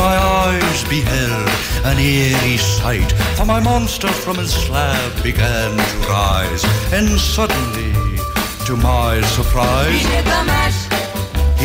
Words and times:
My 0.00 0.16
eyes 0.16 0.80
beheld 0.88 1.48
an 1.90 1.98
eerie 1.98 2.56
sight. 2.56 3.10
For 3.36 3.44
my 3.44 3.60
monster 3.60 4.08
from 4.08 4.36
his 4.42 4.52
slab 4.52 5.10
began 5.22 5.70
to 5.76 5.96
rise, 6.08 6.64
and 6.96 7.08
suddenly, 7.36 7.92
to 8.66 8.72
my 8.76 9.20
surprise, 9.36 10.00
He 10.00 10.08
did 10.16 10.24
the 10.34 10.42
mash, 10.52 10.80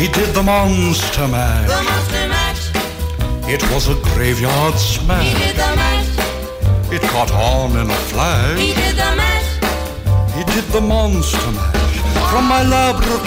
he 0.00 0.06
did 0.18 0.30
the 0.34 0.42
monster 0.42 1.26
mash. 1.28 1.68
the 1.74 1.82
monster 1.90 2.24
mash. 2.34 2.64
It 3.54 3.62
was 3.72 3.84
a 3.88 3.96
graveyard 4.10 4.74
smash. 4.74 5.26
He 5.26 5.34
did 5.44 5.56
the 5.64 5.70
mash, 5.82 6.12
It 6.96 7.02
caught 7.12 7.32
on 7.32 7.70
in 7.80 7.88
a 7.90 8.00
flash. 8.10 8.58
he 8.58 8.74
did 8.82 8.96
the 9.02 9.10
mash. 9.20 9.50
He 10.36 10.42
did 10.54 10.64
the 10.76 10.80
monster 10.82 11.50
mash 11.52 11.52
from 11.52 11.54
my 11.54 11.62
laboratory. 11.62 11.75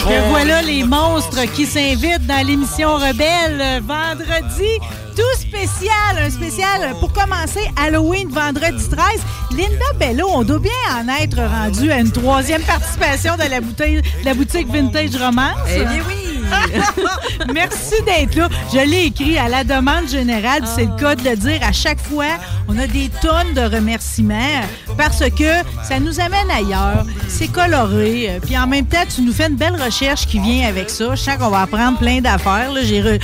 Que 0.08 0.30
voilà 0.30 0.62
les 0.62 0.84
monstres 0.84 1.44
qui 1.54 1.66
s'invitent 1.66 2.26
dans 2.28 2.46
l'émission 2.46 2.96
Rebelle 2.96 3.62
euh, 3.62 3.80
vendredi. 3.86 4.70
Tout 5.16 5.40
spécial, 5.40 6.18
un 6.18 6.30
spécial 6.30 6.96
pour 7.00 7.12
commencer 7.14 7.62
Halloween 7.78 8.30
vendredi 8.30 8.90
13. 8.90 9.22
Linda 9.52 9.94
Bello, 9.98 10.28
on 10.34 10.44
doit 10.44 10.60
bien 10.60 10.72
en 10.94 11.08
être 11.22 11.38
rendu 11.38 11.92
à 11.92 12.00
une 12.00 12.12
troisième 12.12 12.62
participation 12.64 13.36
de 13.36 13.50
la 13.50 13.62
boutique, 13.62 14.04
de 14.22 14.26
la 14.26 14.34
boutique 14.34 14.68
Vintage 14.68 15.16
Romance. 15.16 15.56
Eh 15.70 15.80
bien 15.80 16.04
oui! 16.08 16.29
Merci 17.54 17.96
d'être 18.06 18.36
là. 18.36 18.50
Je 18.74 18.80
l'ai 18.80 19.06
écrit 19.06 19.38
à 19.38 19.48
la 19.50 19.64
demande 19.64 20.08
générale, 20.08 20.62
c'est 20.66 20.86
le 20.86 20.96
cas 20.98 21.16
de 21.16 21.28
le 21.30 21.36
dire 21.36 21.60
à 21.62 21.72
chaque 21.72 22.00
fois. 22.00 22.26
On 22.68 22.78
a 22.78 22.86
des 22.88 23.10
tonnes 23.22 23.54
de 23.56 23.62
remerciements 23.62 24.62
parce 24.98 25.20
que 25.32 25.52
ça 25.88 26.00
nous 26.00 26.20
amène 26.20 26.50
ailleurs. 26.52 27.06
C'est 27.28 27.48
coloré. 27.52 28.40
Puis 28.46 28.58
en 28.58 28.68
même 28.68 28.86
temps, 28.86 29.04
tu 29.14 29.22
nous 29.22 29.34
fais 29.34 29.48
une 29.48 29.56
belle 29.56 29.82
recherche 29.82 30.28
qui 30.28 30.40
vient 30.40 30.68
avec 30.68 30.90
ça. 30.90 31.16
Je 31.16 31.22
sens 31.22 31.38
qu'on 31.38 31.50
va 31.50 31.62
apprendre 31.62 31.98
plein 31.98 32.22
d'affaires. 32.22 32.70
J'ai 32.84 33.00
eu, 33.00 33.04
de- 33.04 33.20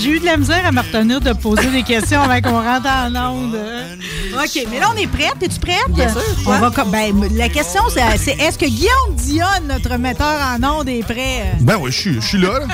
j'ai 0.00 0.10
eu 0.10 0.20
de 0.20 0.24
la 0.24 0.36
misère 0.36 0.64
à 0.64 0.70
me 0.72 0.80
retenir 0.80 1.20
de 1.20 1.32
poser 1.32 1.66
des 1.70 1.82
questions 1.82 2.22
avant 2.22 2.40
qu'on 2.40 2.62
rentre 2.62 2.86
en 2.88 3.14
onde. 3.32 3.56
OK, 4.34 4.66
mais 4.70 4.80
là, 4.80 4.90
on 4.94 4.98
est 4.98 5.06
prête. 5.06 5.34
Es-tu 5.42 5.58
prête? 5.58 5.88
Bien 5.90 6.08
sûr. 6.08 6.20
On 6.46 6.58
va, 6.58 6.70
com- 6.70 6.90
ben, 6.90 7.12
la 7.36 7.48
question, 7.48 7.82
c'est 7.92 8.02
c'est 8.18 8.38
est-ce 8.40 8.58
que 8.58 8.66
Guillaume 8.66 9.14
Dionne, 9.16 9.66
notre 9.68 9.96
metteur 9.96 10.38
en 10.40 10.62
onde, 10.80 10.88
est 10.88 11.02
prêt? 11.04 11.54
Ben 11.60 11.76
oui, 11.80 11.90
je 11.92 11.98
suis- 12.00 12.20
je 12.24 12.28
suis 12.28 12.38
là. 12.40 12.58
là. 12.60 12.66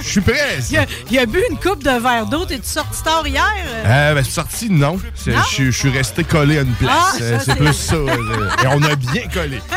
Je 0.00 0.08
suis- 0.08 0.20
prêt. 0.20 0.58
Il 0.70 0.78
a, 0.78 0.86
il 1.10 1.18
a 1.18 1.26
bu 1.26 1.40
une 1.50 1.58
coupe 1.58 1.82
de 1.82 1.90
verre 1.90 2.26
d'eau. 2.26 2.44
T'es-tu 2.44 2.68
sorti 2.68 3.02
tard 3.02 3.26
hier? 3.26 3.42
Euh, 3.84 4.14
ben, 4.14 4.24
sorti, 4.24 4.70
non. 4.70 4.98
Je 5.26 5.70
suis- 5.70 5.90
resté 5.90 6.24
collé 6.24 6.58
à 6.58 6.62
une 6.62 6.74
place. 6.74 7.20
Ah, 7.20 7.38
c'est 7.44 7.56
plus 7.56 7.72
ça. 7.72 7.96
Et 7.96 8.66
on 8.68 8.82
a 8.82 8.94
bien 8.96 9.28
collé. 9.32 9.60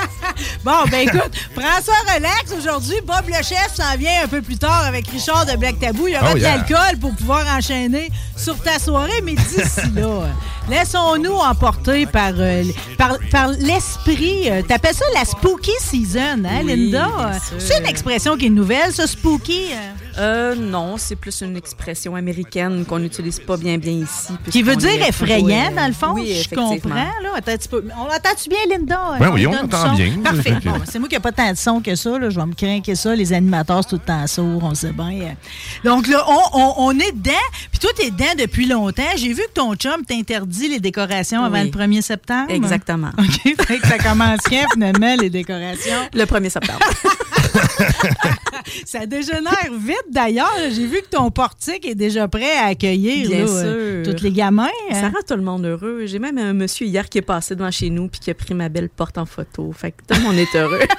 Bon, 0.64 0.72
ben 0.90 1.06
écoute, 1.08 1.32
prends 1.54 1.82
ça 1.84 1.92
relax 2.16 2.54
aujourd'hui. 2.58 2.96
Bob 3.06 3.26
le 3.28 3.34
chef 3.44 3.74
s'en 3.76 3.98
vient 3.98 4.24
un 4.24 4.28
peu 4.28 4.42
plus 4.42 4.58
tard 4.58 4.86
avec 4.86 5.08
Richard 5.10 5.46
de 5.46 5.58
Black 5.58 5.80
Tabou. 5.80 6.08
Il 6.08 6.14
y 6.14 6.18
aura 6.18 6.30
Oh, 6.32 6.38
de 6.38 6.42
l'alcool 6.44 6.98
pour 7.02 7.14
pouvoir 7.16 7.46
enchaîner 7.58 8.10
sur 8.38 8.58
ta 8.62 8.80
soirée. 8.80 9.22
Mais 9.24 9.34
d'ici 9.34 9.60
là, 9.96 10.28
laissons-nous 10.70 11.34
emporter 11.36 12.06
par, 12.06 12.32
euh, 12.38 12.64
par, 12.98 13.18
par 13.32 13.50
l'esprit. 13.50 14.50
euh, 14.50 14.62
T'appelles 14.62 14.96
ça 14.96 15.06
la 15.14 15.26
spooky 15.26 15.72
season, 15.82 16.44
hein, 16.46 16.62
Oui, 16.64 16.76
Linda? 16.92 17.08
C'est 17.58 17.80
une 17.80 17.86
expression 17.88 18.38
qui 18.38 18.46
est 18.48 18.50
nouvelle, 18.52 18.94
ça, 19.00 19.08
spooky. 19.08 19.66
euh, 19.72 19.92
Euh, 20.20 20.56
non, 20.56 20.96
c'est 20.98 21.16
plus 21.16 21.42
une 21.42 21.56
expression 21.56 22.16
américaine 22.16 22.84
qu'on 22.86 23.00
n'utilise 23.00 23.40
pas 23.40 23.56
bien 23.58 23.78
bien 23.78 23.94
ici. 23.94 24.34
Qui 24.52 24.64
veut 24.64 24.76
dire 24.76 25.02
effrayant, 25.08 25.40
toujours, 25.40 25.72
euh, 25.72 25.76
dans 25.76 25.88
le 25.88 25.94
fond? 25.94 26.12
Oui, 26.16 26.44
je 26.50 26.54
comprends. 26.56 26.90
Là. 26.94 27.30
Attends. 27.38 27.52
On 27.74 28.04
entend-tu 28.06 28.50
bien, 28.50 28.60
Linda? 28.70 29.00
Ben 29.20 29.30
oui, 29.32 29.40
lui 29.42 29.48
on 29.48 29.52
du 29.52 29.58
entend 29.58 29.94
bien. 29.96 30.18
Parfait. 30.24 30.56
Bon, 30.66 30.74
c'est 30.90 31.00
moi 31.00 31.08
qui 31.08 31.16
n'ai 31.16 31.20
pas 31.22 31.32
tant 31.32 31.50
de 31.52 31.58
son 31.58 31.80
que 31.82 31.96
ça. 31.96 32.20
Là. 32.20 32.30
Je 32.30 32.38
vais 32.40 32.46
me 32.46 32.54
craquer 32.54 32.96
ça. 32.96 33.16
Les 33.16 33.32
animateurs, 33.32 33.82
c'est 33.84 33.90
tout 33.92 33.96
le 33.96 34.02
temps 34.02 34.28
sourd, 34.28 34.62
on 34.64 34.76
sait 34.76 34.92
bien. 34.92 35.36
Donc 35.86 36.08
là, 36.08 36.26
on, 36.28 36.60
on- 36.60 36.74
on 36.78 36.92
est 37.00 37.12
dedans. 37.14 37.32
Puis 37.72 37.80
toi, 37.80 37.92
tu 37.98 38.06
es 38.06 38.12
dedans 38.12 38.26
depuis 38.38 38.66
longtemps. 38.68 39.04
J'ai 39.16 39.30
vu 39.34 39.42
que 39.48 39.54
ton 39.54 39.74
chum 39.76 40.04
t'interdit 40.06 40.68
les 40.68 40.80
décorations 40.80 41.44
avant 41.46 41.62
Oui. 41.62 41.72
le 41.74 41.80
1er 41.80 42.02
septembre. 42.02 42.50
Exactement. 42.52 43.12
OK, 43.18 43.56
fait 43.66 43.80
que 43.80 43.88
ça 43.88 43.98
commence 43.98 44.42
quand, 44.50 44.66
finalement, 44.74 45.16
les 45.16 45.30
décorations? 45.30 46.10
Le 46.14 46.26
1er 46.26 46.50
septembre. 46.50 46.80
Ça 48.86 49.06
dégénère 49.06 49.72
vite, 49.80 50.06
d'ailleurs. 50.12 50.52
J'ai 50.72 50.86
vu 50.86 51.02
que 51.02 51.10
ton 51.16 51.32
portique 51.32 51.86
est 51.88 51.96
déjà 51.96 52.28
prêt 52.28 52.52
à 52.58 52.66
accueillir 52.68 53.28
Bien 53.30 53.40
là, 53.42 53.48
sûr. 53.48 53.56
euh, 53.66 54.04
tous 54.06 54.24
les 54.24 54.32
gamins. 54.32 54.68
Ça 54.92 55.06
hein. 55.06 55.12
rend 55.14 55.22
tout 55.28 55.36
le 55.36 55.42
monde 55.44 55.66
heureux. 55.66 56.04
J'ai 56.06 56.20
même 56.20 56.38
un 56.38 56.54
monsieur 56.54 56.86
hier 56.86 57.08
qui 57.10 57.18
est 57.20 57.24
passé 57.24 57.56
devant 57.56 57.72
chez 57.72 57.90
nous 57.90 58.08
puis 58.08 58.20
qui 58.20 58.30
a 58.32 58.34
pris 58.34 58.54
ma 58.54 58.70
belle 58.70 58.90
porte 58.90 59.18
en 59.18 59.26
photo. 59.26 59.72
Fait 59.72 59.92
que 59.92 59.98
tout 60.08 60.20
le 60.20 60.26
monde 60.26 60.38
est 60.38 60.56
heureux. 60.56 60.80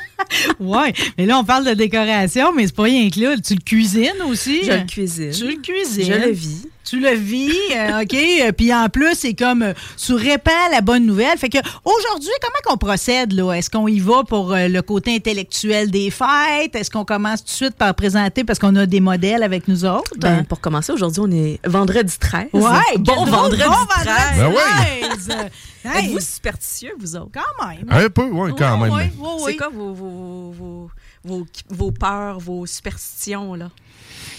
Oui, 0.61 0.93
mais 1.19 1.27
là, 1.27 1.39
on 1.39 1.45
parle 1.45 1.65
de 1.67 1.73
décoration, 1.75 2.53
mais 2.55 2.67
c'est 2.67 2.77
pas 2.77 2.85
rien 2.85 3.09
que 3.11 3.19
là. 3.19 3.35
Tu 3.45 3.55
le 3.55 3.61
cuisines 3.61 4.23
aussi? 4.29 4.63
Je 4.65 4.71
le 4.73 4.87
cuisine. 4.87 5.33
Tu 5.33 5.47
le 5.47 5.57
cuisines? 5.61 6.05
Je 6.05 6.13
le 6.13 6.31
vis. 6.31 6.67
Tu 6.85 7.01
le 7.01 7.11
vis, 7.15 7.51
euh, 7.75 8.03
OK? 8.03 8.15
euh, 8.15 8.53
Puis 8.53 8.73
en 8.73 8.89
plus, 8.89 9.15
c'est 9.15 9.35
comme 9.35 9.63
euh, 9.63 9.73
tu 9.97 10.15
répands 10.15 10.51
la 10.73 10.81
bonne 10.83 11.05
nouvelle. 11.05 11.37
Fait 11.37 11.49
que 11.49 11.59
aujourd'hui, 11.85 12.31
comment 12.41 12.59
qu'on 12.65 12.77
procède, 12.79 13.33
là? 13.33 13.53
Est-ce 13.55 13.71
qu'on 13.71 13.89
y 13.89 13.99
va 13.99 14.23
pour 14.25 14.55
le 14.57 14.81
côté 14.83 15.15
intellectuel 15.17 15.91
des 15.91 16.11
fêtes? 16.11 16.27
Est-ce 16.75 16.91
qu'on 16.91 17.05
commence 17.05 17.41
tout 17.41 17.47
de 17.47 17.51
suite 17.51 17.75
par 17.77 17.95
présenter 17.95 18.45
parce 18.45 18.59
qu'on 18.59 18.75
a 18.77 18.87
des 18.87 19.01
modèles 19.01 19.43
avec 19.43 19.69
nous 19.69 19.85
autres? 19.85 20.11
Ben, 20.19 20.45
pour 20.45 20.61
commencer, 20.61 20.93
aujourd'hui, 20.93 21.21
on 21.25 21.31
est 21.31 21.61
vendredi 21.67 22.19
13. 22.19 22.49
ouais, 22.53 22.61
bon 22.99 23.25
vendredi 23.25 23.63
bon 23.63 23.87
13. 23.89 24.07
Ben 24.37 24.49
oui. 24.49 24.55
vendredi 25.03 25.27
13. 25.29 25.51
Hey, 25.83 26.09
Êtes-vous 26.09 26.21
superstitieux, 26.21 26.93
vous 26.99 27.17
autres? 27.17 27.31
quand 27.33 27.67
même. 27.67 27.87
Un 27.89 28.11
peu, 28.11 28.25
oui, 28.31 28.51
quand 28.59 28.77
même. 28.77 28.93
ouais, 28.93 29.11
ouais, 29.19 29.39
C'est 29.47 29.57
quoi 29.57 29.71
vos, 29.71 29.95
vos, 29.95 30.51
vos, 30.53 30.91
vos, 31.25 31.47
vos 31.71 31.91
peurs, 31.91 32.39
vos 32.39 32.67
superstitions, 32.67 33.55
là? 33.55 33.71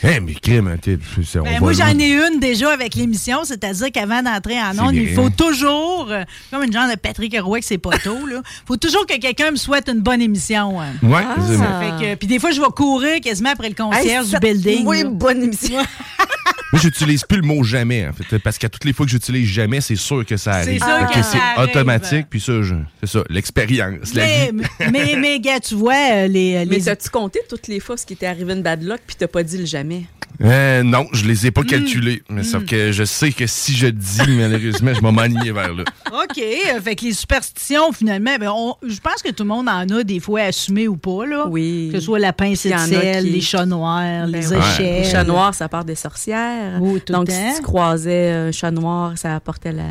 Eh, 0.03 0.19
mais 0.19 0.33
crime, 0.33 0.67
hein, 0.67 0.77
c'est- 0.83 1.39
on 1.39 1.43
Ben, 1.43 1.59
moi, 1.59 1.73
j'en 1.73 1.97
ai 1.99 2.11
une 2.13 2.39
déjà 2.39 2.71
avec 2.71 2.95
l'émission, 2.95 3.43
c'est-à-dire 3.43 3.91
qu'avant 3.91 4.23
d'entrer 4.23 4.59
en 4.59 4.73
C'est 4.73 4.79
ondes, 4.81 4.95
il 4.95 5.13
faut 5.13 5.29
toujours, 5.29 6.07
euh, 6.09 6.23
comme 6.51 6.63
une 6.63 6.73
genre 6.73 6.89
de 6.89 6.95
Patrick 6.95 7.35
Roy 7.39 7.57
avec 7.57 7.63
ses 7.63 7.77
poteaux, 7.77 8.25
là, 8.25 8.41
faut 8.65 8.77
toujours 8.77 9.05
que 9.05 9.17
quelqu'un 9.19 9.51
me 9.51 9.57
souhaite 9.57 9.89
une 9.89 9.99
bonne 10.01 10.21
émission. 10.21 10.81
hein. 10.81 10.93
Ouais, 11.03 11.23
Ah. 11.23 11.35
c'est- 11.47 12.05
que, 12.05 12.15
puis 12.15 12.27
des 12.27 12.39
fois, 12.39 12.51
je 12.51 12.59
vais 12.61 12.67
courir 12.75 13.19
quasiment 13.21 13.51
après 13.51 13.69
le 13.69 13.75
concierge 13.75 14.25
Hey, 14.25 14.31
du 14.33 14.39
building. 14.39 14.85
Oui, 14.87 15.03
là. 15.03 15.09
bonne 15.09 15.43
émission. 15.43 15.81
Moi, 16.71 16.81
j'utilise 16.81 17.23
plus 17.23 17.37
le 17.41 17.47
mot 17.47 17.63
jamais, 17.63 18.07
en 18.07 18.13
fait. 18.13 18.39
Parce 18.39 18.57
qu'à 18.57 18.69
toutes 18.69 18.85
les 18.85 18.93
fois 18.93 19.05
que 19.05 19.11
j'utilise 19.11 19.47
jamais, 19.47 19.81
c'est 19.81 19.95
sûr 19.95 20.25
que 20.25 20.37
ça 20.37 20.53
arrive. 20.53 20.81
sûr 20.81 21.07
Fait 21.09 21.19
que 21.19 21.25
c'est 21.25 21.37
ça 21.37 21.43
arrive. 21.57 21.69
automatique, 21.69 22.27
puis 22.29 22.39
ça, 22.39 22.61
je- 22.61 22.75
c'est 23.01 23.09
ça, 23.09 23.23
l'expérience. 23.29 24.13
la 24.13 24.23
Mais, 24.25 24.51
vie. 24.51 24.61
mais, 24.91 25.15
mais, 25.17 25.39
gars, 25.39 25.59
tu 25.59 25.75
vois, 25.75 25.93
euh, 26.13 26.27
les. 26.27 26.53
Mais 26.65 26.77
les... 26.77 26.83
t'as-tu 26.83 27.09
compté 27.09 27.39
toutes 27.49 27.67
les 27.67 27.79
fois 27.79 27.97
ce 27.97 28.05
qui 28.05 28.15
t'est 28.15 28.25
arrivé 28.27 28.53
une 28.53 28.61
bad 28.63 28.83
luck 28.83 28.99
puis 29.05 29.15
t'as 29.19 29.27
pas 29.27 29.43
dit 29.43 29.57
le 29.57 29.65
jamais? 29.65 30.03
Euh, 30.43 30.81
non, 30.81 31.05
je 31.13 31.25
les 31.25 31.45
ai 31.45 31.51
pas 31.51 31.61
calculés. 31.63 32.23
Mais 32.29 32.41
sauf 32.43 32.65
que 32.65 32.91
je 32.91 33.03
sais 33.03 33.31
que 33.31 33.45
si 33.45 33.75
je 33.75 33.85
dis, 33.87 34.21
malheureusement, 34.29 34.91
je 34.93 34.99
vais 35.01 35.11
m'aligner 35.11 35.51
vers 35.51 35.71
là. 35.73 35.83
OK. 36.07 36.39
euh, 36.39 36.81
fait 36.81 36.95
que 36.95 37.05
les 37.05 37.13
superstitions, 37.13 37.91
finalement, 37.91 38.35
ben, 38.39 38.49
on- 38.51 38.75
je 38.87 38.99
pense 39.01 39.21
que 39.21 39.29
tout 39.29 39.43
le 39.43 39.49
monde 39.49 39.69
en 39.69 39.87
a 39.87 40.03
des 40.03 40.19
fois 40.19 40.41
assumé 40.43 40.87
ou 40.87 40.95
pas. 40.95 41.25
Là. 41.27 41.45
Oui. 41.47 41.89
Que 41.91 41.99
ce 41.99 42.05
soit 42.05 42.17
la 42.17 42.33
pincée 42.33 42.69
y 42.69 42.73
de 42.73 42.77
sel, 42.79 43.23
qui- 43.25 43.29
les 43.29 43.41
chats 43.41 43.65
noirs, 43.67 44.27
Ben 44.27 44.31
les 44.31 44.47
ouais. 44.51 44.57
échelles. 44.57 45.03
Les 45.03 45.09
chats 45.11 45.23
noirs, 45.25 45.53
ça 45.53 45.67
part 45.69 45.85
des 45.85 45.95
sorcières. 45.95 46.60
Tout 46.79 47.13
Donc, 47.13 47.29
si 47.29 47.55
tu 47.57 47.61
croisais 47.61 48.31
un 48.31 48.51
chat 48.51 48.71
noir, 48.71 49.17
ça 49.17 49.35
apportait 49.35 49.71
la, 49.71 49.83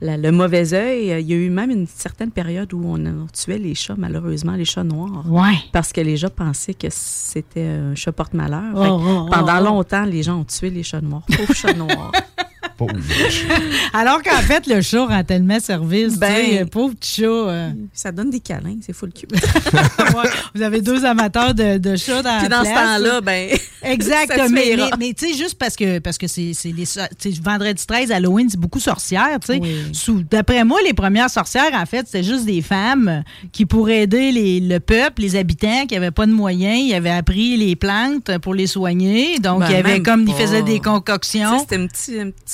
la- 0.00 0.16
le 0.16 0.32
mauvais 0.32 0.72
œil. 0.74 1.20
Il 1.20 1.28
y 1.28 1.32
a 1.32 1.36
eu 1.36 1.50
même 1.50 1.70
une 1.70 1.86
certaine 1.86 2.30
période 2.30 2.72
où 2.72 2.82
on, 2.84 3.04
on 3.04 3.26
tuait 3.32 3.58
les 3.58 3.74
chats, 3.74 3.94
malheureusement, 3.96 4.52
les 4.52 4.64
chats 4.64 4.84
noirs. 4.84 5.24
Ouais. 5.28 5.54
Parce 5.72 5.92
que 5.92 6.00
les 6.00 6.16
gens 6.16 6.30
pensaient 6.34 6.74
que 6.74 6.88
c'était 6.90 7.66
un 7.66 7.94
chat 7.94 8.12
porte-malheur. 8.12 8.72
Oh, 8.74 9.00
oh, 9.02 9.28
pendant 9.30 9.56
oh, 9.56 9.60
oh. 9.60 9.64
longtemps, 9.64 10.04
les 10.04 10.22
gens 10.22 10.40
ont 10.40 10.44
tué 10.44 10.70
les 10.70 10.82
chats 10.82 11.00
noirs. 11.00 11.22
Pauvres 11.36 11.54
chats 11.54 11.74
noirs. 11.74 12.12
Pauvre. 12.76 12.92
Alors 13.92 14.22
qu'en 14.22 14.40
fait, 14.42 14.66
le 14.66 14.80
chat 14.80 15.06
rend 15.06 15.22
tellement 15.24 15.60
service. 15.60 16.16
Ben. 16.18 16.34
tu 16.44 16.50
sais, 16.58 16.64
pauvre 16.64 16.94
petit 16.94 17.20
chat. 17.20 17.26
euh. 17.26 17.70
Ça 17.92 18.12
donne 18.12 18.30
des 18.30 18.40
câlins, 18.40 18.76
c'est 18.84 18.92
full. 18.92 19.10
Ouais, 20.14 20.28
vous 20.54 20.62
avez 20.62 20.80
deux 20.80 21.04
amateurs 21.04 21.54
de, 21.54 21.78
de 21.78 21.96
chats 21.96 22.22
dans 22.22 22.38
Puis 22.38 22.48
la 22.48 22.56
dans 22.58 22.64
ce 22.64 22.70
place. 22.70 22.98
temps-là, 22.98 23.20
ben. 23.20 23.50
Exact. 23.82 24.32
ça 24.34 24.48
mais 24.48 24.54
mais, 24.54 24.64
suffira. 24.70 24.90
mais 24.98 25.12
tu 25.12 25.26
sais, 25.32 25.34
juste 25.36 25.58
parce 25.58 25.76
que 25.76 25.98
parce 25.98 26.18
que 26.18 26.26
c'est 26.26 26.52
c'est 26.54 26.72
les 26.72 26.84
vendredi 27.42 27.84
13, 27.86 28.10
Halloween, 28.12 28.48
c'est 28.48 28.58
beaucoup 28.60 28.80
sorcières, 28.80 29.38
tu 29.40 29.54
sais. 29.54 29.60
Oui. 29.60 30.24
D'après 30.30 30.64
moi, 30.64 30.78
les 30.86 30.94
premières 30.94 31.30
sorcières, 31.30 31.72
en 31.74 31.84
fait, 31.86 32.06
c'était 32.06 32.22
juste 32.22 32.44
des 32.44 32.62
femmes 32.62 33.22
qui, 33.52 33.66
pour 33.66 33.88
aider 33.90 34.32
les- 34.32 34.60
le 34.60 34.80
peuple, 34.80 35.22
les 35.22 35.36
habitants 35.36 35.86
qui 35.86 35.94
n'avaient 35.94 36.10
pas 36.10 36.26
de 36.26 36.32
moyens, 36.32 36.80
ils 36.80 36.94
avaient 36.94 37.10
appris 37.10 37.56
les 37.56 37.76
plantes 37.76 38.38
pour 38.38 38.54
les 38.54 38.66
soigner. 38.66 39.38
Donc, 39.38 39.60
Ben, 39.60 39.66
il 39.70 39.72
y 39.72 39.76
avait 39.76 40.02
comme, 40.02 40.26
ils 40.28 40.34
faisaient 40.34 40.62
des 40.62 40.80
concoctions. 40.80 41.58
C'était 41.60 41.76
un 41.76 41.86
petit, 41.86 42.18
un 42.20 42.30
petit 42.30 42.53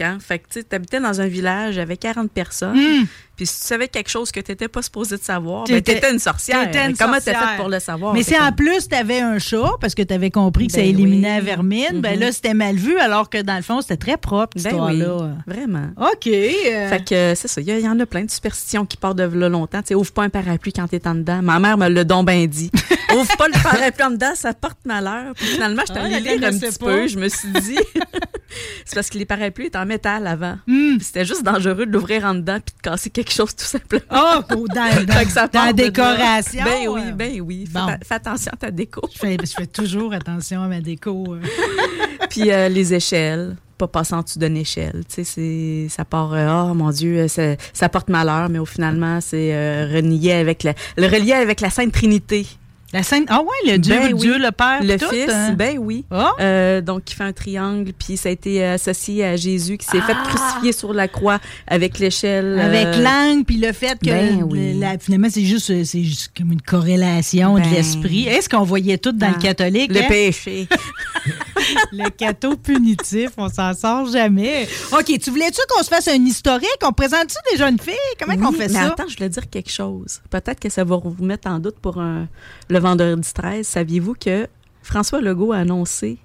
hein. 0.00 0.18
Fait 0.20 0.38
que, 0.38 0.44
tu 0.44 0.60
sais, 0.60 0.62
t'habitais 0.64 1.00
dans 1.00 1.20
un 1.20 1.26
village 1.26 1.78
avec 1.78 2.00
40 2.00 2.30
personnes. 2.30 2.76
Hum. 2.78 3.06
Puis 3.34 3.46
si 3.46 3.60
tu 3.60 3.66
savais 3.66 3.88
quelque 3.88 4.10
chose 4.10 4.30
que 4.30 4.40
t'étais 4.40 4.68
pas 4.68 4.82
supposé 4.82 5.16
de 5.16 5.22
savoir, 5.22 5.64
T'étais- 5.64 5.94
ben 5.94 6.00
t'étais 6.00 6.12
une 6.12 6.18
sorcière. 6.18 6.62
une 6.86 6.94
Comment 6.96 7.14
t'as 7.14 7.20
sorcière. 7.32 7.50
fait 7.52 7.56
pour 7.56 7.68
le 7.70 7.80
savoir? 7.80 8.12
Mais 8.12 8.22
si 8.22 8.38
en 8.38 8.52
plus, 8.52 8.88
tu 8.88 8.94
avais 8.94 9.20
un 9.20 9.38
chat, 9.38 9.70
parce 9.80 9.94
que 9.94 10.02
tu 10.02 10.12
avais 10.12 10.30
compris 10.30 10.66
que 10.66 10.72
ça 10.74 10.78
Ben 10.80 10.88
éliminait 10.90 11.28
oui. 11.30 11.34
la 11.36 11.40
vermine, 11.40 12.00
ben 12.02 12.14
Mhm. 12.14 12.20
là, 12.20 12.32
c'était 12.32 12.52
mal 12.54 12.76
vu, 12.76 12.98
alors 12.98 13.30
que 13.30 13.40
dans 13.40 13.56
le 13.56 13.62
fond, 13.62 13.80
c'était 13.80 13.96
très 13.96 14.16
propre, 14.18 14.58
cette 14.58 14.72
Ben 14.72 14.84
oui, 14.84 14.98
histoire-là. 14.98 15.30
vraiment. 15.46 15.86
OK. 15.98 16.26
euh, 16.26 16.88
Fait 16.90 17.04
que 17.04 17.34
c'est 17.34 17.48
ça, 17.48 17.60
il 17.62 17.80
y, 17.80 17.88
en 17.88 17.98
a 17.98 18.06
plein 18.06 18.22
de 18.24 18.30
superstitions 18.30 18.84
qui 18.84 18.98
partent 18.98 19.16
de 19.18 19.22
là 19.24 19.48
longtemps. 19.48 19.80
Tu 19.80 19.88
sais, 19.88 19.94
ouvre 19.94 20.12
pas 20.12 20.24
un 20.24 20.28
parapluie 20.28 20.72
quand 20.74 20.86
t'es 20.86 21.04
en 21.08 21.14
dedans. 21.14 21.40
Ma 21.42 21.58
mère 21.58 21.78
me 21.78 21.88
l'a 21.88 22.04
donc 22.04 22.28
bien 22.28 22.46
dit. 22.46 22.70
ouvre 23.16 23.36
pas 23.38 23.48
le 23.48 23.60
parapluie 23.62 24.04
en 24.04 24.10
dedans, 24.10 24.34
ça 24.34 24.52
porte 24.52 24.78
malheur. 24.84 25.32
Puis 25.34 25.46
finalement, 25.46 25.82
je 25.88 25.92
Ah, 25.96 26.02
allée 26.04 26.16
elle 26.28 26.38
lire 26.38 26.48
un 26.48 26.58
petit 26.58 26.78
pas. 26.78 26.84
peu. 26.86 27.08
Je 27.08 27.18
me 27.18 27.28
suis 27.28 27.48
dit, 27.48 27.78
c'est 28.84 28.94
parce 28.94 29.10
que 29.10 29.18
les 29.18 29.24
parapluies 29.26 29.66
étaient 29.66 29.78
en 29.78 29.86
métal 29.86 30.26
avant. 30.26 30.56
Puis 30.66 30.98
c'était 31.00 31.24
juste 31.24 31.42
dangereux 31.42 31.86
de 31.86 31.92
l'ouvrir 31.92 32.24
en 32.24 32.34
dedans 32.34 32.58
puis 32.64 32.74
de 32.76 32.82
casser 32.82 33.10
quelque 33.10 33.32
chose 33.32 33.54
tout 33.54 33.64
simplement. 33.64 34.02
Oh, 34.12 34.40
oh, 34.56 34.66
dans, 34.74 35.28
ça 35.28 35.48
la 35.52 35.72
décoration. 35.72 36.64
Ben 36.64 36.88
oui, 36.88 37.00
euh. 37.08 37.12
ben 37.12 37.40
oui. 37.40 37.66
Fais, 37.66 37.78
Bon. 37.78 37.86
fais 38.04 38.14
attention 38.14 38.50
à 38.52 38.56
ta 38.56 38.70
déco. 38.70 39.00
Je 39.12 39.18
fais, 39.18 39.36
je 39.42 39.52
fais 39.52 39.66
toujours 39.66 40.12
attention 40.12 40.62
à 40.62 40.68
ma 40.68 40.80
déco. 40.80 41.34
euh. 41.34 41.40
Puis 42.30 42.50
euh, 42.50 42.68
les 42.68 42.94
échelles, 42.94 43.56
pas 43.78 43.88
passer 43.88 44.14
en 44.14 44.22
dessous 44.22 44.38
d'une 44.38 44.56
échelle. 44.56 45.02
Tu 45.12 45.24
sais, 45.24 45.86
ça 45.90 46.04
part, 46.04 46.32
euh, 46.32 46.70
oh 46.70 46.74
mon 46.74 46.90
Dieu, 46.90 47.28
ça, 47.28 47.56
ça 47.72 47.88
porte 47.88 48.08
malheur, 48.08 48.48
mais 48.48 48.58
au 48.58 48.64
finalement, 48.64 49.20
c'est 49.20 49.54
euh, 49.54 49.86
relié 49.92 50.32
avec 50.32 50.62
la, 50.62 50.74
le 50.96 51.06
relié 51.06 51.32
avec 51.32 51.60
la 51.60 51.68
Sainte 51.70 51.92
Trinité. 51.92 52.46
La 52.92 53.02
scène. 53.02 53.24
Ah 53.28 53.40
ouais, 53.40 53.72
le 53.72 53.78
Dieu, 53.78 53.94
Ben 53.94 54.08
le, 54.08 54.14
oui. 54.14 54.20
Dieu, 54.20 54.38
le 54.38 54.50
Père. 54.52 54.82
Le 54.82 54.98
tout, 54.98 55.08
Fils, 55.08 55.30
hein? 55.32 55.52
ben 55.54 55.78
oui. 55.78 56.04
Ah. 56.10 56.32
Euh, 56.40 56.80
donc, 56.82 57.04
qui 57.04 57.14
fait 57.14 57.24
un 57.24 57.32
triangle, 57.32 57.92
puis 57.98 58.16
ça 58.18 58.28
a 58.28 58.32
été 58.32 58.62
euh, 58.64 58.74
associé 58.74 59.24
à 59.24 59.36
Jésus 59.36 59.78
qui 59.78 59.86
s'est 59.86 59.98
Ah! 60.02 60.06
fait 60.06 60.14
crucifier 60.28 60.72
sur 60.72 60.92
la 60.92 61.08
croix 61.08 61.38
avec 61.66 61.98
l'échelle. 61.98 62.58
Avec 62.60 62.86
euh, 62.86 63.02
l'angle, 63.02 63.44
puis 63.44 63.56
le 63.56 63.72
fait 63.72 63.98
que 63.98 64.06
ben 64.10 64.42
oui. 64.50 64.78
la- 64.78 64.98
finalement, 64.98 65.28
c'est 65.30 65.44
juste, 65.44 65.84
c'est 65.84 66.02
juste 66.04 66.32
comme 66.36 66.52
une 66.52 66.60
corrélation 66.60 67.54
de 67.54 67.60
Ben. 67.60 67.70
l'esprit. 67.70 68.26
Est-ce 68.28 68.48
qu'on 68.48 68.64
voyait 68.64 68.98
tout 68.98 69.12
dans 69.12 69.28
Ah. 69.28 69.34
le 69.36 69.40
catholique? 69.42 69.92
Le 69.92 70.02
hein? 70.02 70.08
péché. 70.08 70.68
Le 71.92 72.10
catho 72.10 72.56
punitif, 72.56 73.30
on 73.36 73.48
s'en 73.48 73.72
sort 73.74 74.06
jamais. 74.10 74.66
OK, 74.92 75.16
tu 75.20 75.30
voulais-tu 75.30 75.60
qu'on 75.70 75.82
se 75.82 75.88
fasse 75.88 76.08
un 76.08 76.24
historique? 76.24 76.68
On 76.84 76.92
présente-tu 76.92 77.36
déjà 77.52 77.68
une 77.68 77.78
fille? 77.78 77.94
Comment 78.18 78.36
qu'on 78.36 78.52
Oui, 78.52 78.58
fait 78.58 78.68
mais 78.68 78.74
ça? 78.74 78.86
attends, 78.88 79.04
je 79.08 79.16
voulais 79.16 79.28
dire 79.28 79.48
quelque 79.48 79.70
chose. 79.70 80.20
Peut-être 80.28 80.58
que 80.58 80.68
ça 80.68 80.82
va 80.82 80.96
vous 80.96 81.24
mettre 81.24 81.48
en 81.48 81.58
doute 81.60 81.76
pour 81.80 81.98
un- 82.00 82.26
le 82.68 82.78
vendredi 82.82 83.32
13. 83.32 83.66
Saviez-vous 83.66 84.14
que 84.14 84.46
François 84.82 85.20
Legault 85.20 85.52
a 85.52 85.58
annoncé 85.58 86.18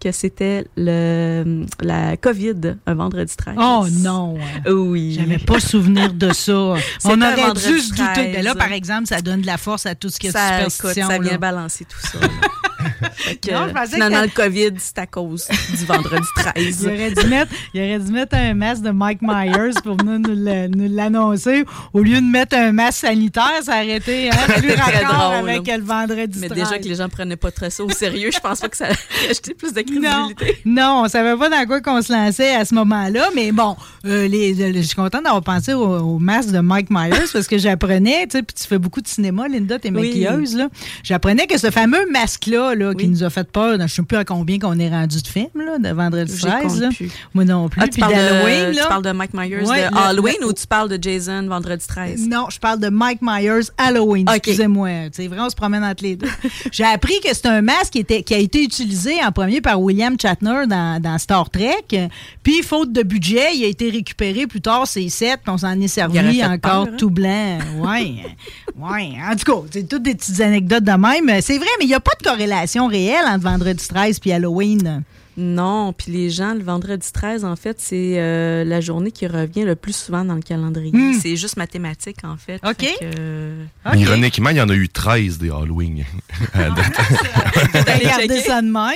que 0.00 0.12
c'était 0.12 0.66
le 0.76 1.64
la 1.80 2.16
COVID 2.18 2.76
un 2.86 2.94
vendredi 2.94 3.34
13? 3.34 3.56
Oh 3.58 3.86
non! 3.90 4.36
Oui. 4.66 5.16
J'avais 5.18 5.38
pas 5.38 5.60
souvenir 5.60 6.12
de 6.12 6.32
ça. 6.32 6.52
On 7.04 7.22
aurait 7.22 7.52
dû 7.54 7.80
se 7.80 7.90
douter. 7.90 8.12
13. 8.12 8.32
Mais 8.34 8.42
là, 8.42 8.54
par 8.54 8.72
exemple, 8.72 9.06
ça 9.06 9.22
donne 9.22 9.40
de 9.40 9.46
la 9.46 9.56
force 9.56 9.86
à 9.86 9.94
tout 9.94 10.10
ce 10.10 10.18
qui 10.18 10.26
est 10.26 10.32
ça, 10.32 10.62
écoute, 10.62 10.92
ça 10.94 11.18
vient 11.18 11.38
balancer 11.38 11.84
tout 11.84 12.00
ça. 12.00 12.18
que, 13.42 13.50
Non, 13.52 13.68
je 13.68 13.72
pensais 13.74 13.94
finalement, 13.94 14.20
que- 14.22 14.24
le 14.26 14.30
COVID, 14.30 14.70
c'est 14.78 14.98
à 14.98 15.06
cause 15.06 15.48
du 15.78 15.84
vendredi 15.84 16.26
Il 16.56 16.70
13. 16.76 16.86
aurait, 16.86 17.10
dû 17.12 17.26
mettre, 17.28 17.52
il 17.74 17.80
aurait 17.80 17.98
dû 17.98 18.12
mettre 18.12 18.36
un 18.36 18.54
masque 18.54 18.82
de 18.82 18.90
Mike 18.90 19.20
Myers 19.22 19.74
pour 19.82 19.96
venir 19.96 20.18
nous 20.74 20.88
l'annoncer. 20.94 21.64
Au 21.92 22.00
lieu 22.00 22.16
de 22.16 22.26
mettre 22.26 22.56
un 22.56 22.72
masque 22.72 23.00
sanitaire, 23.00 23.60
ça 23.62 23.72
aurait 23.82 23.96
été 23.96 24.30
hein, 24.30 24.34
plus 24.58 24.74
raccord 24.74 25.32
drôle. 25.40 25.50
avec 25.50 25.66
le 25.66 25.82
vendredi 25.82 26.38
Mais 26.40 26.48
13. 26.48 26.62
déjà 26.64 26.78
que 26.78 26.84
les 26.88 26.94
gens 26.96 27.08
prenaient 27.08 27.36
pas 27.36 27.50
très 27.50 27.70
ça 27.70 27.84
au 27.84 27.90
sérieux, 27.90 28.30
je 28.32 28.38
pense 28.40 28.60
pas 28.60 28.68
que 28.68 28.76
ça 28.76 28.86
a 28.86 29.30
acheté 29.30 29.54
plus 29.54 29.72
de 29.72 29.80
crédibilité. 29.80 30.58
non, 30.64 31.02
on 31.04 31.08
savait 31.08 31.36
pas 31.36 31.48
dans 31.48 31.64
quoi 31.66 31.80
qu'on 31.80 32.02
se 32.02 32.12
lançait 32.12 32.54
à 32.54 32.64
ce 32.64 32.74
moment-là, 32.74 33.28
mais 33.34 33.52
bon, 33.52 33.76
euh, 34.06 34.28
les, 34.28 34.54
je 34.74 34.80
suis 34.86 34.94
contente 34.96 35.24
d'avoir 35.24 35.42
pensé 35.42 35.72
au, 35.74 35.84
au 35.84 36.18
masque 36.18 36.50
de 36.50 36.60
Mike 36.60 36.88
Myers 36.90 37.26
parce 37.32 37.46
que 37.46 37.58
j'apprenais, 37.58 38.26
tu 38.26 38.38
sais, 38.38 38.42
puis 38.42 38.54
tu 38.54 38.66
fais 38.66 38.78
beaucoup 38.78 39.00
de 39.00 39.08
cinéma, 39.08 39.48
Linda, 39.48 39.78
t'es 39.78 39.90
Oui. 39.90 40.08
maquilleuse, 40.08 40.56
là. 40.56 40.68
J'apprenais 41.02 41.46
que 41.46 41.58
ce 41.58 41.70
fameux 41.70 42.08
masque-là, 42.10 42.73
là, 42.74 42.92
qui 42.94 43.04
Oui. 43.04 43.10
nous 43.10 43.22
a 43.24 43.30
fait 43.30 43.50
peur, 43.50 43.78
je 43.80 43.86
sais 43.86 44.02
plus 44.02 44.16
à 44.16 44.24
combien 44.24 44.58
qu'on 44.58 44.78
est 44.78 44.88
rendu 44.88 45.20
de 45.22 45.26
films, 45.26 45.46
là, 45.56 45.78
de 45.78 45.94
vendredi 45.94 46.32
J'ai 46.36 46.48
13, 46.48 46.62
compte 46.66 46.80
là. 46.80 46.88
plus. 46.94 47.10
Moi 47.34 47.44
non 47.44 47.68
plus, 47.68 47.80
Ah, 47.82 47.88
tu 47.88 48.00
parles, 48.00 48.12
de, 48.14 48.72
tu 48.80 48.88
parles 48.88 49.02
de 49.04 49.12
Mike 49.12 49.34
Myers 49.34 49.64
Ouais, 49.68 49.88
de 49.90 49.96
Halloween 49.96 50.34
le- 50.40 50.46
ou 50.48 50.52
tu 50.52 50.66
parles 50.66 50.88
de 50.88 50.98
Jason 51.02 51.46
vendredi 51.46 51.86
13? 51.86 52.28
Non, 52.28 52.46
je 52.50 52.58
parle 52.58 52.80
de 52.80 52.88
Mike 52.88 53.20
Myers 53.22 53.70
Halloween. 53.78 54.26
Excusez-moi. 54.34 54.88
C'est 55.12 55.28
vrai, 55.28 55.38
on 55.40 55.50
se 55.50 55.56
promène 55.56 55.84
entre 55.84 56.02
les 56.04 56.16
deux. 56.16 56.28
J'ai 56.72 56.84
appris 56.84 57.20
que 57.20 57.28
c'est 57.32 57.46
un 57.46 57.62
masque 57.62 57.92
qui, 57.92 57.98
était, 58.00 58.22
qui 58.22 58.34
a 58.34 58.38
été 58.38 58.62
utilisé 58.62 59.14
en 59.24 59.32
premier 59.32 59.60
par 59.60 59.80
William 59.80 60.16
Shatner 60.20 60.66
dans, 60.68 61.00
dans 61.00 61.18
Star 61.18 61.48
Trek. 61.50 61.84
Puis, 62.42 62.62
faute 62.62 62.92
de 62.92 63.02
budget, 63.02 63.54
il 63.54 63.64
a 63.64 63.68
été 63.68 63.90
récupéré 63.90 64.46
plus 64.46 64.60
tard, 64.60 64.86
c'est 64.86 65.08
sets, 65.08 65.36
puis 65.42 65.50
on 65.52 65.58
s'en 65.58 65.78
est 65.80 65.88
servi 65.88 66.42
encore 66.44 66.58
peur, 66.60 66.82
hein? 66.92 66.96
tout 66.98 67.10
blanc. 67.10 67.58
Ouais. 67.78 68.14
ouais. 68.78 69.12
En 69.30 69.36
tout 69.36 69.44
cas, 69.62 69.66
c'est 69.70 69.88
toutes 69.88 70.02
des 70.02 70.14
petites 70.14 70.40
anecdotes 70.40 70.84
de 70.84 70.92
même. 70.92 71.40
C'est 71.40 71.58
vrai, 71.58 71.66
mais 71.78 71.84
il 71.84 71.88
n'y 71.88 71.94
a 71.94 72.00
pas 72.00 72.12
de 72.20 72.24
corrélation 72.26 72.44
réelle 72.88 73.26
entre 73.26 73.44
vendredi 73.44 73.86
13 73.86 74.20
puis 74.20 74.32
Halloween. 74.32 75.02
Non, 75.36 75.92
puis 75.92 76.12
les 76.12 76.30
gens, 76.30 76.54
le 76.54 76.62
vendredi 76.62 77.10
13, 77.12 77.44
en 77.44 77.56
fait, 77.56 77.76
c'est 77.80 78.14
euh, 78.18 78.64
la 78.64 78.80
journée 78.80 79.10
qui 79.10 79.26
revient 79.26 79.64
le 79.64 79.74
plus 79.74 79.94
souvent 79.94 80.24
dans 80.24 80.34
le 80.34 80.42
calendrier. 80.42 80.92
Hmm. 80.92 81.14
C'est 81.20 81.36
juste 81.36 81.56
mathématique, 81.56 82.18
en 82.24 82.36
fait. 82.36 82.60
OK. 82.64 82.80
Fait 82.80 82.94
que, 83.00 83.18
euh. 83.18 83.64
Ironiquement, 83.94 84.50
il 84.50 84.56
y 84.58 84.60
en 84.60 84.68
a 84.68 84.74
eu 84.74 84.88
13 84.88 85.38
des 85.38 85.50
Halloween. 85.50 86.04
à 86.54 86.70
date. 86.70 86.96
Regardez 87.74 88.40
ça 88.40 88.62
de 88.62 88.68
même. 88.68 88.94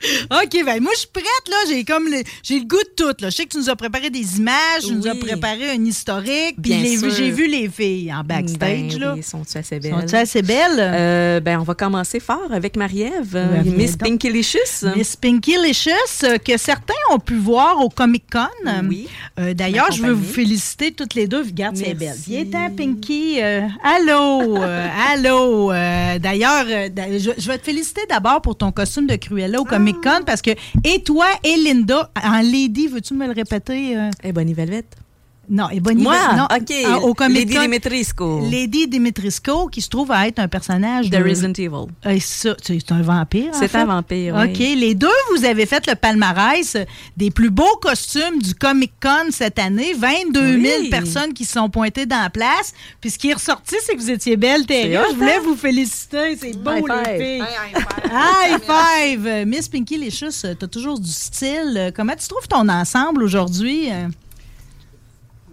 OK, 0.30 0.64
ben 0.64 0.80
moi, 0.80 0.92
je 0.94 1.00
suis 1.00 1.08
prête, 1.12 1.48
là. 1.48 1.56
J'ai 1.68 1.84
comme 1.84 2.08
le, 2.08 2.22
j'ai 2.42 2.58
le 2.58 2.64
goût 2.64 2.78
de 2.78 2.94
tout, 2.96 3.14
là. 3.20 3.28
Je 3.28 3.36
sais 3.36 3.44
que 3.44 3.50
tu 3.50 3.58
nous 3.58 3.68
as 3.68 3.76
préparé 3.76 4.08
des 4.08 4.38
images, 4.38 4.84
tu 4.86 4.94
nous 4.94 5.06
as 5.06 5.14
préparé 5.14 5.70
un 5.70 5.84
historique, 5.84 6.56
puis 6.62 6.98
j'ai 7.16 7.30
vu 7.30 7.48
les 7.48 7.68
filles 7.68 8.12
en 8.12 8.24
backstage, 8.24 8.94
ben 8.94 8.98
là. 8.98 9.14
oui, 9.14 9.22
sont 9.22 9.42
assez 9.54 9.78
belles? 9.78 9.92
Sont-elles 9.92 10.20
assez 10.20 10.42
belles? 10.42 10.78
Euh, 10.78 11.40
ben, 11.40 11.60
on 11.60 11.64
va 11.64 11.74
commencer 11.74 12.18
fort 12.18 12.50
avec 12.50 12.76
Marie-Ève, 12.76 13.38
Miss 13.64 13.96
viens 14.02 14.16
Miss 14.96 15.16
Pinky 15.16 15.56
Licious, 15.62 15.90
euh, 16.24 16.38
que 16.38 16.56
certains 16.56 16.94
ont 17.12 17.18
pu 17.18 17.34
voir 17.36 17.80
au 17.80 17.88
Comic 17.88 18.24
Con. 18.30 18.46
Oui. 18.88 19.08
Euh, 19.38 19.54
D'ailleurs, 19.54 19.90
je 19.92 20.02
veux 20.02 20.12
vous 20.12 20.24
féliciter 20.24 20.92
toutes 20.92 21.14
les 21.14 21.26
deux. 21.26 21.42
Regarde, 21.42 21.76
c'est 21.76 21.94
belle. 21.94 22.16
Viens-t'en, 22.26 22.70
Pinky. 22.74 23.38
Euh, 23.42 23.66
allô, 23.82 24.56
euh, 24.58 24.86
allô. 25.12 25.72
D'ailleurs, 26.18 26.64
d'a- 26.90 27.18
je, 27.18 27.30
je 27.36 27.46
vais 27.48 27.58
te 27.58 27.64
féliciter 27.64 28.02
d'abord 28.08 28.40
pour 28.42 28.56
ton 28.56 28.72
costume 28.72 29.06
de 29.06 29.16
Cruella 29.16 29.60
au 29.60 29.64
Comic 29.64 29.96
Con 30.02 30.20
parce 30.26 30.42
que, 30.42 30.50
et 30.84 31.02
toi 31.02 31.26
et 31.44 31.56
Linda, 31.56 32.10
en 32.22 32.40
Lady, 32.40 32.86
veux-tu 32.88 33.14
me 33.14 33.26
le 33.26 33.32
répéter? 33.32 33.96
Eh, 34.22 34.32
Bonnie 34.32 34.54
Velvet. 34.54 34.84
Non, 35.52 35.68
Ebony 35.68 36.04
Moi? 36.04 36.14
non, 36.36 36.44
OK. 36.44 36.72
ah, 36.86 36.98
au 37.00 37.12
Comic 37.12 37.38
Lady 37.38 37.54
Con, 37.56 37.62
Dimitrescu. 37.62 38.24
Lady 38.50 38.86
Dimitrescu, 38.86 39.68
qui 39.72 39.80
se 39.80 39.88
trouve 39.88 40.12
à 40.12 40.28
être 40.28 40.38
un 40.38 40.46
personnage 40.46 41.10
De 41.10 41.18
de... 41.18 41.22
Resident 41.24 41.52
Evil. 41.58 41.90
Euh, 42.06 42.18
ça, 42.20 42.54
c'est 42.62 42.92
un 42.92 43.02
vampire, 43.02 43.50
C'est 43.52 43.74
un 43.74 43.84
vampire, 43.84 44.36
oui. 44.36 44.44
OK. 44.50 44.58
Les 44.58 44.94
deux, 44.94 45.08
vous 45.36 45.44
avez 45.44 45.66
fait 45.66 45.84
le 45.88 45.96
palmarès 45.96 46.76
des 47.16 47.32
plus 47.32 47.50
beaux 47.50 47.76
costumes 47.82 48.40
du 48.40 48.54
Comic 48.54 48.92
Con 49.02 49.30
cette 49.32 49.58
année. 49.58 49.92
22 49.92 50.60
000 50.60 50.80
Oui. 50.82 50.88
personnes 50.88 51.32
qui 51.34 51.44
se 51.44 51.54
sont 51.54 51.68
pointées 51.68 52.06
dans 52.06 52.22
la 52.22 52.30
place. 52.30 52.72
Puis 53.00 53.10
ce 53.10 53.18
qui 53.18 53.30
est 53.30 53.34
ressorti, 53.34 53.74
c'est 53.84 53.94
que 53.96 54.00
vous 54.00 54.10
étiez 54.10 54.36
belle, 54.36 54.64
Terry. 54.66 54.92
Je 55.10 55.16
voulais 55.16 55.34
hein? 55.34 55.42
vous 55.44 55.56
féliciter. 55.56 56.36
C'est 56.40 56.56
beau, 56.56 56.70
High 56.70 56.84
les 56.86 57.04
five. 57.04 57.20
filles. 57.20 57.44
High 58.12 58.60
five! 58.62 59.26
Euh, 59.26 59.44
Miss 59.46 59.68
Pinky 59.68 59.98
Licious, 59.98 60.30
tu 60.42 60.46
as 60.64 60.68
toujours 60.68 61.00
du 61.00 61.10
style. 61.10 61.74
Euh, 61.76 61.90
Comment 61.92 62.14
tu 62.14 62.28
trouves 62.28 62.46
ton 62.46 62.68
ensemble 62.68 63.24
aujourd'hui? 63.24 63.88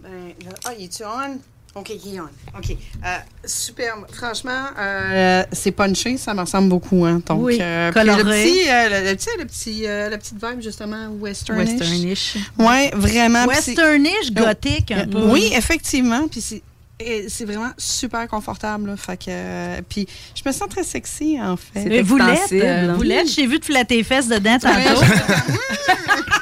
Euh, 0.08 0.30
Ben, 0.44 0.52
ah, 0.64 0.70
il 0.78 0.84
est-tu 0.86 1.02
on? 1.04 1.38
OK, 1.74 1.90
il 1.90 2.14
est 2.16 2.20
on. 2.20 2.24
OK. 2.58 2.70
Euh, 2.70 3.16
superbe. 3.44 4.06
Franchement, 4.12 4.66
euh, 4.78 5.44
c'est 5.52 5.70
punché, 5.70 6.16
ça 6.16 6.32
me 6.34 6.40
ressemble 6.40 6.68
beaucoup. 6.70 7.04
Hein. 7.04 7.20
Donc, 7.26 7.42
Oui, 7.44 7.58
euh, 7.60 7.92
coloré. 7.92 8.22
Le 8.22 8.30
petit, 8.30 8.68
euh, 8.70 8.88
le, 9.02 9.10
le 9.10 9.16
petit, 9.16 9.28
le 9.38 9.44
petit, 9.44 9.86
euh, 9.86 10.08
la 10.08 10.18
petite 10.18 10.42
vibe, 10.42 10.60
justement, 10.62 11.08
westernish. 11.20 11.68
Westernish. 11.78 12.36
Oui, 12.58 12.88
vraiment. 12.94 13.46
Westernish, 13.46 14.32
gothique, 14.32 14.90
un 14.92 15.00
Euh, 15.00 15.06
peu. 15.06 15.30
Oui, 15.30 15.50
effectivement. 15.54 16.26
Puis 16.26 16.40
c'est. 16.40 16.62
et 16.98 17.28
C'est 17.28 17.44
vraiment 17.44 17.70
super 17.76 18.26
confortable. 18.26 18.88
Là, 18.90 18.96
fait 18.96 19.16
que, 19.18 19.24
euh, 19.28 19.80
puis 19.88 20.08
je 20.34 20.42
me 20.48 20.52
sens 20.52 20.68
très 20.70 20.82
sexy, 20.84 21.38
en 21.40 21.56
fait. 21.56 21.86
Euh, 21.86 22.00
extensible, 22.00 22.62
euh, 22.64 22.90
hein. 22.90 22.94
Voulette, 22.94 23.28
j'ai 23.30 23.46
vu 23.46 23.60
te 23.60 23.66
flatter 23.66 23.96
les 23.98 24.04
fesses 24.04 24.26
dedans 24.28 24.58
tantôt. 24.58 25.00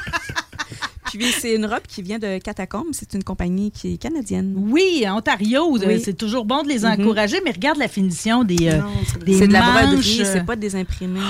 Puis 1.11 1.25
c'est 1.39 1.55
une 1.55 1.65
robe 1.65 1.81
qui 1.87 2.01
vient 2.01 2.19
de 2.19 2.37
Catacombe. 2.39 2.87
C'est 2.91 3.13
une 3.13 3.23
compagnie 3.23 3.71
qui 3.71 3.93
est 3.93 3.97
canadienne. 3.97 4.53
Oui, 4.57 5.03
à 5.05 5.15
Ontario, 5.15 5.67
Oui. 5.71 5.79
euh, 5.85 5.99
c'est 6.03 6.17
toujours 6.17 6.45
bon 6.45 6.63
de 6.63 6.67
les 6.69 6.79
Mhm. 6.79 7.01
encourager, 7.01 7.37
mais 7.43 7.51
regarde 7.51 7.77
la 7.77 7.87
finition 7.87 8.43
des, 8.43 8.69
euh, 8.69 8.79
c'est 9.11 9.23
des 9.23 9.33
C'est 9.39 9.47
de 9.47 9.53
la 9.53 9.61
broderie, 9.61 10.21
euh, 10.21 10.29
c'est 10.33 10.45
pas 10.45 10.55
des 10.55 10.75
imprimés. 10.75 11.19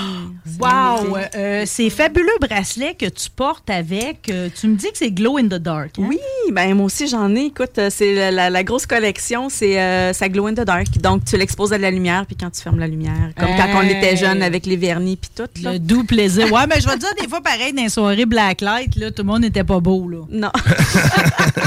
Wow! 0.60 1.10
magnifique. 1.10 1.30
Euh, 1.36 1.62
ces 1.66 1.90
fabuleux 1.90 2.26
bracelets 2.40 2.94
que 2.94 3.06
tu 3.06 3.30
portes 3.30 3.70
avec, 3.70 4.28
euh, 4.30 4.48
tu 4.58 4.66
me 4.68 4.74
dis 4.76 4.86
que 4.90 4.98
c'est 4.98 5.10
glow 5.12 5.36
in 5.38 5.44
the 5.44 5.54
dark. 5.54 5.92
hein? 5.98 6.06
Oui, 6.08 6.18
ben 6.52 6.74
moi 6.74 6.86
aussi 6.86 7.06
j'en 7.06 7.34
ai. 7.36 7.46
Écoute, 7.46 7.78
euh, 7.78 7.90
c'est 7.90 8.14
la, 8.14 8.30
la- 8.30 8.50
la 8.50 8.64
grosse 8.64 8.86
collection, 8.86 9.48
c'est 9.48 9.80
euh, 9.80 10.12
ça 10.12 10.28
glow 10.28 10.46
in 10.46 10.54
the 10.54 10.60
dark. 10.64 10.86
Donc 11.00 11.24
tu 11.24 11.36
l'exposes 11.36 11.72
à 11.72 11.78
la 11.78 11.90
lumière, 11.90 12.26
puis 12.26 12.36
quand 12.36 12.50
tu 12.50 12.60
fermes 12.60 12.78
la 12.80 12.88
lumière, 12.88 13.30
comme 13.38 13.48
quand 13.56 13.68
on 13.76 13.82
était 13.82 14.16
jeune 14.16 14.42
avec 14.42 14.66
les 14.66 14.76
vernis 14.76 15.16
puis 15.16 15.30
tout. 15.34 15.44
Là. 15.62 15.74
Le 15.74 15.78
doux 15.78 16.04
plaisir. 16.04 16.50
Ouais, 16.52 16.66
mais 16.68 16.80
je 16.80 16.86
vais 16.88 16.94
te 16.94 17.00
dire, 17.00 17.14
des 17.20 17.28
fois, 17.28 17.40
pareil, 17.40 17.72
dans 17.72 17.82
les 17.82 17.88
soirées 17.88 18.26
blacklight, 18.26 18.96
là, 18.96 19.10
tout 19.10 19.22
le 19.22 19.28
monde 19.28 19.42
n'était 19.42 19.64
pas 19.68 19.80
beau. 19.80 20.08
Là. 20.08 20.18
Non. 20.30 20.50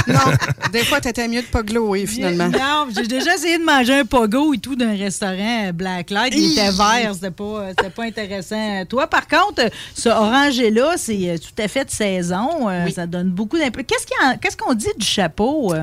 Non, 0.08 0.32
des 0.74 0.84
fois, 0.84 1.00
t'étais 1.00 1.28
mieux 1.28 1.42
de 1.42 1.48
pas 1.48 1.62
glower, 1.62 2.06
finalement. 2.08 2.48
Non, 2.50 2.88
j'ai 2.94 3.08
déjà 3.08 3.36
essayé 3.36 3.58
de 3.60 3.64
manger 3.64 4.00
un 4.00 4.06
pogo 4.06 4.54
et 4.54 4.58
tout 4.58 4.76
d'un 4.76 4.96
restaurant 4.98 5.68
euh, 5.68 5.72
Blacklight. 5.72 6.34
Il 6.36 6.52
était 6.54 6.72
vert, 6.72 7.12
c'était 7.14 7.32
pas, 7.32 7.44
euh, 7.44 7.74
c'était 7.78 7.92
pas 7.92 8.04
intéressant. 8.04 8.84
Toi, 8.90 9.08
par 9.08 9.28
contre, 9.28 9.62
ce 9.94 10.10
orangé-là, 10.10 10.94
c'est 10.98 11.30
euh, 11.30 11.38
tout 11.38 11.62
à 11.62 11.68
fait 11.68 11.86
de 11.86 11.92
saison. 11.92 12.68
Euh, 12.68 12.88
Ça 12.90 13.06
donne 13.06 13.30
beaucoup 13.30 13.58
d'impression. 13.58 13.86
Qu'est-ce 13.88 14.08
qu'il 14.08 14.18
y 14.22 14.32
a- 14.34 14.38
qu'est-ce 14.38 14.58
qu'on 14.58 14.74
dit 14.74 14.88
du 14.98 15.06
chapeau? 15.06 15.74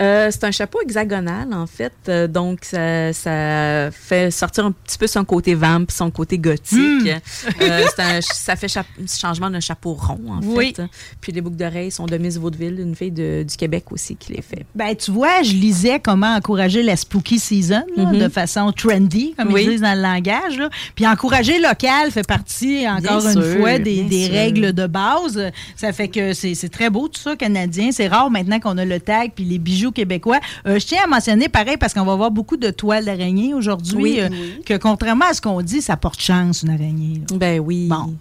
Euh? 0.00 0.28
C'est 0.30 0.44
un 0.44 0.50
chapeau 0.50 0.80
hexagonal, 0.82 1.52
en 1.52 1.66
fait. 1.66 1.92
Euh, 2.08 2.26
donc, 2.26 2.60
ça, 2.62 3.12
ça 3.12 3.90
fait 3.92 4.30
sortir 4.30 4.66
un 4.66 4.72
petit 4.72 4.98
peu 4.98 5.06
son 5.06 5.24
côté 5.24 5.54
vamp, 5.54 5.90
son 5.90 6.10
côté 6.10 6.38
gothique. 6.38 7.08
Euh, 7.08 7.84
c'est 7.96 8.02
un- 8.02 8.20
ça 8.20 8.56
fait 8.56 8.68
cha- 8.68 8.84
changement 9.20 9.50
d'un 9.50 9.60
chapeau 9.60 9.94
rond, 9.94 10.20
en 10.28 10.40
Oui. 10.42 10.72
fait. 10.76 10.82
Puis 11.20 11.32
les 11.32 11.40
boucles 11.40 11.56
d'oreilles 11.56 11.90
sont 11.90 12.06
de 12.06 12.16
Miss 12.18 12.36
Vaudeville, 12.36 12.78
une 12.80 12.94
fille 12.94 13.10
de- 13.10 13.44
du 13.48 13.56
Québec 13.56 13.84
aussi 13.92 14.16
qui 14.16 14.32
les 14.32 14.42
fait. 14.42 14.66
Ben, 14.74 14.94
tu 14.94 15.10
vois, 15.10 15.42
je 15.42 15.52
lisais 15.52 16.00
comment 16.00 16.34
encourager 16.34 16.82
la 16.82 16.96
spooky 16.96 17.38
season 17.38 17.82
là, 17.96 18.04
Mhm. 18.06 18.18
de 18.18 18.28
façon 18.28 18.72
trendy, 18.72 19.34
comme 19.38 19.52
Oui. 19.52 19.62
ils 19.64 19.70
disent 19.70 19.80
dans 19.82 19.94
le 19.94 20.02
langage. 20.02 20.58
là. 20.58 20.68
Puis 20.94 21.06
encourager 21.06 21.58
local 21.58 22.10
fait 22.10 22.26
partie, 22.26 22.86
encore 22.88 23.20
Bien 23.20 23.32
une 23.32 23.42
sûr, 23.42 23.60
fois, 23.60 23.78
des, 23.78 24.02
des 24.04 24.26
règles 24.28 24.72
de 24.72 24.86
base. 24.86 25.50
Ça 25.76 25.92
fait 25.92 26.08
que 26.08 26.32
c'est 26.32 26.54
c'est 26.54 26.68
très 26.68 26.90
beau, 26.90 27.08
tout 27.08 27.20
ça, 27.20 27.36
canadien. 27.36 27.90
C'est 27.92 28.08
rare 28.08 28.30
maintenant 28.30 28.60
qu'on 28.60 28.78
a 28.78 28.84
le 28.84 29.00
tag 29.00 29.32
puis 29.34 29.44
les 29.44 29.58
bijoux 29.58 29.85
québécois. 29.92 30.38
Euh, 30.66 30.78
je 30.78 30.86
tiens 30.86 31.00
à 31.04 31.06
mentionner, 31.06 31.48
pareil, 31.48 31.76
parce 31.78 31.94
qu'on 31.94 32.04
va 32.04 32.14
voir 32.16 32.30
beaucoup 32.30 32.56
de 32.56 32.70
toiles 32.70 33.04
d'araignée 33.04 33.54
aujourd'hui, 33.54 33.96
Oui. 34.02 34.18
euh, 34.20 34.28
que 34.64 34.76
contrairement 34.76 35.26
à 35.30 35.34
ce 35.34 35.40
qu'on 35.40 35.60
dit, 35.62 35.80
ça 35.82 35.96
porte 35.96 36.20
chance, 36.20 36.62
une 36.62 36.70
araignée. 36.70 37.22
là. 37.30 37.36
Ben 37.36 37.60
oui. 37.60 37.86
Bon. 37.88 38.14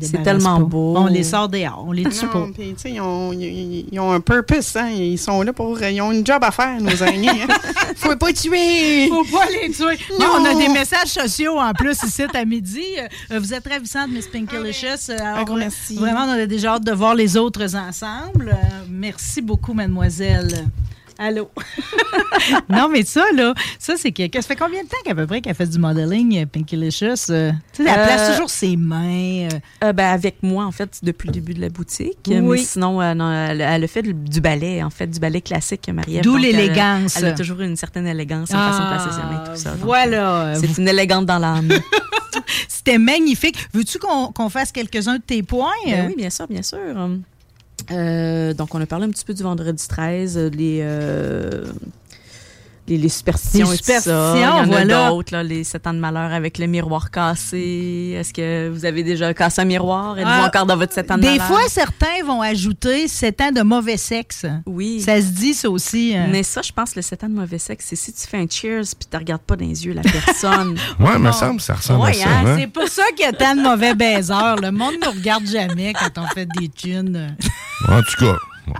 C'est 0.00 0.22
tellement 0.22 0.58
pas. 0.58 0.64
beau. 0.64 0.94
On 0.96 1.06
les 1.06 1.22
sort 1.22 1.48
dehors, 1.48 1.84
on 1.86 1.92
les 1.92 2.04
tue 2.04 2.26
pas. 2.26 2.38
Non, 2.38 2.52
ils 2.84 3.00
ont, 3.00 3.32
ils, 3.32 3.86
ils 3.92 4.00
ont 4.00 4.12
un 4.12 4.20
purpose, 4.20 4.76
hein. 4.76 4.88
Ils 4.88 5.18
sont 5.18 5.42
là 5.42 5.52
pour. 5.52 5.80
Ils 5.82 6.00
ont 6.00 6.12
une 6.12 6.26
job 6.26 6.42
à 6.42 6.50
faire, 6.50 6.80
nos 6.80 7.02
araignées. 7.02 7.28
Hein. 7.42 7.54
Faut 7.96 8.16
pas 8.16 8.32
tuer! 8.32 9.08
Faut 9.08 9.24
pas 9.24 9.46
les 9.50 9.70
tuer. 9.70 9.98
Non. 10.18 10.26
on 10.40 10.44
a 10.44 10.54
des 10.54 10.68
messages 10.68 11.08
sociaux 11.08 11.58
en 11.58 11.72
plus 11.72 12.02
ici 12.02 12.22
à 12.32 12.44
midi. 12.44 12.84
Euh, 13.30 13.38
vous 13.38 13.52
êtes 13.52 13.66
ravissante, 13.66 14.10
Miss 14.10 14.26
Pinkylicious. 14.26 15.14
Gros 15.44 15.56
euh, 15.56 15.58
merci. 15.58 15.96
Vraiment, 15.96 16.24
on 16.24 16.32
a 16.32 16.46
déjà 16.46 16.74
hâte 16.74 16.84
de 16.84 16.92
voir 16.92 17.14
les 17.14 17.36
autres 17.36 17.74
ensemble. 17.74 18.50
Euh, 18.50 18.84
merci 18.88 19.42
beaucoup, 19.42 19.74
mademoiselle. 19.74 20.66
Allô? 21.20 21.50
non, 22.68 22.88
mais 22.88 23.02
ça, 23.04 23.24
là, 23.34 23.52
ça, 23.78 23.94
c'est 23.96 24.12
que. 24.12 24.22
Ça 24.34 24.42
fait 24.42 24.54
combien 24.56 24.84
de 24.84 24.88
temps 24.88 24.96
qu'à 25.04 25.14
peu 25.16 25.26
près 25.26 25.40
qu'elle 25.40 25.54
fait 25.54 25.66
du 25.66 25.78
modeling, 25.78 26.42
euh, 26.42 26.46
Pinkylicious? 26.46 27.30
Euh, 27.30 27.50
tu 27.72 27.82
sais, 27.84 27.90
elle 27.90 27.98
Euh, 27.98 28.04
place 28.06 28.30
toujours 28.30 28.50
ses 28.50 28.76
mains. 28.76 29.48
euh, 29.48 29.48
Euh, 29.84 29.92
ben, 29.92 30.06
avec 30.12 30.36
moi, 30.42 30.64
en 30.64 30.70
fait, 30.70 31.00
depuis 31.02 31.26
le 31.26 31.32
début 31.32 31.54
de 31.54 31.60
la 31.60 31.70
boutique. 31.70 32.18
Oui. 32.28 32.40
Mais 32.40 32.58
sinon, 32.58 33.00
euh, 33.02 33.14
non, 33.14 33.32
elle, 33.32 33.60
elle 33.60 33.82
a 33.84 33.88
fait 33.88 34.02
du 34.02 34.40
ballet, 34.40 34.82
en 34.82 34.90
fait, 34.90 35.08
du 35.08 35.18
ballet 35.18 35.40
classique, 35.40 35.88
Marie-Ève. 35.92 36.22
D'où 36.22 36.36
Donc, 36.36 36.44
elle- 36.44 36.56
l'élégance. 36.56 37.16
Elle, 37.16 37.24
a 37.26 37.32
toujours 37.32 37.60
une 37.62 37.74
certaine 37.76 38.06
élégance 38.06 38.50
en 38.52 38.56
façon 38.56 38.84
de 38.84 38.88
placer 38.88 39.10
ses 39.10 39.26
mains, 39.26 39.44
tout 39.44 39.60
ça. 39.60 39.70
Donc, 39.72 39.80
Voilà. 39.84 40.42
euh, 40.46 40.54
C'est 40.60 40.78
une 40.80 40.88
élégante 40.88 41.26
dans 41.26 41.38
l'âme. 41.38 41.68
C'était 42.68 42.98
magnifique. 42.98 43.56
Veux-tu 43.74 43.98
qu'on 43.98 44.28
qu'on 44.32 44.48
fasse 44.48 44.70
quelques-uns 44.72 45.16
de 45.16 45.22
tes 45.22 45.42
points? 45.42 45.72
Ben 45.84 46.06
oui, 46.06 46.14
bien 46.16 46.30
sûr, 46.30 46.46
bien 46.46 46.62
sûr. 46.62 46.78
Euh, 47.90 48.54
donc, 48.54 48.74
on 48.74 48.80
a 48.80 48.86
parlé 48.86 49.06
un 49.06 49.10
petit 49.10 49.24
peu 49.24 49.34
du 49.34 49.42
vendredi 49.42 49.86
13, 49.88 50.36
euh, 50.36 50.50
les, 50.50 50.80
euh, 50.82 51.64
les, 52.88 52.98
les 52.98 53.08
superstitions 53.08 53.68
Les 53.70 53.74
et 53.74 53.78
tout 53.78 53.84
ça. 53.84 54.00
superstitions, 54.00 54.34
Il 54.36 54.40
y 54.40 54.44
en 54.46 54.56
a 54.62 54.66
voilà. 54.66 55.08
d'autres, 55.10 55.36
les 55.38 55.64
7 55.64 55.86
ans 55.86 55.94
de 55.94 55.98
malheur 55.98 56.32
avec 56.32 56.58
le 56.58 56.66
miroir 56.66 57.10
cassé. 57.10 58.14
Est-ce 58.18 58.32
que 58.32 58.68
vous 58.68 58.84
avez 58.84 59.02
déjà 59.02 59.32
cassé 59.34 59.60
un 59.60 59.64
miroir? 59.64 60.18
Êtes-vous 60.18 60.30
Ah, 60.32 60.46
encore 60.46 60.66
dans 60.66 60.76
votre 60.76 60.92
7 60.92 61.10
ans 61.10 61.16
de 61.16 61.22
Des 61.22 61.28
malheur? 61.30 61.46
fois, 61.46 61.60
certains 61.68 62.24
vont 62.24 62.40
ajouter 62.42 63.08
7 63.08 63.40
ans 63.40 63.52
de 63.52 63.62
mauvais 63.62 63.96
sexe. 63.96 64.46
oui. 64.66 65.00
Ça 65.00 65.20
se 65.20 65.26
dit, 65.28 65.54
ça 65.54 65.70
aussi. 65.70 66.16
euh. 66.16 66.26
Mais 66.30 66.42
ça, 66.42 66.62
je 66.62 66.72
pense, 66.72 66.96
le 66.96 67.02
7 67.02 67.24
ans 67.24 67.28
de 67.28 67.34
mauvais 67.34 67.58
sexe, 67.58 67.86
c'est 67.88 67.96
si 67.96 68.12
tu 68.12 68.26
fais 68.26 68.38
un 68.38 68.46
cheers 68.48 68.82
puis 68.98 69.08
tu 69.10 69.16
regardes 69.16 69.42
pas 69.42 69.56
dans 69.56 69.66
les 69.66 69.84
yeux 69.86 69.92
la 69.92 70.02
personne. 70.02 70.76
Ouais, 70.98 71.18
me 71.18 71.30
semble, 71.32 71.60
ça 71.60 71.74
ressemble 71.74 72.02
Ouais, 72.04 72.10
à 72.10 72.24
ça. 72.24 72.28
hein, 72.30 72.44
hein? 72.46 72.56
C'est 72.58 72.66
pour 72.66 72.88
ça 72.88 73.02
qu'il 73.16 73.24
y 73.24 73.28
a 73.28 73.32
tant 73.32 73.54
de 73.54 73.60
mauvais 73.62 73.94
baiseurs. 73.94 74.56
Le 74.56 74.70
monde 74.70 74.94
ne 75.00 75.06
nous 75.06 75.12
regarde 75.12 75.46
jamais 75.46 75.92
quand 75.92 76.20
on 76.22 76.26
fait 76.28 76.46
des 76.46 76.68
tunes. 76.68 77.36
En 77.88 78.00
tout 78.02 78.24
cas, 78.24 78.34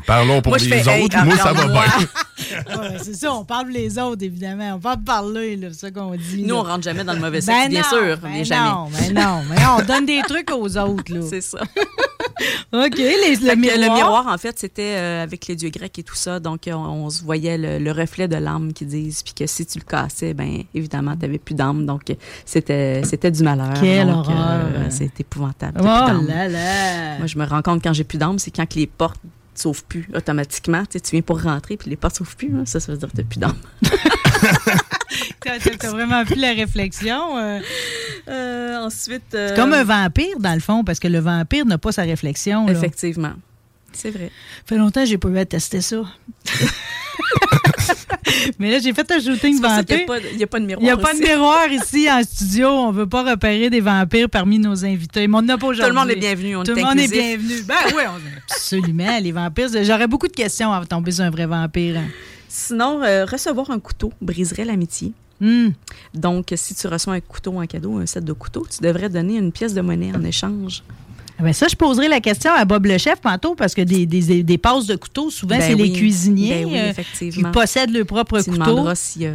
parlons 0.07 0.42
pour 0.42 0.50
Moi, 0.52 0.59
les 0.59 0.68
fais, 0.68 0.90
hey, 0.90 1.04
autres. 1.04 1.25
Moi, 1.25 1.37
ça 1.37 1.52
va 1.52 1.66
bien. 1.66 1.83
Ouais, 2.38 2.97
c'est 3.02 3.14
ça, 3.14 3.33
on 3.35 3.45
parle 3.45 3.64
pour 3.66 3.75
les 3.75 3.99
autres, 3.99 4.25
évidemment. 4.25 4.75
On 4.76 4.78
parle 4.78 5.02
parler, 5.02 5.57
là, 5.57 5.68
c'est 5.73 5.80
ça 5.80 5.90
qu'on 5.90 6.14
dit. 6.14 6.42
Nous, 6.42 6.54
là. 6.54 6.61
on 6.61 6.62
rentre 6.62 6.85
jamais 6.85 7.02
dans 7.02 7.12
le 7.12 7.18
mauvais 7.18 7.40
sexe, 7.40 7.64
Ben 7.64 7.68
bien 7.68 7.83
non, 7.83 7.88
sûr, 7.88 8.18
ben 8.18 8.30
mais 8.30 8.45
jamais. 8.45 8.71
Non, 8.71 8.88
ben 8.92 9.14
non, 9.14 9.42
mais 9.50 9.57
on 9.76 9.85
donne 9.85 10.07
des 10.07 10.23
trucs 10.23 10.50
aux 10.52 10.78
autres. 10.78 11.12
Là. 11.12 11.21
C'est 11.28 11.40
ça. 11.40 11.59
OK, 12.73 12.97
les, 12.97 13.37
le, 13.37 13.57
miroir. 13.57 13.78
le 13.78 13.95
miroir, 13.95 14.26
en 14.28 14.38
fait, 14.38 14.59
c'était 14.59 14.95
euh, 14.97 15.23
avec 15.25 15.47
les 15.49 15.57
dieux 15.57 15.71
grecs 15.71 15.99
et 15.99 16.02
tout 16.02 16.14
ça. 16.14 16.38
Donc, 16.38 16.68
euh, 16.68 16.73
on, 16.73 17.07
on 17.07 17.11
se 17.11 17.23
voyait 17.23 17.59
le, 17.59 17.78
le 17.78 17.92
reflet 17.92 18.28
de 18.28 18.37
l'âme 18.37 18.73
qu'ils 18.73 18.87
disent. 18.87 19.23
Puis 19.23 19.35
que 19.35 19.47
si 19.47 19.66
tu 19.66 19.78
le 19.78 19.85
cassais, 19.85 20.35
ben 20.35 20.62
évidemment, 20.75 21.14
tu 21.16 21.23
n'avais 21.23 21.38
plus 21.38 21.54
d'âme. 21.54 21.87
Donc, 21.87 22.11
euh, 22.11 22.14
c'était 22.45 23.02
c'était 23.04 23.30
du 23.30 23.42
malheur. 23.42 23.75
Quelle 23.80 24.07
Donc, 24.07 24.26
horreur. 24.28 24.66
c'est 24.90 25.18
épouvantable. 25.21 25.80
Oh 25.80 25.85
là 25.85 26.49
là. 26.49 27.18
Moi, 27.18 27.26
je 27.26 27.38
me 27.38 27.45
rends 27.45 27.62
compte 27.62 27.83
quand 27.83 27.92
j'ai 27.92 28.04
plus 28.04 28.18
d'âme, 28.18 28.38
c'est 28.38 28.50
quand 28.50 28.66
que 28.66 28.78
les 28.78 28.87
portes 28.87 29.21
s'ouvrent 29.58 29.82
plus 29.84 30.08
automatiquement. 30.14 30.82
Tu, 30.82 30.92
sais, 30.94 31.00
tu 31.00 31.10
viens 31.12 31.22
pour 31.22 31.40
rentrer, 31.42 31.76
puis 31.76 31.90
les 31.90 31.96
portes 31.96 32.16
s'ouvrent 32.16 32.36
plus. 32.36 32.52
hein. 32.56 32.64
Ça, 32.64 32.80
ça 32.80 32.92
veut 32.92 32.98
dire 32.98 33.08
que 33.10 33.16
tu 33.16 33.24
plus 33.24 33.38
d'âme. 33.38 33.56
T'as 35.40 35.58
t'as 35.58 35.90
vraiment 35.90 36.24
plus 36.24 36.36
la 36.36 36.52
réflexion. 36.52 37.38
euh. 37.38 37.60
Euh, 38.28 38.76
ensuite... 38.84 39.34
euh, 39.34 39.48
C'est 39.48 39.56
comme 39.56 39.72
un 39.72 39.84
vampire, 39.84 40.38
dans 40.38 40.52
le 40.54 40.60
fond, 40.60 40.84
parce 40.84 40.98
que 40.98 41.08
le 41.08 41.18
vampire 41.18 41.64
n'a 41.64 41.78
pas 41.78 41.92
sa 41.92 42.02
réflexion. 42.02 42.66
Là. 42.66 42.72
Effectivement. 42.72 43.32
C'est 43.92 44.11
vrai. 44.11 44.30
Ça 44.59 44.62
fait 44.66 44.76
longtemps 44.76 45.02
que 45.02 45.09
j'ai 45.09 45.18
pas 45.18 45.28
eu 45.28 45.38
à 45.38 45.45
tester 45.45 45.80
ça. 45.80 46.02
Mais 48.59 48.71
là, 48.71 48.78
j'ai 48.78 48.92
fait 48.92 49.11
un 49.11 49.21
shooting 49.21 49.61
vampire. 49.61 50.07
n'y 50.37 50.42
a, 50.42 50.47
pas 50.47 50.61
de 50.61 50.66
miroir 50.66 50.83
Il 50.83 50.85
n'y 50.85 50.90
a 50.90 50.97
pas 50.97 51.14
de 51.14 51.18
miroir 51.18 51.68
ici 51.68 52.11
en 52.11 52.23
studio. 52.23 52.68
On 52.68 52.92
ne 52.92 52.97
veut 52.99 53.09
pas 53.09 53.28
repérer 53.28 53.71
des 53.71 53.80
vampires 53.80 54.28
parmi 54.30 54.59
nos 54.59 54.85
invités. 54.85 55.26
Mais 55.26 55.37
on 55.38 55.42
Tout 55.42 55.49
le 55.88 55.92
monde 55.92 56.11
est 56.11 56.16
bienvenu. 56.16 56.57
On 56.57 56.62
Tout 56.62 56.75
le 56.75 56.83
monde 56.83 56.99
est 56.99 57.09
bienvenu. 57.11 57.62
Ben 57.62 57.75
oui, 57.95 58.02
on- 58.07 58.52
absolument. 58.52 59.18
Les 59.21 59.33
vampires, 59.33 59.68
j'aurais 59.83 60.07
beaucoup 60.07 60.28
de 60.28 60.33
questions 60.33 60.73
avant 60.73 60.85
de 60.85 60.88
tomber 60.88 61.12
sur 61.12 61.25
un 61.25 61.30
vrai 61.30 61.47
vampire. 61.47 61.99
hein. 61.99 62.09
Sinon, 62.49 63.02
euh, 63.02 63.25
recevoir 63.26 63.71
un 63.71 63.78
couteau 63.78 64.12
briserait 64.21 64.64
l'amitié. 64.64 65.12
Hmm. 65.40 65.68
Donc, 66.14 66.52
si 66.57 66.75
tu 66.75 66.87
reçois 66.88 67.14
un 67.14 67.21
couteau 67.21 67.61
en 67.61 67.66
cadeau, 67.66 67.99
un 67.99 68.07
set 68.07 68.25
de 68.25 68.33
couteaux, 68.33 68.66
tu 68.68 68.83
devrais 68.83 69.09
donner 69.09 69.37
une 69.37 69.52
pièce 69.52 69.75
de 69.75 69.80
monnaie 69.80 70.12
en 70.14 70.25
échange. 70.25 70.83
Ah 71.38 71.45
ben 71.45 71.52
ça, 71.52 71.68
je 71.68 71.76
poserai 71.76 72.09
la 72.09 72.21
question 72.21 72.52
à 72.52 72.64
Bob 72.64 72.87
le 72.87 72.99
chef 72.99 73.21
tantôt 73.21 73.54
parce 73.54 73.75
que 73.75 73.83
des, 73.83 74.07
des, 74.07 74.42
des 74.42 74.59
passes 74.59 74.87
de 74.87 74.97
couteaux, 74.97 75.30
souvent, 75.30 75.57
Ben 75.57 75.62
c'est 75.62 75.75
les 75.75 75.85
oui. 75.85 75.92
cuisiniers 75.92 76.64
Ben 76.64 76.66
oui, 76.66 76.78
euh, 76.78 77.30
qui 77.30 77.42
possèdent 77.52 77.90
leur 77.95 78.07
propre 78.07 78.40
Tu 78.40 78.50
couteau. 78.50 78.92
s'il 78.95 79.26
a 79.26 79.33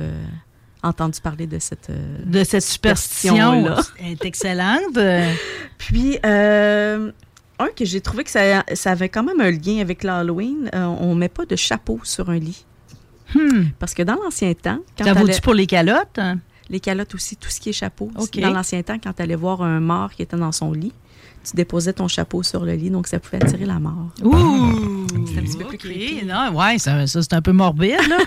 entendu 0.87 1.21
parler 1.21 1.47
de 1.47 1.59
cette... 1.59 1.89
euh, 1.89 2.17
De 2.25 2.43
cette 2.43 2.63
superstition. 2.63 3.35
superstition-là. 3.35 3.81
Elle 4.05 4.11
est 4.11 4.25
excellente. 4.25 4.97
Euh, 4.97 5.31
Puis, 5.77 6.17
euh, 6.25 7.09
un 7.59 7.67
que 7.73 7.85
j'ai 7.85 8.01
trouvé 8.01 8.25
que 8.25 8.31
ça, 8.31 8.63
ça 8.73 8.91
avait 8.91 9.07
quand 9.07 9.23
même 9.23 9.39
un 9.39 9.51
lien 9.51 9.79
avec 9.79 10.03
l'Halloween, 10.03 10.69
euh, 10.75 10.83
on 10.85 11.15
met 11.15 11.29
pas 11.29 11.45
de 11.45 11.55
chapeau 11.55 12.01
sur 12.03 12.29
un 12.29 12.37
lit. 12.37 12.65
hmm. 13.33 13.67
Parce 13.79 13.93
que 13.93 14.03
dans 14.03 14.15
l'ancien 14.15 14.53
temps, 14.53 14.79
quand 14.97 15.05
Ça 15.05 15.13
vaut-tu 15.13 15.27
t'allais- 15.27 15.41
pour 15.41 15.53
les 15.53 15.67
calottes? 15.67 16.17
hein? 16.19 16.39
les 16.69 16.79
calottes 16.79 17.13
aussi, 17.13 17.35
tout 17.37 17.49
ce 17.49 17.59
qui 17.59 17.69
est 17.69 17.73
chapeau, 17.73 18.09
dans 18.41 18.49
l'ancien 18.49 18.81
temps, 18.83 18.97
quand 19.01 19.13
tu 19.13 19.21
allais 19.21 19.35
voir 19.35 19.61
un 19.61 19.79
mort 19.79 20.11
qui 20.13 20.21
était 20.23 20.37
dans 20.37 20.51
son 20.51 20.71
lit, 20.71 20.93
tu 21.43 21.55
déposais 21.55 21.93
ton 21.93 22.07
chapeau 22.07 22.41
sur 22.43 22.63
le 22.65 22.73
lit, 22.73 22.89
donc 22.89 23.07
ça 23.07 23.19
pouvait 23.19 23.43
attirer 23.43 23.65
la 23.65 23.79
mort. 23.79 24.09
Ouh! 24.23 25.05
C'est 25.31 25.39
un 25.39 25.43
petit 25.43 25.57
peu 25.57 25.65
plus 25.65 25.77
creepy. 25.77 26.25
Non, 26.25 26.51
ouais, 26.57 26.77
ça, 26.79 27.05
ça, 27.07 27.21
c'est 27.21 27.33
un 27.33 27.41
peu 27.41 27.51
morbide, 27.51 27.97
là. 28.09 28.17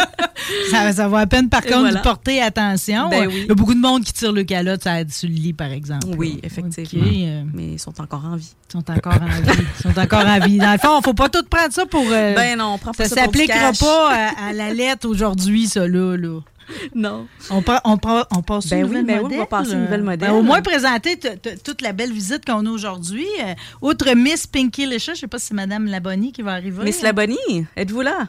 ça, 0.70 0.92
ça 0.92 1.08
va 1.08 1.18
à 1.20 1.26
peine, 1.26 1.48
par 1.48 1.64
Et 1.64 1.68
contre, 1.68 1.80
voilà. 1.80 1.98
de 1.98 2.02
porter 2.02 2.40
attention. 2.40 3.08
Ben 3.08 3.26
oui. 3.28 3.40
Il 3.42 3.46
y 3.48 3.50
a 3.50 3.54
beaucoup 3.54 3.74
de 3.74 3.80
monde 3.80 4.04
qui 4.04 4.12
tire 4.12 4.32
le 4.32 4.44
calotte 4.44 4.82
sur 5.10 5.28
le 5.28 5.34
lit, 5.34 5.52
par 5.52 5.70
exemple. 5.72 6.06
Oui, 6.16 6.40
effectivement. 6.42 7.04
Euh, 7.06 7.42
Mais 7.54 7.72
ils 7.72 7.78
sont 7.78 7.98
encore 8.00 8.24
en 8.24 8.36
vie. 8.36 8.54
ils 8.68 8.72
sont 8.72 8.90
encore 8.90 9.14
en 9.14 9.26
vie. 9.26 9.62
Ils 9.78 9.82
sont 9.92 9.98
encore 9.98 10.26
en 10.26 10.38
vie. 10.40 10.58
Dans 10.58 10.72
le 10.72 10.78
fond, 10.78 10.94
il 10.94 10.98
ne 10.98 11.02
faut 11.04 11.14
pas 11.14 11.28
tout 11.28 11.42
prendre 11.50 11.72
ça 11.72 11.86
pour... 11.86 12.04
euh, 12.10 12.34
ben 12.34 12.56
non, 12.58 12.74
on 12.74 12.78
prend 12.78 12.92
pas 12.92 13.04
ça 13.08 13.14
ça, 13.16 13.22
s'appliquera 13.24 13.72
pas 13.78 14.10
à, 14.12 14.48
à 14.48 14.52
la 14.52 14.72
lettre 14.72 15.08
aujourd'hui, 15.08 15.66
ça, 15.66 15.86
là. 15.86 16.16
là. 16.16 16.40
Non. 16.94 17.26
On, 17.50 17.62
pa- 17.62 17.80
on, 17.84 17.96
pa- 17.96 18.26
on 18.36 18.42
passe 18.42 18.68
Ben 18.68 18.78
une 18.80 18.84
oui, 18.84 18.88
nouvelle 18.90 19.04
ben 19.06 19.12
oui, 19.14 19.18
on 19.20 19.22
modèle. 19.24 19.38
va 19.38 19.46
passer 19.46 19.72
une 19.72 19.82
nouvelle 19.82 20.00
euh, 20.00 20.04
modèle. 20.04 20.28
ben, 20.30 20.34
au 20.36 20.42
moins 20.42 20.62
présenter 20.62 21.18
toute 21.64 21.80
la 21.82 21.92
belle 21.92 22.12
visite 22.12 22.44
qu'on 22.44 22.64
a 22.66 22.70
aujourd'hui. 22.70 23.26
Euh, 23.42 23.54
outre 23.82 24.12
Miss 24.14 24.46
Pinky 24.46 24.86
Lisha, 24.86 25.12
je 25.14 25.18
ne 25.18 25.20
sais 25.20 25.26
pas 25.28 25.38
si 25.38 25.46
c'est 25.46 25.54
Mme 25.54 25.86
Labonnie 25.86 26.32
qui 26.32 26.42
va 26.42 26.52
arriver. 26.52 26.82
Miss 26.84 27.02
Labonnie, 27.02 27.66
êtes-vous 27.76 28.00
là? 28.02 28.28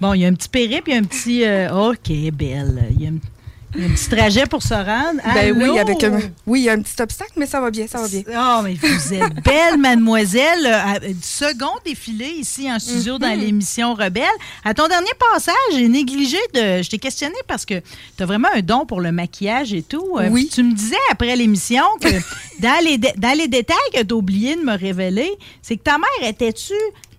Bon, 0.00 0.14
il 0.14 0.20
y 0.20 0.24
a 0.24 0.28
un 0.28 0.34
petit 0.34 0.48
périple, 0.48 0.90
il 0.90 0.92
y 0.92 0.96
a 0.96 1.00
un 1.00 1.04
petit... 1.04 1.44
euh, 1.44 1.90
OK, 1.90 2.08
belle. 2.32 2.84
Il 2.92 3.02
y, 3.02 3.06
a 3.06 3.10
un, 3.10 3.18
il 3.74 3.82
y 3.82 3.84
a 3.84 3.88
un 3.88 3.92
petit 3.92 4.08
trajet 4.08 4.46
pour 4.46 4.62
se 4.62 4.72
rendre. 4.74 5.20
Ben 5.34 5.54
oui, 5.56 5.78
avec 5.78 6.02
un- 6.04 6.20
oui, 6.46 6.60
il 6.60 6.64
y 6.64 6.68
a 6.70 6.72
un 6.72 6.80
petit 6.80 7.00
obstacle, 7.02 7.32
mais 7.36 7.46
ça 7.46 7.60
va 7.60 7.70
bien, 7.70 7.86
ça 7.86 7.98
va 8.00 8.08
bien. 8.08 8.22
Oh, 8.28 8.60
mais 8.64 8.74
vous 8.80 9.14
êtes 9.14 9.34
belle, 9.44 9.76
mademoiselle. 9.78 10.66
Euh, 10.66 10.98
Du 11.12 11.16
second 11.22 11.72
défilé 11.84 12.26
ici 12.26 12.70
en 12.72 12.78
studio 12.78 13.14
Mhm. 13.14 13.18
dans 13.20 13.38
l'émission 13.40 13.94
Rebelle. 13.94 14.24
À 14.64 14.72
ton 14.74 14.88
dernier 14.88 15.10
passage, 15.32 15.54
j'ai 15.72 15.88
négligé 15.88 16.38
de. 16.54 16.82
Je 16.82 16.88
t'ai 16.88 16.98
questionné 16.98 17.34
parce 17.46 17.64
que 17.66 17.74
tu 18.16 18.22
as 18.22 18.26
vraiment 18.26 18.48
un 18.54 18.60
don 18.60 18.86
pour 18.86 19.00
le 19.00 19.12
maquillage 19.12 19.72
et 19.74 19.82
tout. 19.82 20.16
Euh, 20.18 20.28
Oui. 20.30 20.48
Tu 20.52 20.62
me 20.62 20.72
disais 20.74 20.96
après 21.10 21.34
l'émission 21.36 21.84
que 22.00 22.08
dans, 22.60 22.84
les 22.84 22.98
dans 22.98 23.36
les 23.36 23.48
détails 23.48 23.76
que 23.94 24.02
tu 24.02 24.12
as 24.14 24.16
oublié 24.16 24.56
de 24.56 24.62
me 24.62 24.76
révéler, 24.78 25.30
c'est 25.62 25.76
que 25.76 25.82
ta 25.82 25.98
mère 25.98 26.28
était-tu. 26.28 26.72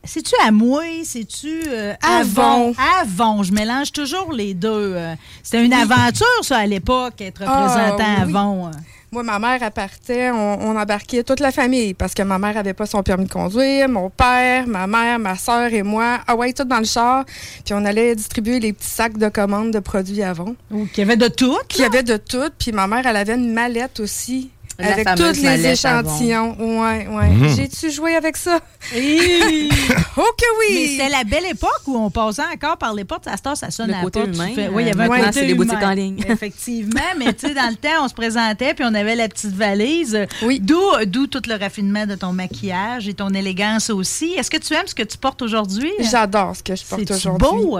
C'est-tu 0.03 0.33
à 0.45 0.51
moi? 0.51 0.83
C'est-tu 1.03 1.61
euh? 1.67 1.93
Avon. 2.01 2.73
Avon. 3.01 3.43
Je 3.43 3.51
mélange 3.53 3.91
toujours 3.91 4.31
les 4.31 4.53
deux. 4.53 4.69
euh. 4.95 5.13
C'était 5.43 5.65
une 5.65 5.73
aventure, 5.73 6.25
ça, 6.41 6.57
à 6.59 6.65
l'époque, 6.65 7.19
être 7.21 7.41
Ah, 7.45 7.67
représentant 7.67 8.15
oui. 8.25 8.35
Avon. 8.35 8.67
euh. 8.67 8.71
Moi, 9.11 9.23
ma 9.23 9.39
mère, 9.39 9.57
elle 9.63 9.71
partait, 9.71 10.29
on, 10.29 10.61
on 10.69 10.77
embarquait 10.79 11.23
toute 11.23 11.39
la 11.39 11.51
famille 11.51 11.95
parce 11.95 12.13
que 12.13 12.21
ma 12.21 12.37
mère 12.37 12.55
avait 12.57 12.75
pas 12.75 12.85
son 12.85 13.01
permis 13.01 13.25
de 13.25 13.31
conduire, 13.31 13.89
mon 13.89 14.11
père, 14.11 14.67
ma 14.67 14.85
mère, 14.85 15.17
ma 15.17 15.35
soeur 15.35 15.73
et 15.73 15.81
moi. 15.81 16.19
Ah 16.27 16.35
ouais, 16.35 16.53
tout 16.53 16.63
dans 16.63 16.77
le 16.77 16.83
char. 16.85 17.25
Puis 17.65 17.73
on 17.73 17.83
allait 17.85 18.15
distribuer 18.15 18.59
les 18.59 18.71
petits 18.71 18.87
sacs 18.87 19.17
de 19.17 19.27
commandes 19.29 19.71
de 19.71 19.79
produits 19.79 20.21
avant. 20.21 20.53
Qu'il 20.93 20.99
y 20.99 21.01
avait 21.01 21.17
de 21.17 21.27
tout. 21.27 21.57
Y 21.79 21.83
avait 21.83 22.03
de 22.03 22.17
tout. 22.17 22.51
Puis 22.59 22.71
ma 22.71 22.85
mère, 22.85 23.05
elle 23.07 23.17
avait 23.17 23.33
une 23.33 23.51
mallette 23.51 23.99
aussi. 23.99 24.51
La 24.79 24.93
avec 24.93 25.07
tous 25.15 25.41
les 25.41 25.67
échantillons. 25.67 26.55
Ouais, 26.59 27.07
ouais. 27.07 27.29
Mhm. 27.29 27.55
J'ai-tu 27.55 27.91
joué 27.91 28.15
avec 28.15 28.37
ça? 28.37 28.59
Hey! 28.93 29.69
Oh 30.17 30.31
que 30.37 30.43
Mais 30.59 30.75
oui! 30.81 30.97
c'était 30.97 31.09
la 31.09 31.23
belle 31.23 31.45
époque 31.51 31.81
où 31.87 31.95
on 31.97 32.09
passait 32.09 32.41
encore 32.53 32.77
par 32.77 32.93
les 32.93 33.05
portes. 33.05 33.27
À 33.27 33.35
heure, 33.47 33.55
ça 33.55 33.71
sonne 33.71 33.87
Le 33.87 33.93
à 33.93 33.97
la 33.97 34.03
côté 34.03 34.19
porte. 34.19 34.31
tu 34.31 34.37
humain, 34.37 34.51
fais- 34.53 34.65
euh, 34.67 34.71
Oui, 34.73 34.83
il 34.83 34.87
y 34.87 34.91
avait 34.91 35.03
un 35.03 35.07
maintenant, 35.07 35.25
côté 35.27 35.39
c'est 35.39 35.45
les 35.45 35.53
boutiques 35.53 35.81
en 35.83 35.91
ligne. 35.91 36.17
Effectivement, 36.29 36.99
mais 37.17 37.33
tu 37.33 37.47
sais, 37.47 37.53
dans 37.53 37.69
le 37.69 37.75
temps, 37.75 38.03
on 38.03 38.07
se 38.07 38.13
présentait 38.13 38.73
puis 38.73 38.83
on 38.85 38.93
avait 38.93 39.15
la 39.15 39.27
petite 39.29 39.53
valise. 39.55 40.19
Oui. 40.43 40.59
D'où, 40.59 40.81
d'où 41.05 41.27
tout 41.27 41.41
le 41.47 41.55
raffinement 41.55 42.05
de 42.05 42.15
ton 42.15 42.33
maquillage 42.33 43.07
et 43.07 43.13
ton 43.13 43.29
élégance 43.29 43.89
aussi. 43.89 44.33
Est-ce 44.37 44.49
que 44.51 44.57
tu 44.57 44.73
aimes 44.73 44.87
ce 44.87 44.95
que 44.95 45.03
tu 45.03 45.17
portes 45.17 45.41
aujourd'hui? 45.41 45.91
J'adore 45.99 46.55
ce 46.55 46.63
que 46.63 46.75
je 46.75 46.83
porte 46.83 47.01
C'est 47.07 47.11
aujourd'hui. 47.13 47.47
beau. 47.65 47.79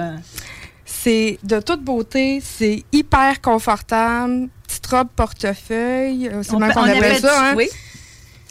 C'est 1.03 1.39
de 1.44 1.60
toute 1.62 1.82
beauté, 1.84 2.41
c'est 2.44 2.84
hyper 2.91 3.41
confortable. 3.41 4.50
Petite 4.68 4.86
robe 4.88 5.08
portefeuille, 5.15 6.27
euh, 6.27 6.44
c'est 6.44 6.53
On 6.53 6.60
même 6.60 6.74
qu'on 6.74 6.82
on 6.82 6.84
appelle 6.84 6.98
appelle 6.98 7.20
ça. 7.22 7.50
Hein? 7.51 7.53
Oui. 7.56 7.68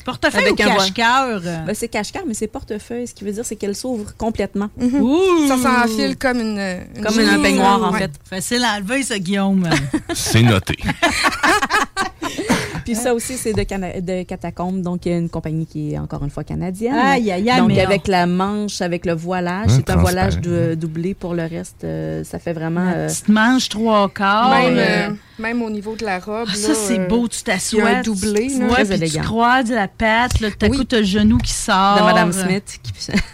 Portefeuille 0.04 0.44
Avec 0.46 0.58
ou 0.58 0.62
un 0.62 0.66
voile. 0.74 0.92
cache-cœur? 0.94 1.40
Ben, 1.66 1.74
c'est 1.74 1.88
cache-cœur, 1.88 2.22
mais 2.26 2.32
c'est 2.32 2.46
portefeuille. 2.46 3.06
Ce 3.06 3.12
qui 3.12 3.24
veut 3.24 3.32
dire, 3.32 3.44
c'est 3.44 3.56
qu'elle 3.56 3.76
s'ouvre 3.76 4.16
complètement. 4.16 4.70
Mhm. 4.78 5.02
Ouh! 5.02 5.46
Ça 5.48 5.58
s'enfile 5.58 6.16
comme 6.16 6.40
une, 6.40 6.58
une 6.96 7.04
Comme 7.04 7.18
un 7.18 7.26
chemise. 7.32 7.42
peignoir, 7.42 7.82
en 7.82 7.92
Ouais. 7.92 7.98
fait. 7.98 8.12
Facile 8.26 8.64
à 8.64 8.76
enlever, 8.76 9.02
ça, 9.02 9.18
Guillaume. 9.18 9.68
C'est 10.14 10.40
noté. 10.42 10.76
Puis 12.92 12.94
ça 12.96 13.12
aussi, 13.14 13.36
c'est 13.36 13.52
de, 13.52 13.62
Cana- 13.62 14.00
de 14.00 14.22
Catacombe, 14.22 14.80
donc 14.82 15.04
il 15.06 15.12
y 15.12 15.14
a 15.14 15.18
une 15.18 15.28
compagnie 15.28 15.66
qui 15.66 15.92
est 15.94 15.98
encore 15.98 16.24
une 16.24 16.30
fois 16.30 16.44
canadienne. 16.44 16.94
Aïe, 16.94 17.30
aïe, 17.30 17.50
aïe, 17.50 17.58
donc 17.58 17.68
mais 17.68 17.80
avec 17.80 18.08
la 18.08 18.26
manche, 18.26 18.80
avec 18.80 19.04
le 19.06 19.12
voilage, 19.14 19.66
Hum, 19.70 19.74
c'est 19.76 19.90
un 19.90 19.96
voilage 19.96 20.38
doublé 20.76 21.14
pour 21.14 21.34
le 21.34 21.42
reste. 21.44 21.84
euh, 21.84 22.24
ça 22.24 22.38
fait 22.38 22.52
vraiment... 22.52 22.84
La 22.84 22.96
euh, 22.96 23.06
petite 23.08 23.28
manche 23.28 23.68
trois 23.68 24.08
quarts. 24.08 24.50
Même, 24.50 24.76
euh, 24.78 25.10
même 25.38 25.62
au 25.62 25.70
niveau 25.70 25.94
de 25.96 26.04
la 26.04 26.18
robe. 26.18 26.48
Ah, 26.50 26.54
ça, 26.54 26.74
c'est 26.74 26.98
euh, 26.98 27.06
beau, 27.06 27.28
tu 27.28 27.42
t'assois. 27.42 28.02
doublé, 28.02 28.48
là. 28.48 28.66
ouais, 28.66 28.84
Très 28.84 28.98
puis 28.98 29.10
tu 29.10 29.18
croises 29.20 29.70
la 29.70 29.86
patte, 29.88 30.40
là, 30.40 30.48
tout 30.50 30.64
à 30.64 30.68
Oui. 30.68 30.78
coup, 30.78 30.84
t'as 30.84 30.98
le 30.98 31.04
genou 31.04 31.38
qui 31.38 31.52
sort. 31.52 31.98
de 31.98 32.02
Madame 32.04 32.32
Smith. 32.32 32.78
Qui... 32.82 32.92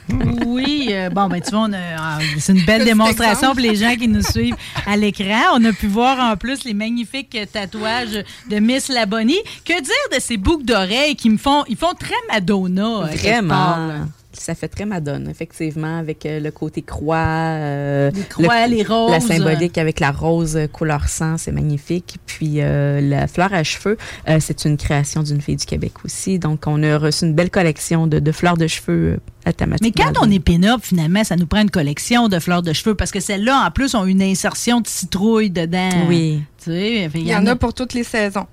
Oui, 0.47 0.89
euh, 0.91 1.09
bon, 1.11 1.29
ben 1.29 1.41
tu 1.41 1.51
vois, 1.51 1.61
on 1.69 1.73
a- 1.73 1.79
ah, 1.99 2.19
c'est 2.39 2.53
une 2.53 2.65
belle 2.65 2.85
démonstration 2.85 3.53
pour 3.53 3.61
les 3.61 3.75
gens 3.75 3.95
qui 3.97 4.07
nous 4.07 4.23
suivent 4.23 4.57
à 4.87 4.97
l'écran. 4.97 5.41
On 5.55 5.65
a 5.65 5.73
pu 5.73 5.87
voir 5.87 6.19
en 6.33 6.37
plus 6.37 6.65
les 6.65 6.75
magnifiques 6.75 7.37
tatouages 7.53 8.23
de 8.51 8.59
Miss 8.59 8.89
Labonnie. 8.89 9.39
Que 9.65 9.73
dire 9.81 10.17
de 10.17 10.21
ces 10.21 10.37
boucles 10.37 10.65
d'oreilles 10.65 11.17
qui 11.17 11.31
me 11.31 11.39
font, 11.39 11.65
ils 11.69 11.77
font 11.77 11.95
très 11.99 12.15
Madonna. 12.33 13.03
euh, 13.03 13.05
Vraiment. 13.17 14.07
Ça 14.37 14.57
fait 14.57 14.67
très 14.67 14.85
Madone, 14.85 15.29
effectivement, 15.31 15.97
avec 15.97 16.27
euh, 16.27 16.41
le 16.41 16.51
côté 16.51 16.83
croix. 16.83 17.19
euh, 17.19 18.11
Les 18.15 18.23
croix, 18.25 18.67
le- 18.67 18.75
les 18.75 18.83
roses. 18.83 19.13
La 19.13 19.21
symbolique 19.21 19.79
avec 19.79 20.01
la 20.01 20.11
rose 20.11 20.59
couleur 20.73 21.09
sang, 21.09 21.37
c'est 21.39 21.53
magnifique. 21.53 22.17
Puis 22.27 22.55
euh, 22.57 23.01
la 23.01 23.29
fleur 23.29 23.55
à 23.55 23.63
cheveux, 23.63 23.97
euh, 24.29 24.39
c'est 24.41 24.65
une 24.65 24.77
création 24.77 25.23
d'une 25.23 25.41
fille 25.41 25.55
du 25.55 25.65
Québec 25.65 25.93
aussi. 26.05 26.41
Donc, 26.41 26.65
on 26.67 26.83
a 26.83 26.99
reçu 26.99 27.27
une 27.27 27.35
belle 27.35 27.51
collection 27.51 28.09
de, 28.09 28.19
de 28.19 28.33
fleurs 28.33 28.57
de 28.57 28.67
cheveux 28.67 29.21
à 29.45 29.53
thématique. 29.53 29.97
Mais 29.97 30.05
quand 30.05 30.13
on 30.21 30.29
est 30.29 30.41
pin-up, 30.41 30.81
finalement, 30.83 31.23
ça 31.23 31.37
nous 31.37 31.47
prend 31.47 31.61
une 31.63 31.71
collection 31.71 32.27
de 32.27 32.41
fleurs 32.41 32.63
de 32.63 32.73
cheveux 32.73 32.97
parce 32.97 33.13
que 33.13 33.21
celles-là, 33.21 33.65
en 33.65 33.71
plus, 33.71 33.95
ont 33.95 34.05
une 34.05 34.21
insertion 34.23 34.81
de 34.81 34.89
citrouille 34.89 35.51
dedans. 35.51 35.91
Oui. 36.09 36.43
Tu 36.59 36.71
sais, 36.73 37.09
Il 37.15 37.29
y 37.29 37.37
en 37.37 37.47
a 37.47 37.55
pour 37.55 37.73
toutes 37.73 37.95
les 37.95 38.03
saisons. 38.05 38.47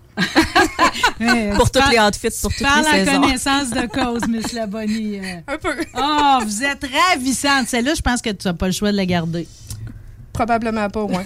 Pour 1.56 1.70
toutes 1.72 1.90
les 1.92 2.00
outfits, 2.00 2.30
pour 2.42 2.52
toutes 2.54 2.68
les 2.78 2.84
saisons. 3.06 3.22
connaissance 3.22 3.70
de 3.70 3.86
cause, 3.88 4.28
Miss 4.28 4.54
Labonnie. 4.54 5.20
euh. 5.20 5.40
Un 5.48 5.58
peu. 5.58 5.76
Oh, 5.98 6.40
vous 6.46 6.64
êtes 6.64 6.84
ravissante. 6.86 7.68
Celle-là, 7.68 7.94
je 7.96 8.02
pense 8.02 8.22
que 8.22 8.30
tu 8.32 8.48
n'as 8.48 8.54
pas 8.54 8.66
le 8.68 8.72
choix 8.74 8.92
de 8.92 8.98
la 8.98 9.06
garder. 9.06 9.48
Probablement 10.34 10.90
pas, 10.90 11.04
ouais. 11.04 11.26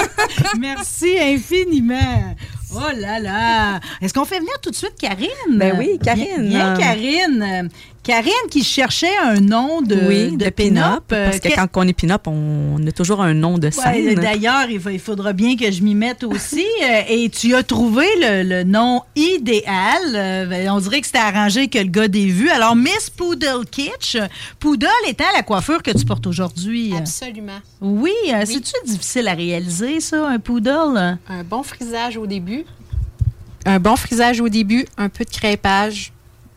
Merci 0.58 1.16
infiniment. 1.18 2.34
Oh 2.74 2.80
là 2.96 3.18
là. 3.18 3.80
Est-ce 4.00 4.14
qu'on 4.14 4.24
fait 4.24 4.38
venir 4.38 4.52
tout 4.62 4.70
de 4.70 4.76
suite 4.76 4.94
Karine? 4.98 5.28
Ben 5.50 5.74
oui, 5.78 5.98
Karine. 6.02 6.48
Bien, 6.48 6.74
bien, 6.74 6.76
Karine. 6.76 7.70
Euh, 8.08 8.12
Karine 8.12 8.32
qui 8.50 8.64
cherchait 8.64 9.16
un 9.24 9.40
nom 9.40 9.80
de, 9.80 9.94
oui, 10.08 10.36
de, 10.36 10.50
pin-up. 10.50 11.04
euh, 11.12 11.26
Parce 11.26 11.38
que 11.40 11.48
que- 11.48 11.54
quand 11.54 11.68
on 11.76 11.86
est 11.88 11.92
pin-up, 11.92 12.26
on 12.26 12.84
a 12.86 12.90
toujours 12.92 13.22
un 13.22 13.32
nom 13.34 13.58
de 13.58 13.66
Ouais, 13.66 13.70
scène. 13.72 14.14
D'ailleurs, 14.16 14.68
il, 14.68 14.98
faudra 14.98 15.32
bien 15.32 15.56
que 15.56 15.70
je 15.70 15.82
m'y 15.82 15.94
mette 15.94 16.24
aussi. 16.24 16.64
Euh, 16.82 17.02
et 17.08 17.28
tu 17.28 17.54
as 17.54 17.62
trouvé 17.62 18.04
le, 18.20 18.42
le 18.42 18.64
nom 18.64 19.02
idéal. 19.14 20.02
Euh, 20.14 20.66
on 20.70 20.80
dirait 20.80 21.00
que 21.00 21.06
c'était 21.06 21.18
arrangé 21.18 21.68
que 21.68 21.78
le 21.78 21.84
gars 21.84 22.08
des 22.08 22.26
vues. 22.26 22.50
Alors, 22.50 22.74
Miss 22.74 23.08
Poodle 23.08 23.64
Kitsch. 23.70 24.16
Poodle 24.58 24.88
étant 25.06 25.24
la 25.36 25.42
coiffure 25.42 25.80
que 25.82 25.92
tu 25.92 26.04
portes 26.04 26.26
aujourd'hui. 26.26 26.92
Absolument. 26.96 27.60
Oui, 27.80 28.10
euh, 28.32 28.42
c'est-tu 28.44 28.72
difficile 28.84 29.28
à 29.28 29.34
réaliser, 29.34 30.00
ça, 30.00 30.26
un 30.26 30.38
poodle? 30.40 31.18
Un 31.28 31.44
bon 31.48 31.62
frisage 31.62 32.16
au 32.16 32.26
début. 32.26 32.64
Un 33.64 33.78
bon 33.78 33.94
frisage 33.94 34.40
au 34.40 34.48
début, 34.48 34.86
un 34.98 35.08
peu 35.08 35.24
de 35.24 35.30
crêpage. 35.30 36.12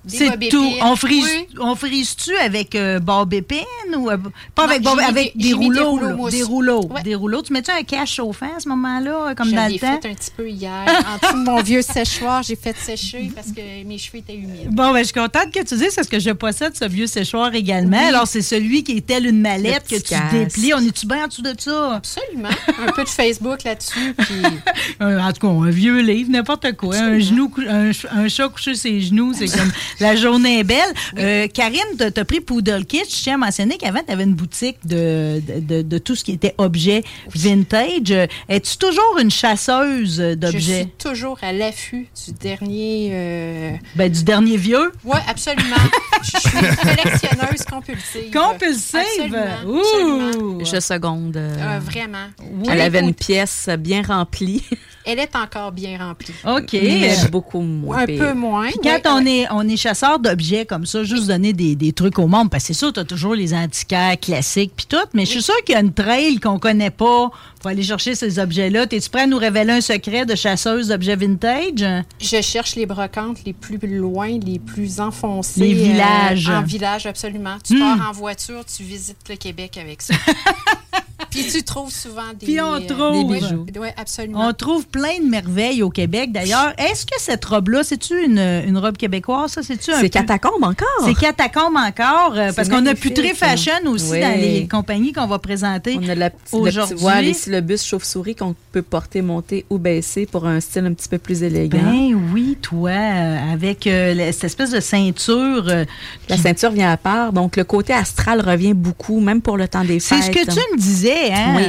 C'est 0.07 0.49
tout. 0.49 0.71
On 0.81 0.95
frise, 0.95 1.23
Oui. 1.25 1.47
on 1.59 1.75
frise-tu 1.75 2.35
avec 2.37 2.75
euh, 2.75 2.99
ou 2.99 4.09
euh, 4.11 4.17
pas 4.53 4.63
Non, 4.63 4.69
avec 4.69 4.81
barbe, 4.83 4.97
des- 5.35 5.53
rouleaux, 5.53 6.29
des 6.29 6.43
rouleaux, 6.43 6.85
Ouais. 6.89 7.01
des 7.03 7.15
rouleaux. 7.15 7.41
Tu 7.41 7.53
mets-tu 7.53 7.71
un 7.71 7.83
cache 7.83 8.15
chauffant 8.15 8.49
à 8.55 8.59
ce 8.59 8.67
moment-là, 8.69 9.33
comme 9.35 9.49
Je 9.49 9.55
dans 9.55 9.65
le 9.65 9.73
l'ai 9.73 9.79
temps? 9.79 9.99
fait 10.01 10.09
un 10.09 10.13
petit 10.13 10.31
peu 10.35 10.49
hier. 10.49 10.85
En 10.87 11.17
dessous 11.27 11.39
de 11.39 11.43
mon 11.49 11.61
vieux 11.61 11.81
séchoir, 11.81 12.43
j'ai 12.43 12.55
fait 12.55 12.75
sécher 12.77 13.31
parce 13.33 13.47
que 13.51 13.83
mes 13.85 13.97
cheveux 13.97 14.19
étaient 14.19 14.35
humides. 14.35 14.69
Bon, 14.71 14.91
ben, 14.91 14.99
je 14.99 15.05
suis 15.05 15.13
contente 15.13 15.51
que 15.51 15.63
tu 15.63 15.75
dises 15.75 15.95
parce 15.95 16.07
que 16.07 16.19
je 16.19 16.31
possède 16.31 16.75
ce 16.75 16.85
vieux 16.85 17.07
séchoir 17.07 17.53
également. 17.55 17.97
Oui. 17.97 18.03
Alors, 18.05 18.27
c'est 18.27 18.41
celui 18.41 18.83
qui 18.83 18.97
est 18.97 19.05
tel 19.05 19.25
une 19.25 19.41
mallette 19.41 19.87
que 19.87 19.95
tu 19.95 20.01
casque. 20.09 20.31
déplies. 20.33 20.73
On 20.73 20.79
est-tu 20.85 21.05
bien 21.07 21.25
en 21.25 21.27
dessous 21.27 21.41
de 21.41 21.53
ça? 21.57 21.95
Absolument. 21.95 22.49
Un 22.87 22.91
peu 22.91 23.03
de 23.03 23.09
Facebook 23.09 23.63
là-dessus. 23.63 24.13
Puis 24.17 24.35
Euh, 25.01 25.19
en 25.19 25.31
tout 25.33 25.41
cas, 25.47 25.53
un 25.53 25.69
vieux 25.69 25.99
livre, 26.01 26.29
n'importe 26.31 26.73
quoi. 26.77 26.95
Un, 26.95 27.19
genou, 27.19 27.51
un, 27.67 27.91
ch- 27.91 28.07
un 28.11 28.27
chat 28.27 28.47
couché 28.49 28.73
sur 28.75 28.81
ses 28.83 29.01
genoux, 29.01 29.33
c'est 29.33 29.47
comme 29.57 29.71
la 29.99 30.15
journée 30.15 30.59
est 30.59 30.63
belle. 30.63 30.93
Euh, 31.17 31.47
Karine, 31.47 31.79
t'as 31.97 32.09
as 32.21 32.25
pris 32.25 32.39
Poodle 32.41 32.85
Kitsch. 32.85 33.17
Je 33.17 33.23
tiens 33.23 33.35
à 33.35 33.37
mentionner 33.37 33.77
qu'avant, 33.77 34.01
tu 34.05 34.11
avais 34.13 34.23
une 34.23 34.33
boutique 34.35 34.77
de, 34.85 35.41
de, 35.47 35.59
de- 35.59 35.81
de 35.81 35.97
tout 35.97 36.15
ce 36.15 36.23
qui 36.23 36.31
était 36.33 36.55
objet 36.57 37.03
vintage. 37.33 38.11
Euh, 38.11 38.27
Es-tu 38.49 38.77
toujours 38.77 39.17
une 39.21 39.31
chasseuse 39.31 40.17
je 40.17 40.33
d'objets? 40.35 40.81
suis 40.83 40.87
toujours 40.97 41.37
à 41.41 41.51
l'affût 41.53 42.07
du 42.25 42.33
dernier. 42.33 43.09
euh, 43.11 43.71
Ben, 43.95 44.11
du 44.11 44.23
dernier 44.23 44.57
vieux? 44.57 44.91
Oui, 45.03 45.17
absolument. 45.27 45.75
je 46.23 46.39
suis 46.39 46.57
une 46.57 46.75
collectionneuse 46.75 47.63
compulsive. 47.69 48.31
Compulsive? 48.33 48.99
Absolument. 48.99 49.55
Ouh! 49.67 49.79
absolument. 49.79 50.59
Je 50.63 50.79
seconde. 50.79 51.37
euh, 51.37 51.55
Euh, 51.57 51.79
vraiment. 51.79 52.27
Elle 52.69 52.81
avait 52.81 52.99
une 53.01 53.13
pièce 53.13 53.69
bien 53.79 54.01
remplie, 54.01 54.63
Elle 55.05 55.19
est 55.19 55.35
encore 55.35 55.71
bien 55.71 55.97
remplie. 55.97 56.33
OK. 56.45 56.73
mais 56.73 57.13
beaucoup 57.31 57.61
moins. 57.61 57.99
Un 57.99 58.05
pire. 58.05 58.19
peu 58.19 58.33
moins. 58.33 58.67
Puis 58.67 58.79
quand 58.83 58.95
oui, 58.95 59.01
on, 59.05 59.23
ouais. 59.23 59.31
est, 59.31 59.47
on 59.51 59.67
est 59.69 59.77
chasseur 59.85 60.17
d'objets 60.19 60.65
comme 60.65 60.85
ça, 60.85 61.03
juste 61.03 61.27
donner 61.27 61.53
des, 61.53 61.75
des 61.75 61.93
trucs 61.93 62.17
au 62.17 62.25
monde, 62.27 62.49
parce 62.49 62.63
que 62.63 62.67
c'est 62.69 62.79
sûr, 62.79 62.91
tu 62.91 62.99
as 62.99 63.05
toujours 63.05 63.35
les 63.35 63.53
antiquaires 63.53 64.19
classiques 64.19 64.71
puis 64.75 64.87
tout, 64.89 64.97
mais 65.13 65.25
je 65.25 65.31
suis 65.31 65.41
sûre 65.43 65.53
qu'il 65.63 65.73
y 65.73 65.77
a 65.77 65.81
une 65.81 65.93
trail 65.93 66.39
qu'on 66.39 66.57
connaît 66.57 66.89
pas 66.89 67.29
pour 67.59 67.69
aller 67.69 67.83
chercher 67.83 68.15
ces 68.15 68.39
objets-là. 68.39 68.87
Es-tu 68.91 69.09
prêt 69.09 69.21
à 69.21 69.27
nous 69.27 69.37
révéler 69.37 69.73
un 69.73 69.81
secret 69.81 70.25
de 70.25 70.33
chasseuse 70.35 70.87
d'objets 70.87 71.15
vintage? 71.15 71.85
Je 72.19 72.41
cherche 72.41 72.75
les 72.75 72.85
brocantes 72.87 73.37
les 73.45 73.53
plus 73.53 73.77
loin, 73.97 74.39
les 74.39 74.57
plus 74.59 74.99
enfoncées. 74.99 75.59
Les 75.59 75.73
villages. 75.73 76.49
euh, 76.49 76.57
en 76.59 76.61
village, 76.63 77.05
absolument. 77.05 77.57
Tu 77.63 77.75
Hmm. 77.75 77.79
pars 77.97 78.09
en 78.09 78.11
voiture, 78.11 78.63
tu 78.65 78.83
visites 78.83 79.17
le 79.29 79.35
Québec 79.35 79.77
avec 79.77 80.01
ça. 80.01 80.13
Puis 81.41 81.51
tu 81.51 81.63
trouves 81.63 81.91
souvent 81.91 82.29
des, 82.39 82.45
Puis 82.45 82.59
on 82.61 82.75
euh, 82.75 82.79
trouve. 82.81 83.27
des 83.29 83.39
bijoux. 83.39 83.65
Oui, 83.79 83.87
absolument. 83.97 84.47
On 84.47 84.53
trouve 84.53 84.87
plein 84.87 85.19
de 85.23 85.29
merveilles 85.29 85.83
au 85.83 85.89
Québec. 85.89 86.31
D'ailleurs, 86.31 86.73
est-ce 86.77 87.05
que 87.05 87.15
cette 87.19 87.43
robe-là, 87.45 87.83
c'est-tu 87.83 88.23
une, 88.25 88.39
une 88.39 88.77
robe 88.77 88.97
québécoise, 88.97 89.51
ça? 89.51 89.63
C'est-tu 89.63 89.91
C'est 89.99 90.09
catacombe 90.09 90.63
encore. 90.63 90.87
C'est 91.05 91.13
catacombe 91.15 91.75
encore, 91.75 92.33
euh, 92.35 92.51
parce 92.55 92.67
C'est 92.67 92.73
qu'on 92.73 92.85
a 92.85 92.93
très 92.95 93.33
fashion 93.33 93.73
aussi 93.87 94.11
Oui. 94.11 94.21
dans 94.21 94.35
les 94.39 94.67
compagnies 94.67 95.13
qu'on 95.13 95.27
va 95.27 95.39
présenter. 95.39 95.97
On 96.01 96.09
a 96.09 96.15
la 96.15 96.29
petite, 96.29 96.53
le 96.53 96.59
petit 96.59 96.69
Aujourd'hui- 96.69 96.95
voile 96.97 97.25
ici, 97.25 97.49
le 97.49 97.61
bus 97.61 97.83
chauve-souris 97.83 98.35
qu'on 98.35 98.55
peut 98.71 98.81
porter, 98.81 99.21
monter 99.21 99.65
ou 99.69 99.77
baisser 99.77 100.25
pour 100.25 100.45
un 100.47 100.59
style 100.59 100.85
un 100.85 100.93
petit 100.93 101.09
peu 101.09 101.17
plus 101.17 101.43
élégant. 101.43 101.77
Ben 101.81 102.19
oui, 102.33 102.57
toi, 102.61 102.89
euh, 102.91 103.53
avec 103.53 103.87
euh, 103.87 104.31
cette 104.31 104.45
espèce 104.45 104.71
de 104.71 104.79
ceinture. 104.79 105.65
euh, 105.69 105.85
La 106.29 106.35
qui- 106.35 106.41
ceinture 106.41 106.71
vient 106.71 106.91
à 106.91 106.97
part, 106.97 107.33
donc 107.33 107.55
le 107.57 107.63
côté 107.63 107.93
astral 107.93 108.41
revient 108.41 108.73
beaucoup, 108.73 109.19
même 109.19 109.41
pour 109.41 109.57
le 109.57 109.67
temps 109.67 109.83
des 109.83 109.99
C'est 109.99 110.15
fêtes. 110.15 110.23
ce 110.25 110.31
que 110.31 110.51
tu 110.51 110.59
me 110.73 110.77
disais, 110.77 111.24
hein? 111.33 111.53
Oui. 111.55 111.63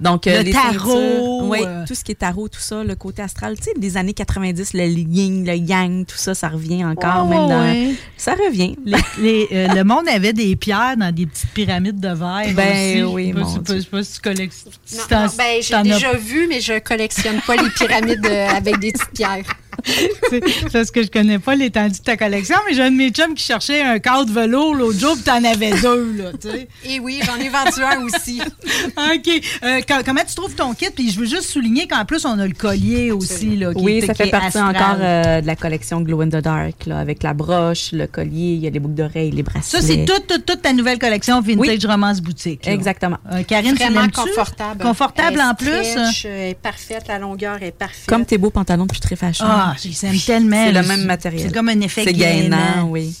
Donc, 0.00 0.26
euh, 0.26 0.38
Le 0.38 0.44
les 0.44 0.52
tarot, 0.52 1.48
oui, 1.48 1.58
euh. 1.64 1.84
tout 1.86 1.94
ce 1.94 2.02
qui 2.04 2.12
est 2.12 2.16
tarot, 2.16 2.48
tout 2.48 2.60
ça, 2.60 2.82
le 2.82 2.94
côté 2.94 3.22
astral, 3.22 3.56
tu 3.56 3.64
sais, 3.64 3.72
des 3.76 3.96
années 3.96 4.12
90, 4.14 4.74
le 4.74 4.84
yin, 4.86 5.44
le 5.46 5.54
yang, 5.54 6.04
tout 6.06 6.16
ça, 6.16 6.34
ça 6.34 6.48
revient 6.48 6.84
encore, 6.84 7.28
Ouais, 7.28 7.36
même 7.36 7.48
dans... 7.48 7.96
Ça 8.16 8.32
revient. 8.34 8.76
Les- 8.84 8.96
les, 9.18 9.48
euh, 9.52 9.68
le 9.74 9.84
monde 9.84 10.08
avait 10.08 10.32
des 10.32 10.54
pierres 10.56 10.96
dans 10.96 11.14
des 11.14 11.26
petites 11.26 11.50
pyramides 11.50 12.00
de 12.00 12.08
verre. 12.08 12.54
Ben 12.54 13.04
aussi. 13.04 13.14
oui, 13.14 13.22
Je 13.22 13.28
sais 13.28 13.32
pas- 13.34 13.40
mon 13.40 13.46
je 13.48 13.52
sais 13.52 13.58
pas- 13.58 13.64
Dieu. 13.72 13.76
je 13.76 13.80
sais 13.82 13.90
pas 13.90 14.02
si 14.04 14.12
tu 14.14 14.20
collectionnes. 14.20 14.72
si 14.84 14.96
Non, 14.96 15.26
ben, 15.38 15.62
j'ai 15.62 15.82
déjà 15.82 16.12
vu, 16.14 16.46
mais 16.48 16.60
je 16.60 16.78
collectionne 16.80 17.40
pas 17.46 17.56
les 17.56 17.70
pyramides 17.70 18.26
euh, 18.26 18.48
avec 18.48 18.78
des 18.78 18.92
petites 18.92 19.10
pierres. 19.12 19.44
C'est 20.30 20.72
parce 20.72 20.90
que 20.90 21.02
je 21.02 21.08
connais 21.10 21.38
pas 21.38 21.54
l'étendue 21.54 21.98
de 21.98 22.04
ta 22.04 22.16
collection, 22.16 22.56
mais 22.68 22.74
j'ai 22.74 22.82
un 22.82 22.90
de 22.90 22.96
mes 22.96 23.10
chums 23.10 23.34
qui 23.34 23.44
cherchait 23.44 23.82
un 23.82 23.98
cadre 23.98 24.30
velours 24.32 24.74
l'autre 24.74 24.98
jour, 24.98 25.14
puis 25.14 25.22
t'en 25.24 25.42
avais 25.44 25.72
deux, 25.80 26.12
là, 26.16 26.30
tu 26.40 26.48
sais. 26.50 26.68
Et 26.84 27.00
oui, 27.00 27.20
j'en 27.24 27.36
ai 27.36 27.48
vendu 27.48 27.82
un 27.82 28.02
aussi. 28.04 28.40
OK. 28.96 29.42
Euh, 29.64 29.80
co- 29.86 30.02
comment 30.04 30.20
tu 30.26 30.34
trouves 30.34 30.54
ton 30.54 30.72
kit? 30.74 30.90
Puis 30.94 31.10
je 31.10 31.18
veux 31.20 31.26
juste 31.26 31.44
souligner 31.50 31.86
qu'en 31.88 32.04
plus, 32.04 32.24
on 32.24 32.38
a 32.38 32.46
le 32.46 32.54
collier 32.54 33.12
aussi, 33.12 33.56
là, 33.56 33.72
qui 33.74 33.82
Oui, 33.82 33.92
est- 33.98 34.06
ça 34.06 34.14
qui 34.14 34.22
fait 34.22 34.28
est 34.28 34.30
partie 34.30 34.58
astral. 34.58 34.76
encore 34.76 34.96
euh, 35.00 35.40
de 35.40 35.46
la 35.46 35.56
collection 35.56 36.00
Glow 36.00 36.20
in 36.22 36.28
the 36.28 36.36
Dark, 36.42 36.86
là, 36.86 36.98
avec 36.98 37.22
la 37.22 37.34
broche, 37.34 37.92
le 37.92 38.06
collier, 38.06 38.54
il 38.54 38.60
y 38.60 38.66
a 38.66 38.70
les 38.70 38.80
boucles 38.80 38.94
d'oreilles, 38.94 39.30
les 39.30 39.42
bracelets. 39.42 39.80
Ça, 39.80 39.86
c'est 39.86 40.04
toute, 40.04 40.26
toute, 40.26 40.46
toute 40.46 40.62
ta 40.62 40.72
nouvelle 40.72 40.98
collection 40.98 41.40
Vintage 41.40 41.58
Oui. 41.84 41.86
Romance 41.86 42.20
Boutique. 42.20 42.66
là. 42.66 42.72
Exactement. 42.72 43.18
Euh, 43.32 43.42
Karine, 43.42 43.74
tu 43.74 43.82
Vraiment 43.82 44.02
l'aimes-tu? 44.02 44.20
confortable. 44.20 44.82
Confortable 44.82 45.34
Elle 45.34 45.40
en 45.42 45.54
plus? 45.54 45.84
stretch, 45.84 46.24
est 46.26 46.56
parfaite, 46.60 47.04
la 47.08 47.18
longueur 47.18 47.62
est 47.62 47.72
parfaite. 47.72 48.06
Comme 48.06 48.24
tes 48.24 48.38
beaux 48.38 48.50
pantalons 48.50 48.86
depuis 48.86 49.00
très 49.00 49.16
fashion. 49.16 49.44
Ah, 49.48 49.61
j'aime 49.78 50.18
tellement. 50.18 50.66
c'est 50.66 50.72
le 50.72 50.82
même 50.82 51.04
matériel. 51.04 51.46
C'est 51.46 51.54
comme 51.54 51.68
un 51.68 51.80
effet 51.80 52.04
gainant. 52.12 52.56
gainant, 52.56 52.88
oui. 52.88 53.14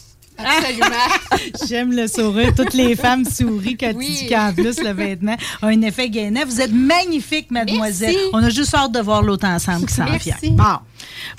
Absolument. 0.44 0.86
J'aime 1.68 1.92
le 1.92 2.06
sourire. 2.06 2.52
Toutes 2.54 2.74
les 2.74 2.94
femmes 2.96 3.24
sourient 3.24 3.76
quand 3.76 3.92
Oui. 3.94 4.06
tu 4.06 4.12
dis 4.24 4.28
qu'en 4.28 4.52
plus, 4.52 4.82
le 4.82 4.92
vêtement 4.92 5.36
a 5.62 5.66
un 5.66 5.82
effet 5.82 6.08
gainant. 6.10 6.40
Vous 6.46 6.60
êtes 6.60 6.72
magnifique, 6.72 7.50
mademoiselle. 7.50 8.14
Merci. 8.14 8.30
On 8.32 8.42
a 8.42 8.50
juste 8.50 8.74
hâte 8.74 8.92
de 8.92 9.00
voir 9.00 9.22
l'autre 9.22 9.46
ensemble 9.46 9.86
qui 9.86 9.94
s'en 9.94 10.04
Merci. 10.04 10.32
vient. 10.42 10.52
Bon. 10.52 10.78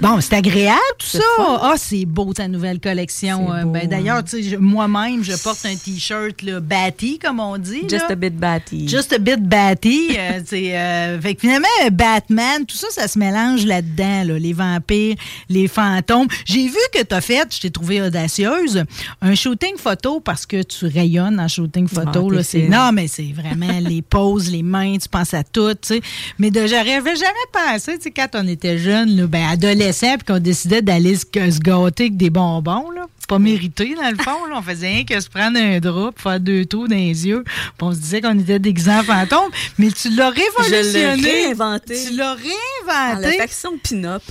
Bon, 0.01 0.19
c'est 0.21 0.35
agréable 0.35 0.79
tout 0.97 1.05
ça. 1.05 1.19
Ah, 1.37 1.73
c'est 1.77 2.05
beau 2.05 2.33
ta 2.33 2.47
nouvelle 2.47 2.79
collection. 2.79 3.53
Euh, 3.53 3.63
ben, 3.63 3.81
hein. 3.83 3.87
D'ailleurs, 3.87 4.23
moi-même, 4.59 5.23
je 5.23 5.35
porte 5.41 5.65
un 5.65 5.75
t-shirt 5.75 6.43
batty, 6.61 7.19
comme 7.19 7.39
on 7.39 7.57
dit. 7.57 7.81
Just 7.83 7.93
là. 8.09 8.11
a 8.11 8.15
bit 8.15 8.35
batty. 8.37 8.87
Just 8.87 9.13
a 9.13 9.19
bit 9.19 9.39
batty. 9.41 10.09
euh, 10.17 10.41
c'est, 10.45 10.77
euh, 10.77 11.21
fait 11.21 11.35
que 11.35 11.41
finalement, 11.41 11.67
Batman, 11.91 12.65
tout 12.65 12.75
ça, 12.75 12.87
ça 12.91 13.07
se 13.07 13.17
mélange 13.17 13.65
là-dedans, 13.65 14.23
là, 14.25 14.39
les 14.39 14.53
vampires, 14.53 15.15
les 15.49 15.67
fantômes. 15.67 16.27
J'ai 16.45 16.67
vu 16.67 16.77
que 16.93 17.01
tu 17.03 17.15
as 17.15 17.21
fait, 17.21 17.47
je 17.53 17.61
t'ai 17.61 17.69
trouvé 17.71 18.01
audacieuse, 18.01 18.83
un 19.21 19.35
shooting 19.35 19.77
photo 19.77 20.19
parce 20.19 20.45
que 20.45 20.61
tu 20.63 20.85
rayonnes 20.87 21.39
en 21.39 21.47
shooting 21.47 21.87
photo. 21.87 22.27
Ah, 22.31 22.35
là, 22.35 22.37
t'es 22.39 22.43
c'est, 22.43 22.67
non, 22.67 22.91
mais 22.91 23.07
c'est 23.07 23.31
vraiment 23.33 23.79
les 23.81 24.01
poses, 24.01 24.49
les 24.51 24.63
mains, 24.63 24.97
tu 24.97 25.09
penses 25.09 25.33
à 25.33 25.43
tout. 25.43 25.73
tu 25.73 25.79
sais. 25.95 26.01
Mais 26.39 26.51
de, 26.51 26.65
j'aurais 26.67 27.01
jamais 27.01 27.47
pensé, 27.51 27.97
tu 27.97 28.03
sais, 28.03 28.11
quand 28.11 28.29
on 28.35 28.47
était 28.47 28.77
jeune, 28.77 29.15
là, 29.15 29.27
ben, 29.27 29.47
adolescent, 29.47 30.15
puis 30.17 30.25
qu'on 30.25 30.39
décidait 30.39 30.81
d'aller 30.81 31.15
se, 31.15 31.23
se 31.25 31.59
gâter 31.59 32.03
avec 32.05 32.17
des 32.17 32.29
bonbons. 32.29 32.89
Là. 32.91 33.05
Pas 33.27 33.39
mérité, 33.39 33.95
dans 33.95 34.09
le 34.09 34.17
fond. 34.21 34.45
Là. 34.49 34.55
On 34.57 34.61
faisait 34.61 34.87
rien 34.87 35.05
que 35.05 35.19
se 35.19 35.29
prendre 35.29 35.57
un 35.57 35.79
drap, 35.79 36.11
faire 36.17 36.39
deux 36.39 36.65
tours 36.65 36.87
dans 36.87 36.95
les 36.95 37.25
yeux. 37.25 37.43
Puis 37.45 37.53
on 37.81 37.93
se 37.93 37.97
disait 37.99 38.21
qu'on 38.21 38.37
était 38.37 38.59
des 38.59 38.73
fantômes. 38.75 39.49
Mais 39.77 39.89
tu 39.91 40.09
l'as 40.09 40.31
Je 40.31 40.39
l'ai 40.39 40.45
révolutionné. 40.45 41.43
réinventé. 41.45 41.95
Tu 42.07 42.15
l'as 42.15 42.33
En 42.33 42.35
réinventé. 42.35 43.37
pin-up. 43.83 44.23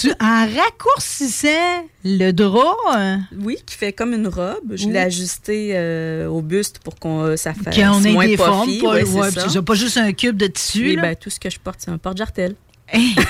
Tu, 0.00 0.10
en 0.20 0.46
raccourcissant 0.46 1.84
le 2.04 2.32
drap. 2.32 2.74
hein, 2.92 3.20
Oui, 3.38 3.56
qui 3.64 3.76
fait 3.76 3.92
comme 3.92 4.12
une 4.14 4.26
robe. 4.28 4.72
Je 4.74 4.88
l'ai 4.88 4.98
ajusté 4.98 5.70
euh, 5.74 6.26
au 6.28 6.42
buste 6.42 6.80
pour 6.80 6.96
qu'on 6.96 7.20
euh, 7.22 7.36
ça 7.36 7.54
fasse 7.54 7.74
qu'on 7.74 8.02
ait 8.02 8.12
moins 8.12 8.26
des 8.26 8.36
formes. 8.36 8.66
puffy. 8.66 8.80
Pas, 8.82 8.88
Ouais, 8.88 9.04
ouais, 9.04 9.30
ça. 9.30 9.62
pas 9.62 9.74
juste 9.74 9.96
un 9.96 10.12
cube 10.12 10.36
de 10.36 10.46
tissu. 10.48 10.96
Là. 10.96 11.02
ben, 11.02 11.16
tout 11.16 11.30
ce 11.30 11.38
que 11.38 11.50
je 11.50 11.58
porte, 11.60 11.76
c'est 11.80 11.90
un 11.90 11.98
porte-jartel. 11.98 12.54
Hey. 12.88 13.14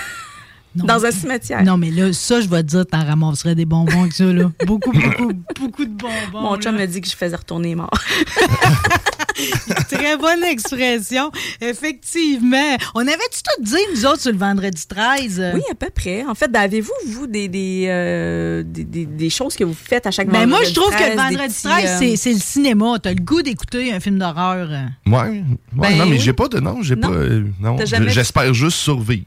Non, 0.79 0.85
Dans 0.85 1.07
un 1.07 1.11
cimetière. 1.11 1.65
Non, 1.65 1.79
mais 1.79 1.91
là, 1.91 2.13
ça, 2.13 2.39
je 2.43 2.49
vais 2.49 2.63
te 2.63 2.69
dire, 2.69 2.85
t'en 2.87 3.03
ramasserais 3.03 3.55
des 3.55 3.65
bonbons 3.65 4.01
avec 4.03 4.13
ça, 4.13 4.25
là. 4.25 4.53
Beaucoup, 4.67 4.93
beaucoup, 4.93 5.33
beaucoup 5.59 5.85
de 5.87 5.91
bonbons. 5.91 6.41
Mon 6.43 6.57
chum 6.59 6.77
m'a 6.77 6.87
dit 6.87 7.01
que 7.01 7.09
je 7.09 7.17
faisais 7.17 7.35
retourner 7.35 7.75
mort. 7.75 7.89
Très 9.91 10.17
bonne 10.17 10.45
expression. 10.45 11.31
Effectivement. 11.61 12.77
On 12.95 13.01
avait-tu 13.01 13.43
tout 13.43 13.63
dit, 13.65 13.77
nous 13.95 14.07
autres, 14.07 14.21
sur 14.23 14.33
le 14.33 14.39
vendredi 14.39 14.87
13? 14.89 15.53
Oui, 15.55 15.61
à 15.71 15.75
peu 15.75 15.89
près. 15.95 16.25
En 16.25 16.35
fait, 16.35 16.51
ben, 16.51 16.61
avez-vous, 16.61 16.93
vous, 17.09 17.27
des, 17.27 17.49
des, 17.49 17.87
euh, 17.89 18.63
des, 18.65 18.85
des- 18.85 19.07
des 19.07 19.31
choses 19.31 19.55
que 19.57 19.65
vous 19.65 19.75
faites 19.75 20.07
à 20.07 20.11
chaque 20.11 20.29
Ben 20.29 20.41
vendredi 20.49 20.51
moi, 20.51 20.61
je 20.65 20.75
trouve 20.75 20.91
que 20.95 21.03
le 21.11 21.17
13, 21.17 21.31
des 21.31 21.37
vendredi 21.37 21.55
petits, 21.55 21.63
13, 21.63 21.85
euh, 21.91 21.97
c'est- 21.99 22.17
c'est 22.17 22.33
le 22.33 22.41
cinéma. 22.41 22.95
T'as 23.03 23.11
le 23.11 23.21
goût 23.23 23.43
d'écouter 23.43 23.93
un 23.93 24.01
film 24.01 24.19
d'horreur. 24.19 24.69
Ouais. 25.07 25.13
ouais 25.15 25.43
Ben 25.73 25.97
non, 25.97 26.07
mais 26.07 26.13
oui. 26.13 26.21
j'ai 26.21 26.33
pas 26.33 26.49
de. 26.49 26.59
Non, 26.61 26.83
j'ai 26.83 26.97
Non. 26.97 27.09
pas. 27.09 27.15
euh, 27.15 27.45
non. 27.61 27.77
Jamais- 27.85 28.11
J'espère 28.11 28.53
juste 28.55 28.79
survivre. 28.79 29.25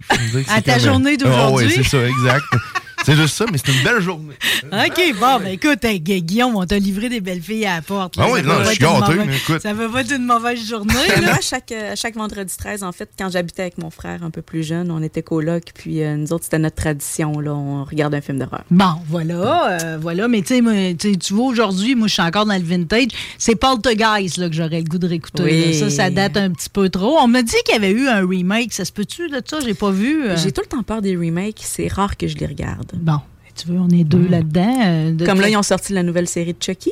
À 0.50 0.62
ta 0.62 0.80
journée 0.80 1.18
d'aujourd'hui? 1.18 1.68
oui, 1.68 1.74
c'est 1.76 1.84
ça, 1.84 1.98
exact. 2.08 2.44
c'est 3.06 3.16
juste 3.16 3.36
ça, 3.36 3.46
mais 3.52 3.58
c'est 3.58 3.72
une 3.72 3.84
belle 3.84 4.02
journée. 4.02 4.36
OK, 4.66 5.14
bon, 5.20 5.40
ben 5.40 5.48
écoute, 5.48 5.84
hey, 5.86 6.00
Gu- 6.00 6.22
Guillaume, 6.22 6.56
on 6.56 6.66
t'a 6.66 6.78
livré 6.80 7.10
des 7.10 7.22
belles 7.22 7.42
filles 7.42 7.66
à 7.66 7.76
la 7.78 7.82
porte. 7.82 8.16
là. 8.18 8.26
Ah 8.28 8.32
oui, 8.32 8.42
Ça 8.42 8.46
non, 8.48 8.54
va 8.56 8.60
je 8.60 8.64
pas 8.66 8.74
suis 8.74 8.84
être 8.84 8.94
une 8.94 9.00
gâté, 9.00 9.14
mauvaise- 9.14 9.28
mais 9.28 9.38
écoute. 9.38 9.62
Ça 9.62 9.74
va 9.74 9.90
pas 9.90 10.02
être 10.02 10.16
une 10.16 10.26
mauvaise 10.26 10.68
journée, 10.68 10.94
là. 11.08 11.22
moi, 11.22 11.38
chaque, 11.42 11.74
chaque 11.96 12.16
vendredi 12.16 12.54
13, 12.58 12.84
en 12.84 12.92
fait, 12.92 13.10
quand 13.18 13.30
j'habitais 13.30 13.64
avec 13.64 13.78
mon 13.78 13.90
frère 13.90 14.24
un 14.24 14.30
peu 14.30 14.42
plus 14.42 14.64
jeune, 14.64 14.92
on 14.92 15.02
était 15.02 15.24
coloc, 15.24 15.64
puis 15.74 16.04
euh, 16.04 16.16
nous 16.16 16.34
autres, 16.34 16.44
c'était 16.46 16.60
notre 16.60 16.76
tradition, 16.76 17.40
là, 17.40 17.54
on 17.54 17.84
regarde 17.84 18.14
un 18.16 18.22
film 18.22 18.40
d'horreur. 18.40 18.64
Bon, 18.72 18.94
voilà, 19.08 19.80
euh, 19.82 19.98
voilà. 20.02 20.28
Mais 20.28 20.42
tu 20.42 20.56
sais, 21.00 21.16
tu 21.18 21.34
vois, 21.34 21.46
aujourd'hui, 21.48 21.96
moi, 21.96 22.08
je 22.08 22.14
suis 22.14 22.22
encore 22.22 22.46
dans 22.46 22.56
le 22.56 22.64
vintage. 22.64 23.08
C'est 23.38 23.56
Poltergeist 23.56 24.38
là, 24.38 24.50
que 24.50 24.56
j'aurais 24.56 24.80
le 24.80 24.84
goût 24.84 24.98
de 24.98 25.08
réécouter. 25.08 25.44
Oui. 25.44 25.66
là. 25.74 25.74
Ça, 25.74 25.90
ça 25.90 26.10
date 26.10 26.38
un 26.38 26.52
petit 26.52 26.70
peu 26.70 26.90
trop. 26.90 27.18
On 27.20 27.28
m'a 27.28 27.42
dit 27.42 27.56
qu'il 27.66 27.74
y 27.74 27.78
avait 27.78 27.92
eu 27.92 28.08
un 28.08 28.26
remake. 28.28 28.74
Ça 28.74 28.86
se 28.86 28.92
peut-tu 28.92 29.30
de 29.30 29.42
ça? 29.46 29.60
J'ai 29.64 29.74
pas 29.74 29.92
vu. 29.92 30.26
euh. 30.26 30.38
J'ai 30.38 30.52
tout 30.52 30.62
le 30.62 30.68
temps 30.68 30.84
peur 30.84 31.02
des 31.02 31.16
remakes, 31.16 31.60
c'est 31.64 31.88
rare 31.88 32.18
que 32.18 32.28
je 32.28 32.36
les 32.38 32.46
regarde. 32.46 32.89
Bon. 32.94 33.20
tu 33.56 33.68
veux, 33.68 33.78
on 33.80 33.90
est 33.90 34.04
deux 34.04 34.28
là-dedans. 34.28 34.76
euh, 34.86 35.26
Comme 35.26 35.42
là, 35.42 35.50
ils 35.50 35.58
ont 35.58 35.64
sorti 35.64 35.94
la 35.94 36.04
nouvelle 36.04 36.28
série 36.28 36.54
de 36.54 36.62
Chucky. 36.64 36.92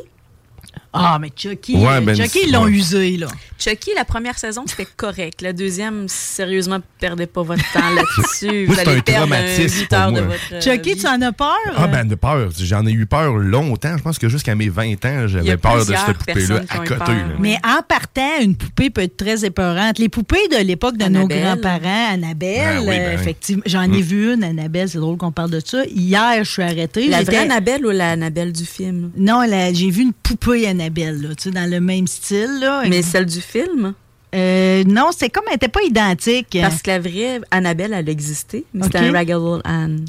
Ah, 0.99 1.17
mais 1.19 1.31
Chucky, 1.36 1.75
Ouais, 1.75 1.88
euh, 1.97 2.01
ben, 2.01 2.15
Chucky, 2.15 2.39
ils 2.47 2.51
l'ont 2.51 2.63
ouais. 2.65 2.71
usé, 2.71 3.17
là. 3.17 3.27
Chucky, 3.60 3.91
la 3.95 4.05
première 4.05 4.38
saison, 4.38 4.63
c'était 4.67 4.88
correct. 4.97 5.41
La 5.41 5.51
deuxième, 5.53 6.05
sérieusement, 6.07 6.79
perdez 6.99 7.25
pas 7.25 7.41
votre 7.43 7.63
temps 7.73 7.89
là-dessus. 7.95 8.65
Vous 8.65 8.75
c'est 8.75 8.81
allez 8.88 8.97
un 8.97 9.01
perdre 9.01 9.27
traumatisme 9.27 9.79
8 9.79 9.88
pour 9.89 9.97
heures 9.97 10.12
de 10.12 10.21
moi. 10.21 10.21
votre 10.21 10.53
euh, 10.53 10.62
Chucky, 10.62 10.93
vie. 10.93 10.99
tu 11.01 11.07
en 11.07 11.21
as 11.21 11.31
peur? 11.31 11.55
Ah 11.75 11.88
ben 11.88 12.07
de 12.07 12.15
peur. 12.15 12.49
J'en 12.60 12.86
ai 12.86 12.91
eu 12.91 13.05
peur 13.05 13.33
longtemps. 13.36 13.97
Je 13.97 14.03
pense 14.03 14.19
que 14.19 14.29
jusqu'à 14.29 14.53
mes 14.55 14.69
20 14.69 15.05
ans, 15.05 15.27
j'avais 15.27 15.57
peur 15.57 15.86
de 15.86 15.93
cette 15.93 16.17
poupée-là 16.17 16.62
à 16.69 16.77
côté. 16.79 17.12
là. 17.13 17.23
Mais 17.39 17.57
en 17.63 17.81
partant, 17.81 18.39
une 18.41 18.55
poupée 18.55 18.89
peut 18.89 19.01
être 19.01 19.17
très 19.17 19.43
épeurante. 19.45 19.97
Les 19.99 20.10
poupées 20.10 20.47
de 20.51 20.57
l'époque 20.63 20.97
de 20.97 21.05
nos 21.05 21.25
Annabelle. 21.25 21.43
grands-parents, 21.43 22.13
Annabelle, 22.13 22.77
Ben 22.77 22.79
oui, 22.81 22.86
ben 22.97 23.12
effectivement, 23.19 23.63
j'en 23.65 23.91
ai 23.91 24.01
vu 24.01 24.33
une, 24.33 24.43
Annabelle, 24.43 24.88
c'est 24.89 24.99
drôle 24.99 25.17
qu'on 25.17 25.31
parle 25.31 25.49
de 25.51 25.62
ça. 25.63 25.83
Hier, 25.86 26.43
je 26.43 26.49
suis 26.51 26.62
arrêtée. 26.62 27.07
La 27.07 27.23
vraie 27.23 27.38
Annabelle 27.38 27.86
ou 27.86 27.89
la 27.89 28.12
Annabelle 28.12 28.51
du 28.53 28.65
film? 28.65 29.12
Non, 29.17 29.41
j'ai 29.73 29.89
vu 29.89 30.03
une 30.03 30.13
poupée 30.13 30.67
Annabelle, 30.67 30.87
là, 30.95 31.36
tu 31.36 31.43
sais, 31.43 31.52
dans 31.52 31.69
le 31.69 31.80
même 31.80 32.08
style. 32.08 32.60
Là. 32.62 32.84
Mais 32.89 33.02
celle 33.02 33.26
du 33.26 33.41
film? 33.41 33.93
Euh, 34.36 34.84
non, 34.86 35.10
c'est 35.17 35.30
comme, 35.30 35.43
elle 35.47 35.54
n'était 35.54 35.67
pas 35.69 35.84
identique. 35.84 36.58
Parce 36.62 36.82
que 36.82 36.89
la 36.89 37.00
vraie 37.00 37.41
Annabelle, 37.52 37.93
elle 37.93 38.10
existait. 38.10 38.65
Mais 38.73 38.84
c'était 38.84 39.00
Ok. 39.00 39.06
un 39.06 39.12
Raggle 39.13 39.62
Anne. 39.63 40.06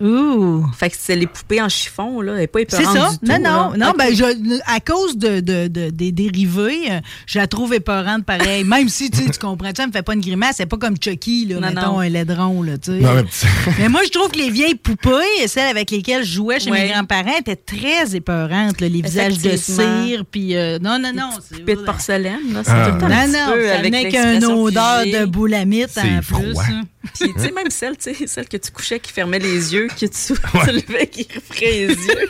Ouh. 0.00 0.64
Fait 0.76 0.90
que 0.90 0.96
c'est 0.98 1.16
les 1.16 1.26
poupées 1.26 1.62
en 1.62 1.68
chiffon, 1.68 2.20
là. 2.20 2.32
Elle 2.34 2.38
n'est 2.40 2.46
pas 2.46 2.60
C'est 2.68 2.84
ça. 2.84 2.92
du 3.10 3.18
tout. 3.18 3.24
non, 3.26 3.38
non, 3.38 3.70
là. 3.70 3.76
non. 3.78 3.88
Ok. 3.90 3.96
Ben, 3.98 4.14
je, 4.14 4.60
à 4.66 4.80
cause 4.80 5.16
de, 5.16 5.40
de- 5.40 5.68
de- 5.68 5.90
des 5.90 6.12
dérivés, 6.12 6.90
euh, 6.90 7.00
je 7.26 7.38
la 7.38 7.46
trouve 7.46 7.72
épeurante 7.74 8.24
pareil. 8.24 8.64
Même 8.76 8.88
si, 8.90 9.10
tu 9.10 9.18
sais, 9.24 9.30
tu 9.30 9.38
comprends, 9.38 9.70
ça 9.74 9.86
me 9.86 9.92
fait 9.92 10.02
pas 10.02 10.14
une 10.14 10.20
grimace. 10.20 10.56
C'est 10.58 10.66
pas 10.66 10.76
comme 10.76 10.96
Chucky, 11.02 11.46
là, 11.46 11.54
Non, 11.60 11.68
mettons, 11.68 11.80
non. 11.94 12.00
un 12.00 12.08
laidron, 12.10 12.62
là, 12.62 12.76
tu 12.78 12.92
sais. 12.92 12.98
Non, 13.00 13.14
mais 13.14 13.22
petit- 13.24 13.46
Mais 13.78 13.88
moi, 13.88 14.00
je 14.04 14.10
trouve 14.10 14.30
que 14.30 14.38
les 14.38 14.50
vieilles 14.50 14.74
poupées, 14.74 15.46
celles 15.46 15.68
avec 15.68 15.90
lesquelles 15.90 16.24
je 16.24 16.32
jouais 16.34 16.60
chez 16.60 16.70
mes 16.70 16.88
grands-parents, 16.88 17.38
étaient 17.40 17.56
très 17.56 18.14
épeurantes. 18.14 18.80
là, 18.80 18.88
les 18.88 19.00
visages 19.00 19.38
de 19.38 19.56
cire, 19.56 20.24
puis... 20.30 20.56
euh, 20.56 20.78
non, 20.78 20.98
non, 20.98 21.12
non. 21.14 21.30
Poupée 21.50 21.76
de 21.76 21.80
porcelaine, 21.82 22.52
là. 22.52 22.60
C'est 22.64 22.70
Ah. 22.72 22.86
tout 22.88 22.94
le 22.96 23.00
temps 23.00 23.06
un 23.06 23.26
Non, 23.26 23.32
non, 23.32 23.32
ça 23.66 23.74
avec 23.78 23.84
venait 23.84 24.02
qu'une 24.10 24.12
l'expression 24.20 24.62
odeur 24.62 25.00
figée. 25.02 25.20
de 25.20 25.24
boulamite 25.24 25.98
en 25.98 26.02
plus. 26.02 26.22
froid. 26.22 26.62
hein. 26.70 26.82
Puis, 27.14 27.32
tu 27.34 27.40
sais, 27.40 27.52
même 27.52 27.70
celle, 27.70 27.96
tu 27.96 28.14
sais, 28.14 28.26
celle 28.26 28.48
que 28.48 28.56
tu 28.56 28.70
couchais 28.70 28.98
qui 29.00 29.12
fermait 29.12 29.38
les 29.38 29.72
yeux, 29.74 29.88
que 29.88 30.06
tu, 30.06 30.08
tu 30.08 30.32
levais 30.72 31.06
qui 31.06 31.26
ouvrait 31.36 31.70
les 31.70 31.86
yeux. 31.88 32.28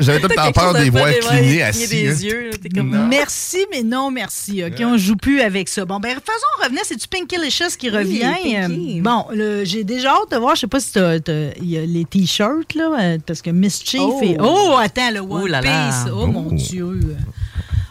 J'avais 0.00 0.20
tout 0.20 0.28
le 0.28 0.34
temps 0.34 0.52
peur 0.52 0.72
ouais, 0.74 1.62
assis. 1.62 1.88
des 1.88 2.24
yeux, 2.24 2.50
là, 2.50 2.56
t'es 2.62 2.68
comme, 2.70 2.90
Non. 2.90 3.06
Merci, 3.06 3.66
mais 3.70 3.82
non 3.82 4.10
merci. 4.10 4.62
OK, 4.64 4.74
on 4.80 4.96
joue 4.96 5.16
plus 5.16 5.40
avec 5.40 5.68
ça. 5.68 5.84
Bon, 5.84 6.00
ben 6.00 6.10
faisons 6.14 6.64
revenir. 6.64 6.82
C'est-tu 6.84 7.06
Pinky 7.08 7.36
Licious 7.36 7.76
qui 7.78 7.90
revient? 7.90 8.20
Pinky. 8.42 8.98
Euh, 8.98 9.02
Bon, 9.02 9.26
j'ai 9.64 9.84
déjà 9.84 10.12
hâte 10.12 10.30
de 10.32 10.36
voir. 10.36 10.54
Je 10.54 10.60
sais 10.62 10.66
pas 10.66 10.80
si 10.80 10.92
t'as- 10.92 11.20
t'as- 11.20 11.52
il 11.60 11.70
y 11.70 11.76
a 11.78 11.84
les 11.84 12.04
T-shirts, 12.04 12.74
là, 12.74 12.96
euh, 12.98 13.18
parce 13.26 13.42
que 13.42 13.50
Mischief 13.50 14.00
Oh. 14.02 14.20
et... 14.22 14.36
Oh, 14.40 14.76
attends, 14.80 15.10
le 15.10 15.20
One 15.20 15.42
Ouh 15.42 15.46
là 15.46 15.60
là. 15.60 15.88
Piece. 15.90 16.12
Oh, 16.12 16.26
mon 16.26 16.48
Oh. 16.50 16.54
Dieu. 16.54 17.16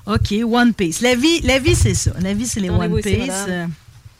OK, 0.05 0.33
One 0.43 0.73
Piece. 0.73 1.01
La 1.01 1.15
vie, 1.15 1.41
la 1.41 1.59
vie 1.59 1.75
c'est 1.75 1.93
ça. 1.93 2.11
La 2.21 2.33
vie, 2.33 2.45
c'est 2.47 2.59
les 2.59 2.69
One 2.69 3.01
Piece. 3.01 3.31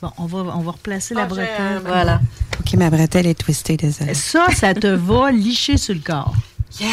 Bon, 0.03 0.11
on 0.17 0.25
va, 0.25 0.39
on 0.57 0.59
va 0.59 0.71
replacer 0.71 1.13
la 1.13 1.21
Ah, 1.21 1.25
bretelle. 1.27 1.81
Voilà. 1.85 2.19
OK, 2.59 2.73
ma 2.73 2.89
bretelle 2.89 3.25
est 3.25 3.35
twistée, 3.39 3.77
désolé. 3.77 4.13
Ça, 4.13 4.47
ça 4.53 4.73
te 4.73 4.87
va 4.87 5.31
licher 5.31 5.77
sur 5.77 5.93
le 5.95 6.01
corps. 6.01 6.35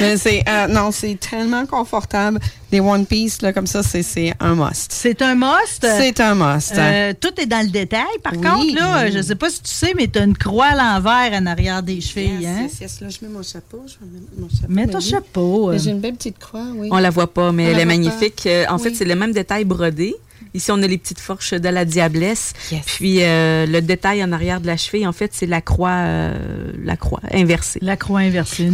Mais 0.00 0.16
c'est, 0.16 0.42
euh, 0.48 0.66
non, 0.66 0.90
c'est 0.90 1.14
tellement 1.20 1.64
confortable. 1.66 2.40
Des 2.72 2.80
One 2.80 3.06
Piece, 3.06 3.40
là, 3.40 3.52
comme 3.52 3.68
ça, 3.68 3.84
c'est, 3.84 4.02
c'est 4.02 4.34
un 4.40 4.56
must. 4.56 4.90
C'est 4.92 5.22
un 5.22 5.36
must? 5.36 5.80
C'est 5.86 6.18
un 6.18 6.34
must. 6.34 6.76
Euh, 6.76 7.12
tout 7.20 7.40
est 7.40 7.46
dans 7.46 7.64
le 7.64 7.70
détail. 7.70 8.02
Par 8.20 8.32
Oui. 8.32 8.40
contre, 8.40 8.74
là, 8.74 9.08
je 9.12 9.22
sais 9.22 9.36
pas 9.36 9.48
si 9.50 9.62
tu 9.62 9.70
sais, 9.70 9.92
mais 9.96 10.08
tu 10.08 10.18
as 10.18 10.24
une 10.24 10.36
croix 10.36 10.66
à 10.66 10.74
l'envers 10.98 11.40
en 11.40 11.46
arrière 11.46 11.80
des 11.84 12.00
chevilles. 12.00 12.38
Yes, 12.40 12.46
hein? 12.48 12.62
yes, 12.62 12.80
yes. 12.80 13.00
Là, 13.00 13.08
je 13.10 13.18
mets 13.24 13.32
mon 13.32 13.44
chapeau. 13.44 13.84
Je 13.86 13.92
vais 14.04 14.12
mettre 14.12 14.32
mon 14.36 14.48
chapeau. 14.48 14.72
Mets 14.72 14.86
Mais 14.86 14.90
ton 14.90 14.98
oui. 14.98 15.04
chapeau. 15.08 15.68
euh. 15.68 15.72
Mais 15.74 15.78
J'ai 15.78 15.90
une 15.92 16.00
belle 16.00 16.14
petite 16.16 16.38
croix, 16.40 16.66
oui. 16.74 16.88
On 16.90 16.98
la 16.98 17.10
voit 17.10 17.32
pas, 17.32 17.52
mais 17.52 17.68
On 17.68 17.70
elle 17.70 17.78
est 17.78 17.84
magnifique. 17.84 18.48
En 18.68 18.78
fait, 18.78 18.94
c'est 18.96 19.04
le 19.04 19.14
même 19.14 19.30
détail 19.32 19.64
brodé. 19.64 20.16
Ici, 20.54 20.70
on 20.70 20.80
a 20.82 20.86
les 20.86 20.98
petites 20.98 21.18
fourches 21.20 21.52
de 21.52 21.68
la 21.68 21.84
diablesse. 21.84 22.52
Yes. 22.70 22.82
Puis 22.86 23.22
euh, 23.22 23.66
le 23.66 23.80
détail 23.82 24.22
en 24.22 24.30
arrière 24.32 24.60
de 24.60 24.66
la 24.68 24.76
cheville, 24.76 25.06
en 25.06 25.12
fait, 25.12 25.30
c'est 25.34 25.46
la 25.46 25.60
croix, 25.60 25.90
euh, 25.90 26.70
la 26.84 26.96
croix 26.96 27.20
inversée. 27.32 27.80
La 27.82 27.96
croix 27.96 28.20
inversée. 28.20 28.70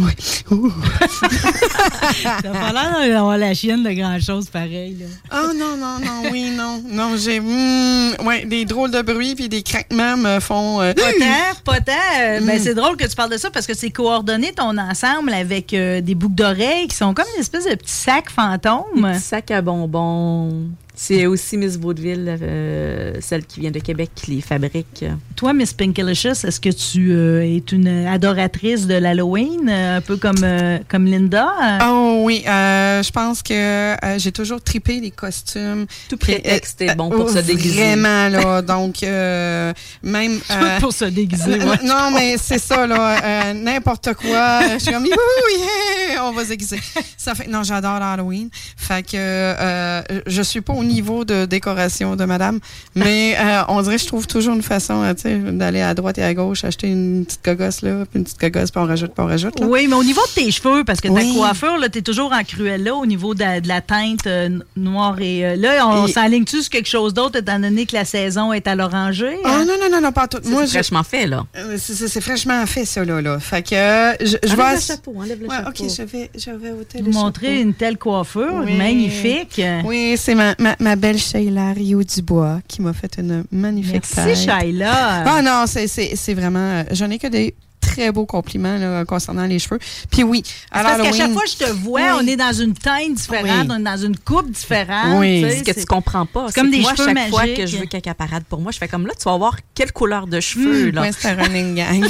T'as 2.23 2.41
pas 2.51 2.71
l'air 2.71 3.09
d'avoir 3.13 3.37
la 3.37 3.53
chienne 3.53 3.83
de 3.83 3.91
grand-chose 3.91 4.49
pareil. 4.49 4.97
Là. 4.99 5.05
Oh 5.43 5.51
non, 5.55 5.75
non, 5.77 5.99
non, 5.99 6.29
oui, 6.31 6.51
non. 6.55 6.83
Non, 6.87 7.15
j'ai. 7.17 7.39
hmm, 7.39 8.25
ouais, 8.27 8.45
des 8.45 8.65
drôles 8.65 8.91
de 8.91 9.01
bruits 9.01 9.35
puis 9.35 9.49
des 9.49 9.63
craquements 9.63 10.17
me 10.17 10.39
font. 10.39 10.81
euh, 10.81 10.93
Pas 10.93 11.01
tant, 11.13 11.61
pas 11.65 11.81
tant. 11.81 11.91
Euh, 12.21 12.39
ben, 12.41 12.57
Mm. 12.59 12.63
c'est 12.63 12.73
drôle 12.75 12.97
que 12.97 13.05
tu 13.07 13.15
parles 13.15 13.31
de 13.31 13.37
ça 13.37 13.49
parce 13.49 13.65
que 13.65 13.73
c'est 13.73 13.89
coordonné 13.91 14.51
ton 14.53 14.77
ensemble 14.77 15.33
avec 15.33 15.73
euh, 15.73 16.01
des 16.01 16.15
boucles 16.15 16.35
d'oreilles 16.35 16.87
qui 16.87 16.95
sont 16.95 17.13
comme 17.13 17.25
une 17.35 17.41
espèce 17.41 17.65
de 17.65 17.75
petits 17.75 17.91
sacs 17.91 18.29
fantômes. 18.29 18.83
Petit 19.13 19.19
sac 19.21 19.49
à 19.51 19.61
bonbons. 19.61 20.67
C'est 20.93 21.25
aussi 21.25 21.57
Miss 21.57 21.77
Vaudeville, 21.79 22.37
euh, 22.41 23.13
celle 23.21 23.45
qui 23.45 23.61
vient 23.61 23.71
de 23.71 23.79
Québec, 23.79 24.11
qui 24.13 24.31
les 24.31 24.41
fabrique. 24.41 25.03
Toi, 25.35 25.53
Miss 25.53 25.73
Pinkalicious, 25.73 26.45
est-ce 26.45 26.59
que 26.59 26.69
tu 26.69 27.11
euh, 27.13 27.41
es 27.43 27.63
une 27.71 28.05
adoratrice 28.07 28.85
de 28.85 28.95
l'Halloween, 28.95 29.67
euh, 29.69 29.97
un 29.97 30.01
peu 30.01 30.17
comme, 30.17 30.43
euh, 30.43 30.77
comme 30.89 31.05
Linda? 31.05 31.49
Oh 31.87 32.21
oui, 32.23 32.43
euh, 32.47 33.01
je 33.01 33.09
pense 33.11 33.41
que 33.41 33.53
euh, 33.53 34.19
j'ai 34.19 34.31
toujours 34.31 34.61
tripé 34.61 34.99
les 34.99 35.09
costumes. 35.11 35.85
Tout 36.09 36.17
prétexte 36.17 36.81
est 36.81 36.93
bon 36.93 37.09
pour 37.09 37.29
euh, 37.29 37.33
se 37.33 37.39
déguiser. 37.39 37.81
Vraiment, 37.95 38.27
là. 38.29 38.61
Donc, 38.61 39.01
euh, 39.01 39.73
même. 40.03 40.39
euh, 40.51 40.75
Tout 40.75 40.81
pour 40.81 40.93
se 40.93 41.05
déguiser. 41.05 41.57
Ouais. 41.63 41.77
Non, 41.83 42.11
mais 42.13 42.35
c'est 42.37 42.59
ça, 42.59 42.85
là. 42.85 43.23
euh, 43.49 43.53
N'importe 43.53 44.13
quoi. 44.15 44.61
Je 44.73 44.79
suis 44.79 44.91
comme, 44.91 45.05
yeah, 45.05 46.25
on 46.25 46.31
va 46.33 46.43
se 46.43 46.49
déguiser. 46.49 46.79
Ça 47.17 47.33
fait, 47.33 47.47
non, 47.47 47.63
j'adore 47.63 48.01
Halloween. 48.01 48.49
Fait 48.77 49.01
que 49.03 49.15
euh, 49.15 50.01
je 50.27 50.41
suis 50.41 50.61
pas 50.61 50.73
au 50.81 50.83
niveau 50.83 51.25
de 51.25 51.45
décoration 51.45 52.15
de 52.15 52.25
madame, 52.25 52.59
mais 52.95 53.35
euh, 53.39 53.61
on 53.67 53.81
dirait 53.81 53.95
que 53.97 54.01
je 54.01 54.07
trouve 54.07 54.27
toujours 54.27 54.53
une 54.55 54.61
façon 54.61 55.01
euh, 55.03 55.13
tu 55.13 55.21
sais, 55.23 55.37
d'aller 55.37 55.81
à 55.81 55.93
droite 55.93 56.17
et 56.17 56.23
à 56.23 56.33
gauche, 56.33 56.63
acheter 56.63 56.87
une 56.87 57.23
petite 57.25 57.41
cogosse 57.43 57.81
là, 57.81 58.05
puis 58.09 58.19
une 58.19 58.23
petite 58.23 58.39
cogosse, 58.39 58.71
puis 58.71 58.81
on 58.81 58.85
rajoute, 58.87 59.13
puis 59.13 59.23
on 59.23 59.27
rajoute. 59.27 59.59
Là. 59.59 59.65
Oui, 59.67 59.87
mais 59.87 59.95
au 59.95 60.03
niveau 60.03 60.21
de 60.35 60.41
tes 60.41 60.51
cheveux, 60.51 60.83
parce 60.83 60.99
que 61.01 61.07
ta 61.07 61.13
Oui. 61.13 61.33
coiffure, 61.35 61.77
là, 61.77 61.89
t'es 61.89 62.01
toujours 62.01 62.31
en 62.33 62.43
cruelle 62.43 62.89
au 62.91 63.05
niveau 63.05 63.33
de 63.33 63.39
la, 63.41 63.61
de 63.61 63.67
la 63.67 63.81
teinte 63.81 64.25
euh, 64.27 64.49
noire 64.75 65.19
et 65.21 65.45
euh, 65.45 65.55
là, 65.55 65.87
on, 65.87 66.07
Et- 66.07 66.11
s'enligne-tu 66.11 66.61
sur 66.61 66.69
quelque 66.69 66.89
chose 66.89 67.13
d'autre 67.13 67.39
étant 67.39 67.59
donné 67.59 67.85
que 67.85 67.95
la 67.95 68.05
saison 68.05 68.51
est 68.53 68.67
à 68.67 68.75
l'oranger? 68.75 69.37
Oh 69.43 69.47
non, 69.47 69.65
non, 69.79 69.89
non, 69.91 70.01
non, 70.01 70.11
pas 70.11 70.27
tout. 70.27 70.39
Moi, 70.45 70.61
C'est 70.61 70.67
je- 70.67 70.71
fraîchement 70.73 71.03
fait, 71.03 71.27
là. 71.27 71.45
c'est 71.77 72.21
fraîchement 72.21 72.65
fait, 72.65 72.85
ça, 72.85 73.03
là. 73.05 73.21
là. 73.21 73.39
Fait 73.39 73.61
que 73.61 73.75
euh, 73.75 74.13
je, 74.21 74.55
vais. 74.55 74.75
le 74.75 74.79
chapeau, 74.81 75.13
enlève 75.17 75.39
le 75.41 75.47
Ouais, 75.47 75.55
chapeau. 75.55 75.69
ok, 75.83 75.89
je 75.97 76.01
vais, 76.03 76.29
je 76.37 76.51
vais 76.51 76.71
ôter 76.71 76.99
Vous 76.99 77.05
le 77.05 77.11
montrer 77.11 77.47
chapeau. 77.47 77.61
une 77.61 77.73
telle 77.73 77.97
coiffure, 77.97 78.61
Oui. 78.65 78.73
magnifique. 78.75 79.61
Oui, 79.83 80.15
c'est 80.17 80.35
ma, 80.35 80.55
ma, 80.59 80.70
ma 80.79 80.95
belle 80.95 81.17
Sheila 81.17 81.73
Rio 81.73 82.03
Dubois 82.03 82.59
qui 82.67 82.81
m'a 82.81 82.93
fait 82.93 83.17
une 83.17 83.43
magnifique 83.51 84.03
Merci, 84.15 84.15
tête. 84.15 84.37
Shaila. 84.37 85.23
Ah 85.25 85.41
non, 85.41 85.65
c'est- 85.67 85.87
vraiment. 86.33 86.59
euh, 86.59 86.83
Je 86.91 87.05
n'ai 87.05 87.17
que 87.19 87.27
des 87.27 87.53
très 87.81 88.11
beaux 88.11 88.25
compliments 88.25 88.77
là, 88.77 89.03
concernant 89.05 89.45
les 89.45 89.59
cheveux. 89.59 89.79
Puis 90.09 90.23
oui, 90.23 90.43
alors 90.71 90.91
parce 90.97 91.01
qu'à 91.09 91.13
chaque 91.13 91.31
fois 91.33 91.43
que 91.43 91.49
je 91.49 91.57
te 91.57 91.71
vois, 91.71 92.01
Oui. 92.01 92.19
on 92.23 92.27
est 92.27 92.37
dans 92.37 92.53
une 92.53 92.73
teinte 92.73 93.15
différente, 93.15 93.65
Oui. 93.67 93.67
on 93.69 93.79
est 93.79 93.83
dans 93.83 93.97
une 93.97 94.17
coupe 94.17 94.49
différente. 94.51 95.19
Oui. 95.19 95.41
tu 95.43 95.49
sais, 95.49 95.57
Ce 95.59 95.63
que 95.63 95.79
tu 95.79 95.85
comprends 95.85 96.25
pas, 96.25 96.47
c'est 96.47 96.61
comme 96.61 96.71
des 96.71 96.79
moi, 96.79 96.93
cheveux 96.95 97.13
chaque 97.13 97.29
fois 97.29 97.47
que 97.47 97.65
je 97.65 97.77
veux 97.77 97.85
parade 98.17 98.43
pour 98.43 98.59
moi, 98.61 98.71
je 98.71 98.77
fais 98.77 98.87
comme 98.87 99.07
là, 99.07 99.13
tu 99.17 99.23
vas 99.25 99.37
voir 99.37 99.57
quelle 99.73 99.91
couleur 99.91 100.27
de 100.27 100.39
cheveux, 100.39 100.91
là. 100.91 101.01
Ouais, 101.01 101.11
c'est 101.17 101.29
un 101.29 101.35
running 101.35 101.75
gang. 101.75 102.07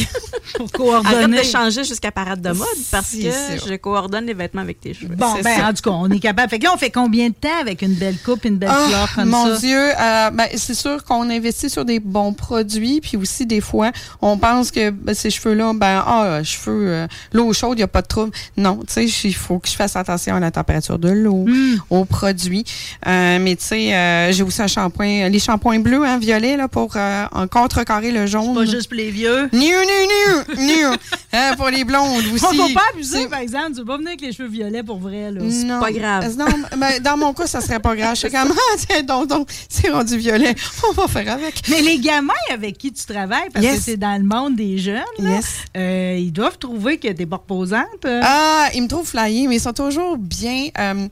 pour 0.55 0.69
Arrête 0.91 1.03
coordonner. 1.03 1.37
de 1.39 1.43
changer 1.43 1.83
jusqu'à 1.83 2.11
parade 2.11 2.41
de 2.41 2.49
mode 2.51 2.67
parce 2.91 3.07
Si, 3.07 3.21
que 3.23 3.29
je 3.69 3.75
coordonne 3.75 4.25
les 4.25 4.33
vêtements 4.33 4.61
avec 4.61 4.79
tes 4.81 4.93
cheveux. 4.93 5.15
Bon, 5.15 5.33
ben, 5.43 5.65
en 5.65 5.73
tout 5.73 5.81
cas, 5.83 5.91
on 5.91 6.09
est 6.09 6.19
capable. 6.19 6.49
Fait 6.49 6.59
que 6.59 6.65
là, 6.65 6.71
on 6.73 6.77
fait 6.77 6.91
combien 6.91 7.29
de 7.29 7.33
temps 7.33 7.59
avec 7.59 7.81
une 7.81 7.93
belle 7.93 8.17
coupe, 8.23 8.45
une 8.45 8.57
belle 8.57 8.69
Ah, 8.71 8.87
fleur 8.87 9.11
comme 9.15 9.29
mon 9.29 9.45
ça? 9.47 9.57
Dieu, 9.57 9.77
euh, 9.79 10.29
ben, 10.31 10.47
c'est 10.55 10.73
sûr 10.73 11.03
qu'on 11.03 11.29
investit 11.29 11.69
sur 11.69 11.85
des 11.85 11.99
bons 11.99 12.33
produits, 12.33 13.01
puis 13.01 13.17
aussi 13.17 13.45
des 13.45 13.61
fois, 13.61 13.91
on 14.21 14.37
pense 14.37 14.71
que 14.71 14.89
ben, 14.89 15.13
ces 15.13 15.29
cheveux-là, 15.29 15.60
ben 15.73 16.03
ah, 16.05 16.41
cheveux, 16.43 16.87
euh, 16.89 17.07
l'eau 17.33 17.51
chaude, 17.53 17.73
il 17.77 17.81
n'y 17.81 17.83
a 17.83 17.87
pas 17.87 18.01
de 18.01 18.07
trouble. 18.07 18.31
Non, 18.57 18.79
tu 18.87 19.09
sais, 19.09 19.27
il 19.27 19.33
faut 19.33 19.59
que 19.59 19.67
je 19.69 19.75
fasse 19.75 19.95
attention 19.95 20.35
à 20.35 20.39
la 20.39 20.51
température 20.51 20.97
de 20.99 21.09
l'eau, 21.09 21.45
Hmm. 21.47 21.77
aux 21.89 22.05
produits. 22.05 22.65
Euh, 23.07 23.39
mais 23.39 23.55
tu 23.55 23.63
sais, 23.65 23.93
euh, 23.95 24.31
j'ai 24.31 24.43
aussi 24.43 24.61
un 24.61 24.67
shampoing, 24.67 25.29
les 25.29 25.39
shampoings 25.39 25.79
bleus, 25.79 26.05
hein, 26.05 26.17
violets, 26.19 26.57
là, 26.57 26.67
pour 26.67 26.93
euh, 26.95 27.25
en 27.31 27.47
contrecarrer 27.47 28.11
le 28.11 28.25
jaune. 28.27 28.53
Pas 28.55 28.65
juste 28.65 28.87
pour 28.89 28.97
les 28.97 29.11
vieux. 29.11 29.49
New, 29.53 29.59
new, 29.61 30.55
new, 30.57 30.65
new. 30.65 30.95
Hein, 31.33 31.53
pour 31.57 31.69
les 31.69 31.83
blondes 31.83 32.23
aussi. 32.33 32.45
On 32.45 32.53
faut 32.53 32.73
pas 32.73 32.81
abuser, 32.93 33.23
C'est- 33.23 33.27
par 33.29 33.39
exemple. 33.39 33.71
Tu 33.75 33.79
vas 33.79 33.85
pas 33.85 33.97
venir 33.97 34.09
avec 34.09 34.21
les 34.21 34.31
cheveux 34.33 34.49
violets 34.49 34.83
pour 34.83 34.97
vrai, 34.99 35.31
là. 35.31 35.41
Non. 35.41 35.79
pas 35.79 35.91
grave. 35.91 36.23
Euh, 36.25 36.35
Non, 36.37 36.45
ben, 36.77 36.99
dans 37.01 37.17
mon 37.17 37.33
cas, 37.33 37.47
ça 37.47 37.61
serait 37.61 37.79
pas 37.79 37.95
grave. 37.95 38.15
Je 38.15 38.27
suis 38.27 38.31
comme, 38.31 38.51
ah, 38.51 38.75
tiens, 38.89 39.03
donc, 39.03 39.27
donc, 39.27 39.49
c'est 39.69 39.89
rendu 39.89 40.17
violet. 40.17 40.55
On 40.89 40.93
va 40.93 41.07
faire 41.07 41.33
avec. 41.33 41.61
Mais 41.69 41.81
les 41.81 41.99
gamins 41.99 42.33
avec 42.51 42.77
qui 42.77 42.91
tu 42.91 43.05
travailles, 43.05 43.49
parce 43.53 43.63
Yes. 43.65 43.77
que 43.77 43.81
c'est 43.83 43.97
dans 43.97 44.17
le 44.19 44.23
monde 44.27 44.55
des 44.55 44.77
jeunes, 44.77 45.01
là, 45.19 45.29
Yes. 45.35 45.50
Euh, 45.77 46.17
ils 46.19 46.31
doivent 46.31 46.57
trouver 46.57 46.97
que 46.97 47.07
t'es 47.09 47.25
pas 47.25 47.37
reposante. 47.37 48.05
Ah, 48.05 48.67
ils 48.73 48.81
me 48.83 48.87
trouvent 48.87 49.07
flyés, 49.07 49.47
mais 49.47 49.55
ils 49.57 49.61
sont 49.61 49.73
toujours 49.73 50.17
bien. 50.17 50.67
euh, 50.79 51.07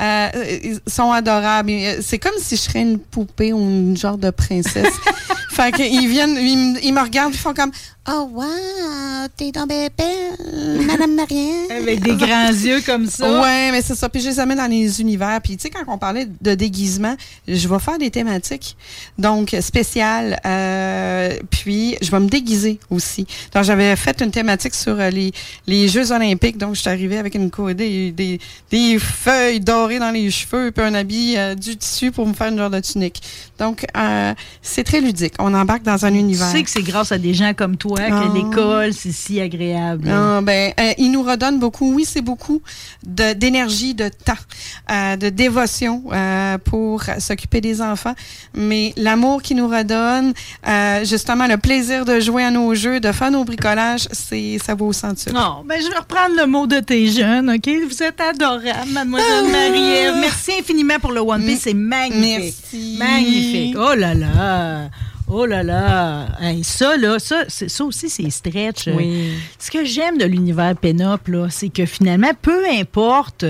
euh, 0.00 0.28
ils 0.64 0.80
sont 0.86 1.12
adorables. 1.12 1.72
C'est 2.02 2.18
comme 2.18 2.32
si 2.38 2.56
je 2.56 2.60
serais 2.62 2.80
une 2.82 2.98
poupée 2.98 3.52
ou 3.52 3.58
une 3.60 3.96
genre 3.96 4.18
de 4.18 4.30
princesse. 4.30 4.92
fait 5.50 5.72
qu'ils 5.72 6.08
viennent, 6.08 6.36
ils, 6.36 6.56
me- 6.74 6.84
ils 6.84 6.92
me 6.92 7.00
regardent, 7.00 7.32
ils 7.34 7.38
font 7.38 7.54
comme 7.54 7.70
Oh, 8.06 8.28
wow, 8.34 8.44
t'es 9.34 9.50
tombée 9.50 9.88
belle, 9.96 10.84
Madame 10.86 11.14
Marianne. 11.14 11.70
Avec 11.70 12.00
des 12.00 12.14
grands 12.16 12.48
yeux 12.50 12.82
comme 12.84 13.06
ça. 13.06 13.40
Ouais, 13.40 13.70
mais 13.72 13.80
c'est 13.80 13.94
ça. 13.94 14.10
Puis 14.10 14.20
je 14.20 14.28
les 14.28 14.40
amène 14.40 14.58
dans 14.58 14.66
les 14.70 15.00
univers. 15.00 15.40
Puis 15.42 15.56
tu 15.56 15.62
sais, 15.62 15.70
quand 15.70 15.80
on 15.88 15.96
parlait 15.96 16.28
de 16.42 16.54
déguisement, 16.54 17.16
je 17.48 17.66
vais 17.66 17.78
faire 17.78 17.96
des 17.96 18.10
thématiques, 18.10 18.76
donc 19.16 19.56
spéciales. 19.62 20.38
euh, 20.44 21.34
puis 21.48 21.96
je 22.02 22.10
vais 22.10 22.20
me 22.20 22.28
déguiser 22.28 22.78
aussi. 22.90 23.26
Donc 23.54 23.64
j'avais 23.64 23.96
fait 23.96 24.20
une 24.20 24.30
thématique 24.30 24.74
sur 24.74 25.00
euh, 25.00 25.08
les, 25.08 25.32
les 25.66 25.88
Jeux 25.88 26.12
olympiques. 26.12 26.58
Donc 26.58 26.74
je 26.74 26.80
suis 26.82 26.90
arrivée 26.90 27.16
avec 27.16 27.34
une 27.34 27.50
des, 27.74 28.12
des, 28.12 28.38
des 28.70 28.98
feuilles 28.98 29.60
dorées 29.60 29.98
dans 29.98 30.10
les 30.10 30.30
cheveux, 30.30 30.72
puis 30.72 30.84
un 30.84 30.92
habit 30.94 31.36
euh, 31.38 31.54
du 31.54 31.74
tissu 31.74 32.12
pour 32.12 32.26
me 32.26 32.34
faire 32.34 32.48
une 32.48 32.58
genre 32.58 32.68
de 32.68 32.80
tunique. 32.80 33.22
Donc 33.58 33.86
euh, 33.96 34.34
c'est 34.60 34.84
très 34.84 35.00
ludique. 35.00 35.32
On 35.38 35.54
embarque 35.54 35.84
dans 35.84 36.04
un 36.04 36.10
Tu 36.12 36.18
univers. 36.18 36.50
sais 36.50 36.62
que 36.62 36.68
c'est 36.68 36.82
grâce 36.82 37.10
à 37.10 37.16
des 37.16 37.32
gens 37.32 37.54
comme 37.54 37.78
toi 37.78 37.93
Ah. 38.00 38.24
que 38.28 38.34
l'école, 38.36 38.92
c'est 38.92 39.12
si 39.12 39.40
agréable. 39.40 40.08
Ah, 40.10 40.40
ben, 40.42 40.72
euh, 40.78 40.92
il 40.98 41.10
nous 41.10 41.22
redonne 41.22 41.58
beaucoup. 41.58 41.94
Oui, 41.94 42.04
c'est 42.06 42.20
beaucoup 42.20 42.62
d'énergie, 43.02 43.94
de, 43.94 44.08
temps, 44.08 44.32
euh, 44.90 45.16
de 45.16 45.28
dévotion 45.28 46.02
euh, 46.12 46.58
pour 46.58 47.02
s'occuper 47.18 47.60
des 47.60 47.80
enfants. 47.82 48.14
Mais 48.54 48.92
l'amour 48.96 49.42
qu'il 49.42 49.56
nous 49.56 49.68
redonne, 49.68 50.32
justement, 51.04 51.46
le 51.46 51.56
plaisir 51.56 52.04
de 52.04 52.20
jouer 52.20 52.44
à 52.44 52.50
nos 52.50 52.74
jeux, 52.74 53.00
de 53.00 53.12
faire 53.12 53.30
nos 53.30 53.44
bricolages, 53.44 54.08
c'est 54.12 54.58
ça 54.64 54.74
vaut 54.74 54.88
au 54.88 54.92
centuple. 54.92 55.34
Non, 55.34 55.62
ben 55.64 55.80
je 55.82 55.88
vais 55.90 55.98
reprendre 55.98 56.36
le 56.36 56.46
mot 56.46 56.66
de 56.66 56.80
tes 56.80 57.08
jeunes, 57.08 57.50
OK? 57.50 57.68
Vous 57.88 58.02
êtes 58.02 58.20
adorable, 58.20 58.90
mademoiselle 58.92 59.44
Ah. 59.46 59.50
Marie-Ève. 59.50 60.14
Merci 60.20 60.52
infiniment 60.60 60.98
pour 61.00 61.12
le 61.12 61.20
One 61.20 61.44
Piece, 61.44 61.60
c'est 61.64 61.74
magnifique. 61.74 62.54
Merci. 62.72 62.96
Magnifique. 62.98 63.76
Oh 63.78 63.94
là 63.94 64.14
là. 64.14 64.88
Oh 65.26 65.46
là 65.46 65.62
là. 65.62 66.26
Hey, 66.38 66.62
ça, 66.62 66.98
là, 66.98 67.18
ça, 67.18 67.44
ça 67.48 67.84
aussi, 67.84 68.10
c'est 68.10 68.28
stretch. 68.28 68.88
Oui. 68.94 69.32
Ce 69.58 69.70
que 69.70 69.84
j'aime 69.84 70.18
de 70.18 70.24
l'univers 70.26 70.76
Pénop, 70.76 71.28
là, 71.28 71.48
c'est 71.50 71.70
que 71.70 71.86
finalement, 71.86 72.32
peu 72.42 72.68
importe 72.68 73.46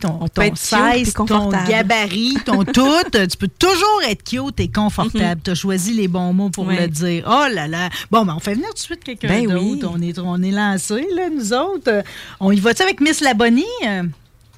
ton, 0.00 0.28
ton 0.28 0.54
size, 0.54 1.12
ton 1.14 1.50
gabarit, 1.68 2.36
ton 2.44 2.64
tout, 2.64 3.02
tu 3.12 3.36
peux 3.38 3.48
toujours 3.48 4.02
être 4.08 4.22
cute 4.22 4.60
et 4.60 4.68
confortable. 4.68 5.40
Tu 5.44 5.50
as 5.50 5.54
choisi 5.56 5.94
les 5.94 6.06
bons 6.06 6.32
mots 6.32 6.50
pour 6.50 6.66
le 6.66 6.86
dire. 6.86 7.24
Oh 7.26 7.46
là 7.52 7.66
là. 7.66 7.88
Bon, 8.10 8.24
ben, 8.24 8.34
on 8.36 8.40
fait 8.40 8.54
venir 8.54 8.68
tout 8.68 8.74
de 8.74 8.78
suite 8.78 9.02
quelqu'un 9.02 9.28
Ben 9.28 9.46
d'autre. 9.46 9.60
oui. 9.60 9.80
On 9.84 10.00
est, 10.02 10.18
on 10.18 10.42
est 10.42 10.52
lancés, 10.52 11.08
là, 11.14 11.28
nous 11.28 11.52
autres. 11.52 12.04
On 12.38 12.52
y 12.52 12.60
va-tu 12.60 12.82
avec 12.82 13.00
Miss 13.00 13.20
Labonnie? 13.20 13.64
Euh, 13.84 14.04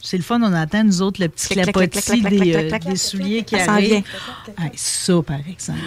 C'est 0.03 0.19
le 0.19 0.23
fun, 0.23 0.41
on 0.43 0.53
entend, 0.55 0.85
nous 0.85 1.01
autres, 1.01 1.23
le 1.23 1.29
petit 1.29 1.49
clapotis 1.49 2.23
des, 2.23 2.97
souliers 2.97 3.43
qui. 3.43 3.57
Hey, 3.57 4.05
ça, 4.75 5.23
par 5.23 5.41
exemple. 5.49 5.81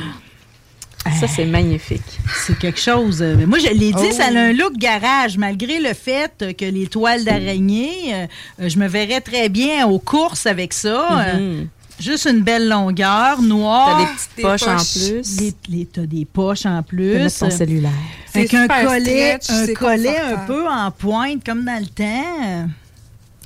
Ça, 1.20 1.28
c'est 1.28 1.46
magnifique. 1.46 2.02
C'est 2.46 2.58
quelque 2.58 2.80
chose. 2.80 3.22
euh, 3.22 3.36
mais 3.38 3.46
moi, 3.46 3.58
je 3.60 3.68
l'ai 3.68 3.92
dit, 3.92 3.94
Oh. 3.98 4.12
ça 4.12 4.26
a 4.26 4.30
un 4.40 4.54
look 4.54 4.74
garage, 4.78 5.38
malgré 5.38 5.80
le 5.80 5.94
fait 5.94 6.56
que 6.58 6.66
les 6.66 6.88
toiles 6.88 7.24
d'araignée, 7.24 8.14
euh, 8.14 8.70
je 8.70 8.78
me 8.78 8.88
verrais 8.88 9.22
très 9.22 9.50
bien 9.50 9.88
aux 9.88 10.00
courses 10.00 10.46
avec 10.46 10.74
ça. 10.74 11.28
euh, 11.28 11.40
Mhm. 11.62 11.68
juste 12.00 12.26
une 12.26 12.42
belle 12.42 12.68
longueur, 12.70 13.42
noire. 13.42 13.98
T'as 13.98 14.06
des 14.06 14.12
petites 14.12 14.36
des 14.38 14.42
poches 14.44 14.64
en 14.64 14.78
plus. 14.78 15.86
T'as 15.94 16.06
des 16.06 16.26
poches 16.26 16.66
en 16.66 16.84
plus. 16.84 17.38
ton 17.40 17.50
cellulaire. 17.50 17.92
Avec 18.34 18.54
un 18.54 18.68
collet, 18.68 19.38
stretch, 19.42 19.70
un 19.70 19.74
collet 19.74 20.20
un 20.20 20.38
peu 20.48 20.68
en 20.68 20.92
pointe, 20.92 21.44
comme 21.46 21.66
dans 21.66 21.80
le 21.80 21.88
temps. 21.88 22.70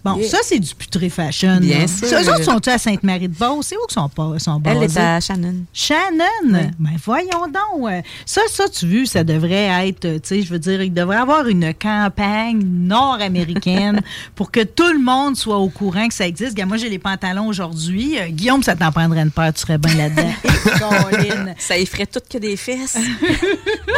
Bon, 0.06 0.15
Yeah. 0.18 0.30
ça, 0.30 0.38
c'est 0.44 0.60
du 0.60 0.74
putré 0.76 1.10
fashion. 1.10 1.58
Bien 1.60 1.80
là. 1.80 1.88
sûr. 1.88 2.08
Ça, 2.08 2.22
Eux 2.22 2.30
autres 2.30 2.44
sont-ils 2.44 2.70
à 2.70 2.78
Sainte-Marie-de-Beauce? 2.78 3.65
C'est 3.68 3.76
où 3.76 3.86
qu'ils 3.88 3.96
sont, 3.96 4.08
pas- 4.08 4.38
sont 4.39 4.62
Elle 4.63 4.78
basés? 4.80 5.00
est 5.00 5.04
à 5.04 5.20
Shannon. 5.20 5.56
Shannon, 5.74 6.70
ben 6.80 6.91
voyons 7.04 7.48
donc. 7.48 7.89
euh, 7.89 8.02
Ça, 8.26 8.41
ça, 8.50 8.70
tu 8.70 8.86
veux, 8.88 9.06
ça 9.06 9.24
devrait 9.24 9.88
être, 9.89 10.06
euh, 10.06 10.13
tu 10.20 10.28
sais, 10.30 10.41
je 10.44 10.50
veux 10.50 10.60
dire, 10.60 10.82
il 10.84 10.94
devrait 10.94 11.18
avoir 11.18 11.48
une 11.48 11.74
campagne 11.74 12.62
nord-américaine 12.63 14.02
pour 14.36 14.52
que 14.52 14.62
tout 14.63 14.91
le 14.94 15.00
monde 15.04 15.36
soit 15.36 15.58
au 15.58 15.70
courant 15.70 16.08
que 16.08 16.13
ça 16.13 16.28
existe. 16.28 16.52
Regarde, 16.52 16.70
moi, 16.70 16.78
j'ai 16.78 16.89
les 16.89 17.00
pantalons 17.00 17.48
aujourd'hui. 17.48 18.20
Euh, 18.20 18.28
Guillaume, 18.30 18.62
ça 18.63 18.76
t'en 18.76 18.91
prendrait 18.91 19.22
une 19.22 19.32
paire, 19.32 19.54
tu 19.54 19.62
serais 19.62 19.78
bien 19.80 19.96
là-dedans. 19.96 20.34
Ça 21.58 21.78
effraie 21.78 22.06
tout 22.06 22.20
que 22.30 22.38
des 22.38 22.58
fesses. 22.58 22.98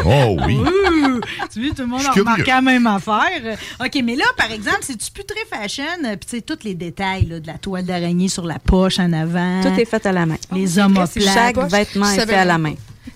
Oh 0.06 0.38
oui. 0.46 0.56
Ouh! 0.58 1.20
tu 1.52 1.62
vois, 1.65 1.76
tout 1.76 1.82
le 1.82 1.88
monde 1.88 2.02
a 2.06 2.12
remarqué 2.12 2.43
la 2.52 2.62
même 2.62 2.88
affaire. 2.88 3.58
OK, 3.80 4.02
mais 4.04 4.15
là, 4.15 4.26
par 4.38 4.52
exemple, 4.52 4.80
c'est-tu 4.82 5.12
plus 5.12 5.26
très 5.26 5.46
fashion? 5.60 5.84
Euh, 6.05 6.15
Puis, 6.15 6.29
tu 6.29 6.36
sais, 6.38 6.41
tous 6.41 6.63
les 6.63 6.73
détails 6.75 7.25
là, 7.25 7.39
de 7.39 7.47
la 7.47 7.57
toile 7.57 7.86
d'araignée 7.86 8.27
sur 8.29 8.45
la 8.45 8.60
poche 8.60 8.99
en 8.99 9.12
avant. 9.13 9.62
Tout 9.62 9.79
est 9.79 9.86
fait 9.86 10.05
à 10.05 10.12
la 10.12 10.25
main. 10.25 10.38
Les 10.53 10.79
omoplates. 10.79 11.19
Chaque 11.21 11.55
poche. 11.55 11.71
vêtement 11.71 12.10
est 12.10 12.25
fait 12.25 12.33
à 12.33 12.45
la 12.45 12.57
main. 12.57 12.73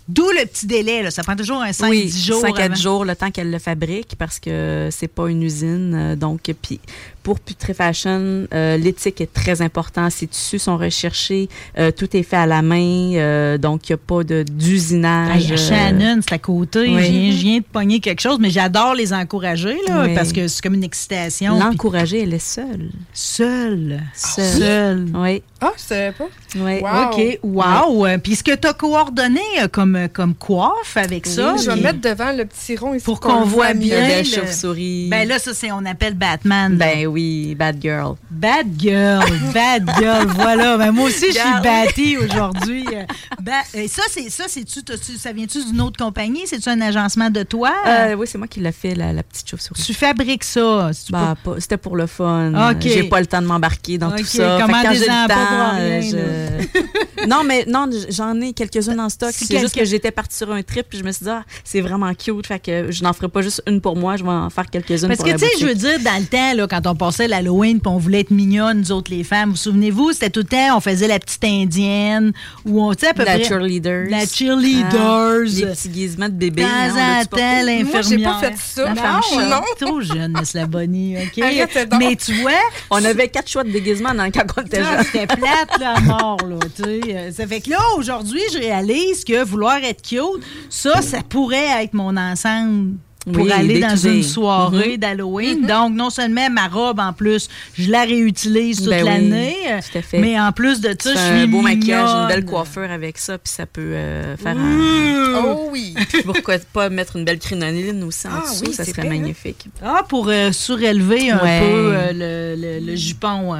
D'où 0.07 0.25
le 0.29 0.45
petit 0.45 0.65
délai. 0.65 1.03
Là. 1.03 1.11
Ça 1.11 1.23
prend 1.23 1.35
toujours 1.35 1.61
un 1.61 1.71
5-10 1.71 1.89
oui, 1.89 2.09
jours. 2.09 2.41
5 2.41 2.59
à 2.59 2.63
avant. 2.63 2.73
10 2.73 2.81
jours, 2.81 3.05
le 3.05 3.15
temps 3.15 3.31
qu'elle 3.31 3.51
le 3.51 3.59
fabrique, 3.59 4.15
parce 4.17 4.39
que 4.39 4.89
c'est 4.91 5.07
pas 5.07 5.29
une 5.29 5.43
usine. 5.43 5.93
euh, 5.95 6.15
Donc, 6.15 6.41
puis 6.61 6.79
pour 7.23 7.39
Putrefashion, 7.39 8.47
euh, 8.53 8.77
l'éthique 8.77 9.21
est 9.21 9.31
très 9.34 9.62
importante. 9.62 10.12
Ces 10.12 10.27
tissus 10.27 10.60
sont 10.60 10.77
recherchés. 10.77 11.49
euh, 11.77 11.91
tout 11.91 12.15
est 12.15 12.23
fait 12.23 12.36
à 12.38 12.45
la 12.45 12.62
main. 12.62 13.13
euh, 13.15 13.57
donc, 13.57 13.88
il 13.89 13.91
n'y 13.91 13.95
a 13.95 13.97
pas 13.97 14.23
de- 14.23 14.43
d'usinage. 14.43 15.51
Euh, 15.51 15.57
Shannon, 15.57 16.19
c'est 16.21 16.34
à 16.34 16.38
côté. 16.38 16.79
oui. 16.81 17.03
Je, 17.05 17.12
viens, 17.41 17.55
je 17.57 17.60
de 17.60 17.63
pogner 17.71 17.99
quelque 17.99 18.21
chose, 18.21 18.38
mais 18.39 18.49
j'adore 18.49 18.93
les 18.95 19.13
encourager 19.13 19.77
là, 19.88 20.03
Oui. 20.05 20.15
parce 20.15 20.31
que 20.34 20.47
c'est 20.47 20.62
comme 20.62 20.73
une 20.73 20.84
excitation. 20.84 21.57
L'encourager, 21.60 22.23
elle 22.23 22.34
est 22.34 22.39
seule. 22.39 22.89
Seule. 23.13 24.01
Seule. 24.15 24.60
Seule. 24.60 25.05
Oui. 25.15 25.43
Ah, 25.62 25.71
je 25.77 25.81
savais 25.84 26.12
pas. 26.12 26.27
oui. 26.55 26.79
Wow. 26.81 27.12
OK. 27.12 27.39
Wow. 27.43 28.05
Euh, 28.07 28.17
Puis 28.17 28.36
ce 28.36 28.43
que 28.43 28.55
tu 28.55 28.67
as 28.67 28.73
coordonné 28.73 29.39
comme, 29.71 30.07
comme 30.12 30.34
coiffe 30.34 30.95
avec 30.97 31.27
ça. 31.27 31.55
je 31.57 31.69
vais 31.69 31.75
mettre 31.79 32.01
devant 32.01 32.31
le 32.31 32.45
petit 32.45 32.75
rond 32.75 32.95
ici 32.95 33.05
Pour 33.05 33.19
qu'on 33.19 33.43
voit 33.43 33.73
bien. 33.73 33.95
Belle 34.07 34.25
le- 34.25 34.31
chauve-souris. 34.31 35.07
Ben 35.10 35.27
là, 35.27 35.38
ça, 35.39 35.53
c'est 35.53 35.71
on 35.71 35.86
appelle 35.86 36.15
Batman. 36.15 36.75
Ben 36.75 37.07
oui, 37.12 37.56
bad 37.56 37.78
girl. 37.82 38.15
Bad 38.30 38.67
girl, 38.78 39.24
bad 39.54 39.89
girl, 40.00 40.28
voilà. 40.36 40.78
Ben 40.78 40.91
moi 40.91 41.06
aussi, 41.08 41.28
je 41.28 41.38
suis 41.39 41.62
bâtie 41.63 42.17
aujourd'hui. 42.17 42.86
Euh, 42.93 43.04
ba- 43.41 43.52
euh, 43.76 43.86
ça, 43.88 44.04
c'est 44.10 44.30
ça, 44.30 44.45
t'as-tu- 44.86 45.17
ça 45.17 45.32
vient-tu 45.32 45.63
d'une 45.65 45.82
autre 45.82 45.97
compagnie? 46.04 46.41
C'est-tu 46.45 46.69
un 46.69 46.82
agencement 46.82 47.30
de 47.30 47.43
toi? 47.43 47.71
Euh, 47.88 48.15
oui, 48.15 48.28
c'est 48.30 48.38
moi 48.38 48.47
qui 48.47 48.60
l'ai 48.60 48.71
fait, 48.71 48.95
la, 48.95 49.13
la 49.13 49.24
petite 49.24 49.50
chauve-souris. 49.50 49.82
tu 49.84 49.93
fabriques 49.93 50.43
ça. 50.43 50.91
Bah, 51.10 51.36
pas- 51.43 51.60
C'était 51.60 51.78
pour 51.78 51.95
le 51.95 52.08
fun. 52.08 52.71
OK. 52.71 52.82
J'ai 52.82 53.04
pas 53.04 53.19
le 53.19 53.26
temps 53.28 53.41
de 53.41 53.47
m'embarquer 53.47 53.97
dans 53.97 54.12
tout 54.12 54.24
ça. 54.26 54.58
Fait 54.58 54.63
que 54.63 54.67
commandez-en 54.67 54.89
quand 54.91 54.93
j'ai 54.93 55.06
pas 55.06 55.28
le 55.28 55.34
pour 55.34 55.47
temps, 55.50 55.76
rien, 55.76 56.02
je- 56.02 57.28
non, 57.28 57.43
mais 57.43 57.65
non, 57.67 57.89
j'en 58.10 58.39
ai 58.41 58.54
quelques-unes 58.54 59.00
en 59.00 59.10
stock. 59.10 59.32
C'est 59.34 59.60
juste 59.60 59.76
que 59.76 59.86
j'étais 59.86 60.12
partie 60.12 60.38
sur 60.38 60.52
un 60.52 60.62
trip 60.63 60.86
puis 60.89 60.97
je 61.00 61.04
me 61.04 61.12
suis 61.12 61.24
dit, 61.26 61.30
ah, 61.32 61.43
c'est 61.63 61.82
vraiment 61.82 62.13
cute. 62.13 62.47
Fait 62.47 62.60
que 62.60 62.91
je 62.91 63.04
n'en 63.04 63.13
ferai 63.13 63.28
pas 63.30 63.41
juste 63.41 63.62
une 63.67 63.82
pour 63.82 63.95
moi, 63.95 64.15
je 64.17 64.24
vais 64.24 64.30
en 64.30 64.50
faire 64.50 64.69
quelques-unes 64.69 65.08
Parce 65.08 65.17
pour 65.17 65.26
que, 65.26 65.32
la 65.32 65.38
tu 65.38 65.45
sais, 65.45 65.52
je 65.60 65.65
veux 65.65 65.76
dire, 65.76 66.00
dans 66.00 66.19
le 66.19 66.26
temps, 66.26 66.54
là, 66.54 66.67
quand 66.67 66.88
on 66.88 66.95
passait 67.01 67.27
l'Halloween 67.27 67.79
puis 67.79 67.91
on 67.91 67.97
voulait 67.97 68.19
être 68.19 68.29
mignonne, 68.29 68.77
nous 68.81 68.91
autres, 68.91 69.09
les 69.09 69.23
femmes, 69.23 69.49
vous 69.49 69.55
souvenez-vous, 69.55 70.13
c'était 70.13 70.29
tout 70.29 70.41
le 70.41 70.45
temps, 70.45 70.77
on 70.77 70.79
faisait 70.79 71.07
la 71.07 71.17
petite 71.17 71.43
indienne, 71.43 72.31
ou 72.63 72.79
on, 72.83 72.93
tu 72.93 72.99
sais, 73.01 73.07
à 73.07 73.13
peu 73.15 73.23
La 73.25 73.39
près... 73.39 73.43
cheerleader. 73.43 74.05
La 74.09 74.25
cheerleaders. 74.27 75.39
les 75.45 75.65
petits 75.65 75.89
guisements 75.89 76.29
de 76.29 76.33
bébé. 76.33 76.61
De 76.61 76.67
hein, 76.67 77.23
temps 77.25 77.37
l'infirmière. 77.37 77.85
Moi, 77.91 78.01
j'ai 78.03 78.17
pas 78.23 78.39
fait 78.39 78.53
ça. 78.57 78.83
La 78.83 78.89
Non, 78.93 79.21
femme 79.21 79.49
non. 79.49 79.61
Trop 79.79 80.01
jeune, 80.01 80.33
Miss 80.39 80.53
Labonnie, 80.53 81.15
OK? 81.17 81.41
Arrête. 81.41 81.89
Mais 81.97 82.15
tu 82.15 82.33
vois, 82.41 82.51
On 82.91 83.03
avait 83.03 83.29
quatre 83.29 83.49
choix 83.49 83.63
de 83.63 83.71
déguisement 83.71 84.13
dans, 84.13 84.29
quand 84.31 84.45
on 84.57 84.61
était 84.61 84.81
Ah, 84.85 84.97
jeune. 84.97 85.05
C'était 85.05 85.27
plate, 85.27 85.81
à 85.83 85.99
mort, 86.01 86.37
là, 86.47 86.57
tu 86.75 86.83
sais. 86.83 87.01
Euh, 87.07 87.31
Ça 87.31 87.47
fait 87.47 87.61
que 87.61 87.71
là, 87.71 87.79
aujourd'hui, 87.97 88.41
je 88.53 88.59
réalise 88.59 89.23
que 89.25 89.43
vouloir 89.43 89.77
être 89.77 90.01
cute, 90.03 90.43
ça, 90.69 91.01
ça 91.01 91.19
pourrait 91.27 91.83
être 91.83 91.93
mon 91.95 92.15
ensemble 92.15 92.97
pour 93.31 93.43
Oui, 93.43 93.51
aller 93.51 93.79
dans 93.79 93.95
une 93.95 94.23
soirée 94.23 94.91
Mhm. 94.93 94.97
d'Halloween. 94.97 95.65
Donc, 95.67 95.93
non 95.93 96.10
seulement 96.10 96.49
ma 96.49 96.67
robe, 96.67 96.99
en 96.99 97.13
plus, 97.13 97.49
je 97.77 97.91
la 97.91 98.01
réutilise 98.01 98.77
toute 98.77 98.89
Ben 98.89 99.03
oui, 99.03 99.10
l'année, 99.10 99.57
tout 99.91 99.97
à 99.97 100.01
fait. 100.01 100.17
mais 100.19 100.39
en 100.39 100.51
plus 100.51 100.81
de 100.81 100.95
ça, 100.99 101.13
je 101.13 101.17
suis 101.19 101.41
un 101.43 101.47
beau 101.47 101.62
maquillage, 101.62 102.10
une 102.10 102.27
belle 102.27 102.45
coiffure 102.45 102.89
avec 102.89 103.17
ça, 103.17 103.38
puis 103.38 103.51
ça 103.53 103.65
peut 103.65 103.81
euh, 103.81 104.36
faire 104.38 104.57
un... 104.57 105.41
Oh 105.43 105.69
oui. 105.71 105.93
Puis 106.10 106.23
pourquoi 106.23 106.55
pas 106.73 106.89
mettre 106.89 107.15
une 107.15 107.23
belle 107.25 107.39
crinoline 107.39 108.03
aussi 108.03 108.27
en 108.27 108.31
Ah 108.38 108.41
dessous, 108.41 108.65
oui, 108.67 108.73
ça 108.73 108.84
serait 108.86 109.03
hein? 109.03 109.10
magnifique. 109.10 109.67
Ah, 109.84 110.03
pour 110.07 110.27
euh, 110.29 110.51
surélever 110.51 111.31
un 111.31 111.38
Ouais. 111.41 111.60
peu 111.60 111.65
euh, 111.95 112.12
le, 112.55 112.62
le- 112.62 112.86
le 112.86 112.95
jupon. 112.95 113.55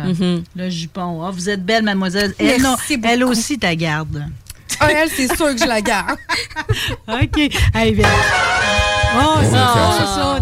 Le 0.56 0.70
jupon. 0.70 1.24
Ah, 1.24 1.32
vous 1.32 1.50
êtes 1.50 1.64
belle, 1.66 1.84
mademoiselle. 1.84 2.34
Elle, 2.40 2.62
non, 2.62 2.76
elle 3.04 3.24
aussi, 3.24 3.58
ta 3.58 3.74
garde. 3.76 4.26
Ah, 4.80 4.90
elle, 4.92 5.10
c'est 5.10 5.34
sûr 5.36 5.54
que 5.54 5.58
je 5.60 5.66
la 5.68 5.82
garde. 5.82 6.18
OK. 7.08 7.50
Hey, 7.74 7.94
bien. 7.94 8.10
Oh, 9.14 9.38
c'est 9.42 9.50
ça, 9.52 9.92
c'est 9.98 10.06
ça. 10.06 10.38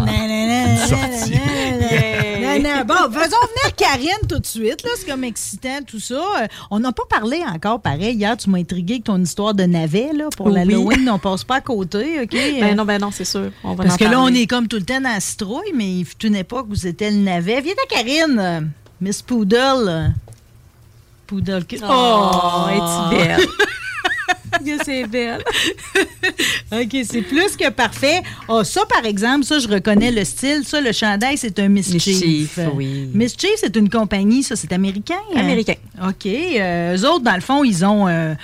Bon, 2.86 2.94
faisons 3.12 3.36
venir 3.36 3.76
Karine 3.76 4.26
tout 4.28 4.38
de 4.38 4.46
suite. 4.46 4.82
là. 4.82 4.90
C'est 4.96 5.06
comme 5.08 5.24
excitant, 5.24 5.78
tout 5.86 6.00
ça. 6.00 6.14
Euh, 6.42 6.46
On 6.70 6.80
n'a 6.80 6.92
pas 6.92 7.02
parlé 7.08 7.42
encore, 7.46 7.80
pareil. 7.80 8.16
Hier, 8.16 8.36
tu 8.36 8.48
m'as 8.50 8.58
intrigué 8.58 8.94
avec 8.94 9.04
ton 9.04 9.20
histoire 9.20 9.54
de 9.54 9.64
navet 9.64 10.10
là, 10.14 10.28
pour 10.36 10.46
Oui. 10.46 10.54
l'Halloween. 10.54 11.08
On 11.10 11.18
passe 11.18 11.44
pas 11.44 11.56
à 11.56 11.60
côté, 11.60 12.20
OK? 12.22 12.32
Ben 12.60 12.74
non, 12.76 12.84
ben 12.84 13.00
non, 13.00 13.10
c'est 13.12 13.24
sûr. 13.24 13.50
On 13.62 13.74
va 13.74 13.84
Parce 13.84 13.96
que 13.96 14.04
là, 14.04 14.20
on 14.20 14.28
est 14.28 14.46
comme 14.46 14.66
tout 14.66 14.76
le 14.76 14.84
temps 14.84 15.00
dans 15.00 15.10
la 15.12 15.20
citrouille, 15.20 15.72
mais 15.74 15.98
il 15.98 16.04
fut 16.04 16.26
une 16.26 16.36
époque 16.36 16.66
où 16.70 16.74
c'était 16.74 17.10
le 17.10 17.18
navet. 17.18 17.60
Viens, 17.60 17.74
ta 17.74 17.94
Karine, 17.94 18.70
Miss 19.00 19.22
Poodle. 19.22 20.14
Poodle. 21.26 21.64
Oh, 21.88 22.66
es-tu 22.70 23.16
belle? 23.16 23.46
c'est 24.84 25.06
belle. 25.06 25.42
OK, 26.72 26.96
c'est 27.04 27.22
plus 27.22 27.56
que 27.56 27.70
parfait. 27.70 28.22
Oh, 28.48 28.62
ça, 28.64 28.82
par 28.86 29.04
exemple, 29.04 29.44
ça, 29.44 29.58
je 29.58 29.68
reconnais 29.68 30.10
le 30.10 30.24
style. 30.24 30.62
Ça, 30.64 30.80
le 30.80 30.92
chandail, 30.92 31.36
c'est 31.36 31.58
un 31.58 31.68
Mischief. 31.68 32.06
Mischief, 32.06 32.58
oui. 32.74 33.10
Mischief, 33.14 33.50
c'est 33.56 33.74
une 33.76 33.88
compagnie, 33.88 34.42
ça, 34.42 34.56
c'est 34.56 34.72
américain? 34.72 35.18
Américain. 35.34 35.74
OK. 36.06 36.26
Euh, 36.26 36.96
eux 36.96 37.06
autres, 37.08 37.24
dans 37.24 37.34
le 37.34 37.40
fond, 37.40 37.64
ils 37.64 37.84
ont 37.84 38.06
euh, 38.08 38.34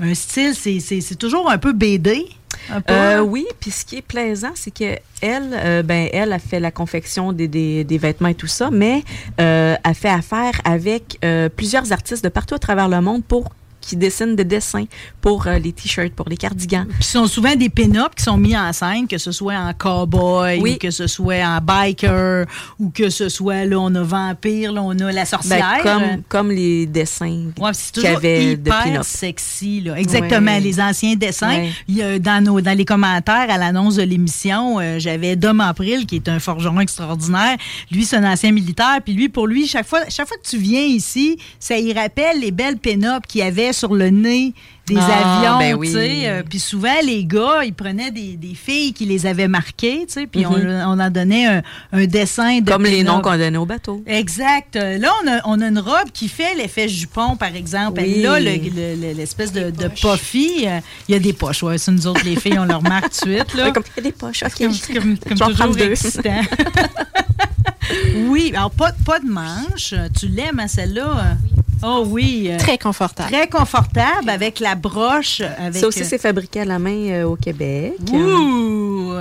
un 0.00 0.14
style, 0.14 0.54
c'est- 0.54 0.80
c'est 0.80 1.00
c'est 1.00 1.16
toujours 1.16 1.50
un 1.50 1.58
peu 1.58 1.72
BD. 1.72 2.26
Un 2.70 2.80
peu. 2.80 2.92
Euh, 2.94 3.20
oui, 3.20 3.44
puis 3.60 3.70
ce 3.70 3.84
qui 3.84 3.96
est 3.96 4.02
plaisant, 4.02 4.52
c'est 4.54 4.72
que 4.72 4.96
elle, 5.20 5.50
euh, 5.52 5.82
ben, 5.82 6.08
elle 6.12 6.32
a 6.32 6.38
fait 6.38 6.60
la 6.60 6.70
confection 6.70 7.32
des, 7.32 7.48
des- 7.48 7.84
des 7.84 7.98
vêtements 7.98 8.28
et 8.28 8.34
tout 8.34 8.46
ça, 8.46 8.70
mais 8.70 9.02
euh, 9.40 9.74
a 9.82 9.92
fait 9.94 10.08
affaire 10.08 10.52
avec 10.64 11.18
euh, 11.24 11.48
plusieurs 11.48 11.90
artistes 11.92 12.22
de 12.24 12.28
partout 12.28 12.54
à 12.54 12.58
travers 12.58 12.88
le 12.88 13.00
monde 13.00 13.24
pour 13.24 13.50
qui 13.84 13.96
dessinent 13.96 14.36
des 14.36 14.44
dessins 14.44 14.84
pour 15.20 15.46
euh, 15.46 15.58
les 15.58 15.72
t-shirts, 15.72 16.12
pour 16.14 16.28
les 16.28 16.36
cardigans. 16.36 16.86
Puis 16.86 17.04
ce 17.04 17.12
sont 17.12 17.26
souvent 17.26 17.54
des 17.56 17.68
pin-ups 17.68 18.14
qui 18.16 18.22
sont 18.24 18.36
mis 18.36 18.56
en 18.56 18.72
scène, 18.72 19.06
que 19.08 19.18
ce 19.18 19.32
soit 19.32 19.54
en 19.54 19.72
cowboy, 19.74 20.60
Oui. 20.60 20.74
ou 20.74 20.78
que 20.78 20.90
ce 20.90 21.06
soit 21.06 21.42
en 21.44 21.60
biker, 21.60 22.46
ou 22.78 22.90
que 22.90 23.10
ce 23.10 23.28
soit, 23.28 23.64
là, 23.64 23.78
on 23.78 23.94
a 23.94 24.02
vampire, 24.02 24.72
là, 24.72 24.82
on 24.82 24.90
a 24.98 25.12
la 25.12 25.12
Ben, 25.12 25.24
sorcière. 25.24 25.80
comme, 25.82 26.22
comme 26.28 26.50
les 26.50 26.86
dessins 26.86 27.44
Ouais, 27.58 27.70
qu'il 27.92 28.02
y 28.02 28.06
avait 28.06 28.56
de 28.56 28.68
pin-up. 28.70 29.02
sexy. 29.04 29.80
Là. 29.80 29.98
Exactement, 29.98 30.52
Ouais. 30.52 30.60
les 30.60 30.80
anciens 30.80 31.14
dessins. 31.14 31.48
Ouais. 31.48 31.70
Il 31.88 31.96
y 31.96 32.02
a, 32.02 32.18
dans, 32.18 32.42
nos, 32.42 32.60
dans 32.60 32.76
les 32.76 32.84
commentaires 32.84 33.46
à 33.50 33.58
l'annonce 33.58 33.96
de 33.96 34.02
l'émission, 34.02 34.78
euh, 34.80 34.98
j'avais 34.98 35.36
Dom 35.36 35.60
April, 35.60 36.06
qui 36.06 36.16
est 36.16 36.28
un 36.28 36.38
forgeron 36.38 36.80
extraordinaire. 36.80 37.56
Lui, 37.90 38.04
c'est 38.04 38.16
un 38.16 38.24
ancien 38.32 38.52
militaire. 38.52 38.98
Puis 39.04 39.14
lui, 39.14 39.28
pour 39.28 39.46
lui, 39.46 39.66
chaque 39.66 39.86
fois, 39.86 40.00
chaque 40.08 40.28
fois 40.28 40.36
que 40.42 40.48
tu 40.48 40.56
viens 40.58 40.80
ici, 40.82 41.36
ça 41.58 41.78
y 41.78 41.92
rappelle 41.92 42.40
les 42.40 42.50
belles 42.50 42.78
pin-up 42.78 43.24
qu'il 43.28 43.40
y 43.40 43.44
avait 43.44 43.72
sur 43.74 43.94
le 43.94 44.08
nez 44.08 44.54
des 44.86 44.96
Ah, 44.98 45.38
avions. 45.40 45.58
ben 45.58 45.74
oui. 45.76 45.88
tu 45.88 45.94
sais. 45.94 46.28
Euh, 46.28 46.42
puis 46.46 46.58
souvent, 46.58 46.92
les 47.02 47.24
gars, 47.24 47.62
ils 47.64 47.72
prenaient 47.72 48.10
des, 48.10 48.36
des 48.36 48.54
filles 48.54 48.92
qui 48.92 49.06
les 49.06 49.24
avaient 49.24 49.48
marquées, 49.48 50.04
tu 50.06 50.12
sais, 50.14 50.26
puis 50.26 50.44
Mhm. 50.44 50.52
on, 50.86 50.92
on 50.92 51.00
en 51.00 51.10
donnait 51.10 51.46
un, 51.46 51.62
un 51.92 52.04
dessin 52.06 52.60
de 52.60 52.70
Comme 52.70 52.84
les 52.84 53.02
noms 53.02 53.20
qu'on 53.22 53.36
donnait 53.38 53.56
au 53.56 53.64
bateau. 53.64 54.02
Exact. 54.06 54.76
Euh, 54.76 54.98
Là, 54.98 55.10
on 55.24 55.28
a, 55.30 55.40
on 55.46 55.60
a 55.62 55.68
une 55.68 55.78
robe 55.78 56.10
qui 56.12 56.28
fait 56.28 56.54
l'effet 56.54 56.86
jupon, 56.88 57.36
par 57.36 57.54
exemple. 57.56 58.00
Oui. 58.02 58.20
Là, 58.22 58.38
le- 58.40 58.50
le- 58.50 58.94
le- 59.08 59.12
l'espèce 59.14 59.52
de, 59.52 59.70
de 59.70 59.88
puffy, 59.88 60.66
euh, 60.66 60.80
il 61.08 61.12
y 61.12 61.16
a 61.16 61.18
des 61.18 61.32
poches. 61.32 61.62
Ouais, 61.62 61.78
c'est 61.78 61.90
nous 61.90 62.06
autres, 62.06 62.24
les 62.24 62.36
filles, 62.36 62.58
on 62.58 62.64
le 62.66 62.74
remarque 62.74 63.10
tout 63.18 63.26
de 63.26 63.32
suite. 63.36 63.54
Là. 63.54 63.70
Comme 63.70 63.84
il 63.96 64.04
y 64.04 64.06
a 64.06 64.10
des 64.10 64.12
poches, 64.12 64.42
OK. 64.42 64.68
Comme, 64.92 65.16
toujours 65.50 65.78
excitant. 65.78 66.40
oui, 68.28 68.52
alors 68.54 68.70
pas, 68.70 68.92
pas 69.04 69.18
de 69.18 69.26
manche. 69.26 69.94
Tu 70.18 70.28
l'aimes, 70.28 70.60
hein, 70.60 70.68
celle-là? 70.68 71.36
Oh 71.82 72.04
oui. 72.06 72.48
euh, 72.50 72.56
Très 72.58 72.78
confortable. 72.78 73.30
très 73.30 73.48
confortable 73.48 74.28
avec 74.30 74.60
la 74.60 74.74
broche. 74.74 75.40
Avec, 75.58 75.76
Ça 75.80 75.86
aussi, 75.88 76.04
c'est 76.04 76.18
fabriqué 76.18 76.60
à 76.60 76.64
la 76.64 76.78
main 76.78 77.08
euh, 77.10 77.24
au 77.24 77.36
Québec. 77.36 77.94
Ouh! 78.12 79.12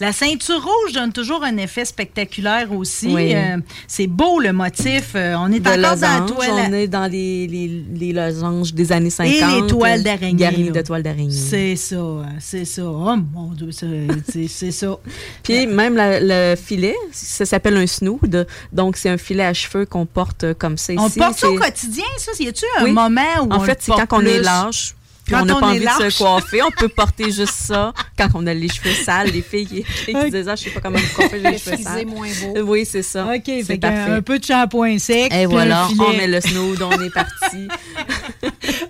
La 0.00 0.12
ceinture 0.12 0.62
rouge 0.62 0.92
donne 0.94 1.12
toujours 1.12 1.44
un 1.44 1.56
effet 1.58 1.84
spectaculaire 1.84 2.72
aussi. 2.72 3.08
Oui. 3.08 3.34
Euh, 3.34 3.58
c'est 3.86 4.06
beau 4.06 4.40
le 4.40 4.52
motif. 4.52 5.12
On 5.14 5.52
est 5.52 5.60
de 5.60 5.68
encore 5.68 5.96
dans 5.96 6.00
la 6.00 6.20
toile. 6.26 6.50
On 6.68 6.72
est 6.72 6.88
dans 6.88 7.06
les, 7.10 7.46
les, 7.46 7.84
les 7.94 8.12
losanges 8.12 8.72
des 8.74 8.90
années 8.92 9.10
50. 9.10 9.32
Et 9.34 9.60
les 9.62 9.66
toiles 9.66 10.02
d'araignée, 10.02 10.34
Garnies 10.38 10.70
de 10.70 10.80
toiles 10.82 11.02
d'araignée. 11.02 11.30
C'est 11.30 11.76
ça, 11.76 11.96
c'est 12.38 12.64
ça. 12.64 12.82
Oh 12.84 13.16
mon 13.34 13.48
Dieu, 13.52 13.70
c'est- 13.70 14.70
ça. 14.70 14.96
Puis 15.42 15.66
même 15.66 15.94
la- 15.96 16.20
le 16.52 16.56
filet, 16.56 16.96
ça 17.12 17.44
s'appelle 17.44 17.76
un 17.76 17.86
snood. 17.86 18.46
Donc, 18.72 18.96
c'est 18.96 19.08
un 19.10 19.18
filet 19.18 19.44
à 19.44 19.52
cheveux 19.54 19.84
qu'on 19.86 20.06
porte 20.06 20.54
comme 20.54 20.76
ça 20.78 20.92
On 20.96 21.06
ici. 21.08 21.18
porte 21.18 21.38
ça 21.38 21.48
au 21.48 21.52
C'est- 21.52 21.58
quotidien, 22.00 22.18
ça? 22.18 22.32
Y 22.42 22.48
a-tu 22.48 22.64
un 22.78 22.84
Oui. 22.84 22.92
moment 22.92 23.22
où 23.42 23.52
En 23.52 23.58
on 23.58 23.60
fait, 23.60 23.80
c'est 23.82 23.92
quand 23.92 24.06
on 24.12 24.20
est 24.20 24.38
lâche. 24.40 24.94
Puis 25.30 25.36
Quand 25.38 25.42
on 25.42 25.44
n'a 25.46 25.54
pas 25.60 25.66
envie 25.68 25.78
de 25.80 26.10
se 26.10 26.18
coiffer, 26.18 26.60
on 26.62 26.70
peut 26.72 26.88
porter 26.88 27.30
juste 27.30 27.54
ça 27.54 27.92
quand 28.18 28.28
on 28.34 28.46
a 28.48 28.52
les 28.54 28.68
cheveux 28.68 28.94
sales. 28.94 29.30
Les 29.30 29.42
filles 29.42 29.66
qui, 29.66 29.84
disent 30.30 30.48
Ah, 30.48 30.56
je 30.56 30.64
sais 30.64 30.70
pas 30.70 30.80
comment 30.80 30.98
me 30.98 31.14
coiffer, 31.14 31.40
j'ai 31.42 31.50
les 31.52 31.58
cheveux 31.58 31.76
sales. 31.76 32.06
moins 32.06 32.26
beau. 32.42 32.60
Oui, 32.72 32.84
c'est 32.84 33.02
ça. 33.02 33.26
OK, 33.26 33.42
c'est 33.46 33.62
fait 33.64 33.78
qu'un- 33.78 33.90
parfait. 33.92 34.10
un 34.10 34.22
peu 34.22 34.38
de 34.40 34.44
shampoing 34.44 34.98
sec. 34.98 35.32
Et 35.32 35.46
voilà, 35.46 35.86
on 36.00 36.10
met 36.16 36.26
le 36.26 36.40
snood, 36.40 36.82
on 36.82 37.00
est 37.00 37.10
parti. 37.14 37.68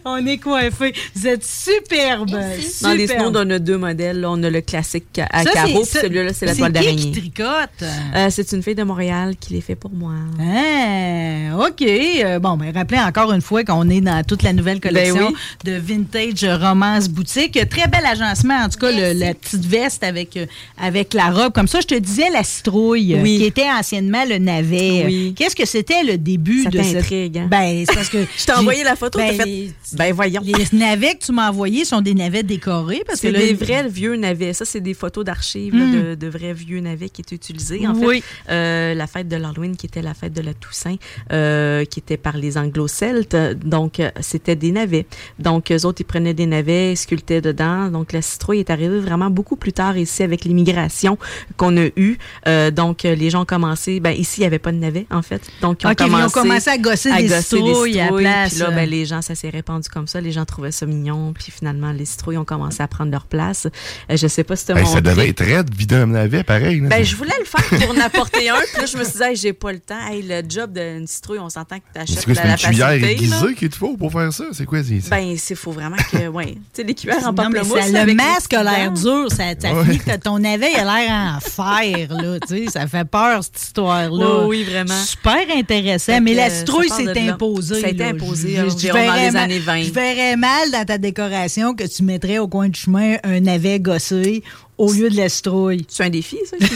On 0.05 0.25
est 0.27 0.39
coiffé. 0.39 0.95
Vous 1.15 1.27
êtes 1.27 1.45
superbe. 1.45 2.31
Dans 2.31 2.93
les 2.93 3.07
snoods, 3.07 3.37
on 3.37 3.51
a 3.51 3.59
deux 3.59 3.77
modèles. 3.77 4.21
là. 4.21 4.31
On 4.31 4.43
a 4.43 4.49
le 4.51 4.61
classique 4.63 5.21
à 5.31 5.43
Ça, 5.45 5.51
carreaux, 5.51 5.83
puis 5.83 6.01
celui-là, 6.01 6.33
c'est 6.33 6.47
la 6.47 6.55
toile 6.55 6.73
qui 6.73 6.79
qui 6.81 6.85
d'araignée. 6.87 7.13
tricote? 7.13 7.83
Euh, 8.15 8.29
c'est 8.31 8.51
une 8.53 8.63
fille 8.63 8.75
de 8.75 8.83
Montréal 8.83 9.35
qui 9.39 9.53
les 9.55 9.61
fait 9.61 9.75
pour 9.75 9.91
moi. 9.91 10.13
Ah, 10.41 11.67
OK. 11.69 11.83
Euh, 11.83 12.39
bon, 12.39 12.57
ben, 12.57 12.73
rappelez 12.75 13.01
encore 13.01 13.33
une 13.33 13.41
fois 13.43 13.63
qu'on 13.65 13.89
est 13.91 14.01
dans 14.01 14.23
toute 14.25 14.43
la 14.43 14.53
nouvelle 14.53 14.81
collection 14.81 15.17
Ben 15.17 15.27
oui. 15.29 15.73
de 15.73 15.73
Vintage 15.79 16.30
Romance 16.39 17.09
Boutique. 17.09 17.59
Très 17.69 17.87
bel 17.89 18.05
agencement, 18.05 18.55
en 18.65 18.69
tout 18.69 18.79
cas, 18.79 18.91
le- 18.93 19.19
la 19.19 19.35
petite 19.35 19.65
veste 19.65 20.03
avec, 20.05 20.37
euh, 20.37 20.47
avec 20.79 21.15
la 21.15 21.31
robe. 21.31 21.53
Comme 21.53 21.69
ça, 21.69 21.81
je 21.81 21.87
te 21.87 21.95
disais 21.95 22.31
la 22.33 22.45
citrouille, 22.45 23.17
Oui. 23.21 23.39
qui 23.39 23.45
était 23.45 23.71
anciennement 23.71 24.25
le 24.29 24.39
navet. 24.39 25.05
Oui. 25.07 25.35
Qu'est-ce 25.37 25.57
que 25.57 25.67
c'était 25.67 26.03
le 26.05 26.19
début 26.19 26.63
Ça 26.65 26.71
de 26.71 26.83
cette... 26.83 26.95
t'intrigue, 26.99 27.39
hein? 27.39 27.49
Ben, 27.51 27.85
c'est 27.87 27.95
parce 27.95 28.09
que... 28.09 28.19
Je 28.39 28.45
t'ai 28.47 28.53
envoyé 28.53 28.85
la 28.85 28.97
photo, 28.97 29.19
ben, 29.19 29.37
t'as 29.37 29.45
fait, 29.45 29.49
les- 29.49 29.73
Ben 29.95 30.13
voyons. 30.13 30.43
Les 30.45 30.55
navets 30.79 31.15
que 31.15 31.25
tu 31.27 31.33
m'as 31.33 31.49
envoyés 31.51 31.85
sont 31.85 32.01
des 32.01 32.15
navets 32.15 32.43
décorés. 32.43 33.03
parce 33.07 33.21
que 33.21 33.29
là, 33.29 33.39
des 33.39 33.55
vrais 33.55 33.89
vieux 33.89 34.17
navets. 34.17 34.53
Ça, 34.53 34.65
c'est 34.65 34.81
des 34.81 34.95
photos 34.95 35.25
d'archives 35.25 35.75
là, 35.75 35.85
Mm. 35.85 35.93
de, 35.93 36.15
de 36.15 36.27
vrais 36.29 36.53
vieux 36.53 36.81
navets 36.81 37.09
qui 37.09 37.21
étaient 37.23 37.37
utilisés. 37.37 37.87
En 37.87 37.95
Oui. 37.95 38.21
fait, 38.21 38.53
euh, 38.53 38.95
la 38.95 39.07
fête 39.07 39.29
de 39.29 39.37
l'Halloween, 39.37 39.77
qui 39.77 39.87
était 39.87 40.03
la 40.03 40.15
fête 40.15 40.33
de 40.33 40.43
la 40.43 40.55
Toussaint, 40.55 40.97
euh, 41.33 41.85
qui 41.85 42.01
était 42.01 42.17
par 42.17 42.37
les 42.37 42.57
Anglo-Celtes. 42.59 43.37
Donc, 43.65 44.01
c'était 44.21 44.57
des 44.57 44.71
navets. 44.73 45.07
Donc, 45.39 45.71
eux 45.71 45.85
autres, 45.87 46.01
ils 46.01 46.05
prenaient 46.05 46.20
des 46.21 46.47
navets, 46.47 46.93
ils 46.93 46.97
sculptaient 46.97 47.41
dedans. 47.41 47.89
Donc, 47.89 48.13
la 48.13 48.23
citrouille 48.23 48.61
est 48.61 48.71
arrivée 48.71 49.01
vraiment 49.01 49.31
beaucoup 49.31 49.57
plus 49.57 49.73
tard 49.73 49.97
ici 49.97 50.23
avec 50.23 50.45
l'immigration 50.45 51.19
qu'on 51.57 51.77
a 51.77 51.87
eue. 51.97 52.17
Euh, 52.47 52.71
donc, 52.71 53.05
euh, 53.05 53.15
les 53.15 53.31
gens 53.31 53.43
ont 53.43 53.47
commencé... 53.47 54.01
Ben, 54.01 54.11
ici, 54.13 54.39
il 54.39 54.41
n'y 54.43 54.47
avait 54.47 54.59
pas 54.59 54.73
de 54.73 54.77
navets, 54.79 55.07
en 55.11 55.23
fait. 55.23 55.43
Donc, 55.61 55.83
ils 55.83 55.87
ont, 55.87 55.91
OK, 55.91 56.01
ils 56.01 56.15
ont 56.15 56.29
commencé, 56.31 56.71
à 56.71 56.79
gosser 56.79 57.13
des 57.17 57.29
citrouilles 57.41 58.01
à 58.01 58.11
la 58.11 58.17
place. 58.17 58.51
Puis 58.53 58.61
là, 58.61 58.71
ben, 58.71 58.89
les 58.89 59.07
gens, 59.07 59.23
ça 59.23 59.35
s'est 59.35 59.51
répandu 59.51 59.89
comme 59.89 60.07
ça. 60.07 60.21
Les 60.21 60.33
gens 60.33 60.45
trouvaient 60.45 60.73
ça 60.73 60.87
mignon. 60.87 61.33
Puis 61.33 61.51
finalement, 61.51 61.93
les 61.93 62.05
citrouilles 62.05 62.39
ont 62.39 62.45
commencé 62.45 62.83
à 62.83 62.89
prendre 62.89 63.11
leur 63.11 63.27
place. 63.27 63.67
Euh, 64.11 64.17
je 64.17 64.27
sais 64.27 64.45
pas 64.45 64.57
si 64.57 64.67
tu 64.67 64.73
Hey, 64.73 64.87
ça 64.87 65.01
devait 65.01 65.29
être 65.29 65.45
raide, 65.45 65.75
vider 65.75 65.97
un 65.97 66.07
navet, 66.07 66.43
pareil. 66.45 66.81
là. 66.81 66.89
Ben, 66.89 67.05
je 67.05 67.17
voulais 67.17 67.35
le 67.39 67.45
faire 67.45 67.65
pour 67.65 67.91
en 67.97 68.01
apporter 68.01 68.49
un. 68.49 68.55
Puis 68.73 68.81
là, 68.81 68.87
je 68.87 68.97
me 68.97 69.05
suis 69.05 69.15
dit, 69.15 69.23
Hey, 69.23 69.37
j'ai 69.37 69.53
pas 69.53 69.73
le 69.73 69.81
temps. 69.81 70.07
Hey, 70.09 70.23
le 70.23 70.43
job 70.49 70.73
d'une 70.73 71.07
citrouille, 71.07 71.39
on 71.39 71.49
s'entend 71.49 71.77
que 71.79 71.83
tu 71.85 71.91
c'est 71.95 72.01
achètes 72.01 72.25
quoi, 72.25 72.35
la, 72.35 72.41
c'est 72.41 72.47
la 72.47 72.53
une 72.53 72.59
cuillère 73.01 73.11
aiguisée 73.11 73.55
qu'il 73.57 73.69
te 73.69 73.77
faut 73.77 73.97
pour 73.97 74.13
faire 74.13 74.33
ça? 74.33 74.45
C'est 74.53 74.65
quoi? 74.67 74.83
c'est- 74.83 75.01
c'est- 75.01 75.11
Ben, 75.11 75.19
il 75.19 75.39
faut 75.57 75.73
vraiment 75.73 75.97
que, 76.11 76.29
ouais. 76.29 76.53
Tu 76.55 76.61
sais, 76.73 76.83
les 76.85 76.95
cuillères 76.95 77.27
en 77.27 77.35
pamplemousse. 77.35 77.69
ça- 77.93 78.05
le 78.05 78.15
masque 78.15 78.53
a 78.55 78.63
l'air 78.63 78.93
dur. 78.93 79.27
Ça, 79.31 79.45
ça 79.59 79.73
Ouais. 79.75 79.85
finit 79.85 79.99
que 79.99 80.17
ton 80.17 80.39
navet 80.39 80.75
a 80.75 80.85
l'air 80.85 81.11
en 81.37 81.41
fer. 81.51 82.09
Là, 82.11 82.39
tu 82.41 82.49
sais, 82.49 82.67
ça 82.71 82.87
fait 82.87 83.05
peur, 83.05 83.43
cette 83.45 83.61
histoire-là. 83.61 84.39
Oui, 84.45 84.47
oui, 84.49 84.65
vraiment. 84.65 85.03
Super 85.05 85.45
intéressant. 85.57 86.13
Fait 86.15 86.21
mais 86.21 86.35
la 86.35 86.51
citrouille 86.51 86.89
s'est 86.89 87.19
imposée. 87.29 87.81
Ça 87.81 87.87
a 87.87 87.91
été 87.91 88.05
imposé, 88.05 88.51
Je- 88.51 88.55
je 88.57 88.63
environ 88.75 88.99
dans 88.99 89.05
verrais 89.05 89.25
les 89.27 89.31
mal- 89.33 89.43
années 89.45 89.59
20. 89.59 89.83
Je 89.83 89.91
verrais 89.93 90.37
mal 90.37 90.71
dans 90.73 90.85
ta 90.85 90.99
décoration 90.99 91.75
que 91.75 91.85
tu 91.85 92.03
mettrais 92.03 92.39
au 92.39 92.49
coin 92.49 92.69
du 92.69 92.79
chemin 92.79 93.17
un 93.25 93.41
navet 93.41 93.81
gossé 93.81 94.43
au 94.81 94.93
lieu 94.93 95.11
de 95.11 95.17
la 95.17 95.29
citrouille. 95.29 95.85
C'est 95.89 96.05
un 96.05 96.11
défi, 96.11 96.39
ça. 96.49 96.57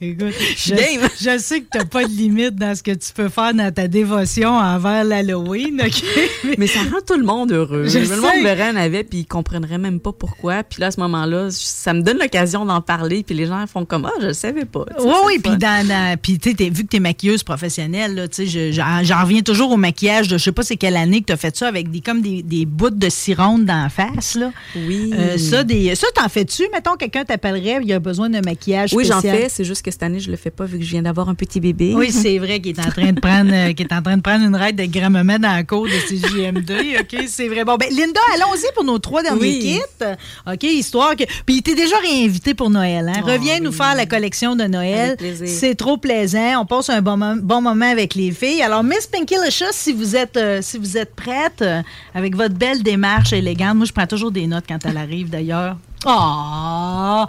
Écoute, 0.00 0.34
je, 0.56 0.74
je 1.20 1.38
sais 1.38 1.60
que 1.60 1.66
tu 1.70 1.78
n'as 1.78 1.84
pas 1.84 2.02
de 2.04 2.08
limite 2.10 2.56
dans 2.56 2.74
ce 2.74 2.82
que 2.82 2.90
tu 2.90 3.12
peux 3.14 3.28
faire 3.28 3.54
dans 3.54 3.72
ta 3.72 3.86
dévotion 3.86 4.50
envers 4.50 5.04
l'Halloween. 5.04 5.80
OK? 5.84 6.02
Mais- 6.44 6.54
Mais 6.58 6.66
ça 6.66 6.80
rend 6.80 6.98
tout 7.06 7.16
le 7.16 7.24
monde 7.24 7.52
heureux. 7.52 7.86
Je 7.86 8.00
le 8.00 8.06
sais. 8.06 8.16
monde 8.16 8.42
verrait 8.42 8.68
un 8.68 8.72
navet 8.72 9.04
puis 9.04 9.20
ils 9.20 9.26
comprennent 9.26 9.66
même 9.78 10.00
pas 10.00 10.12
pourquoi. 10.12 10.62
Puis 10.64 10.80
là, 10.80 10.88
à 10.88 10.90
ce 10.90 10.98
moment-là, 11.00 11.48
ça 11.50 11.94
me 11.94 12.02
donne 12.02 12.18
l'occasion 12.18 12.64
d'en 12.64 12.80
parler. 12.80 13.22
Puis 13.22 13.34
les 13.36 13.46
gens 13.46 13.64
font 13.66 13.84
comme 13.84 14.04
ah, 14.06 14.12
je 14.20 14.28
le 14.28 14.32
savais 14.32 14.64
pas. 14.64 14.84
Oui, 14.98 15.12
oui, 15.26 15.38
puis 15.38 15.56
dans, 15.56 15.86
dans- 15.86 16.16
puis 16.20 16.38
tu 16.38 16.50
sais, 16.50 16.70
vu 16.70 16.82
que 16.84 16.88
tu 16.88 16.96
es 16.96 17.00
maquilleuse 17.00 17.42
professionnelle, 17.44 18.14
là, 18.14 18.28
tu 18.28 18.48
sais, 18.48 18.72
je- 18.72 18.72
j'en 19.04 19.22
reviens 19.22 19.42
toujours 19.42 19.70
au 19.70 19.76
maquillage 19.76 20.28
de 20.28 20.38
je 20.38 20.42
sais 20.44 20.52
pas 20.52 20.62
c'est 20.62 20.76
quelle 20.76 20.96
année 20.96 21.20
que 21.20 21.26
tu 21.26 21.32
as 21.32 21.36
fait 21.36 21.56
ça 21.56 21.68
avec 21.68 21.90
des 21.90 22.00
comme 22.00 22.20
des, 22.20 22.42
des 22.42 22.66
bouts 22.66 22.90
de 22.90 23.08
cironde 23.08 23.64
dans 23.64 23.84
la 23.84 23.88
face. 23.88 24.34
Là. 24.34 24.50
Oui. 24.76 25.12
Euh, 25.14 25.38
ça, 25.38 25.62
des, 25.62 25.94
ça 25.94 26.08
t'en 26.14 26.28
fais-tu? 26.32 26.64
Mettons, 26.72 26.96
quelqu'un 26.96 27.24
t'appellerait, 27.24 27.78
il 27.82 27.92
a 27.92 27.98
besoin 27.98 28.30
d'un 28.30 28.40
maquillage 28.40 28.92
Oui, 28.94 29.04
j'en 29.04 29.20
fais. 29.20 29.48
C'est 29.48 29.64
juste 29.64 29.82
que 29.84 29.90
cette 29.90 30.02
année, 30.02 30.20
je 30.20 30.30
le 30.30 30.36
fais 30.36 30.50
pas 30.50 30.64
vu 30.64 30.78
que 30.78 30.84
je 30.84 30.90
viens 30.90 31.02
d'avoir 31.02 31.28
un 31.28 31.34
petit 31.34 31.60
bébé. 31.60 31.92
Oui, 31.94 32.10
c'est 32.10 32.38
vrai 32.38 32.60
qu'il 32.60 32.78
est 32.78 32.80
en 32.84 32.90
train 32.90 33.12
de 33.12 33.20
prendre 33.20 33.50
euh, 33.52 33.72
qu'il 33.72 33.86
est 33.86 33.92
en 33.92 34.02
train 34.02 34.16
de 34.16 34.22
prendre 34.22 34.44
une 34.44 34.56
raide 34.56 34.76
de 34.76 34.84
grammement 34.86 35.38
dans 35.38 35.52
la 35.52 35.62
cour 35.64 35.84
de 35.84 35.90
CJM2. 35.90 37.00
OK, 37.00 37.24
c'est 37.28 37.48
vrai. 37.48 37.64
Bon, 37.64 37.76
ben 37.76 37.88
Linda, 37.90 38.20
allons-y 38.34 38.72
pour 38.74 38.84
nos 38.84 38.98
trois 38.98 39.22
derniers 39.22 39.40
Oui. 39.40 39.58
kits. 40.00 40.04
OK, 40.50 40.62
histoire 40.64 41.16
que 41.16 41.24
puis 41.46 41.56
il 41.56 41.62
t'est 41.62 41.74
déjà 41.74 41.96
réinvité 41.98 42.54
pour 42.54 42.70
Noël 42.70 43.08
hein? 43.14 43.20
Oh, 43.22 43.26
Reviens 43.30 43.60
nous 43.60 43.70
oui. 43.70 43.76
faire 43.76 43.94
la 43.94 44.06
collection 44.06 44.56
de 44.56 44.64
Noël. 44.64 45.16
C'est 45.46 45.74
trop 45.74 45.96
plaisant. 45.96 46.60
On 46.60 46.66
passe 46.66 46.90
un 46.90 47.02
bon, 47.02 47.16
mom- 47.16 47.40
bon 47.40 47.60
moment 47.60 47.90
avec 47.90 48.14
les 48.14 48.30
filles. 48.30 48.62
Alors 48.62 48.82
Miss 48.82 49.06
Pinky 49.06 49.34
Licious, 49.44 49.66
si 49.72 49.92
vous 49.92 50.16
êtes 50.16 50.36
euh, 50.36 50.60
si 50.62 50.78
vous 50.78 50.96
êtes 50.96 51.14
prête 51.14 51.62
euh, 51.62 51.82
avec 52.14 52.34
votre 52.36 52.54
belle 52.54 52.82
démarche 52.82 53.32
élégante. 53.32 53.76
Moi, 53.76 53.86
je 53.86 53.92
prends 53.92 54.06
toujours 54.06 54.30
des 54.30 54.46
notes 54.46 54.64
quand 54.68 54.78
elle 54.84 54.96
arrive 54.96 55.30
d'ailleurs. 55.30 55.76
Oh! 56.06 57.24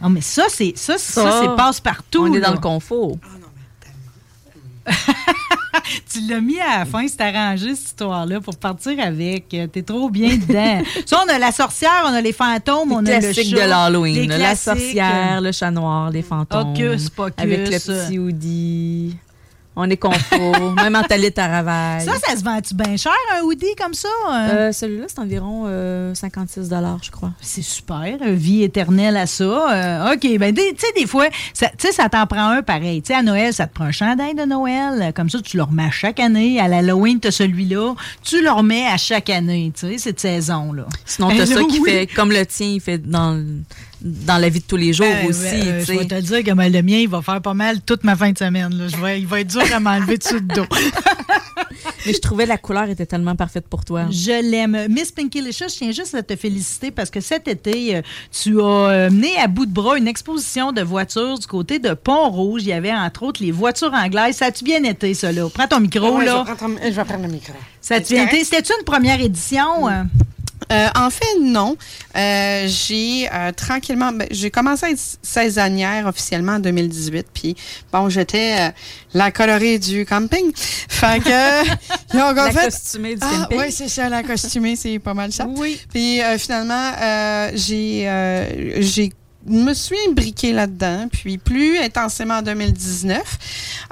Non, 0.00 0.08
mais 0.08 0.20
ça, 0.20 0.44
c'est 0.48 0.72
ça, 0.76 0.98
ça, 0.98 1.22
Ça, 1.22 1.40
c'est 1.42 1.56
passe-partout. 1.56 2.26
On 2.28 2.34
est 2.34 2.40
là. 2.40 2.48
dans 2.48 2.54
le 2.54 2.60
confort. 2.60 3.16
Tu 6.10 6.20
l'as 6.28 6.40
mis 6.40 6.60
à 6.60 6.80
la 6.80 6.84
fin, 6.84 7.06
c'est 7.08 7.20
arrangé 7.20 7.74
cette 7.74 7.86
histoire-là 7.86 8.40
pour 8.40 8.56
partir 8.56 8.98
avec. 9.00 9.48
T'es 9.48 9.82
trop 9.82 10.10
bien 10.10 10.36
dedans. 10.36 10.82
Ça, 11.06 11.22
on 11.24 11.28
a 11.28 11.38
la 11.38 11.52
sorcière, 11.52 12.04
on 12.04 12.12
a 12.12 12.20
les 12.20 12.32
fantômes, 12.32 12.92
on 12.92 13.04
a 13.06 13.18
le 13.20 13.32
chat. 13.32 13.42
de 13.42 13.68
l'Halloween. 13.68 14.30
La 14.30 14.54
sorcière, 14.54 15.40
le 15.40 15.52
chat 15.52 15.70
noir, 15.70 16.10
les 16.10 16.22
fantômes. 16.22 16.72
Hocus 16.72 17.10
pocus. 17.10 17.34
Avec 17.38 17.68
le 17.70 17.78
petit 17.78 18.18
hoodie. 18.18 19.16
On 19.74 19.88
est 19.88 19.96
confort. 19.96 20.72
même 20.76 20.94
en 20.96 21.02
talit 21.02 21.32
à 21.36 21.46
Ravaille. 21.48 22.04
Ça, 22.04 22.12
ça 22.26 22.36
se 22.36 22.44
vend-tu 22.44 22.74
bien 22.74 22.96
cher, 22.98 23.12
un 23.38 23.42
hoodie 23.44 23.74
comme 23.80 23.94
ça? 23.94 24.08
hein? 24.28 24.48
Euh, 24.52 24.72
Celui-là, 24.72 25.06
c'est 25.08 25.18
environ 25.18 25.64
euh, 25.66 26.14
56 26.14 26.68
je 27.02 27.10
crois. 27.10 27.32
C'est 27.40 27.62
super, 27.62 28.18
vie 28.22 28.62
éternelle 28.64 29.16
à 29.16 29.26
ça. 29.26 29.44
Euh, 29.44 30.12
OK, 30.12 30.38
ben 30.38 30.54
tu 30.54 30.62
sais, 30.76 30.92
des 30.94 31.06
fois, 31.06 31.26
ça- 31.54 31.70
tu 31.78 31.86
sais, 31.86 31.92
ça 31.92 32.08
t'en 32.10 32.26
prend 32.26 32.48
un 32.50 32.62
pareil. 32.62 33.00
Tu 33.00 33.08
sais, 33.08 33.14
à 33.14 33.22
Noël, 33.22 33.54
ça 33.54 33.66
te 33.66 33.74
prend 33.74 33.84
un 33.84 33.92
chandail 33.92 34.34
de 34.34 34.44
Noël. 34.44 35.12
Comme 35.14 35.30
ça, 35.30 35.40
tu 35.40 35.56
le 35.56 35.62
remets 35.62 35.84
à 35.86 35.90
chaque 35.90 36.20
année. 36.20 36.60
À 36.60 36.68
l'Halloween, 36.68 37.18
tu 37.18 37.28
as 37.28 37.32
celui-là. 37.32 37.94
Tu 38.22 38.42
le 38.42 38.50
remets 38.50 38.86
à 38.86 38.98
chaque 38.98 39.30
année, 39.30 39.72
tu 39.74 39.86
sais, 39.88 39.96
cette 39.98 40.20
saison-là. 40.20 40.84
Sinon, 41.06 41.28
t'as 41.30 41.46
ça 41.46 41.54
qui 41.64 41.76
Halloween. 41.76 41.84
fait 41.86 42.06
comme 42.08 42.30
le 42.30 42.44
tien, 42.44 42.66
il 42.66 42.80
fait 42.80 42.98
dans, 42.98 43.32
le- 43.32 43.62
dans 44.04 44.38
la 44.38 44.48
vie 44.48 44.60
de 44.60 44.64
tous 44.64 44.76
les 44.76 44.92
jours 44.92 45.06
Euh, 45.06 45.28
aussi. 45.28 45.46
euh, 45.46 45.84
je 45.84 45.92
vais 45.92 46.04
te 46.06 46.20
dire 46.20 46.42
que 46.42 46.52
ben, 46.52 46.70
le 46.72 46.82
mien, 46.82 46.98
il 46.98 47.08
va 47.08 47.22
faire 47.22 47.40
pas 47.40 47.54
mal 47.54 47.80
toute 47.82 48.04
ma 48.04 48.16
fin 48.16 48.32
de 48.32 48.38
semaine. 48.38 48.74
là. 48.76 48.88
Je 48.88 48.96
vais, 48.96 49.20
il 49.20 49.26
va 49.26 49.40
être 49.40 49.48
dur 49.48 49.62
à 49.74 49.80
m'enlever 49.80 50.18
dessus 50.18 50.40
de 50.40 50.54
dos. 50.54 50.66
Mais 52.06 52.12
je 52.12 52.20
trouvais 52.20 52.46
la 52.46 52.58
couleur 52.58 52.88
était 52.88 53.06
tellement 53.06 53.36
parfaite 53.36 53.66
pour 53.68 53.84
toi. 53.84 54.06
Je 54.10 54.42
l'aime. 54.50 54.86
Miss 54.88 55.12
Pinky 55.12 55.40
Licious, 55.40 55.68
je 55.68 55.76
tiens 55.76 55.92
juste 55.92 56.14
à 56.14 56.22
te 56.22 56.34
féliciter 56.36 56.90
parce 56.90 57.10
que 57.10 57.20
cet 57.20 57.46
été, 57.48 57.96
euh, 57.96 58.02
tu 58.32 58.60
as 58.60 58.64
euh, 58.64 59.10
mené 59.10 59.36
à 59.38 59.46
bout 59.46 59.66
de 59.66 59.72
bras 59.72 59.96
une 59.96 60.08
exposition 60.08 60.72
de 60.72 60.82
voitures 60.82 61.38
du 61.38 61.46
côté 61.46 61.78
de 61.78 61.94
Pont-Rouge. 61.94 62.62
Il 62.62 62.68
y 62.68 62.72
avait 62.72 62.92
entre 62.92 63.22
autres 63.22 63.42
les 63.42 63.52
voitures 63.52 63.94
anglaises. 63.94 64.36
Ça 64.36 64.46
a-tu 64.46 64.64
bien 64.64 64.82
été, 64.84 65.14
ça, 65.14 65.30
là? 65.32 65.48
Prends 65.52 65.68
ton 65.68 65.80
micro, 65.80 66.16
Ouais, 66.18 66.22
je, 66.22 66.26
là. 66.26 66.44
vais 66.44 66.90
je 66.90 66.96
vais 66.96 67.04
prendre 67.04 67.22
le 67.26 67.32
micro. 67.32 67.52
Ça 67.80 67.96
a-tu 67.96 68.14
bien 68.14 68.26
été? 68.26 68.42
C'était-tu 68.44 68.72
une 68.78 68.84
première 68.84 69.20
édition? 69.20 69.88
Euh, 70.70 70.88
en 70.96 71.10
fait, 71.10 71.40
non. 71.40 71.76
Euh, 72.16 72.66
j'ai 72.68 73.28
euh, 73.32 73.52
tranquillement, 73.52 74.12
ben, 74.12 74.26
j'ai 74.30 74.50
commencé 74.50 74.86
à 74.86 74.90
être 74.90 75.00
saisonnière 75.22 76.06
officiellement 76.06 76.52
en 76.52 76.58
2018. 76.58 77.26
Puis 77.32 77.56
bon, 77.92 78.08
j'étais 78.08 78.56
euh, 78.60 78.70
la 79.14 79.30
colorée 79.30 79.78
du 79.78 80.04
camping. 80.06 80.52
Fait 80.54 81.20
que 81.22 82.14
ont 82.16 82.32
La 82.34 82.50
fait. 82.52 82.64
costumée 82.66 83.14
du 83.14 83.20
Ah, 83.22 83.42
camping. 83.42 83.58
oui, 83.60 83.72
c'est 83.72 83.88
ça, 83.88 84.08
la 84.08 84.22
costumée, 84.22 84.76
c'est 84.76 84.98
pas 84.98 85.14
mal 85.14 85.32
ça. 85.32 85.46
Oui. 85.46 85.80
Puis 85.92 86.20
euh, 86.22 86.38
finalement, 86.38 86.92
euh, 87.00 87.50
j'ai 87.54 88.08
euh, 88.08 88.80
j'ai 88.82 89.12
me 89.46 89.72
suis 89.74 89.96
imbriquée 90.08 90.52
là-dedans, 90.52 91.06
puis 91.10 91.38
plus 91.38 91.78
intensément 91.78 92.34
en 92.38 92.42
2019. 92.42 93.20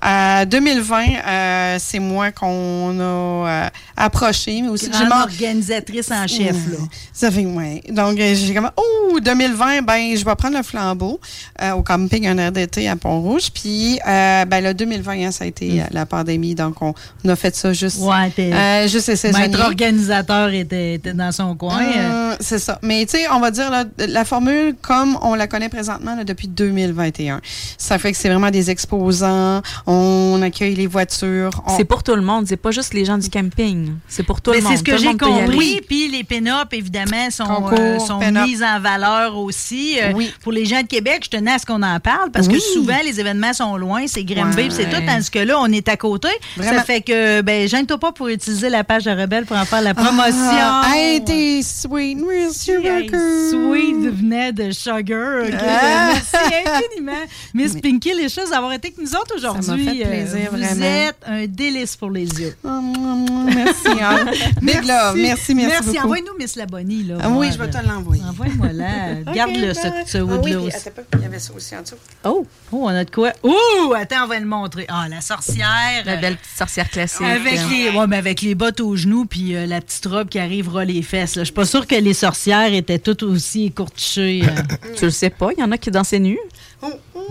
Euh, 0.06 0.44
2020, 0.44 1.04
euh, 1.26 1.76
c'est 1.78 1.98
moi 1.98 2.30
qu'on 2.32 2.98
a 3.00 3.02
euh, 3.02 3.68
approché, 3.96 4.62
mais 4.62 4.68
aussi 4.68 4.90
j'ai 4.92 5.06
organisatrice 5.12 6.10
en 6.10 6.26
chef, 6.26 6.56
là. 6.70 6.78
ça 7.12 7.30
fait, 7.30 7.44
ouais. 7.44 7.82
Donc, 7.90 8.18
euh, 8.18 8.34
j'ai 8.34 8.54
comme, 8.54 8.70
oh, 8.76 9.18
2020, 9.20 9.82
ben, 9.82 10.16
je 10.16 10.24
vais 10.24 10.34
prendre 10.36 10.56
le 10.56 10.62
flambeau 10.62 11.20
euh, 11.60 11.72
au 11.72 11.82
camping 11.82 12.26
un 12.26 12.38
air 12.38 12.52
d'été 12.52 12.88
à 12.88 12.96
Pont-Rouge. 12.96 13.50
Puis, 13.52 13.98
euh, 14.06 14.44
ben, 14.44 14.64
le 14.64 14.72
2020, 14.74 15.26
hein, 15.26 15.30
ça 15.32 15.44
a 15.44 15.46
été 15.46 15.80
euh, 15.80 15.84
la 15.90 16.06
pandémie. 16.06 16.54
Donc, 16.54 16.80
on, 16.82 16.94
on 17.24 17.28
a 17.28 17.36
fait 17.36 17.54
ça 17.54 17.72
juste, 17.72 17.98
Ouais, 18.00 18.32
euh, 18.38 18.88
juste 18.88 19.14
saisonnier. 19.14 19.48
Maître 19.48 19.60
organisateur 19.64 20.48
était, 20.50 20.94
était 20.94 21.12
dans 21.12 21.32
son 21.32 21.54
coin. 21.56 21.80
euh. 21.82 22.30
Euh, 22.32 22.36
c'est 22.40 22.58
ça. 22.58 22.78
Mais 22.82 23.04
tu 23.06 23.18
sais, 23.18 23.28
on 23.30 23.40
va 23.40 23.50
dire 23.50 23.70
là, 23.70 23.84
la 23.98 24.24
formule 24.24 24.74
comme 24.80 25.18
on 25.22 25.34
la 25.40 25.46
connaît 25.48 25.68
présentement 25.68 26.14
là, 26.14 26.24
depuis 26.24 26.48
2021. 26.48 27.40
Ça 27.78 27.98
fait 27.98 28.12
que 28.12 28.18
c'est 28.18 28.28
vraiment 28.28 28.50
des 28.50 28.70
exposants, 28.70 29.62
on 29.86 30.40
accueille 30.42 30.74
les 30.74 30.86
voitures. 30.86 31.62
on- 31.66 31.76
C'est 31.76 31.84
pour 31.84 32.02
tout 32.02 32.14
le 32.14 32.22
monde, 32.22 32.46
c'est 32.46 32.56
pas 32.56 32.70
juste 32.70 32.94
les 32.94 33.04
gens 33.04 33.18
du 33.18 33.28
camping. 33.28 33.94
C'est 34.08 34.22
pour 34.22 34.40
tout 34.40 34.50
Ben, 34.52 34.58
le 34.58 34.62
monde. 34.64 34.72
c'est 34.72 34.78
ce 34.78 34.84
que 34.84 34.96
j'ai 34.96 35.16
compris. 35.16 35.80
Puis 35.88 36.08
les 36.08 36.24
pin-up, 36.24 36.68
évidemment, 36.72 37.30
sont, 37.30 37.44
Concours, 37.44 37.78
euh, 37.78 37.98
sont 37.98 38.18
pin-up. 38.18 38.46
mises 38.46 38.62
en 38.62 38.78
valeur 38.80 39.36
aussi. 39.36 39.98
Euh, 40.00 40.12
Oui. 40.14 40.30
Pour 40.42 40.52
les 40.52 40.64
gens 40.66 40.82
de 40.82 40.86
Québec, 40.86 41.22
je 41.24 41.30
tenais 41.36 41.52
à 41.52 41.58
ce 41.58 41.66
qu'on 41.66 41.82
en 41.82 41.98
parle 42.00 42.30
parce 42.30 42.46
Oui. 42.46 42.54
que 42.54 42.60
souvent, 42.60 42.98
les 43.04 43.18
événements 43.20 43.52
sont 43.52 43.76
loin. 43.76 44.04
C'est 44.06 44.24
Grimby, 44.24 44.62
Ouais. 44.64 44.68
c'est 44.70 44.84
tout. 44.90 45.00
Tandis 45.06 45.30
que 45.30 45.38
là, 45.38 45.58
on 45.60 45.66
est 45.72 45.88
à 45.88 45.96
côté. 45.96 46.28
Vraiment. 46.56 46.78
Ça 46.78 46.84
fait 46.84 47.00
que, 47.00 47.40
ben, 47.42 47.66
gêne-toi 47.68 47.98
pas 47.98 48.12
pour 48.12 48.28
utiliser 48.28 48.68
la 48.68 48.84
page 48.84 49.04
de 49.04 49.10
Rebelle 49.10 49.46
pour 49.46 49.56
en 49.56 49.64
faire 49.64 49.82
la 49.82 49.94
promotion. 49.94 50.34
Ah, 50.38 50.92
hey, 50.94 51.24
t'es 51.24 51.60
sweet, 51.62 52.18
Barker. 52.20 53.08
Sweet 53.50 54.12
venait 54.14 54.52
de 54.52 54.70
Sugar. 54.70 55.29
Ok? 55.46 55.54
Ah. 55.60 56.12
Merci 56.12 56.54
infiniment. 56.66 57.24
Miss 57.54 57.74
Pinky, 57.80 58.12
les 58.14 58.28
choses 58.28 58.50
d'avoir 58.50 58.72
été 58.72 58.88
avec 58.88 58.98
nous 58.98 59.14
autres 59.16 59.36
aujourd'hui. 59.36 59.84
fait 60.00 60.04
plaisir, 60.06 60.36
Euh, 60.36 60.48
Vous 60.50 60.56
vraiment. 60.58 60.84
êtes 60.84 61.16
un 61.26 61.46
délice 61.46 61.96
pour 61.96 62.10
les 62.10 62.24
yeux. 62.26 62.56
Merci. 62.64 63.88
hein. 64.00 64.26
Big 64.62 64.84
love. 64.84 65.16
Merci, 65.16 65.54
merci, 65.54 65.82
beaucoup. 65.92 65.98
Envoie-nous 66.04 66.38
Miss 66.38 66.56
Labonnie. 66.56 67.04
Là, 67.04 67.16
Ah 67.20 67.28
oui, 67.28 67.34
voir, 67.48 67.52
je 67.52 67.58
vais 67.58 67.66
là. 67.72 67.80
te 67.82 67.86
l'envoyer. 67.88 68.22
Envoie-moi 68.28 68.72
là. 68.72 69.22
Garde-le, 69.34 69.74
ce, 69.74 69.80
ce 70.06 70.18
Ah 70.18 70.24
oui, 70.42 70.54
aussi. 70.54 70.76
attends 70.76 71.02
il 71.14 71.22
y 71.22 71.24
avait 71.24 71.38
ça 71.38 71.52
aussi 71.54 71.76
en 71.76 71.82
dessous. 71.82 71.96
Oh, 72.24 72.46
oh, 72.72 72.78
on 72.84 72.88
a 72.88 73.04
de 73.04 73.10
quoi? 73.10 73.32
Oh, 73.42 73.94
attends, 73.96 74.24
on 74.24 74.26
va 74.28 74.38
le 74.38 74.46
montrer. 74.46 74.86
Ah, 74.88 75.06
la 75.08 75.20
sorcière. 75.20 76.02
La 76.04 76.16
belle 76.16 76.36
petite 76.36 76.56
sorcière 76.56 76.88
classique. 76.90 77.22
Avec 77.26 77.58
Euh, 77.58 77.68
les, 77.70 77.90
ouais, 77.90 78.06
mais 78.06 78.16
avec 78.16 78.40
les 78.42 78.54
bottes 78.54 78.80
aux 78.80 78.96
genoux 78.96 79.24
puis 79.26 79.54
euh, 79.54 79.66
la 79.66 79.80
petite 79.80 80.06
robe 80.06 80.28
qui 80.28 80.38
arrivera 80.38 80.84
les 80.84 81.02
fesses. 81.02 81.36
là. 81.36 81.42
Je 81.42 81.46
suis 81.46 81.54
pas 81.54 81.64
sûre 81.64 81.86
que 81.86 81.94
les 81.94 82.14
sorcières 82.14 82.72
étaient 82.72 82.98
toutes 82.98 83.22
aussi 83.22 83.66
écourtichées. 83.66 84.42
euh. 84.44 84.94
Tu 84.96 85.04
le 85.06 85.10
sais 85.20 85.30
pas, 85.30 85.48
il 85.56 85.60
y 85.60 85.62
en 85.64 85.70
a 85.72 85.78
qui 85.78 85.90
dansaient 85.90 86.18
nus. 86.18 86.38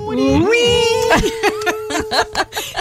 Oui! 0.07 0.39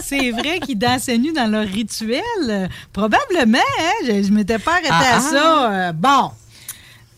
C'est 0.02 0.30
vrai 0.30 0.61
qu'ils 0.61 0.78
dansaient 0.78 1.18
nus 1.18 1.32
dans 1.32 1.50
leur 1.50 1.66
rituel. 1.66 2.68
Probablement, 2.92 3.59
hein? 3.80 3.92
Je, 4.06 4.22
je 4.22 4.32
m'étais 4.32 4.59
pas 4.59 4.72
arrêtée 4.72 4.88
Ah, 4.90 5.14
à 5.14 5.16
ah. 5.16 5.20
ça. 5.20 5.70
Euh, 5.72 5.92
bon. 5.92 6.30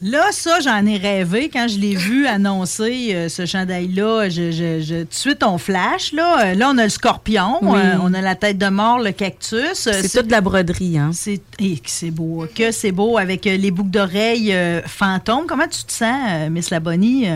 Là, 0.02 0.28
ça, 0.32 0.60
j'en 0.60 0.86
ai 0.86 0.96
rêvé 0.96 1.50
quand 1.52 1.68
je 1.68 1.78
l'ai 1.78 1.94
vu 1.94 2.26
annoncer 2.26 3.10
euh, 3.12 3.28
ce 3.28 3.44
chandail-là. 3.44 4.30
Je, 4.30 4.50
je- 4.50 4.80
je- 4.80 5.02
tout 5.02 5.08
de 5.10 5.14
suite, 5.14 5.42
on 5.44 5.58
flash. 5.58 6.12
Là, 6.14 6.46
Euh, 6.46 6.54
là 6.54 6.70
on 6.72 6.78
a 6.78 6.84
le 6.84 6.88
scorpion, 6.88 7.58
Oui. 7.60 7.78
euh, 7.78 7.96
on 8.02 8.14
a 8.14 8.22
la 8.22 8.34
tête 8.34 8.56
de 8.56 8.68
mort, 8.68 8.98
le 8.98 9.12
cactus. 9.12 9.74
C'est 9.74 10.08
toute 10.08 10.26
de 10.28 10.32
la 10.32 10.40
broderie, 10.40 10.96
hein. 10.98 11.10
c'est 11.12 11.42
eh, 11.58 11.76
que 11.76 11.90
c'est 11.90 12.10
beau, 12.10 12.46
que 12.54 12.70
c'est 12.72 12.92
beau 12.92 13.18
avec 13.18 13.44
les 13.44 13.70
boucles 13.70 13.90
d'oreilles 13.90 14.56
fantômes. 14.86 15.44
Comment 15.46 15.68
tu 15.68 15.84
te 15.84 15.92
sens, 15.92 16.48
Miss 16.50 16.70
Labonnie? 16.70 17.26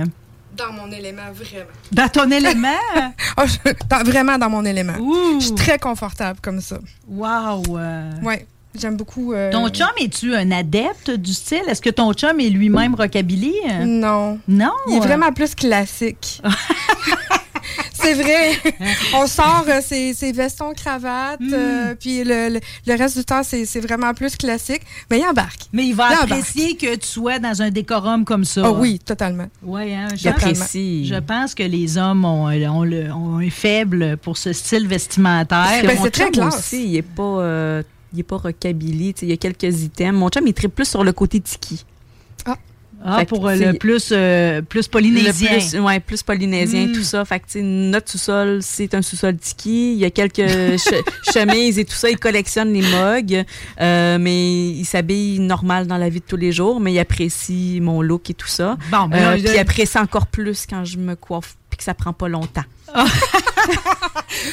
Dans 0.57 0.73
mon 0.73 0.91
élément, 0.93 1.23
vraiment. 1.33 1.71
Dans 1.93 2.09
ton 2.09 2.31
élément? 2.31 2.69
Oh, 3.39 3.43
je- 3.47 3.73
dans- 3.89 4.05
vraiment 4.05 4.39
dans 4.39 4.51
mon 4.51 4.65
élément. 4.65 4.95
Ouh! 5.01 5.41
Je 5.41 5.47
suis 5.47 5.55
très 5.55 5.79
confortable 5.79 6.39
comme 6.43 6.61
ça. 6.61 6.79
Wow! 7.09 7.63
euh. 7.79 8.11
Ouais, 8.23 8.47
j'aime 8.79 8.97
beaucoup. 8.97 9.33
euh, 9.33 9.51
Ton 9.51 9.69
chum, 9.71 9.89
es-tu 10.01 10.35
un 10.35 10.51
adepte 10.53 11.11
du 11.11 11.33
style? 11.33 11.63
Est-ce 11.69 11.83
que 11.83 11.91
ton 11.91 12.13
chum 12.13 12.39
est 12.41 12.51
lui-même 12.51 12.95
rockabilly? 12.95 13.55
Non. 13.85 14.39
Non? 14.47 14.73
Il 14.89 14.97
est 14.97 15.01
vraiment 15.01 15.33
plus 15.33 15.55
classique. 15.55 16.41
C'est 18.05 18.15
vrai. 18.15 18.51
On 19.15 19.27
sort 19.27 19.65
euh, 19.69 19.81
ses, 19.83 20.15
ses 20.15 20.33
vestons, 20.33 20.73
cravates, 20.75 21.41
Hmm. 21.41 21.51
euh, 21.55 21.95
puis 21.99 22.23
le, 22.25 22.49
le, 22.55 22.61
le 22.87 22.95
reste 22.99 23.19
du 23.19 23.25
temps, 23.25 23.43
c'est 23.43 23.65
c'est 23.65 23.81
vraiment 23.81 24.13
plus 24.15 24.37
classique. 24.37 24.83
Mais 25.11 25.19
il 25.21 25.25
embarque. 25.27 25.63
Mais 25.73 25.87
il 25.87 25.95
va 25.95 26.09
Il 26.11 26.23
apprécier 26.25 26.77
que 26.77 26.95
tu 26.97 27.07
sois 27.07 27.39
dans 27.39 27.63
un 27.63 27.71
décorum 27.71 28.25
comme 28.25 28.45
ça. 28.45 28.63
Ah 28.65 28.73
oui, 28.73 28.99
totalement. 28.99 29.47
Oui, 29.63 29.93
hein, 29.95 30.09
je, 30.17 30.29
Il 30.29 30.33
pense, 30.35 30.43
apprécie. 30.45 31.07
je 31.07 31.15
pense 31.17 31.55
que 31.55 31.63
les 31.63 31.97
hommes 31.99 32.25
ont, 32.25 32.49
euh, 32.49 32.67
ont 32.69 32.85
le- 32.85 33.11
ont 33.13 33.39
un 33.39 33.51
faible 33.51 34.17
pour 34.19 34.37
ce 34.37 34.53
style 34.53 34.87
vestimentaire. 34.87 35.83
Ben, 35.83 35.97
mon 35.97 36.05
c'est 36.05 36.11
très 36.11 36.25
chum 36.25 36.33
classe. 36.33 36.59
aussi, 36.59 36.85
il 36.89 36.97
est 36.97 37.03
pas, 37.03 37.23
euh, 37.23 37.83
il 38.13 38.21
est 38.21 38.25
pas 38.25 38.37
rockabilly. 38.37 39.15
Il 39.23 39.29
y 39.29 39.33
a 39.33 39.37
quelques 39.37 39.83
items. 39.83 40.15
Mon 40.19 40.29
chum, 40.29 40.47
il 40.47 40.55
tripe 40.55 40.75
plus 40.75 40.89
sur 40.89 41.03
le 41.05 41.13
côté 41.13 41.41
tiki. 41.41 41.85
Ah, 43.07 43.19
Fait 43.19 43.27
pour 43.27 43.47
euh, 43.47 43.55
le 43.55 43.75
plus, 43.75 44.09
euh, 44.13 44.63
plus 44.63 44.89
polynésien. 44.89 45.51
Plus, 45.59 45.79
ouais, 45.79 46.01
plus 46.01 46.23
polynésien, 46.23 46.87
Mm. 46.87 46.93
tout 46.93 47.03
ça. 47.03 47.25
Fait 47.27 47.39
que, 47.41 47.59
notre 47.61 48.11
sous-sol, 48.11 48.61
c'est 48.63 48.95
un 48.95 49.03
sous-sol 49.03 49.37
tiki. 49.37 49.93
Il 49.93 49.99
y 49.99 50.07
a 50.07 50.11
quelques 50.11 50.39
che- 50.79 51.03
chemises 51.33 51.79
et 51.79 51.85
tout 51.85 51.95
ça. 51.95 52.09
Il 52.09 52.17
collectionne 52.19 52.73
les 52.73 52.81
mugs, 52.81 53.45
euh, 53.81 54.19
mais 54.19 54.69
il 54.71 54.85
s'habille 54.87 55.39
normal 55.41 55.87
dans 55.87 55.99
la 55.99 56.09
vie 56.09 56.21
de 56.21 56.25
tous 56.25 56.37
les 56.39 56.51
jours, 56.51 56.81
mais 56.81 56.93
il 56.95 56.99
apprécie 56.99 57.79
mon 57.83 58.01
look 58.01 58.31
et 58.31 58.35
tout 58.35 58.49
ça. 58.49 58.79
Bon, 58.91 59.09
mais 59.09 59.23
Euh, 59.23 59.33
puis 59.35 59.43
il 59.55 59.59
apprécie 59.59 59.99
encore 59.99 60.27
plus 60.27 60.65
quand 60.69 60.85
je 60.87 60.97
me 60.97 61.15
coiffe 61.15 61.57
puis 61.69 61.79
que 61.79 61.85
ça 61.85 61.93
prend 61.95 62.13
pas 62.13 62.29
longtemps. 62.29 62.63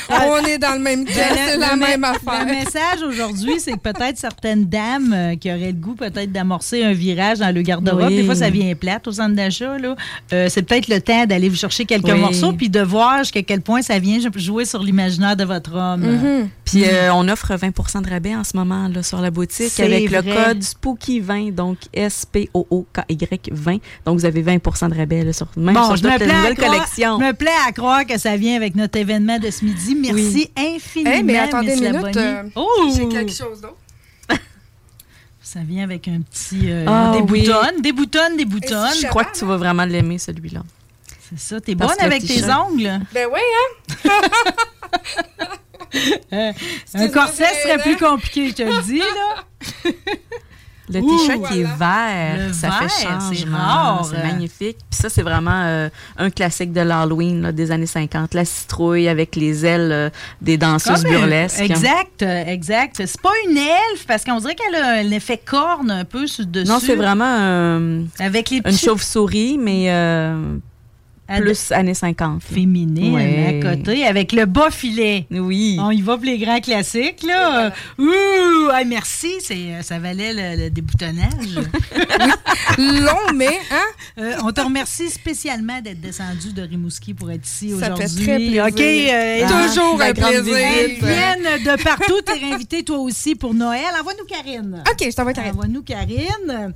On 0.09 0.37
est 0.45 0.57
dans 0.57 0.73
le 0.73 0.79
même 0.79 1.05
cas, 1.05 1.13
c'est 1.13 1.55
le- 1.55 1.59
la 1.61 1.75
même 1.75 2.01
me- 2.01 2.07
affaire. 2.07 2.45
Le 2.45 2.51
message 2.53 3.01
aujourd'hui, 3.07 3.59
c'est 3.59 3.71
que 3.73 3.79
peut-être 3.79 4.17
certaines 4.17 4.65
dames 4.65 5.13
euh, 5.13 5.35
qui 5.35 5.49
auraient 5.49 5.67
le 5.71 5.73
goût 5.73 5.95
peut-être 5.95 6.31
d'amorcer 6.31 6.83
un 6.83 6.93
virage 6.93 7.39
dans 7.39 7.53
le 7.53 7.61
garde-robe, 7.61 8.05
Oui. 8.07 8.15
des 8.17 8.23
fois 8.23 8.35
ça 8.35 8.49
vient 8.49 8.73
plate 8.75 9.07
au 9.07 9.11
centre 9.11 9.35
d'achat, 9.35 9.77
là. 9.77 9.95
Euh, 10.33 10.47
c'est 10.49 10.61
peut-être 10.61 10.87
le 10.87 11.01
temps 11.01 11.25
d'aller 11.25 11.49
vous 11.49 11.55
chercher 11.55 11.85
quelques 11.85 12.05
Oui. 12.05 12.19
morceaux 12.19 12.53
puis 12.53 12.69
de 12.69 12.79
voir 12.81 13.19
jusqu'à 13.19 13.41
quel 13.43 13.61
point 13.61 13.81
ça 13.81 13.99
vient 13.99 14.19
jouer 14.35 14.65
sur 14.65 14.81
l'imaginaire 14.83 15.35
de 15.35 15.43
votre 15.43 15.73
homme. 15.75 16.01
Mhm. 16.01 16.49
Puis 16.65 16.81
Puis 16.81 16.89
euh, 16.89 17.13
on 17.13 17.27
offre 17.27 17.53
20% 17.55 18.01
de 18.03 18.09
rabais 18.09 18.35
en 18.35 18.43
ce 18.43 18.55
moment 18.55 18.87
là, 18.87 19.03
sur 19.03 19.19
la 19.19 19.29
boutique 19.31 19.69
C'est 19.71 19.83
avec 19.83 20.09
le 20.09 20.21
code 20.21 20.61
SPOOKY20, 20.63 21.53
donc 21.53 21.77
S-P-O-O-K-Y 21.93 23.49
20. 23.51 23.77
Donc 24.05 24.19
vous 24.19 24.25
avez 24.25 24.41
20% 24.43 24.89
de 24.89 24.95
rabais 24.97 25.23
là, 25.23 25.33
sur, 25.33 25.47
même 25.57 25.75
Bon, 25.75 25.85
sur 25.87 25.95
je 25.97 26.03
me, 26.03 26.09
la 26.09 26.17
plais 26.17 26.29
à 26.31 26.37
nouvelle 26.37 26.55
croire, 26.55 26.71
collection. 26.71 27.19
je 27.19 27.25
me 27.25 27.33
plais 27.33 27.49
à 27.67 27.71
croire 27.71 28.05
que 28.05 28.17
ça 28.21 28.37
vient 28.37 28.55
avec 28.55 28.75
notre 28.75 28.97
événement 28.97 29.39
de 29.39 29.49
ce 29.49 29.65
midi. 29.65 29.95
Merci 29.95 30.51
infiniment, 30.57 31.11
Eh, 31.17 31.23
mais 31.23 31.37
attendez 31.39 31.73
une 31.75 31.91
minute, 31.97 32.17
euh, 32.17 32.43
oh! 32.55 32.93
J'ai 32.95 33.07
quelque 33.09 33.31
chose 33.31 33.59
d'autre. 33.61 33.77
Ça 35.43 35.59
vient 35.63 35.83
avec 35.83 36.07
un 36.07 36.21
petit... 36.21 36.71
euh, 36.71 36.85
Ah, 36.87 37.11
des 37.13 37.19
oui. 37.21 37.41
boutonnes, 37.45 37.81
des 37.81 37.91
boutonnes, 37.91 38.37
des 38.37 38.45
boutonnes. 38.45 38.93
Je 39.01 39.07
crois 39.07 39.25
que 39.25 39.37
tu 39.37 39.43
vas 39.45 39.57
vraiment 39.57 39.85
l'aimer, 39.85 40.17
celui-là. 40.17 40.61
C'est 41.29 41.39
ça, 41.39 41.59
t'es 41.61 41.75
bonne 41.75 41.89
avec 41.99 42.25
tes 42.25 42.43
ongles. 42.45 42.99
Ben 43.13 43.27
oui, 43.31 43.39
hein? 44.09 44.09
Euh, 46.31 46.53
un 46.93 47.07
corset 47.09 47.43
serait 47.63 47.77
plus 47.79 47.97
compliqué, 47.97 48.47
je 48.49 48.53
te 48.53 48.61
le 48.63 48.81
dis, 48.83 48.99
là. 48.99 49.91
Le 50.93 51.01
t-shirt 51.01 51.51
qui 51.51 51.61
est 51.61 51.77
vert, 51.77 52.47
Le 52.47 52.53
ça 52.53 52.69
vert, 52.69 52.91
fait 52.91 53.07
changement. 53.07 54.03
C'est 54.03 54.23
magnifique. 54.23 54.77
Puis 54.89 54.99
ça, 55.01 55.09
c'est 55.09 55.21
vraiment 55.21 55.63
euh, 55.65 55.89
un 56.17 56.29
classique 56.29 56.73
de 56.73 56.81
l'Halloween 56.81 57.41
là, 57.41 57.51
des 57.51 57.71
années 57.71 57.85
50. 57.85 58.33
La 58.33 58.45
citrouille 58.45 59.07
avec 59.07 59.35
les 59.35 59.65
ailes 59.65 59.91
euh, 59.91 60.09
des 60.41 60.57
danseuses 60.57 61.03
Comme, 61.03 61.11
burlesques. 61.11 61.59
Exact, 61.59 62.21
exact. 62.21 63.01
C'est 63.05 63.21
pas 63.21 63.31
une 63.47 63.57
elfe, 63.57 64.05
parce 64.07 64.23
qu'on 64.23 64.39
dirait 64.39 64.55
qu'elle 64.55 64.75
a 64.75 64.99
un 64.99 65.11
effet 65.11 65.37
corne 65.37 65.91
un 65.91 66.05
peu 66.05 66.27
sur 66.27 66.45
dessus. 66.45 66.69
Non, 66.69 66.79
c'est 66.79 66.95
vraiment 66.95 67.37
euh, 67.39 68.03
Avec 68.19 68.49
les 68.49 68.61
une 68.65 68.77
chauve-souris, 68.77 69.57
mais 69.57 69.85
euh, 69.89 70.57
plus 71.39 71.71
années 71.71 71.93
50. 71.93 72.41
féminine 72.43 73.13
Ouais. 73.15 73.61
à 73.63 73.75
côté, 73.75 74.05
avec 74.05 74.31
le 74.33 74.45
bas 74.45 74.71
filet. 74.71 75.25
Oui. 75.31 75.77
On 75.79 75.91
y 75.91 76.01
va 76.01 76.15
pour 76.17 76.25
les 76.25 76.37
grands 76.37 76.59
classiques, 76.59 77.23
là. 77.23 77.71
Ouh! 77.97 78.69
Hey, 78.73 78.85
merci, 78.85 79.33
c'est, 79.41 79.81
ça 79.83 79.99
valait 79.99 80.33
le, 80.33 80.63
le 80.63 80.69
déboutonnage. 80.69 81.59
Long, 82.77 83.33
mais, 83.35 83.59
hein? 83.71 84.19
Euh, 84.19 84.33
on 84.43 84.51
te 84.51 84.61
remercie 84.61 85.09
spécialement 85.09 85.81
d'être 85.81 86.01
descendu 86.01 86.53
de 86.53 86.61
Rimouski 86.61 87.13
pour 87.13 87.31
être 87.31 87.45
ici 87.45 87.71
Ça 87.79 87.87
fait 87.87 87.91
aujourd'hui. 88.05 88.25
très 88.25 88.35
plaisir. 88.37 88.65
OK. 88.67 88.79
euh, 88.79 89.41
Ah, 89.45 89.67
Toujours 89.67 90.01
un 90.01 90.13
plaisir. 90.13 90.97
viennent 91.01 91.63
de 91.65 91.83
partout. 91.83 92.21
T'es 92.25 92.43
invité 92.53 92.83
toi 92.83 92.97
aussi 92.99 93.35
pour 93.35 93.53
Noël. 93.53 93.81
Envoie-nous 93.99 94.25
Karine. 94.25 94.83
OK, 94.89 95.07
je 95.09 95.15
t'envoie 95.15 95.33
Karine. 95.33 95.51
Envoie-nous 95.51 95.83
Karine. 95.83 96.73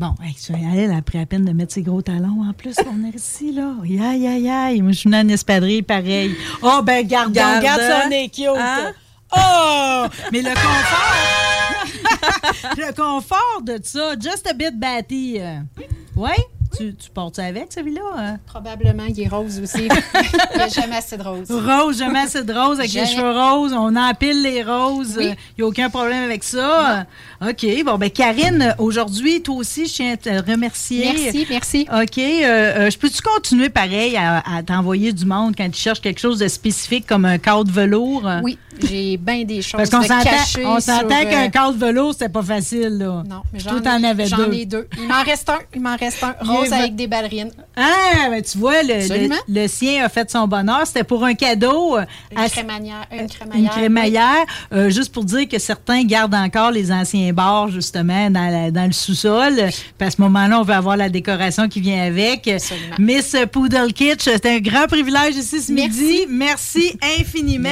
Bon, 0.00 0.14
hey, 0.24 0.34
elle 0.78 0.92
a 0.92 1.02
pris 1.02 1.18
la 1.18 1.26
peine 1.26 1.44
de 1.44 1.52
mettre 1.52 1.74
ses 1.74 1.82
gros 1.82 2.00
talons 2.00 2.42
en 2.48 2.54
plus 2.54 2.74
pour 2.76 2.90
venir 2.90 3.14
ici, 3.14 3.52
là. 3.52 3.74
Aïe, 3.82 4.26
aïe, 4.26 4.48
aïe. 4.48 4.80
Moi, 4.80 4.92
je 4.92 4.96
suis 5.00 5.10
venue 5.10 5.20
en 5.20 5.28
espadrille, 5.28 5.82
pareil. 5.82 6.34
Oh, 6.62 6.80
ben, 6.82 7.06
garde, 7.06 7.34
Garde. 7.34 7.58
regarde 7.58 7.82
son 7.82 8.10
est 8.10 8.28
cute. 8.34 8.46
Hein? 8.58 8.92
Oh! 9.36 10.06
Mais 10.32 10.40
le 10.40 10.54
confort... 10.54 11.84
le 12.78 12.92
confort 12.94 13.60
de 13.62 13.78
ça, 13.82 14.14
just 14.18 14.46
a 14.48 14.54
bit 14.54 14.74
batty. 14.80 15.36
euh. 15.38 15.58
Tu, 16.76 16.94
tu 16.94 17.10
portes 17.10 17.38
avec, 17.38 17.66
celui-là? 17.74 18.00
hein? 18.16 18.36
Probablement, 18.46 19.04
il 19.08 19.20
est 19.20 19.28
rose 19.28 19.60
aussi. 19.60 19.88
il 20.54 20.56
n'y 20.56 20.62
a 20.62 20.68
jamais 20.68 20.96
assez 20.96 21.16
de 21.16 21.22
rose. 21.22 21.50
Rose, 21.50 21.98
jamais 21.98 22.20
assez 22.20 22.44
de 22.44 22.52
rose 22.52 22.78
avec 22.78 22.92
les 22.92 23.06
cheveux 23.06 23.30
roses. 23.30 23.72
On 23.72 23.96
empile 23.96 24.42
les 24.42 24.62
roses. 24.62 25.16
Il 25.20 25.26
Oui. 25.30 25.34
n'y 25.58 25.64
a 25.64 25.66
aucun 25.66 25.90
problème 25.90 26.22
avec 26.24 26.44
ça. 26.44 27.06
OK. 27.42 27.66
Bon, 27.84 27.98
ben 27.98 28.10
Karine, 28.10 28.74
aujourd'hui, 28.78 29.42
toi 29.42 29.56
aussi, 29.56 29.86
je 29.86 29.94
tiens 29.94 30.12
à 30.12 30.16
te 30.16 30.50
remercier. 30.50 31.12
Merci, 31.12 31.46
merci. 31.50 31.86
OK. 31.92 32.18
euh, 32.18 32.42
euh, 32.86 32.90
je 32.90 32.98
peux-tu 32.98 33.20
continuer 33.20 33.68
pareil 33.70 34.16
à, 34.16 34.38
à 34.38 34.62
t'envoyer 34.62 35.12
du 35.12 35.24
monde 35.24 35.54
quand 35.56 35.68
tu 35.70 35.80
cherches 35.80 36.00
quelque 36.00 36.20
chose 36.20 36.38
de 36.38 36.48
spécifique 36.48 37.06
comme 37.06 37.24
un 37.24 37.38
cadre 37.38 37.70
velours? 37.70 38.28
Oui, 38.42 38.58
j'ai 38.82 39.16
bien 39.16 39.44
des 39.44 39.62
choses 39.62 39.72
Parce 39.78 39.90
qu'on 39.90 40.00
de 40.00 40.66
on 40.66 40.80
s'entend 40.80 41.20
euh, 41.22 41.30
qu'un 41.30 41.48
cadre 41.48 41.76
velours, 41.78 42.12
c'était 42.12 42.28
pas 42.28 42.42
facile, 42.42 42.98
là. 42.98 43.22
Non, 43.28 43.42
mais 43.52 43.58
j'en 43.60 43.78
ai, 43.82 44.06
avais 44.06 44.26
j'en 44.26 44.36
deux. 44.36 44.52
ai 44.52 44.66
deux. 44.66 44.88
Il 45.00 45.08
m'en 45.08 45.22
reste 45.22 45.48
un. 45.48 45.58
Il 45.74 45.80
m'en 45.80 45.96
reste 45.96 46.22
un. 46.22 46.34
Rose 46.40 46.59
avec 46.72 46.96
des 46.96 47.06
ballerines. 47.06 47.50
Ah, 47.80 48.28
ben 48.30 48.42
tu 48.42 48.58
vois, 48.58 48.82
le, 48.82 49.32
le, 49.48 49.68
sien 49.68 50.04
a 50.04 50.08
fait 50.08 50.30
son 50.30 50.46
bonheur. 50.46 50.82
C'était 50.86 51.04
pour 51.04 51.24
un 51.24 51.34
cadeau. 51.34 51.96
euh, 51.98 52.04
Une 52.32 52.38
à- 52.38 52.48
crémaillère. 52.48 53.06
Une 53.12 53.26
crémaillère. 53.28 53.62
Une 53.64 53.68
crémaillère, 53.68 54.44
euh, 54.72 54.90
juste 54.90 55.12
pour 55.12 55.24
dire 55.24 55.48
que 55.48 55.58
certains 55.58 56.04
gardent 56.04 56.34
encore 56.34 56.70
les 56.70 56.92
anciens 56.92 57.32
bars, 57.32 57.68
justement, 57.70 58.30
dans, 58.30 58.50
la- 58.50 58.70
dans 58.70 58.86
le 58.86 58.92
sous-sol. 58.92 59.54
Puis 59.98 60.06
à 60.06 60.10
ce 60.10 60.20
moment-là, 60.20 60.60
on 60.60 60.62
veut 60.62 60.74
avoir 60.74 60.96
la 60.96 61.08
décoration 61.08 61.68
qui 61.68 61.80
vient 61.80 62.02
avec. 62.02 62.46
Absolument. 62.48 62.96
Miss 62.98 63.36
Poodle 63.52 63.92
Kitsch, 63.92 64.24
c'était 64.24 64.56
un 64.56 64.60
grand 64.60 64.86
privilège 64.86 65.36
ici 65.36 65.60
ce 65.62 65.72
Merci. 65.72 66.00
midi. 66.02 66.26
Merci 66.28 66.98
infiniment. 67.18 67.68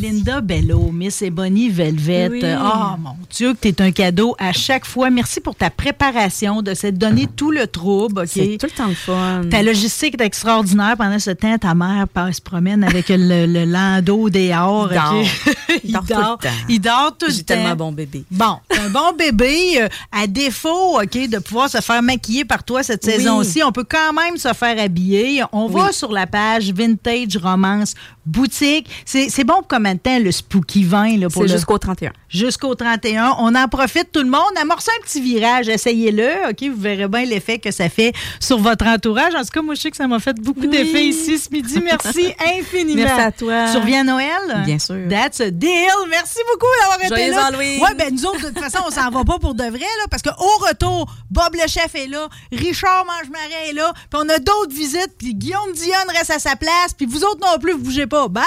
Linda 0.00 0.40
Bello, 0.40 0.90
Miss 0.92 1.22
Ebony 1.22 1.68
Velvet. 1.68 2.28
Oui. 2.30 2.40
Oh 2.44 2.96
mon 2.98 3.16
Dieu, 3.30 3.54
que 3.54 3.58
tu 3.60 3.68
es 3.68 3.82
un 3.82 3.90
cadeau 3.92 4.34
à 4.38 4.52
chaque 4.52 4.84
fois. 4.86 5.10
Merci 5.10 5.40
pour 5.40 5.54
ta 5.54 5.70
préparation, 5.70 6.62
de 6.62 6.74
s'être 6.74 6.98
donné 6.98 7.26
tout 7.26 7.50
le 7.50 7.66
trouble. 7.66 8.26
C'est 8.26 8.56
tout 8.58 8.66
le 8.66 8.70
temps 8.72 8.88
le 8.88 8.94
fun. 8.94 9.33
Ta 9.50 9.62
logistique 9.62 10.14
est 10.20 10.24
extraordinaire. 10.24 10.94
Pendant 10.96 11.18
ce 11.18 11.30
temps, 11.30 11.56
ta 11.58 11.74
mère 11.74 12.06
passe- 12.08 12.36
se 12.36 12.40
promène 12.40 12.84
avec 12.84 13.06
le, 13.08 13.46
le 13.46 13.64
landau 13.64 14.30
des 14.30 14.52
hors. 14.52 14.90
Il 14.92 14.94
dort. 14.94 15.14
OK? 15.14 15.28
Il 15.84 15.92
dort 15.92 16.02
tout 16.06 16.14
le 16.16 16.48
temps. 16.48 16.54
Il 16.68 16.80
dort 16.80 17.16
tout 17.18 17.26
le 17.26 17.32
temps. 17.34 17.42
tellement 17.44 17.76
bon 17.76 17.92
bébé. 17.92 18.24
Bon, 18.30 18.56
un 18.80 18.90
bon 18.90 19.12
bébé. 19.18 19.82
euh, 19.82 19.88
à 20.12 20.26
défaut, 20.26 21.00
OK, 21.00 21.28
de 21.28 21.38
pouvoir 21.38 21.68
se 21.68 21.80
faire 21.80 22.02
maquiller 22.02 22.44
par 22.44 22.62
toi 22.64 22.82
cette 22.82 23.04
Oui. 23.04 23.12
saison-ci, 23.12 23.62
on 23.62 23.72
peut 23.72 23.84
quand 23.88 24.12
même 24.12 24.36
se 24.36 24.52
faire 24.52 24.78
habiller. 24.80 25.42
On 25.52 25.66
va 25.68 25.92
sur 25.92 26.12
la 26.12 26.26
page 26.26 26.72
Vintage 26.72 27.36
Romance 27.36 27.94
Boutique. 28.26 28.88
C'est 29.04 29.44
bon 29.44 29.54
pour 29.54 29.68
combien 29.68 29.94
de 29.94 29.98
temps, 30.00 30.18
le 30.18 30.32
Spooky 30.32 30.84
20? 30.84 31.18
Là, 31.18 31.28
pour 31.28 31.42
C'est 31.42 31.48
le- 31.48 31.54
jusqu'au 31.54 31.78
31. 31.78 32.12
jusqu'au 32.28 32.74
31. 32.74 33.36
On 33.38 33.54
en 33.54 33.68
profite 33.68 34.10
tout 34.12 34.20
le 34.22 34.28
monde. 34.30 34.40
Amorcez 34.60 34.90
un 34.98 35.02
petit 35.04 35.20
virage, 35.20 35.68
essayez-le. 35.68 36.50
OK, 36.50 36.62
vous 36.74 36.80
verrez 36.80 37.08
bien 37.08 37.24
l'effet 37.24 37.58
que 37.58 37.70
ça 37.70 37.88
fait 37.88 38.12
sur 38.40 38.58
votre 38.58 38.86
entourage. 38.86 39.34
En 39.34 39.42
tout 39.42 39.50
cas, 39.52 39.62
moi, 39.62 39.74
je 39.74 39.80
sais 39.82 39.90
que 39.90 39.96
ça 39.96 40.06
m'a 40.06 40.18
fait 40.18 40.36
beaucoup 40.40 40.60
Oui. 40.60 40.68
d'effet 40.68 41.04
ici 41.06 41.38
ce 41.38 41.50
midi. 41.50 41.80
Merci 41.82 42.32
infiniment. 42.58 43.02
Merci 43.04 43.20
à 43.20 43.32
toi. 43.32 43.66
Tu 43.72 43.78
reviens 43.78 44.00
à 44.00 44.04
Noël? 44.04 44.62
Bien 44.64 44.78
sûr. 44.78 44.96
That's 45.10 45.40
a 45.40 45.50
deal. 45.50 45.70
Merci 46.08 46.38
beaucoup 46.52 46.66
d'avoir 46.80 47.00
été 47.04 47.30
là. 47.30 47.50
Ouais, 47.84 47.94
ben 47.96 48.12
nous 48.14 48.24
autres, 48.26 48.40
de 48.42 48.48
toute 48.48 48.58
façon, 48.60 48.78
on 48.86 48.90
s'en 48.90 49.10
va 49.10 49.24
pas 49.24 49.38
pour 49.38 49.54
de 49.54 49.64
vrai, 49.64 49.78
là, 49.80 50.06
parce 50.10 50.22
qu'au 50.22 50.30
retour, 50.66 51.12
Bob 51.30 51.54
le 51.54 51.68
chef 51.68 51.94
est 51.94 52.06
là, 52.06 52.28
Richard 52.52 53.04
Mange-Marais 53.06 53.70
est 53.70 53.72
là, 53.74 53.92
puis 54.10 54.20
on 54.22 54.28
a 54.28 54.38
d'autres 54.38 54.72
visites, 54.74 55.12
puis 55.18 55.34
Guillaume 55.34 55.72
Dionne 55.74 56.16
reste 56.16 56.30
à 56.30 56.38
sa 56.38 56.56
place, 56.56 56.94
puis 56.96 57.06
vous 57.06 57.22
autres 57.24 57.40
non 57.40 57.58
plus, 57.58 57.72
vous 57.72 57.78
bougez 57.78 58.06
pas. 58.06 58.13
Bye! 58.14 58.44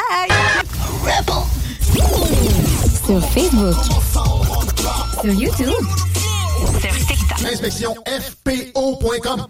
Sur 3.06 3.22
Facebook. 3.30 3.76
Sur 5.22 5.34
YouTube. 5.34 5.68
Sur 6.80 6.92
TikTok. 7.06 7.52
Inspection 7.52 7.94
FPO.com. 8.08 9.46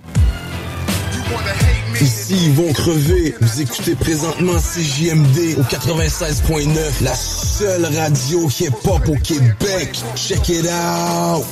Ici, 2.01 2.35
ils 2.47 2.53
vont 2.53 2.73
crever. 2.73 3.35
Vous 3.39 3.61
écoutez 3.61 3.95
présentement 3.95 4.53
CJMD 4.57 5.59
au 5.59 5.63
96.9, 5.63 7.03
la 7.03 7.13
seule 7.13 7.85
radio 7.85 8.49
hip-hop 8.59 9.07
au 9.07 9.15
Québec. 9.17 9.99
Check 10.15 10.49
it 10.49 10.65
out. 10.65 11.45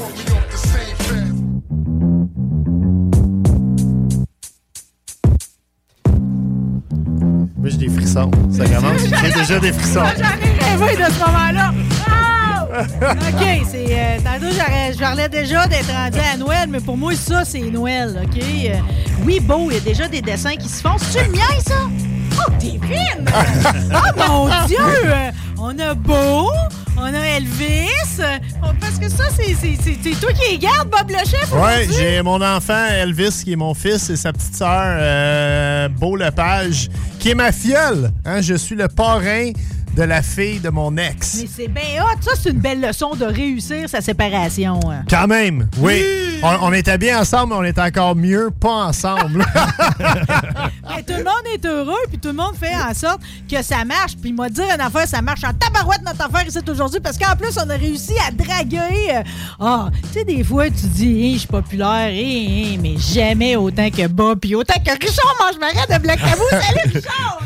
Frissons. 8.16 8.32
Ça 8.52 8.66
commence. 8.68 9.02
J'ai 9.24 9.32
déjà 9.40 9.60
des 9.60 9.74
frissons. 9.74 10.00
J'en 10.18 10.82
ai 10.82 10.86
rêvé 10.86 11.04
de 11.04 11.12
ce 11.14 11.20
moment-là. 11.20 11.74
Ah! 12.10 12.68
OK, 13.02 13.66
c'est. 13.70 13.86
euh, 13.90 14.18
tantôt, 14.24 14.54
je 14.94 15.00
parlais 15.00 15.30
déjà 15.30 15.68
d'être 15.68 15.92
rendu 15.92 16.20
à 16.20 16.38
Noël, 16.38 16.68
mais 16.70 16.80
pour 16.80 16.98
moi, 16.98 17.14
ça, 17.16 17.46
c'est 17.46 17.60
Noël, 17.60 18.22
OK? 18.24 18.42
Euh, 18.42 18.76
oui, 19.24 19.40
beau, 19.40 19.70
il 19.70 19.76
y 19.76 19.78
a 19.78 19.80
déjà 19.80 20.08
des 20.08 20.22
dessins 20.22 20.56
qui 20.56 20.68
se 20.68 20.82
font. 20.82 20.96
C'est-tu 20.98 21.26
le 21.26 21.32
mien, 21.32 21.44
ça? 21.66 21.76
Oh, 22.38 22.52
t'es 22.60 22.78
fine! 22.86 23.26
oh, 23.94 24.28
mon 24.28 24.66
Dieu! 24.68 24.78
Euh, 25.06 25.32
On 25.58 25.78
a 25.80 25.94
Beau, 25.94 26.50
on 27.08 27.14
a 27.14 27.20
Elvis. 27.38 28.20
euh, 28.20 28.38
Parce 28.80 28.98
que 29.00 29.10
ça, 29.10 29.26
c'est 29.36 30.20
toi 30.20 30.32
qui 30.34 30.52
les 30.54 30.58
gardes, 30.58 30.90
Bob 30.90 31.10
le 31.10 31.18
chef? 31.20 31.52
Aujourd'hui? 31.52 31.96
j'ai 31.98 32.22
mon 32.22 32.42
enfant 32.42 32.86
Elvis 32.88 33.42
qui 33.44 33.54
est 33.54 33.58
mon 33.58 33.74
fils 33.74 34.10
et 34.10 34.16
sa 34.16 34.34
petite 34.34 34.56
sœur 34.56 34.70
euh, 35.00 35.88
Beau 35.90 36.16
Lepage 36.16 36.90
qui 37.20 37.30
est 37.32 37.36
ma 37.36 37.52
fiole. 37.52 38.12
Hein, 38.26 38.42
je 38.42 38.56
suis 38.56 38.76
le 38.76 38.88
parrain 38.88 39.52
de 39.96 40.04
la 40.04 40.22
fille 40.22 40.60
de 40.60 40.70
mon 40.70 40.96
ex. 40.98 41.38
Mais 41.42 41.50
c'est 41.56 41.68
bien 41.70 42.04
hot. 42.04 42.18
Ça, 42.22 42.32
c'est 42.42 42.50
une 42.50 42.60
belle 42.60 42.82
leçon 42.82 43.16
de 43.16 43.26
réussir 43.26 43.88
sa 43.88 44.02
séparation. 44.02 44.80
hein. 44.92 45.04
Quand 45.10 45.28
même, 45.28 45.70
oui. 45.78 46.04
On, 46.48 46.68
on 46.68 46.74
était 46.74 46.98
bien 47.00 47.20
ensemble, 47.22 47.54
mais 47.54 47.60
on 47.60 47.64
est 47.64 47.80
encore 47.80 48.16
mieux 48.16 48.52
pas 48.52 48.86
ensemble. 48.86 49.44
Mais 50.96 51.04
tout 51.04 51.14
le 51.18 51.24
monde 51.24 51.44
est 51.54 51.66
heureux, 51.66 51.98
puis 52.08 52.18
tout 52.20 52.28
le 52.30 52.36
monde 52.36 52.56
fait 52.60 52.74
en 52.76 52.94
sorte 52.94 53.20
que 53.50 53.62
ça 53.64 53.84
marche. 53.84 54.14
Puis 54.22 54.30
il 54.30 54.36
m'a 54.36 54.50
dit 54.50 54.62
une 54.62 54.80
affaire, 54.80 55.08
ça 55.08 55.22
marche 55.22 55.44
en 55.44 55.54
tabarouette 55.54 56.02
notre 56.06 56.24
affaire 56.26 56.48
ici 56.48 56.60
aujourd'hui, 56.70 57.00
parce 57.00 57.18
qu'en 57.18 57.36
plus, 57.36 57.58
on 57.58 57.70
a 57.70 57.76
réussi 57.76 58.14
à 58.26 58.32
draguer. 58.32 58.78
euh, 59.16 59.24
Ah, 59.60 59.90
tu 60.14 60.20
sais, 60.20 60.24
des 60.26 60.44
fois, 60.44 60.68
tu 60.70 60.86
dis, 60.88 61.06
Hein, 61.26 61.32
je 61.34 61.40
suis 61.40 61.48
populaire, 61.48 61.88
hein, 62.12 62.12
hein, 62.14 62.78
mais 62.82 62.96
jamais 62.98 63.56
autant 63.56 63.90
que 63.90 64.08
Bob, 64.08 64.40
puis 64.40 64.56
autant 64.56 64.76
que 64.80 64.92
Richard 64.92 65.36
mange 65.40 65.56
de 65.56 66.02
Black 66.02 66.20
Tabou. 66.20 66.44
Salut, 66.50 66.94
Richard! 66.94 67.40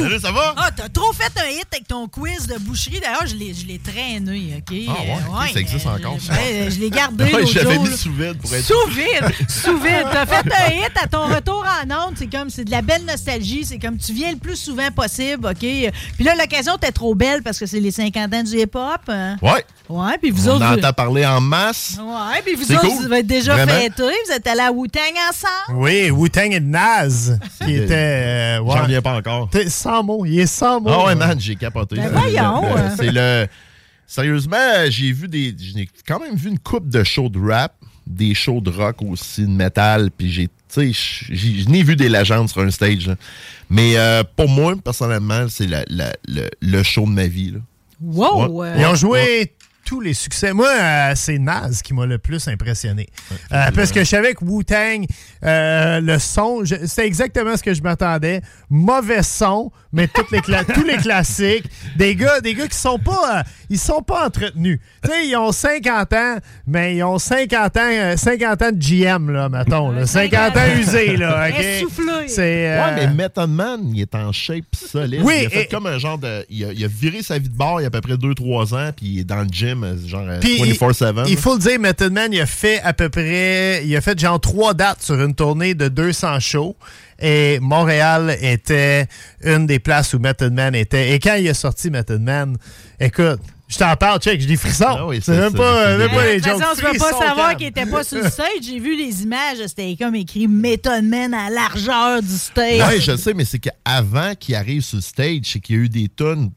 Salut, 0.00 0.20
ça 0.20 0.32
va? 0.32 0.54
Ah, 0.56 0.70
t'as 0.74 0.88
trop 0.88 1.12
fait 1.12 1.32
un 1.40 1.48
hit 1.50 1.66
avec 1.72 1.86
ton 1.88 2.08
quiz 2.08 2.46
de 2.46 2.58
boucherie. 2.58 3.00
D'ailleurs, 3.00 3.26
je 3.26 3.34
l'ai 3.36 3.52
je 3.54 3.66
l'ai 3.66 3.78
traîné, 3.78 4.56
OK? 4.58 4.76
Ah 4.88 4.92
ouais, 4.92 5.10
Euh, 5.10 5.44
ok, 5.44 5.50
ça 5.52 5.60
existe 5.60 5.86
encore, 5.86 6.16
ça. 6.20 6.32
ben, 6.34 6.70
je 6.70 6.78
l'ai 6.80 6.90
gardé 6.90 7.24
Ouais, 7.34 7.46
je 7.46 7.58
jour, 7.60 7.82
mis 7.82 7.96
sous 7.96 8.12
vide 8.12 8.38
pour 8.46 8.54
être 8.54 8.64
Sous 8.64 8.88
vide, 8.90 9.48
sous 9.48 9.78
vide. 9.78 10.06
T'as 10.12 10.26
fait 10.26 10.46
un 10.52 10.72
hit 10.86 10.92
à 11.02 11.06
ton 11.06 11.26
retour 11.26 11.64
en 11.64 12.08
onde. 12.08 12.14
C'est 12.16 12.26
comme, 12.30 12.48
c'est 12.50 12.64
de 12.64 12.70
la 12.70 12.82
belle 12.82 13.04
nostalgie. 13.04 13.64
C'est 13.64 13.78
comme, 13.78 13.98
tu 13.98 14.12
viens 14.12 14.32
le 14.32 14.38
plus 14.38 14.56
souvent 14.56 14.90
possible, 14.90 15.46
OK? 15.46 15.58
Puis 15.58 16.24
là, 16.24 16.34
l'occasion 16.38 16.76
était 16.76 16.92
trop 16.92 17.14
belle 17.14 17.42
parce 17.42 17.58
que 17.58 17.66
c'est 17.66 17.80
les 17.80 17.90
50 17.90 18.32
ans 18.34 18.42
du 18.42 18.56
hip-hop. 18.58 19.00
hein? 19.08 19.36
Ouais. 19.42 19.64
Ouais, 19.88 20.18
puis 20.20 20.30
vous 20.30 20.48
On 20.48 20.56
autres... 20.56 20.64
en 20.64 20.72
vous- 20.72 20.78
entend 20.78 20.92
parler 20.92 21.24
en 21.26 21.40
masse. 21.40 21.96
Ouais, 22.00 22.42
puis 22.44 22.54
vous 22.54 22.72
autres, 22.72 22.80
cool. 22.88 23.06
vous 23.06 23.12
êtes 23.12 23.26
déjà 23.26 23.66
fêtés. 23.66 24.02
Vous 24.26 24.32
êtes 24.32 24.46
allés 24.46 24.60
à 24.60 24.72
Wu-Tang 24.72 25.00
ensemble. 25.30 25.80
Oui, 25.80 26.10
Wu-Tang 26.10 26.52
et 26.52 26.60
Naz, 26.60 27.38
qui 27.64 27.74
était... 27.76 27.94
euh, 27.94 28.58
ouais. 28.60 28.74
J'en 28.76 28.82
reviens 28.82 29.02
pas 29.02 29.14
encore. 29.16 29.48
T'es 29.50 29.68
sans 29.70 30.02
mots, 30.02 30.24
il 30.26 30.40
est 30.40 30.46
sans 30.46 30.80
mots. 30.80 30.90
Ah 30.92 31.04
ouais, 31.06 31.14
man, 31.14 31.38
j'ai 31.38 31.54
capoté. 31.56 31.96
Ben 31.96 32.04
C'est 32.12 32.18
voyons. 32.18 32.62
C'est 32.96 33.12
le. 33.12 33.46
Sérieusement, 34.08 34.56
j'ai 34.88 35.10
vu 35.12 35.26
des. 35.28 35.54
J'ai 35.58 35.88
quand 36.06 36.20
même 36.20 36.36
vu 36.36 36.48
une 36.50 36.58
coupe 36.58 36.88
de 36.88 37.02
shows 37.02 37.28
de 37.28 37.40
rap, 37.40 37.74
des 38.06 38.34
shows 38.34 38.60
de 38.60 38.70
rock 38.70 38.96
aussi, 39.02 39.42
de 39.42 39.48
métal, 39.50 40.10
puis 40.16 40.30
j'ai. 40.30 40.48
Tu 40.48 40.92
sais, 40.92 41.26
j'ai- 41.30 41.60
je 41.62 41.68
n'ai 41.68 41.82
vu 41.82 41.94
des 41.96 42.08
légendes 42.08 42.48
sur 42.48 42.60
un 42.60 42.70
stage. 42.70 43.06
là. 43.06 43.14
Mais 43.70 43.96
euh, 43.96 44.22
pour 44.36 44.48
moi, 44.48 44.74
personnellement, 44.82 45.46
c'est 45.48 45.66
la- 45.66 45.84
la- 45.88 46.14
le, 46.28 46.48
le 46.60 46.82
show 46.82 47.04
de 47.06 47.10
ma 47.12 47.26
vie. 47.26 47.52
Là. 47.52 47.58
Wow! 48.02 48.48
Ouais. 48.48 48.68
euh, 48.68 48.76
Ils 48.80 48.86
ont 48.86 48.94
joué 48.94 49.52
tous 49.86 50.00
les 50.00 50.12
succès. 50.14 50.52
Moi, 50.52 50.68
euh, 50.68 51.12
c'est 51.14 51.38
Naz 51.38 51.80
qui 51.80 51.94
m'a 51.94 52.04
le 52.06 52.18
plus 52.18 52.46
impressionné. 52.48 53.08
Euh, 53.52 53.70
parce 53.74 53.92
que 53.92 54.00
je 54.00 54.04
savais 54.04 54.34
que 54.34 54.44
Wu-Tang, 54.44 55.06
euh, 55.44 56.00
le 56.00 56.18
son, 56.18 56.62
c'était 56.64 57.06
exactement 57.06 57.56
ce 57.56 57.62
que 57.62 57.72
je 57.72 57.80
m'attendais. 57.82 58.42
Mauvais 58.68 59.22
son, 59.22 59.70
mais 59.92 60.08
toutes 60.08 60.30
les 60.32 60.40
tous 60.74 60.82
les 60.82 60.96
classiques. 60.96 61.64
Des 61.96 62.16
gars, 62.16 62.40
des 62.40 62.54
gars 62.54 62.66
qui 62.66 62.76
sont 62.76 62.98
pas, 62.98 63.38
euh, 63.38 63.42
ils 63.70 63.78
sont 63.78 64.02
pas 64.02 64.26
entretenus. 64.26 64.80
Tu 65.04 65.10
sais, 65.10 65.28
ils 65.28 65.36
ont 65.36 65.52
50 65.52 66.12
ans, 66.12 66.36
mais 66.66 66.96
ils 66.96 67.04
ont 67.04 67.18
50 67.18 67.76
ans, 67.76 67.80
euh, 67.82 68.16
50 68.16 68.62
ans 68.62 68.72
de 68.72 68.78
GM, 68.78 69.30
là, 69.30 69.48
mettons. 69.48 69.92
là. 69.92 70.04
50 70.04 70.56
ans 70.56 70.60
usés, 70.80 71.16
là. 71.16 71.48
OK? 71.50 71.60
Essoufflé. 71.60 72.26
C'est, 72.28 72.70
euh, 72.72 72.84
Ouais, 72.84 72.94
mais 72.96 73.14
Method 73.14 73.50
Man, 73.50 73.90
il 73.94 74.00
est 74.00 74.14
en 74.16 74.32
shape 74.32 74.64
solide. 74.74 75.20
Oui, 75.22 75.34
il 75.42 75.46
a 75.46 75.50
fait 75.50 75.62
et- 75.62 75.68
comme 75.68 75.86
un 75.86 75.98
genre 75.98 76.18
de. 76.18 76.44
Il 76.50 76.64
a, 76.64 76.72
il 76.72 76.84
a 76.84 76.88
viré 76.88 77.22
sa 77.22 77.38
vie 77.38 77.48
de 77.48 77.54
bord 77.56 77.80
il 77.80 77.84
y 77.84 77.86
a 77.86 77.88
à 77.88 77.90
peu 77.90 78.00
près 78.00 78.16
2-3 78.16 78.74
ans, 78.74 78.90
puis 78.96 79.06
il 79.06 79.18
est 79.20 79.24
dans 79.24 79.42
le 79.42 79.48
gym, 79.48 79.75
euh, 79.84 79.96
genre 80.06 80.24
euh, 80.26 80.40
Puis, 80.40 80.60
24-7. 80.60 81.24
Il 81.28 81.36
faut 81.36 81.54
le 81.54 81.60
dire, 81.60 81.78
Method 81.78 82.12
Man, 82.12 82.32
il 82.32 82.40
a 82.40 82.46
fait 82.46 82.80
à 82.82 82.92
peu 82.92 83.08
près, 83.08 83.82
il 83.84 83.96
a 83.96 84.00
fait 84.00 84.18
genre 84.18 84.40
trois 84.40 84.74
dates 84.74 85.02
sur 85.02 85.20
une 85.20 85.34
tournée 85.34 85.74
de 85.74 85.88
200 85.88 86.40
shows. 86.40 86.76
Et 87.18 87.58
Montréal 87.60 88.36
était 88.42 89.06
une 89.42 89.66
des 89.66 89.78
places 89.78 90.12
où 90.14 90.18
Method 90.18 90.52
Man 90.52 90.74
était. 90.74 91.12
Et 91.12 91.18
quand 91.18 91.34
il 91.36 91.48
a 91.48 91.54
sorti 91.54 91.90
Method 91.90 92.20
Man, 92.20 92.56
écoute, 93.00 93.40
je 93.68 93.78
t'en 93.78 93.96
parle, 93.96 94.20
check, 94.20 94.40
j'ai 94.40 94.46
des 94.46 94.56
frissons. 94.56 94.84
Ah 94.86 95.06
oui, 95.06 95.20
c'est 95.20 95.36
même 95.36 95.52
pas, 95.52 95.96
même 95.96 96.10
pas 96.10 96.26
les 96.26 96.40
toute 96.40 96.50
jokes. 96.50 96.60
façon, 96.60 96.80
je 96.80 96.92
peux 96.92 96.98
pas 96.98 97.12
savoir 97.12 97.56
qu'il 97.56 97.66
était 97.66 97.86
pas 97.86 98.04
sur 98.04 98.22
le 98.22 98.30
stage. 98.30 98.46
J'ai 98.62 98.78
vu 98.78 98.96
les 98.96 99.22
images, 99.22 99.58
c'était 99.66 99.96
comme 99.98 100.14
écrit 100.14 100.46
Method 100.46 101.04
Man 101.04 101.34
à 101.34 101.50
largeur 101.50 102.22
du 102.22 102.36
stage. 102.36 102.82
Oui, 102.88 103.00
je 103.00 103.16
sais, 103.16 103.34
mais 103.34 103.44
c'est 103.44 103.58
qu'avant 103.58 104.34
qu'il 104.38 104.54
arrive 104.54 104.82
sur 104.82 104.96
le 104.96 105.02
stage, 105.02 105.40
c'est 105.44 105.60
qu'il 105.60 105.76
y 105.76 105.78
a 105.80 105.82
eu 105.82 105.88
des 105.88 106.08
tonnes 106.08 106.50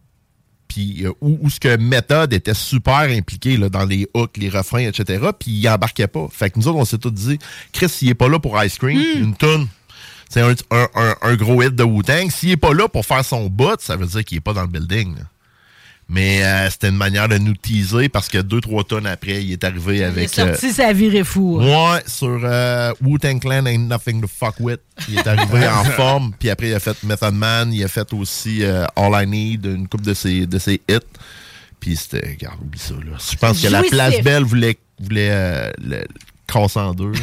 puis 0.69 1.05
euh, 1.05 1.11
où, 1.19 1.37
où 1.41 1.49
ce 1.49 1.59
que 1.59 1.75
Method 1.75 2.31
était 2.31 2.53
super 2.53 2.99
impliqué 3.09 3.57
là, 3.57 3.67
dans 3.67 3.83
les 3.85 4.07
hooks, 4.13 4.37
les 4.37 4.47
refrains, 4.49 4.87
etc. 4.87 5.21
Puis 5.37 5.51
il 5.51 5.67
embarquait 5.67 6.07
pas. 6.07 6.29
Fait 6.31 6.49
que 6.49 6.57
nous 6.59 6.67
autres, 6.69 6.77
on 6.77 6.85
s'est 6.85 6.97
tous 6.97 7.11
dit, 7.11 7.37
Chris, 7.73 7.89
s'il 7.89 8.07
est 8.07 8.13
pas 8.15 8.29
là 8.29 8.39
pour 8.39 8.63
Ice 8.63 8.77
Cream, 8.77 8.97
une 9.17 9.35
tonne, 9.35 9.67
c'est 10.29 10.41
un, 10.41 10.53
un- 10.71 10.87
un- 10.95 11.15
un 11.23 11.35
gros 11.35 11.61
hit 11.61 11.75
de 11.75 11.83
Wu-Tang. 11.83 12.29
S'il 12.31 12.51
est 12.51 12.57
pas 12.57 12.73
là 12.73 12.87
pour 12.87 13.05
faire 13.05 13.25
son 13.25 13.47
bout, 13.49 13.79
ça 13.81 13.97
veut 13.97 14.05
dire 14.05 14.23
qu'il 14.23 14.37
est 14.37 14.41
pas 14.41 14.53
dans 14.53 14.61
le 14.61 14.67
building. 14.67 15.15
là. 15.15 15.23
Mais 16.11 16.43
euh, 16.43 16.67
c'était 16.71 16.89
une 16.89 16.95
manière 16.97 17.29
de 17.29 17.37
nous 17.37 17.53
teaser 17.53 18.09
parce 18.09 18.27
que 18.29 18.39
deux, 18.39 18.61
trois 18.61 18.83
tonnes 18.83 19.05
après, 19.05 19.43
il 19.43 19.51
est 19.51 19.63
arrivé 19.63 19.97
Il 19.97 20.01
est 20.01 20.05
avec... 20.05 20.29
sorti, 20.29 20.71
ça 20.73 20.87
a 20.87 20.93
viré 20.93 21.23
fou. 21.23 21.59
hein. 21.61 21.93
Ouais, 21.93 22.01
sur 22.07 22.39
euh, 22.43 22.91
Wu-Tang 23.01 23.39
Clan 23.39 23.65
Ain't 23.67 23.87
Nothing 23.87 24.19
to 24.21 24.27
Fuck 24.27 24.55
With. 24.59 24.79
Il 25.07 25.19
est 25.19 25.27
arrivé 25.27 25.67
en 25.67 25.83
forme, 25.95 26.33
puis 26.39 26.49
après 26.49 26.69
il 26.69 26.73
a 26.73 26.79
fait 26.79 26.97
Method 27.03 27.35
Man, 27.35 27.71
il 27.71 27.83
a 27.83 27.87
fait 27.87 28.11
aussi 28.13 28.63
euh, 28.63 28.85
All 28.95 29.23
I 29.23 29.27
Need, 29.27 29.65
une 29.65 29.87
coupe 29.87 30.01
de 30.01 30.15
ses, 30.15 30.47
de 30.47 30.57
ses 30.57 30.81
hits. 30.89 30.97
Puis 31.79 31.95
c'était, 31.95 32.27
regarde, 32.27 32.59
oublie 32.61 32.79
ça, 32.79 32.95
là. 32.95 33.17
Je 33.31 33.37
pense 33.37 33.61
que 33.61 33.67
la. 33.67 33.83
Place 33.83 34.21
Belle 34.21 34.43
voulait, 34.43 34.77
voulait 34.99 35.29
euh, 35.31 35.71
le 35.77 36.03
casser 36.47 36.79
en 36.79 36.93
deux. 36.93 37.11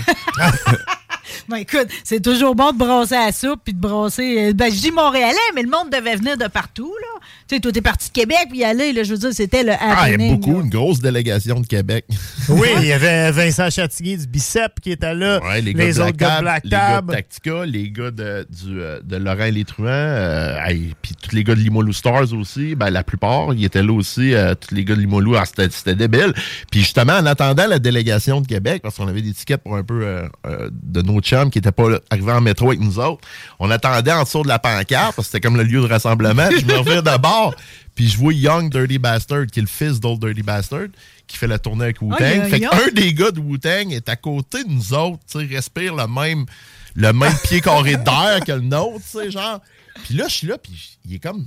Ben, 1.48 1.56
écoute, 1.56 1.88
c'est 2.04 2.22
toujours 2.22 2.54
bon 2.54 2.72
de 2.72 2.78
brasser 2.78 3.14
à 3.14 3.26
la 3.26 3.32
soupe 3.32 3.60
puis 3.64 3.74
de 3.74 3.80
brasser. 3.80 4.46
euh, 4.48 4.52
Ben, 4.52 4.72
je 4.72 4.80
dis 4.80 4.90
Montréalais, 4.92 5.36
mais 5.54 5.62
le 5.62 5.68
monde 5.68 5.90
devait 5.90 6.16
venir 6.16 6.36
de 6.36 6.46
partout, 6.46 6.92
là. 7.00 7.20
Tu 7.48 7.54
sais, 7.54 7.60
toi, 7.60 7.70
t'es 7.70 7.80
parti 7.80 8.08
de 8.08 8.12
Québec 8.12 8.46
puis 8.48 8.58
y 8.58 8.64
aller, 8.64 8.92
là, 8.92 9.04
je 9.04 9.12
veux 9.12 9.18
dire, 9.18 9.32
c'était 9.32 9.62
le 9.62 9.72
ah, 9.78 10.08
il 10.08 10.20
y 10.20 10.30
a 10.30 10.34
beaucoup, 10.34 10.58
là. 10.58 10.64
une 10.64 10.70
grosse 10.70 10.98
délégation 10.98 11.60
de 11.60 11.66
Québec. 11.66 12.04
Oui, 12.48 12.68
il 12.78 12.86
y 12.86 12.92
avait 12.92 13.30
Vincent 13.30 13.70
Chattigny 13.70 14.16
du 14.16 14.26
Bicep 14.26 14.80
qui 14.80 14.92
était 14.92 15.14
là. 15.14 15.40
Ouais, 15.44 15.60
les, 15.60 15.72
les, 15.72 15.74
gars 15.74 15.92
de 15.92 16.00
autres 16.00 16.16
gars 16.16 16.36
de 16.36 16.42
Black 16.42 16.68
Tab, 16.68 16.70
les 16.70 16.70
gars 16.70 17.00
de 17.00 17.12
Tactica, 17.12 17.66
les 17.66 17.90
gars 17.90 18.10
de, 18.10 18.46
du, 18.50 18.80
euh, 18.80 19.00
de 19.02 19.16
Laurent 19.16 19.50
Les 19.52 19.64
Truands, 19.64 19.86
euh, 19.88 20.58
puis 21.00 21.14
tous 21.22 21.34
les 21.34 21.44
gars 21.44 21.54
de 21.54 21.60
Limolou 21.60 21.92
Stars 21.92 22.32
aussi, 22.32 22.74
ben, 22.74 22.90
la 22.90 23.04
plupart, 23.04 23.54
ils 23.54 23.64
étaient 23.64 23.82
là 23.82 23.92
aussi, 23.92 24.34
euh, 24.34 24.54
tous 24.54 24.74
les 24.74 24.84
gars 24.84 24.94
de 24.94 25.00
Limolou, 25.00 25.36
ah, 25.36 25.44
c'était 25.44 25.68
c'était 25.70 25.94
débile. 25.94 26.32
Puis 26.70 26.80
justement, 26.80 27.14
en 27.14 27.26
attendant 27.26 27.66
la 27.66 27.78
délégation 27.78 28.40
de 28.40 28.46
Québec, 28.46 28.82
parce 28.82 28.96
qu'on 28.96 29.08
avait 29.08 29.22
des 29.22 29.32
tickets 29.32 29.62
pour 29.62 29.76
un 29.76 29.84
peu 29.84 30.02
euh, 30.04 30.28
euh, 30.46 30.70
de 30.72 31.02
nos 31.02 31.20
chums 31.20 31.50
qui 31.50 31.58
n'étaient 31.58 31.72
pas 31.72 31.88
arrivés 32.10 32.32
en 32.32 32.40
métro 32.40 32.68
avec 32.68 32.80
nous 32.80 32.98
autres, 32.98 33.20
on 33.58 33.70
attendait 33.70 34.12
en 34.12 34.24
dessous 34.24 34.42
de 34.42 34.48
la 34.48 34.58
pancarte, 34.58 35.16
parce 35.16 35.16
que 35.16 35.22
c'était 35.24 35.40
comme 35.40 35.56
le 35.56 35.62
lieu 35.62 35.80
de 35.80 35.86
rassemblement, 35.86 36.48
je 36.50 36.64
me 36.64 36.78
reviens 36.78 37.02
de 37.02 37.16
bord, 37.36 37.54
puis 37.94 38.08
je 38.08 38.18
vois 38.18 38.32
Young 38.32 38.70
Dirty 38.70 38.98
Bastard, 38.98 39.46
qui 39.46 39.60
est 39.60 39.62
le 39.62 39.68
fils 39.68 40.00
d'Old 40.00 40.20
Dirty 40.20 40.42
Bastard, 40.42 40.88
qui 41.26 41.36
fait 41.36 41.46
la 41.46 41.58
tournée 41.58 41.84
avec 41.84 42.00
Wu-Tang. 42.02 42.40
A 42.40 42.44
fait 42.48 42.60
qu'un 42.60 42.88
des 42.94 43.14
gars 43.14 43.30
de 43.30 43.40
Wu-Tang 43.40 43.92
est 43.92 44.08
à 44.08 44.16
côté 44.16 44.64
de 44.64 44.68
nous 44.68 44.94
autres, 44.94 45.20
tu 45.30 45.38
respire 45.38 45.94
le 45.94 46.06
même, 46.06 46.46
le 46.94 47.12
même 47.12 47.34
pied 47.44 47.60
carré 47.60 47.96
d'air 47.96 48.40
que 48.46 48.52
le 48.52 48.60
nôtre, 48.60 49.04
tu 49.10 49.18
sais, 49.18 49.30
genre. 49.30 49.60
Puis 50.04 50.14
là, 50.14 50.26
je 50.28 50.34
suis 50.34 50.46
là, 50.46 50.58
puis 50.58 50.98
il 51.04 51.14
est 51.14 51.18
comme. 51.18 51.46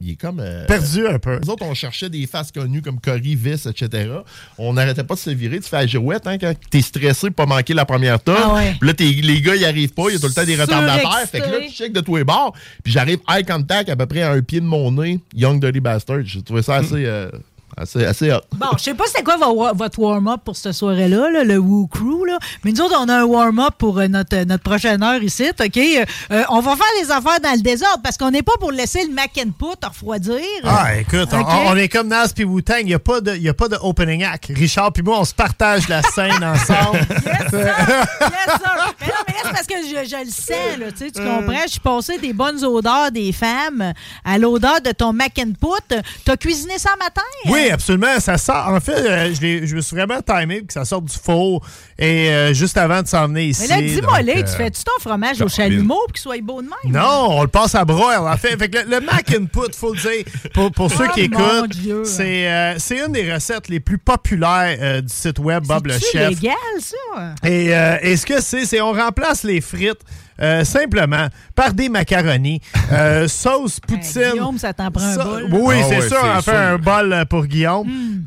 Il 0.00 0.10
est 0.10 0.16
comme. 0.16 0.40
euh, 0.40 0.66
Perdu 0.66 1.06
un 1.06 1.18
peu. 1.18 1.38
Nous 1.42 1.48
autres, 1.50 1.64
on 1.64 1.72
cherchait 1.72 2.10
des 2.10 2.26
faces 2.26 2.52
connues 2.52 2.82
comme 2.82 3.00
Cory, 3.00 3.34
Vice, 3.34 3.64
etc. 3.64 4.10
On 4.58 4.74
n'arrêtait 4.74 5.04
pas 5.04 5.14
de 5.14 5.18
se 5.20 5.30
virer. 5.30 5.58
Tu 5.58 5.68
fais 5.70 5.76
la 5.76 5.86
girouette, 5.86 6.26
hein, 6.26 6.36
quand 6.38 6.52
t'es 6.70 6.82
stressé 6.82 7.30
pour 7.30 7.46
pas 7.46 7.54
manquer 7.56 7.72
la 7.72 7.86
première 7.86 8.20
tonne. 8.20 8.36
Ah 8.38 8.54
ouais. 8.54 8.74
Puis 8.78 8.86
là, 8.88 8.94
t'es- 8.94 9.04
les 9.04 9.40
gars, 9.40 9.56
ils 9.56 9.64
arrivent 9.64 9.94
pas. 9.94 10.04
Il 10.08 10.12
y 10.12 10.16
a 10.16 10.18
tout 10.18 10.26
le 10.26 10.34
temps 10.34 10.44
des 10.44 10.54
retardataires. 10.56 11.28
Fait 11.30 11.40
que 11.40 11.46
là, 11.46 11.60
tu 11.66 11.72
check 11.72 11.92
de 11.94 12.00
tous 12.00 12.16
les 12.16 12.24
bords. 12.24 12.52
Puis 12.84 12.92
j'arrive 12.92 13.20
eye 13.28 13.42
contact 13.44 13.88
à 13.88 13.96
peu 13.96 14.04
près 14.06 14.20
à 14.22 14.32
un 14.32 14.42
pied 14.42 14.60
de 14.60 14.66
mon 14.66 14.92
nez. 14.92 15.18
Young 15.34 15.60
Dirty 15.60 15.80
Bastard. 15.80 16.20
J'ai 16.24 16.42
trouvé 16.42 16.60
ça 16.62 16.76
assez, 16.76 17.06
euh, 17.06 17.30
assez, 17.76 18.04
assez 18.04 18.32
hot. 18.32 18.40
Bon, 18.52 18.66
je 18.78 18.82
sais 18.84 18.94
pas 18.94 19.04
c'était 19.06 19.22
quoi 19.22 19.36
vo- 19.36 19.74
votre 19.74 19.98
warm-up 19.98 20.40
pour 20.44 20.56
cette 20.56 20.72
soirée-là, 20.72 21.30
là, 21.30 21.44
le 21.44 21.58
Woo 21.58 21.86
Crew, 21.86 22.24
là. 22.26 22.38
mais 22.64 22.72
nous 22.72 22.80
autres, 22.80 22.96
on 22.98 23.08
a 23.08 23.20
un 23.20 23.24
warm-up 23.24 23.74
pour 23.78 23.98
euh, 23.98 24.08
notre, 24.08 24.36
notre 24.44 24.62
prochaine 24.62 25.02
heure 25.02 25.22
ici, 25.22 25.44
OK? 25.60 25.76
Euh, 25.76 26.04
euh, 26.32 26.42
on 26.48 26.60
va 26.60 26.76
faire 26.76 26.86
les 27.02 27.10
affaires 27.10 27.40
dans 27.40 27.52
le 27.52 27.60
désordre 27.62 28.00
parce 28.02 28.16
qu'on 28.16 28.30
n'est 28.30 28.42
pas 28.42 28.54
pour 28.60 28.72
laisser 28.72 29.04
le 29.06 29.12
mac 29.12 29.30
and 29.38 29.50
put 29.58 29.76
refroidir. 29.86 30.40
Ah, 30.64 30.96
écoute, 30.98 31.28
on- 31.32 31.76
est 31.76 31.88
comme 31.88 32.08
Nas 32.08 32.28
puis 32.34 32.44
Wu-Tang. 32.44 32.80
Il 32.80 32.86
n'y 32.86 32.94
a 32.94 32.98
pas 32.98 33.20
de, 33.20 33.36
y 33.36 33.48
a 33.48 33.54
pas 33.54 33.68
de 33.68 33.76
opening 33.82 34.24
act. 34.24 34.50
Richard 34.54 34.92
puis 34.92 35.02
moi, 35.02 35.20
on 35.20 35.24
se 35.24 35.34
partage 35.34 35.88
la 35.88 36.02
scène 36.02 36.32
ensemble. 36.42 37.00
Yes, 37.26 37.50
sir. 37.50 37.74
Mais 38.20 38.54
non, 38.54 38.84
mais 39.00 39.06
là, 39.06 39.14
c'est 39.44 39.50
parce 39.52 39.66
que 39.66 39.74
je, 39.82 40.08
je 40.08 40.24
le 40.24 40.30
sens, 40.30 40.78
là, 40.78 40.90
tu 40.92 40.98
sais, 40.98 41.10
tu 41.10 41.20
comprends? 41.22 41.62
Je 41.66 41.70
suis 41.72 41.80
passé 41.80 42.18
des 42.18 42.32
bonnes 42.32 42.64
odeurs 42.64 43.10
des 43.12 43.32
femmes 43.32 43.92
à 44.24 44.38
l'odeur 44.38 44.80
de 44.80 44.92
ton 44.92 45.12
mac 45.12 45.32
and 45.38 45.52
put. 45.60 45.96
T'as 46.24 46.36
cuisiné 46.36 46.78
ça 46.78 46.90
matin? 46.98 47.20
Oui, 47.46 47.65
absolument. 47.70 48.18
Ça 48.20 48.38
sort. 48.38 48.68
En 48.68 48.80
fait, 48.80 48.92
euh, 48.92 49.34
je, 49.34 49.66
je 49.66 49.76
me 49.76 49.80
suis 49.80 49.96
vraiment 49.96 50.20
timé 50.22 50.58
pour 50.58 50.66
que 50.68 50.72
ça 50.72 50.84
sorte 50.84 51.04
du 51.06 51.16
four 51.16 51.64
et 51.98 52.30
euh, 52.30 52.52
juste 52.54 52.76
avant 52.76 53.02
de 53.02 53.06
s'en 53.08 53.28
venir 53.28 53.44
ici. 53.44 53.66
Mais 53.68 53.80
là, 53.80 53.82
dis-moi, 53.82 54.18
euh, 54.20 54.42
tu 54.42 54.56
fais-tu 54.56 54.82
ton 54.84 54.92
fromage 55.00 55.40
au 55.40 55.48
chalumeau 55.48 55.94
pour 56.06 56.12
qu'il 56.12 56.20
soit 56.22 56.40
beau 56.42 56.62
de 56.62 56.68
même? 56.68 56.92
Non, 56.92 57.28
on 57.30 57.42
le 57.42 57.48
passe 57.48 57.74
à 57.74 57.84
broil. 57.84 58.18
En 58.26 58.36
fait, 58.36 58.56
Fait 58.58 58.68
que 58.68 58.78
le, 58.78 58.84
le 58.90 59.00
mac 59.00 59.30
and 59.38 59.46
put, 59.46 59.72
faut 59.76 59.94
le 59.94 60.00
dire, 60.00 60.24
pour, 60.54 60.70
pour 60.72 60.90
ceux 60.90 61.06
Oh, 61.08 61.12
qui 61.14 61.20
écoutent, 61.22 62.04
c'est 62.04 62.48
euh, 62.50 62.74
c'est 62.78 62.98
une 63.04 63.12
des 63.12 63.32
recettes 63.32 63.68
les 63.68 63.80
plus 63.80 63.98
populaires 63.98 64.76
euh, 64.80 65.00
du 65.00 65.12
site 65.12 65.38
web 65.38 65.64
Bob 65.66 65.86
le 65.86 65.92
C'est 65.94 66.10
Chef. 66.12 66.28
légal, 66.30 66.54
ça? 66.80 67.34
Et, 67.48 67.74
euh, 67.76 67.96
et 68.02 68.16
ce 68.16 68.26
que 68.26 68.40
c'est, 68.42 68.64
c'est 68.66 68.80
on 68.80 68.92
remplace 68.92 69.42
les 69.44 69.60
frites 69.60 70.00
euh, 70.40 70.64
simplement 70.64 71.28
par 71.54 71.72
des 71.72 71.88
macaronis, 71.88 72.60
euh, 72.92 73.26
sauce 73.28 73.80
poutine. 73.80 74.20
Hey, 74.22 74.32
Guillaume, 74.32 74.58
ça 74.58 74.72
t'en 74.72 74.90
prend 74.90 75.04
un 75.04 75.16
bol. 75.16 75.48
Oui, 75.52 75.76
Ah 75.80 75.86
c'est 75.88 75.98
ouais, 76.00 76.08
ça. 76.08 76.20
On 76.22 76.42
fait 76.42 76.50
sûr. 76.50 76.54
un 76.54 76.78
bol 76.78 77.12
euh, 77.12 77.24
pour 77.24 77.46
Guillaume. 77.46 77.86
Hmm. 77.88 78.24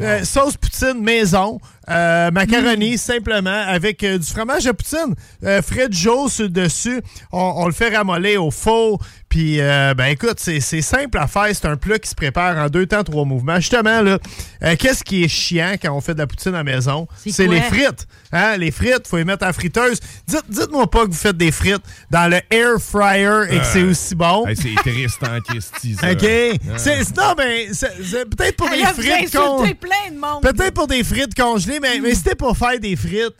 Euh, 0.00 0.24
sauce 0.24 0.56
poutine 0.56 1.02
maison, 1.02 1.60
Euh, 1.90 2.30
macaroni, 2.30 2.98
simplement, 2.98 3.62
avec 3.66 4.02
euh, 4.04 4.18
du 4.18 4.26
fromage 4.26 4.66
à 4.66 4.74
poutine. 4.74 5.14
Euh, 5.44 5.62
frais 5.62 5.88
de 5.88 5.94
jour 5.94 6.30
sur 6.30 6.44
le 6.44 6.50
dessus. 6.50 7.00
On, 7.32 7.54
on 7.56 7.66
le 7.66 7.72
fait 7.72 7.96
ramollir 7.96 8.44
au 8.44 8.50
four. 8.50 9.00
Puis, 9.28 9.60
euh, 9.60 9.92
ben 9.94 10.06
écoute, 10.06 10.36
c'est 10.38 10.60
c'est 10.60 10.80
simple 10.80 11.18
à 11.18 11.26
faire. 11.26 11.48
C'est 11.52 11.66
un 11.66 11.76
plat 11.76 11.98
qui 11.98 12.08
se 12.08 12.14
prépare 12.14 12.56
en 12.56 12.68
deux 12.68 12.86
temps, 12.86 13.04
trois 13.04 13.24
mouvements. 13.26 13.56
Justement, 13.56 14.00
là, 14.00 14.18
euh, 14.64 14.74
qu'est-ce 14.78 15.04
qui 15.04 15.22
est 15.24 15.28
chiant 15.28 15.74
quand 15.80 15.92
on 15.94 16.00
fait 16.00 16.14
de 16.14 16.18
la 16.20 16.26
poutine 16.26 16.54
à 16.54 16.58
la 16.58 16.64
maison? 16.64 17.06
C'est 17.32 17.46
les 17.46 17.60
frites. 17.60 18.06
Hein? 18.32 18.56
Les 18.56 18.70
frites, 18.70 19.06
faut 19.06 19.18
les 19.18 19.24
mettre 19.24 19.46
en 19.46 19.52
friteuse. 19.52 20.00
Dites- 20.26 20.44
Dites-moi 20.48 20.90
pas 20.90 21.04
que 21.04 21.10
vous 21.10 21.16
faites 21.16 21.36
des 21.36 21.52
frites 21.52 21.82
dans 22.10 22.26
le 22.30 22.40
air 22.50 22.78
fryer 22.80 23.42
et 23.50 23.58
que 23.58 23.64
c'est 23.66 23.82
aussi 23.82 24.14
bon. 24.14 24.46
hey, 24.46 24.56
c'est 24.56 24.74
triste 24.76 25.18
en 25.22 25.40
Christie, 25.40 25.94
ça. 26.00 26.10
OK? 26.12 26.24
Ah. 26.24 26.78
C'est- 26.78 27.16
Non, 27.16 27.34
mais 27.36 27.68
c'est 27.72 28.24
peut-être 28.30 28.56
pour 28.56 28.68
Elle 28.72 28.78
des 28.80 28.84
a 28.86 28.92
vous 28.92 29.02
frites. 29.02 29.30
Peut-être 30.42 30.74
pour 30.74 30.86
des 30.86 31.04
frites 31.04 31.34
congelées, 31.34 31.77
mais, 31.80 32.14
c'était 32.14 32.34
pour 32.34 32.56
faire 32.56 32.78
des 32.78 32.96
frites. 32.96 33.34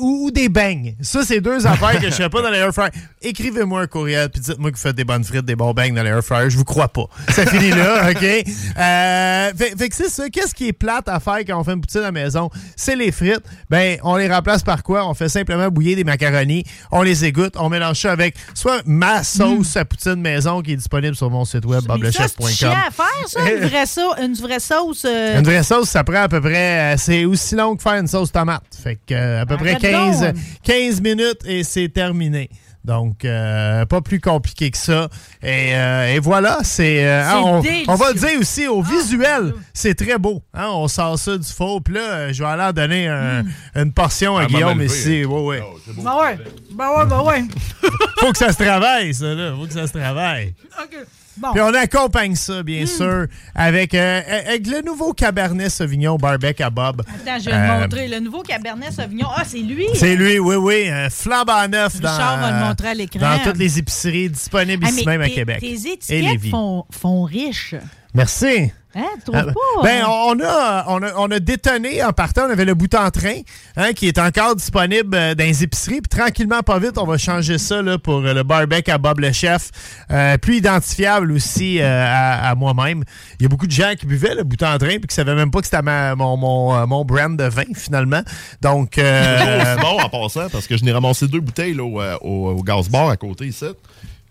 Ou, 0.00 0.26
ou 0.26 0.30
des 0.30 0.48
beignes. 0.48 0.94
Ça, 1.00 1.20
c'est 1.24 1.40
deux 1.40 1.66
affaires 1.66 1.98
que 2.00 2.06
je 2.10 2.14
fais 2.14 2.28
pas 2.28 2.42
dans 2.42 2.50
les 2.50 2.58
air 2.58 2.72
fryer. 2.72 2.90
Écrivez-moi 3.22 3.82
un 3.82 3.86
courriel 3.86 4.28
puis 4.28 4.40
dites-moi 4.40 4.70
que 4.70 4.76
vous 4.76 4.82
faites 4.82 4.96
des 4.96 5.04
bonnes 5.04 5.24
frites, 5.24 5.44
des 5.44 5.56
bons 5.56 5.72
beignes 5.72 5.94
dans 5.94 6.02
les 6.02 6.10
air 6.10 6.22
fryer. 6.24 6.50
Je 6.50 6.56
vous 6.56 6.64
crois 6.64 6.88
pas. 6.88 7.04
Ça 7.30 7.46
finit 7.46 7.70
là, 7.70 8.10
OK? 8.10 8.22
Euh, 8.22 9.52
fait, 9.56 9.74
fait 9.78 9.88
que 9.88 9.94
c'est 9.94 10.08
ça. 10.08 10.28
Qu'est-ce 10.28 10.54
qui 10.54 10.68
est 10.68 10.72
plate 10.72 11.08
à 11.08 11.20
faire 11.20 11.38
quand 11.46 11.58
on 11.60 11.64
fait 11.64 11.72
une 11.72 11.80
poutine 11.80 12.00
à 12.00 12.04
la 12.04 12.12
maison? 12.12 12.50
C'est 12.76 12.96
les 12.96 13.12
frites. 13.12 13.42
Ben, 13.70 13.98
on 14.02 14.16
les 14.16 14.28
remplace 14.28 14.62
par 14.62 14.82
quoi? 14.82 15.08
On 15.08 15.14
fait 15.14 15.28
simplement 15.28 15.68
bouillir 15.68 15.96
des 15.96 16.04
macaronis. 16.04 16.64
On 16.90 17.02
les 17.02 17.24
égoutte. 17.24 17.54
On 17.58 17.68
mélange 17.68 18.00
ça 18.00 18.12
avec 18.12 18.34
soit 18.54 18.82
ma 18.86 19.22
sauce 19.22 19.76
à 19.76 19.84
poutine 19.84 20.16
maison 20.16 20.60
qui 20.62 20.72
est 20.72 20.76
disponible 20.76 21.14
sur 21.16 21.30
mon 21.30 21.44
site 21.44 21.64
web, 21.64 21.80
c'est 21.80 21.88
boblechef.com. 21.88 22.48
chiant 22.48 22.70
à 22.72 22.90
faire, 22.90 23.28
ça, 23.28 23.40
une 23.50 23.66
vraie, 23.68 23.86
sau- 23.86 24.14
une 24.22 24.34
vraie 24.34 24.60
sauce. 24.60 25.04
euh, 25.06 25.38
Une 25.38 25.44
vraie 25.44 25.62
sauce, 25.62 25.88
ça 25.88 26.04
prend 26.04 26.22
à 26.22 26.28
peu 26.28 26.40
près. 26.40 26.94
euh, 26.94 26.96
c'est 26.98 27.24
aussi 27.24 27.54
long 27.54 27.76
que 27.76 27.82
faire 27.82 27.94
une 27.94 28.06
sauce 28.08 28.32
tomate. 28.32 28.62
Fait 28.82 28.96
que 29.06 29.14
euh, 29.14 29.42
à 29.42 29.46
peu 29.46 29.56
près 29.56 29.61
Arrête 29.70 29.78
15, 29.80 30.20
donc. 30.20 30.34
15 30.64 31.00
minutes 31.00 31.40
et 31.46 31.64
c'est 31.64 31.88
terminé. 31.88 32.48
Donc, 32.84 33.24
euh, 33.24 33.86
pas 33.86 34.00
plus 34.00 34.18
compliqué 34.20 34.68
que 34.72 34.76
ça. 34.76 35.08
Et, 35.40 35.72
euh, 35.76 36.14
et 36.14 36.18
voilà, 36.18 36.58
c'est. 36.64 37.06
euh, 37.06 37.22
hein, 37.24 37.40
on, 37.86 37.94
va 37.94 38.10
le 38.12 38.18
dire 38.18 38.40
aussi, 38.40 38.66
au 38.66 38.82
visuel, 38.82 39.54
c'est 39.72 39.94
très 39.94 40.18
beau. 40.18 40.42
Hein, 40.52 40.66
on 40.72 40.88
sort 40.88 41.16
ça 41.16 41.38
du 41.38 41.46
faux. 41.48 41.78
Puis 41.80 41.94
là, 41.94 42.32
je 42.32 42.42
vais 42.42 42.48
aller 42.48 42.64
en 42.64 42.72
donner 42.72 43.06
un- 43.06 43.44
une 43.76 43.92
portion 43.92 44.36
à 44.36 44.42
Ah, 44.42 44.46
Guillaume 44.46 44.82
ici. 44.82 45.24
Ouais, 45.24 45.40
ouais. 45.42 45.62
Ben 45.96 46.16
ouais. 46.16 46.38
Ben 46.72 46.88
ouais, 46.98 47.06
ben 47.06 47.22
ouais. 47.22 47.44
Faut 48.18 48.32
que 48.32 48.38
ça 48.38 48.52
se 48.52 48.60
travaille, 48.60 49.14
ça, 49.14 49.26
là. 49.32 49.52
Faut 49.56 49.66
que 49.66 49.72
ça 49.72 49.86
se 49.86 49.92
travaille. 49.92 50.52
OK. 50.82 50.96
Bon. 51.36 51.52
Puis 51.52 51.60
on 51.62 51.74
accompagne 51.74 52.34
ça, 52.34 52.62
bien 52.62 52.84
sûr, 52.86 53.26
avec, 53.54 53.94
euh, 53.94 54.20
avec 54.46 54.66
le 54.66 54.82
nouveau 54.82 55.12
Cabernet 55.14 55.70
Sauvignon 55.70 56.16
Barbecue 56.16 56.62
à 56.62 56.68
Bob. 56.70 57.02
Attends, 57.08 57.38
je 57.38 57.46
vais 57.46 57.52
Euh, 57.56 57.74
le 57.76 57.80
montrer. 57.80 58.08
Le 58.08 58.20
nouveau 58.20 58.42
Cabernet 58.42 58.92
Sauvignon. 58.92 59.28
Ah, 59.34 59.42
c'est 59.46 59.58
lui. 59.58 59.86
C'est 59.94 60.14
lui, 60.14 60.38
oui, 60.38 60.56
oui. 60.56 60.88
Un 60.90 61.08
flambant 61.08 61.66
neuf 61.68 62.00
dans, 62.00 62.10
va 62.16 62.50
le 62.60 62.66
montrer 62.66 62.88
à 62.88 62.94
l'écran. 62.94 63.20
dans 63.20 63.38
toutes 63.42 63.58
les 63.58 63.78
épiceries 63.78 64.28
disponibles 64.28 64.84
Ah, 64.86 64.90
ici 64.90 65.06
même 65.06 65.22
à 65.22 65.28
Québec. 65.28 65.60
Tes 65.60 65.66
et 65.68 65.92
étiquettes 65.92 66.08
Lévis. 66.22 66.50
font, 66.50 66.84
font 66.90 67.22
riche. 67.22 67.74
Merci. 68.14 68.70
Hein, 68.94 69.06
tu 69.24 69.32
trouves 69.32 69.36
Ah, 69.36 69.44
pas? 69.46 69.82
Ben, 69.84 70.02
hein? 70.04 70.06
on 70.06 70.38
a, 70.44 70.84
on, 70.88 71.02
a, 71.02 71.14
on 71.16 71.30
a 71.30 71.38
détonné 71.40 72.04
en 72.04 72.12
partant. 72.12 72.42
On 72.46 72.50
avait 72.50 72.66
le 72.66 72.74
bout 72.74 72.94
en 72.94 73.10
train 73.10 73.36
hein, 73.74 73.94
qui 73.94 74.06
est 74.06 74.18
encore 74.18 74.54
disponible 74.54 75.16
euh, 75.16 75.34
dans 75.34 75.44
les 75.44 75.62
épiceries. 75.62 76.02
Puis 76.02 76.18
tranquillement, 76.20 76.60
pas 76.60 76.78
vite, 76.78 76.98
on 76.98 77.06
va 77.06 77.16
changer 77.16 77.56
ça 77.56 77.80
là, 77.80 77.96
pour 77.96 78.16
euh, 78.18 78.34
le 78.34 78.42
barbecue 78.42 78.90
à 78.90 78.98
Bob 78.98 79.20
le 79.20 79.32
chef. 79.32 79.70
Euh, 80.10 80.36
plus 80.36 80.56
identifiable 80.58 81.32
aussi 81.32 81.80
euh, 81.80 82.04
à, 82.06 82.50
à 82.50 82.54
moi-même. 82.54 83.02
Il 83.40 83.44
y 83.44 83.46
a 83.46 83.48
beaucoup 83.48 83.66
de 83.66 83.72
gens 83.72 83.94
qui 83.98 84.04
buvaient 84.04 84.34
le 84.34 84.42
bout 84.44 84.62
en 84.62 84.76
train 84.76 84.98
puis 84.98 85.06
qui 85.08 85.14
savaient 85.14 85.34
même 85.34 85.50
pas 85.50 85.60
que 85.60 85.66
c'était 85.68 85.80
ma- 85.80 86.14
mon, 86.14 86.36
mon, 86.36 86.76
euh, 86.76 86.84
mon 86.84 87.02
brand 87.06 87.34
de 87.34 87.44
vin 87.44 87.64
finalement. 87.74 88.20
Donc, 88.60 88.98
euh, 88.98 89.64
C'est 89.74 89.80
bon 89.80 90.00
en 90.02 90.10
passant 90.10 90.50
parce 90.50 90.66
que 90.66 90.76
je 90.76 90.84
n'ai 90.84 90.92
ramassé 90.92 91.28
deux 91.28 91.40
bouteilles 91.40 91.72
là, 91.72 91.82
au, 91.84 91.98
au, 92.28 92.50
au 92.58 92.62
gaz 92.62 92.90
bar 92.90 93.08
à 93.08 93.16
côté 93.16 93.46
ici. 93.46 93.64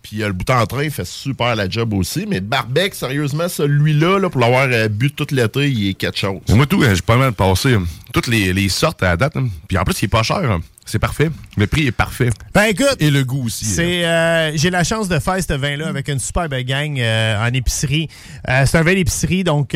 Puis 0.02 0.22
euh, 0.22 0.26
le 0.26 0.32
bouton 0.32 0.54
en 0.54 0.66
train 0.66 0.88
fait 0.90 1.06
super 1.06 1.54
la 1.54 1.68
job 1.68 1.94
aussi. 1.94 2.26
Mais 2.28 2.40
Barbec, 2.40 2.94
sérieusement, 2.94 3.48
celui-là, 3.48 4.18
là, 4.18 4.28
pour 4.30 4.40
l'avoir 4.40 4.66
euh, 4.70 4.88
bu 4.88 5.10
tout 5.12 5.26
l'été, 5.30 5.70
il 5.70 5.90
est 5.90 5.94
quelque 5.94 6.18
chose. 6.18 6.40
Moi, 6.48 6.66
tout, 6.66 6.82
euh, 6.82 6.94
j'ai 6.94 7.02
pas 7.02 7.16
mal 7.16 7.32
passé 7.32 7.74
euh, 7.74 7.80
toutes 8.12 8.26
les, 8.26 8.52
les 8.52 8.68
sortes 8.68 9.02
à 9.02 9.10
la 9.10 9.16
date. 9.16 9.36
hein. 9.36 9.48
Puis 9.68 9.78
en 9.78 9.84
plus, 9.84 10.00
il 10.02 10.06
est 10.06 10.08
pas 10.08 10.22
cher. 10.22 10.38
hein. 10.38 10.60
C'est 10.84 10.98
parfait. 10.98 11.30
Le 11.56 11.66
prix 11.66 11.86
est 11.86 11.92
parfait. 11.92 12.30
Ben 12.54 12.64
écoute. 12.64 12.96
Et 12.98 13.10
le 13.10 13.24
goût 13.24 13.46
aussi. 13.46 13.64
hein. 13.66 13.72
C'est, 13.76 14.04
euh, 14.04 14.52
j'ai 14.56 14.68
la 14.68 14.84
chance 14.84 15.08
de 15.08 15.18
faire 15.20 15.36
ce 15.42 15.52
vin-là 15.54 15.86
avec 15.88 16.08
une 16.08 16.18
super 16.18 16.48
belle 16.48 16.64
gang 16.64 16.98
euh, 16.98 17.36
en 17.42 17.52
épicerie. 17.54 18.08
Euh, 18.48 18.64
c'est 18.66 18.76
un 18.78 18.82
vin 18.82 18.94
d'épicerie, 18.94 19.44
donc 19.44 19.70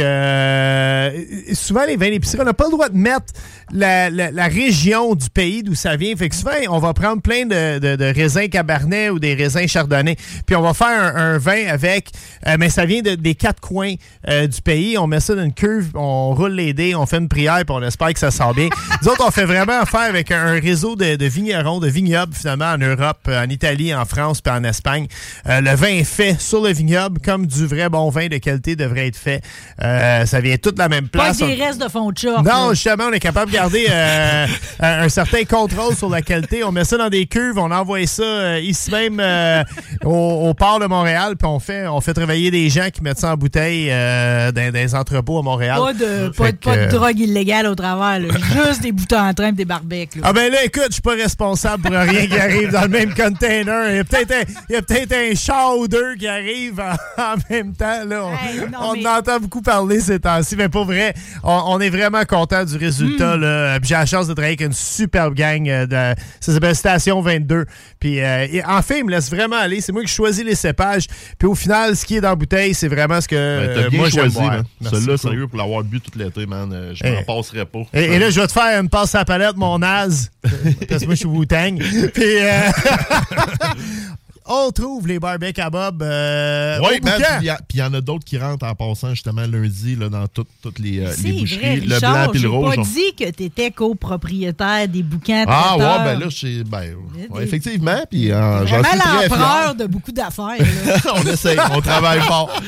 souvent 1.54 1.84
les 1.86 1.96
vins 1.96 2.10
d'épicerie, 2.10 2.40
on 2.40 2.44
n'a 2.44 2.54
pas 2.54 2.64
le 2.64 2.70
droit 2.70 2.88
de 2.88 2.96
mettre 2.96 3.26
la, 3.72 4.10
la- 4.10 4.30
la 4.30 4.44
région 4.46 5.14
du 5.14 5.30
pays 5.30 5.62
d'où 5.62 5.74
ça 5.74 5.96
vient. 5.96 6.14
Fait 6.16 6.28
que 6.28 6.34
souvent, 6.34 6.50
on 6.70 6.78
va 6.78 6.92
prendre 6.92 7.22
plein 7.22 7.46
de, 7.46 7.78
de- 7.78 7.96
de 7.96 8.04
raisins 8.04 8.48
cabernet 8.48 9.10
ou 9.10 9.18
des 9.18 9.34
raisins 9.34 9.66
chardonnay, 9.66 10.16
puis 10.46 10.56
on 10.56 10.62
va 10.62 10.74
faire 10.74 10.88
un, 10.88 11.34
un 11.34 11.38
vin 11.38 11.66
avec, 11.68 12.10
mais 12.58 12.68
ça 12.68 12.84
vient 12.84 13.02
de- 13.02 13.14
des 13.14 13.34
quatre 13.34 13.60
coins 13.60 13.94
du 14.28 14.62
pays. 14.62 14.98
On 14.98 15.06
met 15.06 15.20
ça 15.20 15.34
dans 15.34 15.44
une 15.44 15.52
cuve, 15.54 15.90
on 15.94 16.34
roule 16.34 16.52
les 16.52 16.72
dés, 16.74 16.94
on 16.94 17.06
fait 17.06 17.18
une 17.18 17.28
prière, 17.28 17.56
puis 17.64 17.70
on 17.70 17.82
espère 17.82 18.12
que 18.12 18.18
ça 18.18 18.30
sort 18.30 18.54
bien. 18.54 18.68
Nous 19.02 19.08
autres, 19.08 19.24
on 19.26 19.30
fait 19.30 19.44
vraiment 19.44 19.80
affaire 19.80 20.00
avec 20.00 20.30
un, 20.30 20.46
un 20.46 20.60
réseau 20.60 20.95
de, 20.96 21.16
de 21.16 21.26
vignerons, 21.26 21.78
de 21.80 21.88
vignobles, 21.88 22.34
finalement, 22.34 22.72
en 22.72 22.78
Europe, 22.78 23.28
en 23.28 23.48
Italie, 23.48 23.94
en 23.94 24.04
France, 24.04 24.40
puis 24.40 24.52
en 24.52 24.64
Espagne. 24.64 25.06
Euh, 25.48 25.60
le 25.60 25.74
vin 25.74 25.88
est 25.88 26.04
fait 26.04 26.40
sur 26.40 26.62
le 26.62 26.72
vignoble, 26.72 27.20
comme 27.20 27.46
du 27.46 27.66
vrai 27.66 27.88
bon 27.88 28.08
vin 28.10 28.26
de 28.28 28.38
qualité 28.38 28.76
devrait 28.76 29.06
être 29.08 29.16
fait. 29.16 29.42
Euh, 29.82 30.24
ça 30.26 30.40
vient 30.40 30.56
tout 30.56 30.70
de 30.72 30.78
la 30.78 30.88
même 30.88 31.08
Pas 31.08 31.24
place. 31.24 31.42
avec 31.42 31.56
des 31.56 31.64
restes 31.64 31.82
de 31.82 31.88
fond 31.88 32.10
de 32.10 32.18
short. 32.18 32.44
Non, 32.44 32.70
justement, 32.70 33.04
on 33.10 33.12
est 33.12 33.20
capable 33.20 33.50
de 33.50 33.56
garder 33.56 33.86
euh, 33.90 34.46
un, 34.80 35.08
certain 35.08 35.44
contrôle 35.44 35.94
sur 35.94 36.08
la 36.10 36.22
qualité. 36.22 36.64
On 36.64 36.72
met 36.72 36.84
ça 36.84 36.96
dans 36.96 37.08
des 37.08 37.26
cuves, 37.26 37.58
on 37.58 37.70
envoie 37.70 38.06
ça 38.06 38.58
ici 38.58 38.90
même 38.90 39.20
au, 40.04 40.48
au 40.48 40.54
port 40.54 40.78
de 40.80 40.86
Montréal, 40.86 41.34
puis 41.38 41.46
on 41.46 41.58
fait, 41.60 41.86
on 41.86 42.00
fait 42.00 42.14
travailler 42.14 42.50
des 42.50 42.68
gens 42.70 42.88
qui 42.92 43.02
mettent 43.02 43.18
ça 43.20 43.32
en 43.32 43.36
bouteille 43.36 43.88
dans, 43.88 44.52
dans 44.54 44.72
des 44.72 44.94
entrepôts 44.94 45.38
à 45.38 45.42
Montréal. 45.42 45.78
Pas 45.78 45.92
de, 45.92 46.28
pas, 46.28 46.52
de- 46.52 46.56
pas 46.56 46.86
drogue 46.86 47.18
illégale 47.18 47.66
au 47.66 47.74
travers. 47.74 48.20
là. 48.20 48.34
Juste 48.66 48.82
des 48.82 48.92
boutons 48.92 49.18
en 49.18 49.34
train 49.34 49.48
et 49.48 49.52
des 49.52 49.64
barbecs. 49.64 50.14
là. 50.16 50.22
Ah 50.24 50.32
ben 50.32 50.50
là, 50.52 50.64
écoute, 50.64 50.85
je 50.88 50.94
suis 50.94 51.02
pas 51.02 51.14
responsable 51.14 51.82
pour 51.84 51.92
rien 51.92 52.26
qui 52.26 52.38
arrive 52.38 52.70
dans 52.72 52.82
le 52.82 52.88
même 52.88 53.14
container. 53.14 53.90
Il 53.90 53.96
y 53.96 53.98
a 54.76 54.82
peut-être 54.82 55.12
un, 55.12 55.34
chat 55.34 55.74
ou 55.78 55.86
deux 55.88 56.14
qui 56.16 56.26
arrive 56.26 56.80
en, 56.80 57.22
en 57.22 57.34
même 57.50 57.74
temps. 57.74 58.04
Là. 58.06 58.24
On, 58.24 58.32
Hey, 58.36 58.60
non, 58.70 58.78
on 58.80 58.92
mais- 58.94 59.06
en 59.06 59.18
entend 59.18 59.40
beaucoup 59.40 59.62
parler 59.62 60.00
ces 60.00 60.20
temps-ci, 60.20 60.56
mais 60.56 60.68
pas 60.68 60.84
vrai. 60.84 61.14
On, 61.42 61.62
on 61.66 61.80
est 61.80 61.90
vraiment 61.90 62.24
content 62.24 62.64
du 62.64 62.76
résultat. 62.76 63.36
Hmm. 63.36 63.78
J'ai 63.82 63.94
la 63.94 64.06
chance 64.06 64.26
de 64.28 64.34
travailler 64.34 64.56
avec 64.58 64.60
une 64.66 64.72
superbe 64.72 65.34
gang. 65.34 65.68
euh, 65.68 65.86
de, 65.86 66.20
ça 66.40 66.52
s'appelle 66.52 66.76
Station 66.76 67.20
22. 67.20 67.64
Puis 68.00 68.20
euh, 68.20 68.46
et 68.50 68.64
en 68.64 68.82
fait, 68.82 68.98
il 69.00 69.04
me 69.04 69.10
laisse 69.10 69.30
vraiment 69.30 69.56
aller. 69.56 69.80
C'est 69.80 69.92
moi 69.92 70.02
qui 70.02 70.08
choisis 70.12 70.44
les 70.44 70.54
cépages. 70.54 71.06
Puis 71.38 71.48
au 71.48 71.54
final, 71.54 71.96
ce 71.96 72.04
qui 72.04 72.16
est 72.16 72.20
dans 72.20 72.30
la 72.30 72.34
bouteille, 72.36 72.74
c'est 72.74 72.88
vraiment 72.88 73.20
ce 73.20 73.28
que 73.28 73.34
Ben, 73.66 73.74
T'as 73.74 73.80
euh, 73.82 73.88
bien 73.90 73.98
moi 74.00 74.10
choisi, 74.10 74.36
Celui-là, 74.82 75.16
sérieux, 75.16 75.46
pour 75.48 75.58
l'avoir 75.58 75.82
bu 75.84 76.00
tout 76.00 76.16
l'été, 76.18 76.46
man, 76.46 76.90
je 76.94 77.00
Eh. 77.04 77.12
m'en 77.12 77.22
passerais 77.22 77.64
pas. 77.64 77.80
Et, 77.94 78.04
et 78.04 78.18
là, 78.18 78.30
je 78.30 78.40
vais 78.40 78.46
te 78.46 78.52
faire 78.52 78.80
une 78.80 78.88
passe 78.88 79.14
à 79.14 79.18
la 79.18 79.24
palette, 79.24 79.56
mon 79.56 79.78
naze. 79.78 80.30
Parce 80.88 81.00
que 81.02 81.06
moi, 81.06 81.14
je 81.14 81.18
suis 81.20 81.26
Wu-Tang. 81.26 81.78
Puis, 82.14 82.22
euh, 82.40 82.60
on 84.48 84.70
trouve 84.70 85.08
les 85.08 85.18
barbecues 85.18 85.60
à 85.60 85.70
Bob. 85.70 86.02
Euh, 86.02 86.78
Oui, 86.82 87.00
boucan. 87.00 87.16
puis 87.40 87.48
il 87.74 87.78
y 87.80 87.82
en 87.82 87.92
a 87.94 88.00
d'autres 88.00 88.24
qui 88.24 88.38
rentrent 88.38 88.64
en 88.64 88.74
passant 88.76 89.10
justement 89.10 89.42
lundi 89.42 89.96
là, 89.96 90.08
dans 90.08 90.26
toutes 90.28 90.48
toutes 90.62 90.78
les, 90.78 91.00
euh, 91.00 91.12
les 91.24 91.32
boucheries. 91.40 91.58
vrai, 91.58 91.76
le 91.80 91.98
blanc 91.98 92.28
puis 92.30 92.40
j'ai 92.40 92.46
le 92.46 92.52
rouge. 92.52 92.74
pas 92.76 92.80
on- 92.80 92.84
dit 92.84 93.14
que 93.18 93.30
tu 93.30 93.42
étais 93.44 93.70
copropriétaire 93.72 94.86
des 94.86 95.02
bouquins 95.02 95.44
Ah 95.48 95.70
traiteurs. 95.76 95.98
ouais, 95.98 96.04
ben 96.04 96.20
là, 96.20 96.26
je 96.28 96.62
ben, 96.62 96.94
ouais, 97.30 97.38
des- 97.40 97.44
effectivement, 97.44 98.00
puis 98.08 98.30
euh, 98.30 98.66
j'en 98.66 98.78
Vraiment 98.80 98.88
suis 98.90 98.98
très 99.00 99.28
l'empereur 99.28 99.62
fier. 99.64 99.74
de 99.74 99.86
beaucoup 99.86 100.12
d'affaires. 100.12 100.56
on 101.14 101.22
essaye, 101.26 101.58
on 101.72 101.80
travaille 101.80 102.20
fort. 102.20 102.62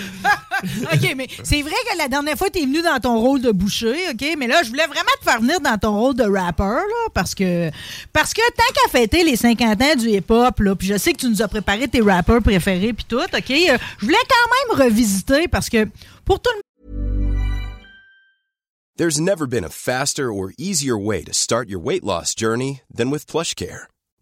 OK, 0.93 1.15
mais 1.17 1.27
c'est 1.43 1.63
vrai 1.63 1.75
que 1.91 1.99
la 1.99 2.09
dernière 2.09 2.37
fois, 2.37 2.51
tu 2.51 2.61
es 2.61 2.63
venu 2.63 2.83
dans 2.83 2.99
ton 3.01 3.19
rôle 3.19 3.41
de 3.41 3.51
boucher, 3.51 3.95
OK? 4.11 4.35
Mais 4.39 4.47
là, 4.47 4.63
je 4.63 4.69
voulais 4.69 4.87
vraiment 4.87 5.09
te 5.21 5.25
faire 5.25 5.41
venir 5.41 5.61
dans 5.61 5.79
ton 5.79 5.99
rôle 5.99 6.15
de 6.15 6.25
rapper, 6.25 6.63
là, 6.63 7.09
parce 7.15 7.35
que, 7.35 7.71
parce 8.13 8.35
que 8.35 8.43
tant 8.53 8.73
qu'à 8.75 8.91
fêter 8.91 9.25
les 9.25 9.37
50 9.37 9.83
ans 9.83 9.95
du 9.97 10.09
hip-hop, 10.11 10.61
là, 10.61 10.75
puis 10.75 10.89
je 10.89 10.97
sais 10.97 11.13
que 11.13 11.19
tu 11.19 11.29
nous 11.29 11.43
as 11.43 11.49
préparé 11.49 11.89
tes 11.89 12.01
rappers 12.01 12.43
préférés, 12.43 12.93
puis 12.93 13.05
tout, 13.09 13.19
OK? 13.19 13.51
euh, 13.51 13.79
je 13.99 14.05
voulais 14.07 14.17
quand 14.29 14.77
même 14.77 14.87
revisiter, 14.87 15.49
parce 15.49 15.69
que 15.69 15.87
pour 16.25 16.41
tout 16.41 16.51
le 16.55 16.63
There's 18.97 19.21
never 19.21 19.47
been 19.47 19.63
a 19.63 19.69
faster 19.69 20.33
or 20.33 20.51
easier 20.59 20.99
way 20.99 21.23
to 21.23 21.33
start 21.33 21.69
your 21.69 21.79
weight 21.79 22.03
loss 22.03 22.35
journey 22.35 22.81
than 22.93 23.13
with 23.13 23.27
PlushCare. 23.29 23.87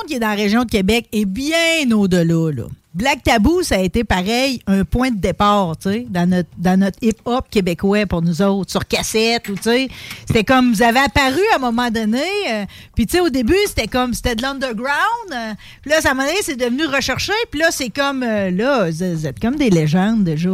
Monde 0.00 0.08
qui 0.08 0.14
est 0.14 0.20
dans 0.20 0.28
la 0.28 0.34
région 0.34 0.64
de 0.64 0.70
Québec 0.70 1.06
est 1.12 1.24
bien 1.24 1.90
au-delà. 1.92 2.52
là. 2.52 2.64
Black 2.94 3.22
Tabou, 3.24 3.62
ça 3.62 3.74
a 3.74 3.80
été 3.80 4.04
pareil, 4.04 4.62
un 4.66 4.82
point 4.84 5.10
de 5.10 5.18
départ, 5.20 5.76
tu 5.76 5.90
sais, 5.90 6.06
dans 6.08 6.26
notre, 6.26 6.48
dans 6.56 6.80
notre 6.80 6.96
hip-hop 7.02 7.44
québécois 7.50 8.06
pour 8.06 8.22
nous 8.22 8.40
autres, 8.40 8.70
sur 8.70 8.86
cassette, 8.88 9.50
ou 9.50 9.54
tu 9.54 9.64
sais. 9.64 9.88
C'était 10.26 10.44
comme, 10.44 10.72
vous 10.72 10.80
avez 10.80 11.00
apparu 11.00 11.40
à 11.52 11.56
un 11.56 11.58
moment 11.58 11.90
donné, 11.90 12.22
euh, 12.50 12.64
puis 12.94 13.04
tu 13.06 13.18
sais, 13.18 13.20
au 13.20 13.28
début, 13.28 13.54
c'était 13.66 13.86
comme, 13.86 14.14
c'était 14.14 14.34
de 14.34 14.40
l'underground, 14.40 14.96
euh, 15.30 15.52
puis 15.82 15.90
là, 15.90 16.00
ça 16.00 16.14
m'a 16.14 16.24
donné, 16.24 16.38
c'est 16.40 16.56
devenu 16.56 16.86
recherché, 16.86 17.34
puis 17.50 17.60
là, 17.60 17.66
c'est 17.70 17.90
comme, 17.90 18.22
euh, 18.22 18.50
là, 18.50 18.88
vous 18.90 19.26
êtes 19.26 19.40
comme 19.40 19.56
des 19.56 19.68
légendes 19.68 20.24
déjà. 20.24 20.48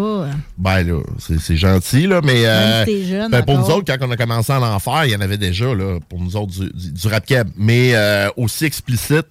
Ben 0.59 0.83
là, 0.83 1.01
c'est 1.39 1.57
gentil, 1.57 2.09
là, 2.09 2.21
mais 2.25 2.45
si 2.87 3.07
jeune 3.07 3.31
ben, 3.31 3.45
pour 3.45 3.57
nous 3.57 3.71
autres, 3.71 3.85
quand 3.87 4.05
on 4.05 4.11
a 4.11 4.17
commencé 4.17 4.51
à 4.53 4.61
en 4.61 4.79
faire, 4.81 5.05
il 5.05 5.13
y 5.13 5.17
en 5.17 5.21
avait 5.21 5.39
déjà, 5.39 5.73
là, 5.73 6.01
pour 6.09 6.19
nous 6.19 6.35
autres, 6.35 6.51
du, 6.51 6.71
du- 6.73 6.91
du 6.93 7.07
rap 7.07 7.25
keb. 7.25 7.51
Mais 7.57 7.95
aussi 8.37 8.65
explicite, 8.65 9.27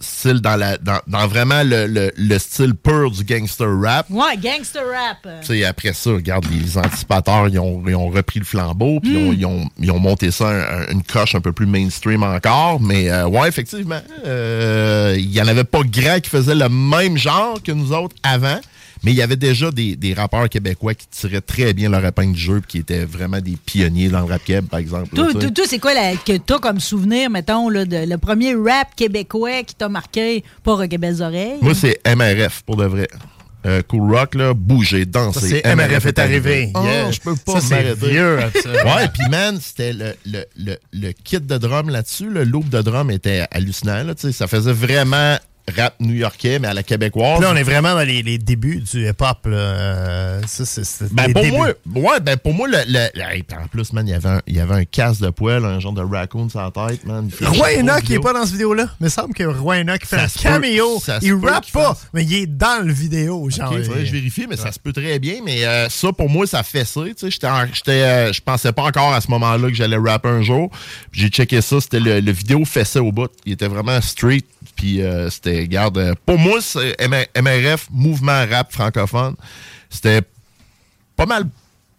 style 0.00 0.40
dans, 0.40 0.56
la, 0.56 0.76
dans, 0.78 1.00
dans 1.06 1.26
vraiment 1.28 1.62
le, 1.62 1.86
le- 1.86 2.12
le 2.16 2.38
style 2.38 2.74
pur 2.74 3.10
du 3.10 3.24
gangster 3.24 3.68
rap. 3.80 4.06
Ouais, 4.10 4.36
gangster 4.42 4.82
rap. 4.82 5.26
Tu 5.42 5.46
sais, 5.46 5.64
après 5.64 5.92
ça, 5.92 6.10
regarde, 6.10 6.46
les 6.50 6.76
anticipateurs, 6.76 7.48
ils 7.48 7.58
ont, 7.58 7.82
ils 7.86 7.94
ont 7.94 8.08
repris 8.08 8.38
le 8.40 8.44
flambeau, 8.44 9.00
puis 9.00 9.12
ils 9.12 9.16
ont- 9.18 9.30
Mm. 9.32 9.36
ils, 9.38 9.46
ont, 9.46 9.68
ils 9.80 9.90
ont 9.92 9.98
monté 10.00 10.30
ça 10.30 10.48
un- 10.48 10.60
un- 10.82 10.86
une 10.92 11.02
coche 11.02 11.34
un 11.34 11.40
peu 11.40 11.52
plus 11.52 11.66
mainstream 11.66 12.22
encore. 12.22 12.80
Mais 12.80 13.10
euh, 13.10 13.26
ouais, 13.26 13.48
effectivement, 13.48 14.00
euh, 14.26 15.14
il 15.18 15.30
y 15.32 15.40
en 15.40 15.46
avait 15.46 15.64
pas 15.64 15.82
grand 15.84 16.20
qui 16.20 16.30
faisaient 16.30 16.54
le 16.54 16.68
même 16.68 17.16
genre 17.16 17.62
que 17.62 17.72
nous 17.72 17.92
autres 17.92 18.16
avant. 18.22 18.60
Mais 19.04 19.12
il 19.12 19.16
y 19.16 19.22
avait 19.22 19.36
déjà 19.36 19.70
des, 19.70 19.96
des 19.96 20.14
rappeurs 20.14 20.48
québécois 20.48 20.94
qui 20.94 21.06
tiraient 21.08 21.40
très 21.42 21.74
bien 21.74 21.90
leur 21.90 22.04
épingle 22.04 22.32
du 22.34 22.40
jeu, 22.40 22.62
qui 22.66 22.78
étaient 22.78 23.04
vraiment 23.04 23.40
des 23.40 23.56
pionniers 23.64 24.08
dans 24.08 24.20
le 24.20 24.24
rap 24.32 24.42
keb, 24.44 24.66
par 24.66 24.80
exemple. 24.80 25.14
toi, 25.14 25.28
toi, 25.32 25.64
c'est 25.68 25.78
quoi 25.78 25.92
la- 25.94 26.16
que 26.16 26.36
t'as 26.38 26.58
comme 26.58 26.80
souvenir, 26.80 27.28
mettons, 27.30 27.68
là, 27.68 27.84
de, 27.84 27.98
le 28.08 28.16
premier 28.18 28.54
rap 28.54 28.94
québécois 28.96 29.62
qui 29.64 29.74
t'a 29.74 29.88
marqué, 29.88 30.42
pas 30.62 30.74
Rock 30.74 30.88
Belles 30.98 31.22
Oreilles? 31.22 31.58
Moi, 31.60 31.74
c'est 31.74 32.00
MRF, 32.06 32.62
pour 32.62 32.76
de 32.76 32.86
vrai. 32.86 33.08
Euh, 33.66 33.80
cool 33.88 34.14
Rock, 34.14 34.34
là, 34.34 34.52
bouger, 34.52 35.06
danser. 35.06 35.40
Ça, 35.40 35.46
c'est 35.48 35.74
MRF 35.74 36.04
est 36.06 36.18
arrivé. 36.18 36.70
Oh, 36.74 36.80
Yeah. 36.84 37.10
je 37.10 37.20
peux 37.20 37.34
pas 37.34 37.52
Ça, 37.52 37.60
c'est 37.62 37.74
m'arrêter. 37.82 38.10
vieux, 38.10 38.38
absolument. 38.42 38.94
Ouais, 38.96 39.08
puis 39.08 39.22
man, 39.30 39.58
c'était 39.60 39.94
le, 39.94 40.14
le, 40.26 40.44
le, 40.56 40.76
le 40.92 41.12
kit 41.12 41.40
de 41.40 41.56
drum 41.56 41.88
là-dessus. 41.88 42.28
Le 42.28 42.44
loop 42.44 42.68
de 42.68 42.82
drum 42.82 43.10
était 43.10 43.46
hallucinant. 43.50 44.02
Là, 44.04 44.14
tu 44.14 44.26
sais, 44.26 44.32
ça 44.32 44.46
faisait 44.48 44.72
vraiment 44.74 45.38
rap 45.76 45.94
new-yorkais, 46.00 46.58
mais 46.58 46.68
à 46.68 46.74
la 46.74 46.82
québécoise. 46.82 47.40
Là, 47.40 47.50
on 47.52 47.56
est 47.56 47.62
vraiment 47.62 47.94
dans 47.94 48.06
les, 48.06 48.22
les 48.22 48.38
débuts 48.38 48.80
du 48.80 49.08
hip-hop. 49.08 49.38
Euh, 49.46 50.40
ça, 50.46 50.64
c'est 50.66 50.84
c'est 50.84 51.12
Ben 51.12 51.32
pour 51.32 51.42
débuts. 51.42 51.56
moi, 51.56 51.68
ouais, 51.94 52.20
ben 52.20 52.36
pour 52.36 52.52
moi, 52.54 52.68
le, 52.68 52.78
le- 52.86 53.54
en 53.56 53.66
plus, 53.68 53.92
man, 53.92 54.06
il 54.06 54.10
y 54.10 54.14
avait 54.14 54.28
un, 54.28 54.40
il 54.46 54.56
y 54.56 54.60
avait 54.60 54.74
un 54.74 54.84
casque 54.84 55.20
de 55.22 55.30
poêle, 55.30 55.64
un 55.64 55.80
genre 55.80 55.92
de 55.92 56.02
raccoon 56.02 56.48
sur 56.48 56.60
la 56.60 56.70
tête, 56.70 57.04
man. 57.06 57.28
Roy 57.42 57.78
Enoch, 57.80 58.02
il 58.08 58.14
est 58.14 58.20
pas 58.20 58.32
dans 58.32 58.42
cette 58.44 58.52
vidéo-là. 58.52 58.88
Il 59.00 59.04
me 59.04 59.08
semble 59.08 59.32
que 59.34 59.44
Roy 59.44 59.76
Enoch 59.80 60.04
fait 60.04 60.16
Ça 60.16 60.22
un 60.24 60.28
se 60.28 60.38
peut- 60.38 60.42
caméo. 60.42 61.02
Il 61.22 61.34
rappe 61.34 61.70
pas, 61.72 61.88
fasse. 61.94 62.06
mais 62.12 62.24
il 62.24 62.34
est 62.34 62.46
dans 62.46 62.84
le 62.86 62.92
vidéo. 62.92 63.48
Genre, 63.50 63.70
Ok, 63.72 63.82
faudrait 63.84 64.00
que 64.00 64.04
je 64.06 64.12
vérifie, 64.12 64.46
mais 64.48 64.56
ça 64.56 64.70
se 64.72 64.78
peut 64.78 64.92
très 64.92 65.18
bien. 65.18 65.36
Mais 65.44 65.64
euh, 65.64 65.88
ça, 65.88 66.12
pour 66.12 66.28
moi, 66.28 66.46
ça 66.46 66.62
fait 66.62 66.84
ça. 66.84 67.00
tu 67.04 67.14
sais, 67.16 67.30
J'étais, 67.30 67.46
euh, 67.90 68.32
je 68.32 68.40
pensais 68.40 68.72
pas 68.72 68.82
encore 68.82 69.12
à 69.14 69.20
ce 69.20 69.28
moment-là 69.30 69.68
que 69.68 69.74
j'allais 69.74 69.96
rapper 69.96 70.28
un 70.28 70.42
jour. 70.42 70.70
J'ai 71.12 71.28
checké 71.28 71.60
ça, 71.60 71.80
c'était 71.80 72.00
le, 72.00 72.20
le 72.20 72.32
vidéo 72.32 72.64
fessait 72.64 72.98
au 72.98 73.12
bout. 73.12 73.30
Il 73.46 73.52
était 73.52 73.68
vraiment 73.68 74.00
street. 74.00 74.42
Puis 74.76 75.02
euh, 75.02 75.30
c'était, 75.30 75.60
regarde, 75.60 75.98
euh, 75.98 76.14
pour 76.26 76.38
moi, 76.38 76.58
MRF, 77.40 77.88
mouvement 77.90 78.44
rap 78.50 78.72
francophone, 78.72 79.36
c'était 79.90 80.22
pas 81.16 81.26
mal. 81.26 81.46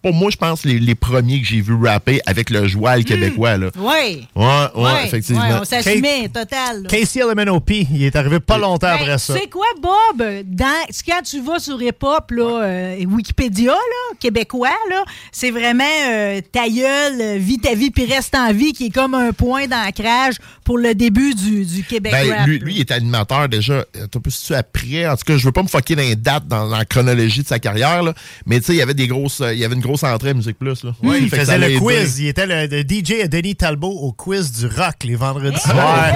Pour 0.06 0.14
moi, 0.14 0.30
je 0.30 0.36
pense 0.36 0.64
les, 0.64 0.78
les 0.78 0.94
premiers 0.94 1.40
que 1.40 1.46
j'ai 1.48 1.60
vu 1.60 1.74
rapper 1.84 2.20
avec 2.26 2.50
le 2.50 2.68
joual 2.68 3.02
québécois. 3.04 3.56
Là. 3.56 3.70
Oui. 3.76 4.28
Ouais, 4.36 4.66
ouais, 4.76 5.04
effectivement. 5.06 5.40
Ouais, 5.40 5.56
on 5.60 5.64
s'assumait, 5.64 6.28
total. 6.28 6.84
là. 6.84 6.88
Casey 6.88 7.20
LMNOP, 7.24 7.70
il 7.70 8.04
est 8.04 8.14
arrivé 8.14 8.38
pas 8.38 8.56
longtemps 8.56 8.86
Ben, 8.86 9.00
après 9.02 9.18
ça. 9.18 9.34
Sais 9.34 9.48
quoi, 9.48 9.66
Bob? 9.82 10.24
Dans, 10.44 10.86
quand 11.04 11.22
tu 11.24 11.40
vas 11.40 11.58
sur 11.58 11.82
hip-hop, 11.82 12.30
là, 12.30 12.62
euh, 12.62 13.04
Wikipédia, 13.04 13.72
là, 13.72 14.16
québécois, 14.20 14.68
là, 14.90 15.02
c'est 15.32 15.50
vraiment 15.50 15.82
euh, 16.08 16.40
ta 16.52 16.68
gueule, 16.68 17.20
euh, 17.20 17.38
vis 17.40 17.58
ta 17.58 17.74
vie 17.74 17.90
puis 17.90 18.04
reste 18.04 18.36
en 18.36 18.52
vie, 18.52 18.72
qui 18.74 18.86
est 18.86 18.90
comme 18.94 19.14
un 19.14 19.32
point 19.32 19.66
d'ancrage 19.66 20.36
pour 20.62 20.78
le 20.78 20.94
début 20.94 21.34
du, 21.34 21.64
du 21.64 21.82
Québec 21.82 22.12
Ben, 22.12 22.32
rap. 22.32 22.46
lui, 22.46 22.60
lui, 22.60 22.74
il 22.76 22.80
est 22.80 22.92
animateur 22.92 23.48
déjà. 23.48 23.84
T'as 23.92 24.20
plus 24.20 24.40
tu 24.40 24.54
après. 24.54 25.08
En 25.08 25.16
tout 25.16 25.24
cas, 25.26 25.36
je 25.36 25.44
veux 25.44 25.52
pas 25.52 25.64
me 25.64 25.68
foquer 25.68 25.96
dans 25.96 26.02
les 26.02 26.14
dates, 26.14 26.46
dans, 26.46 26.68
dans 26.68 26.76
la 26.76 26.84
chronologie 26.84 27.42
de 27.42 27.48
sa 27.48 27.58
carrière, 27.58 28.04
là. 28.04 28.14
Mais 28.46 28.60
tu 28.60 28.66
sais, 28.66 28.74
il 28.74 28.78
y 28.78 28.82
avait 28.82 28.94
des 28.94 29.08
grosses, 29.08 29.40
euh, 29.40 29.52
il 29.52 29.58
y 29.58 29.64
avait 29.64 29.74
une 29.74 29.80
grosse 29.80 29.95
entrée 30.04 30.30
à 30.30 30.34
Musique 30.34 30.58
Plus, 30.58 30.84
là. 30.84 30.92
Oui, 31.02 31.18
il 31.22 31.30
faisait 31.30 31.58
le 31.58 31.78
quiz. 31.78 32.18
Il 32.20 32.28
était 32.28 32.46
le, 32.46 32.66
le 32.66 32.82
DJ 32.82 33.22
à 33.24 33.28
Denis 33.28 33.56
Talbot 33.56 33.90
au 33.90 34.12
quiz 34.12 34.52
du 34.52 34.66
rock 34.66 34.96
les 35.04 35.14
vendredis 35.16 35.56
Hey, 35.56 35.60
soirs. 35.60 36.06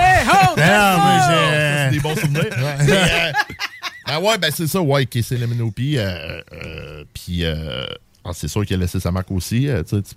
C'est 0.57 1.91
des 1.93 2.01
bons 2.01 2.17
souvenirs. 2.17 2.47
Euh, 4.11 4.17
ben 4.19 4.27
ouais, 4.27 4.39
ben 4.39 4.51
c'est 4.53 4.67
ça, 4.67 4.81
ouais, 4.81 5.07
Casey 5.07 5.37
Lemenopi. 5.37 5.97
Euh, 5.97 6.41
euh, 6.53 7.05
Puis, 7.15 7.45
euh, 7.45 7.87
ah, 8.25 8.31
c'est 8.35 8.49
sûr 8.49 8.67
qu'il 8.67 8.77
a 8.77 8.81
laissé 8.81 9.01
sa 9.01 9.11
marque 9.11 9.31
aussi. 9.31 9.67
euh, 9.69 9.83
tu 9.83 10.03
tu 10.03 10.15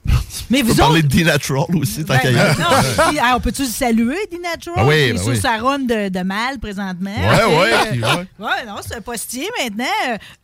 Mais 0.49 0.61
peux 0.61 0.69
vous 0.69 0.75
parler 0.75 1.01
de 1.01 1.07
D-Natural 1.07 1.65
aussi, 1.75 2.03
tant 2.03 2.15
Ben, 2.21 2.33
non, 2.35 3.07
puis, 3.09 3.19
ah, 3.21 3.33
on 3.37 3.39
peut-tu 3.39 3.65
saluer, 3.65 4.17
D-Natural? 4.31 4.75
Ah 4.79 4.85
oui, 4.85 5.13
ben 5.13 5.17
sur 5.17 5.27
oui. 5.29 5.37
sa 5.37 5.57
run 5.57 5.79
de, 5.79 6.09
de 6.09 6.19
mal 6.23 6.59
présentement. 6.59 7.09
Ouais, 7.11 7.43
Ok, 7.45 7.61
ouais, 7.61 7.73
euh, 7.73 8.01
ouais. 8.17 8.27
ouais, 8.45 8.65
non, 8.67 8.75
c'est 8.85 8.95
un 8.97 9.01
postier 9.01 9.47
maintenant. 9.63 9.85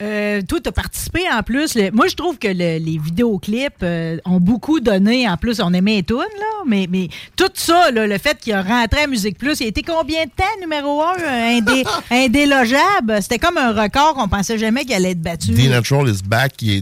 Euh, 0.01 0.41
toi, 0.47 0.59
tu 0.63 0.69
as 0.69 0.71
participé 0.71 1.21
en 1.31 1.43
plus. 1.43 1.75
Le- 1.75 1.91
moi, 1.91 2.07
je 2.07 2.15
trouve 2.15 2.37
que 2.37 2.47
le- 2.47 2.77
les 2.79 2.97
vidéoclips 2.97 3.83
euh, 3.83 4.17
ont 4.25 4.39
beaucoup 4.39 4.79
donné. 4.79 5.27
En 5.29 5.35
plus, 5.37 5.59
on 5.59 5.73
aimait 5.73 5.95
les 5.97 6.03
tunes, 6.03 6.17
là. 6.17 6.63
Mais, 6.65 6.87
mais 6.89 7.09
tout 7.35 7.49
ça, 7.55 7.91
là, 7.91 8.07
le 8.07 8.17
fait 8.17 8.37
qu'il 8.39 8.53
a 8.53 8.61
rentré 8.61 9.01
à 9.01 9.07
Musique 9.07 9.37
Plus, 9.37 9.59
il 9.59 9.65
a 9.65 9.67
été 9.67 9.81
combien 9.81 10.23
de 10.25 10.29
temps 10.31 10.43
numéro 10.61 11.01
un? 11.01 11.15
indé- 11.59 11.85
indélogeable? 12.11 13.17
C'était 13.21 13.39
comme 13.39 13.57
un 13.57 13.71
record 13.73 14.13
qu'on 14.15 14.27
pensait 14.27 14.57
jamais 14.57 14.85
qu'il 14.85 14.93
allait 14.93 15.11
être 15.11 15.21
battu. 15.21 15.51
D-Natural 15.51 16.07
is 16.09 16.21
back. 16.25 16.53
Il 16.61 16.77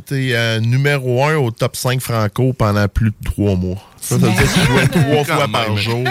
numéro 0.70 1.24
1 1.26 1.36
au 1.38 1.52
top 1.52 1.76
5 1.76 2.00
franco 2.02 2.54
pendant 2.54 2.88
plus 2.88 3.10
de 3.12 3.16
trois 3.26 3.56
mois. 3.56 3.78
Ça, 4.02 4.18
ça 4.20 4.26
veut 4.26 4.32
dire 4.32 4.54
qu'il 4.54 4.64
jouait 4.64 4.88
trois 4.88 5.24
fois 5.36 5.48
par 5.48 5.76
jour. 5.78 6.04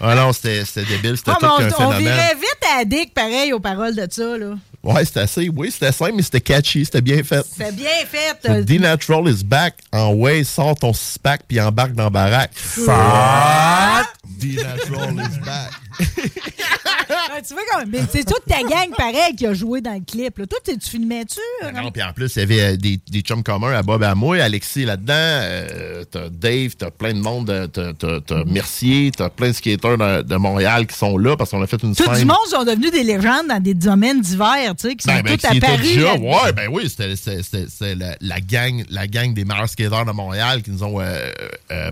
Ah 0.00 0.14
non, 0.14 0.32
c'était 0.32 0.64
c'était 0.64 0.84
débile. 0.84 1.16
C'était 1.16 1.30
Ah, 1.34 1.36
tout 1.38 1.46
un 1.46 1.50
on, 1.50 1.54
on 1.66 1.70
phénomène. 1.70 1.98
virait 2.00 2.34
vite 2.34 2.62
à 2.78 2.84
Dick, 2.84 3.14
pareil, 3.14 3.52
aux 3.52 3.60
paroles 3.60 3.94
de 3.94 4.06
ça. 4.10 4.36
là. 4.36 4.54
Ouais, 4.82 5.04
c'était 5.04 5.20
assez. 5.20 5.48
Oui, 5.54 5.70
c'était 5.70 5.90
simple, 5.92 6.12
mais 6.16 6.22
c'était 6.22 6.40
catchy. 6.40 6.84
C'était 6.84 7.00
bien 7.00 7.22
fait. 7.24 7.44
C'est 7.56 7.74
bien 7.74 7.88
fait. 8.08 8.36
euh, 8.48 8.62
D-Natural 8.62 9.28
is 9.28 9.42
back. 9.44 9.74
En 9.92 10.12
way, 10.14 10.44
sors 10.44 10.74
ton 10.76 10.92
six-pack 10.92 11.42
puis 11.48 11.60
embarque 11.60 11.92
dans 11.92 12.04
la 12.04 12.10
baraque. 12.10 12.52
Fuck! 12.54 14.06
D-Natural 14.38 15.12
is 15.14 15.38
back. 15.44 15.70
Ah, 17.10 17.40
tu 17.46 17.54
vois 17.54 17.62
comme. 17.72 17.90
mais 17.90 18.00
C'est 18.10 18.24
toute 18.24 18.44
ta 18.46 18.62
gang 18.62 18.90
pareil 18.96 19.34
qui 19.36 19.46
a 19.46 19.54
joué 19.54 19.80
dans 19.80 19.94
le 19.94 20.04
clip. 20.04 20.38
Là. 20.38 20.46
Toi, 20.46 20.58
tu 20.64 20.76
tu 20.78 20.90
filmais-tu? 20.90 21.40
Ben 21.62 21.72
Non, 21.82 21.90
puis 21.90 22.02
en 22.02 22.12
plus, 22.12 22.34
il 22.36 22.38
y 22.40 22.42
avait 22.42 22.60
euh, 22.60 22.76
des, 22.76 22.98
des 23.10 23.20
chums 23.20 23.42
communs 23.42 23.72
à 23.72 23.82
Bob 23.82 24.02
et 24.02 24.06
à 24.06 24.14
moi, 24.14 24.36
Alexis 24.42 24.84
là-dedans, 24.84 25.14
euh, 25.16 26.04
t'as 26.10 26.28
Dave, 26.28 26.74
t'as 26.76 26.90
plein 26.90 27.14
de 27.14 27.20
monde, 27.20 27.48
euh, 27.50 27.66
t'as, 27.68 28.44
Mercier, 28.44 29.10
t'as 29.16 29.30
plein 29.30 29.48
de 29.48 29.52
skaters 29.54 29.98
de, 29.98 30.22
de 30.22 30.36
Montréal 30.36 30.86
qui 30.86 30.96
sont 30.96 31.16
là 31.18 31.36
parce 31.36 31.50
qu'on 31.50 31.62
a 31.62 31.66
fait 31.66 31.82
une 31.82 31.94
Tout 31.94 32.04
scène. 32.04 32.14
du 32.18 32.24
monde 32.24 32.36
sont 32.50 32.64
devenus 32.64 32.90
des 32.90 33.02
légendes 33.04 33.48
dans 33.48 33.62
des 33.62 33.74
domaines 33.74 34.20
divers, 34.20 34.74
tu 34.76 34.88
sais, 34.88 34.96
qui 34.96 35.04
sont 35.04 35.12
Ben, 35.14 35.22
ben, 35.22 35.36
tous 35.36 35.46
était 35.56 35.64
apparus. 35.66 35.80
déjà, 35.94 36.14
ouais, 36.14 36.52
ben 36.54 36.68
oui, 36.70 36.88
c'était, 36.88 37.94
la, 37.94 38.16
la 38.20 38.40
gang, 38.40 38.84
la 38.90 39.06
gang 39.06 39.32
des 39.34 39.44
meilleurs 39.44 39.68
skaters 39.68 40.04
de 40.04 40.12
Montréal 40.12 40.62
qui 40.62 40.70
nous 40.70 40.82
ont, 40.82 41.00
euh, 41.00 41.30
euh, 41.70 41.90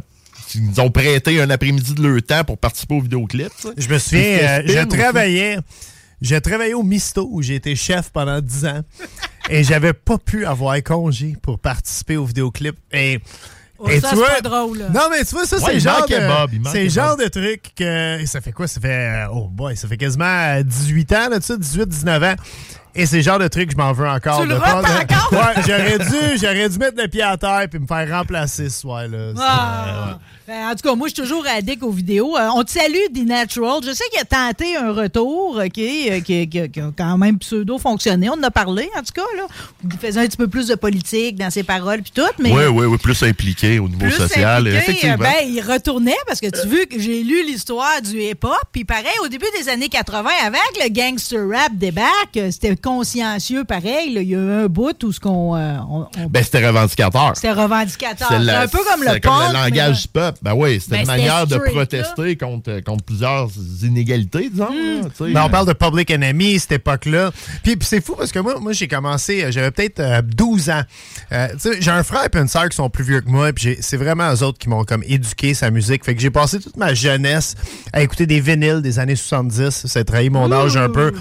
qui 0.54 0.60
nous 0.62 0.80
ont 0.80 0.90
prêté 0.90 1.40
un 1.40 1.50
après-midi 1.50 1.94
de 1.94 2.06
leur 2.06 2.22
temps 2.22 2.44
pour 2.44 2.58
participer 2.58 2.94
au 2.94 3.00
vidéoclip. 3.00 3.48
tu 3.60 3.68
sais. 3.68 3.74
Je 3.76 3.88
me 3.88 3.98
souviens, 3.98 4.22
euh, 4.22 4.62
je 4.66 4.84
travaillais. 4.86 5.58
J'ai 6.22 6.40
travaillé 6.40 6.74
au 6.74 6.82
Misto 6.82 7.28
où 7.30 7.42
j'ai 7.42 7.56
été 7.56 7.76
chef 7.76 8.10
pendant 8.10 8.40
10 8.40 8.66
ans 8.66 8.80
et 9.50 9.62
j'avais 9.64 9.92
pas 9.92 10.16
pu 10.16 10.46
avoir 10.46 10.80
congé 10.82 11.36
pour 11.42 11.58
participer 11.58 12.16
au 12.16 12.24
vidéoclip. 12.24 12.76
Et, 12.92 13.20
Oh, 13.76 13.88
et 13.88 14.00
ça, 14.00 14.10
tu 14.10 14.14
c'est 14.14 14.20
vois, 14.22 14.30
pas 14.30 14.40
drôle, 14.40 14.78
là. 14.78 14.88
Non, 14.94 15.00
mais 15.10 15.24
tu 15.24 15.34
vois, 15.34 15.44
ça, 15.46 15.56
Ouais, 15.56 15.62
c'est 15.66 15.80
genre, 15.80 16.06
de, 16.06 16.88
genre 16.88 17.16
de 17.16 17.24
truc 17.26 17.72
que. 17.76 18.24
Ça 18.24 18.40
fait 18.40 18.52
quoi? 18.52 18.68
Ça 18.68 18.80
fait. 18.80 19.24
euh, 19.24 19.26
Oh 19.32 19.48
boy, 19.48 19.76
ça 19.76 19.88
fait 19.88 19.96
quasiment 19.96 20.60
18 20.62 21.12
ans, 21.12 21.28
là, 21.28 21.40
tu 21.40 21.46
sais, 21.46 21.58
18, 21.58 21.88
19 21.88 22.22
ans. 22.22 22.34
Et 22.94 23.04
c'est 23.04 23.16
le 23.16 23.22
genre 23.22 23.40
de 23.40 23.48
truc 23.48 23.66
que 23.66 23.72
je 23.72 23.76
m'en 23.76 23.92
veux 23.92 24.06
encore. 24.08 24.40
Tu 24.42 24.46
le 24.46 24.54
de 24.54 24.60
rappes 24.60 24.82
pas- 24.86 25.04
de- 25.04 25.12
encore? 25.12 25.32
Ouais, 25.32 25.62
j'aurais 25.66 25.98
dû, 25.98 26.38
j'aurais 26.40 26.68
dû 26.68 26.78
mettre 26.78 27.02
le 27.02 27.08
pied 27.08 27.22
à 27.22 27.36
terre 27.36 27.66
puis 27.68 27.80
me 27.80 27.86
faire 27.88 28.08
remplacer 28.16 28.70
ce 28.70 28.80
soir-là. 28.80 29.32
Ah. 29.38 30.18
Ben, 30.46 30.68
en 30.70 30.74
tout 30.74 30.86
cas, 30.86 30.94
moi, 30.94 31.08
je 31.08 31.14
suis 31.14 31.22
toujours 31.22 31.42
addict 31.46 31.82
aux 31.82 31.90
vidéos. 31.90 32.36
Euh, 32.36 32.48
on 32.54 32.62
te 32.64 32.70
salue, 32.70 33.06
The 33.14 33.26
Natural. 33.26 33.80
Je 33.82 33.92
sais 33.92 34.04
qu'il 34.12 34.20
a 34.20 34.24
tenté 34.26 34.76
un 34.76 34.92
retour 34.92 35.56
OK, 35.56 35.78
euh, 35.78 36.20
qui, 36.20 36.46
qui- 36.50 36.68
qui 36.70 36.80
a 36.80 36.90
quand 36.94 37.16
même 37.16 37.38
pseudo-fonctionné. 37.38 38.28
On 38.28 38.34
en 38.34 38.42
a 38.42 38.50
parlé, 38.50 38.90
en 38.94 38.98
tout 39.00 39.14
cas. 39.14 39.22
Là. 39.38 39.46
Il 39.90 39.98
faisait 39.98 40.20
un 40.20 40.26
petit 40.26 40.36
peu 40.36 40.46
plus 40.46 40.66
de 40.68 40.74
politique 40.74 41.36
dans 41.36 41.48
ses 41.48 41.62
paroles 41.62 42.02
puis 42.02 42.12
tout. 42.14 42.20
Mais 42.38 42.52
Oui, 42.52 42.64
oui, 42.66 42.84
oui, 42.84 42.98
plus 42.98 43.22
impliqué 43.22 43.78
au 43.78 43.88
niveau 43.88 44.00
plus 44.00 44.10
social, 44.10 44.66
impliqué, 44.66 44.76
effectivement. 44.76 45.14
euh, 45.14 45.16
Ben, 45.40 45.48
il 45.48 45.62
retournait 45.62 46.12
parce 46.26 46.40
que 46.40 46.48
tu 46.48 46.68
veux 46.68 46.84
que 46.84 46.98
j'ai 46.98 47.22
lu 47.22 47.42
l'histoire 47.46 48.02
du 48.02 48.20
hip-hop. 48.20 48.52
Puis 48.70 48.84
pareil, 48.84 49.06
au 49.24 49.28
début 49.28 49.46
des 49.58 49.70
années 49.70 49.88
80, 49.88 50.28
avec 50.44 50.60
le 50.82 50.90
gangster 50.90 51.40
rap 51.48 51.72
débarque, 51.74 52.36
euh, 52.36 52.50
c'était 52.50 52.76
consciencieux 52.76 53.64
pareil. 53.64 54.12
là. 54.12 54.20
Il 54.20 54.28
y 54.28 54.34
a 54.34 54.38
eu 54.38 54.50
un 54.64 54.66
bout 54.66 55.02
où 55.04 55.10
ce 55.10 55.20
qu'on. 55.20 55.56
euh, 55.56 55.76
on- 55.88 56.06
on- 56.18 56.26
Ben, 56.28 56.44
c'était 56.44 56.66
revendicateur. 56.66 57.32
c'était 57.34 57.52
revendicateur. 57.52 58.28
C'est 58.28 58.50
un 58.50 58.68
peu 58.68 58.84
comme 58.84 59.00
le 59.04 59.08
c'est 59.10 59.20
comme 59.20 59.32
punk. 59.32 59.46
le 59.48 59.52
mais- 59.54 59.70
langage 59.70 60.02
du 60.02 60.08
peuple. 60.08 60.33
Ben 60.42 60.54
oui, 60.54 60.80
c'était 60.80 60.96
Ben, 60.96 61.00
une 61.00 61.06
c'était 61.06 61.18
manière 61.18 61.46
de 61.46 61.56
protester 61.58 62.36
contre, 62.36 62.80
contre 62.80 63.04
plusieurs 63.04 63.48
inégalités, 63.82 64.50
disons. 64.50 64.68
Là. 64.70 65.08
Mais 65.20 65.40
on 65.40 65.48
parle 65.48 65.66
de 65.66 65.72
Public 65.72 66.10
Enemy, 66.10 66.58
cette 66.58 66.72
époque-là. 66.72 67.30
Puis, 67.62 67.76
puis 67.76 67.86
c'est 67.86 68.04
fou 68.04 68.14
parce 68.16 68.32
que 68.32 68.38
moi, 68.38 68.58
moi 68.60 68.72
j'ai 68.72 68.88
commencé, 68.88 69.44
euh, 69.44 69.50
j'avais 69.50 69.70
peut-être 69.70 70.00
euh, 70.00 70.22
12 70.22 70.70
ans. 70.70 70.82
Euh, 71.32 71.48
tu 71.52 71.58
sais, 71.58 71.80
j'ai 71.80 71.90
un 71.90 72.02
frère 72.02 72.24
et 72.32 72.38
une 72.38 72.48
sœur 72.48 72.68
qui 72.68 72.76
sont 72.76 72.90
plus 72.90 73.04
vieux 73.04 73.20
que 73.20 73.28
moi, 73.28 73.52
puis 73.52 73.76
c'est 73.80 73.96
vraiment 73.96 74.32
eux 74.32 74.42
autres 74.42 74.58
qui 74.58 74.68
m'ont 74.68 74.84
comme 74.84 75.02
éduqué 75.06 75.54
sa 75.54 75.70
musique. 75.70 76.04
Fait 76.04 76.14
que 76.14 76.20
j'ai 76.20 76.30
passé 76.30 76.60
toute 76.60 76.76
ma 76.76 76.94
jeunesse 76.94 77.54
à 77.92 78.02
écouter 78.02 78.26
des 78.26 78.40
vinyles 78.40 78.82
des 78.82 78.98
années 78.98 79.16
70. 79.16 79.86
Ça 79.86 80.00
a 80.00 80.04
trahi 80.04 80.30
mon 80.30 80.50
âge 80.52 80.76
un 80.76 80.88
peu. 80.88 81.12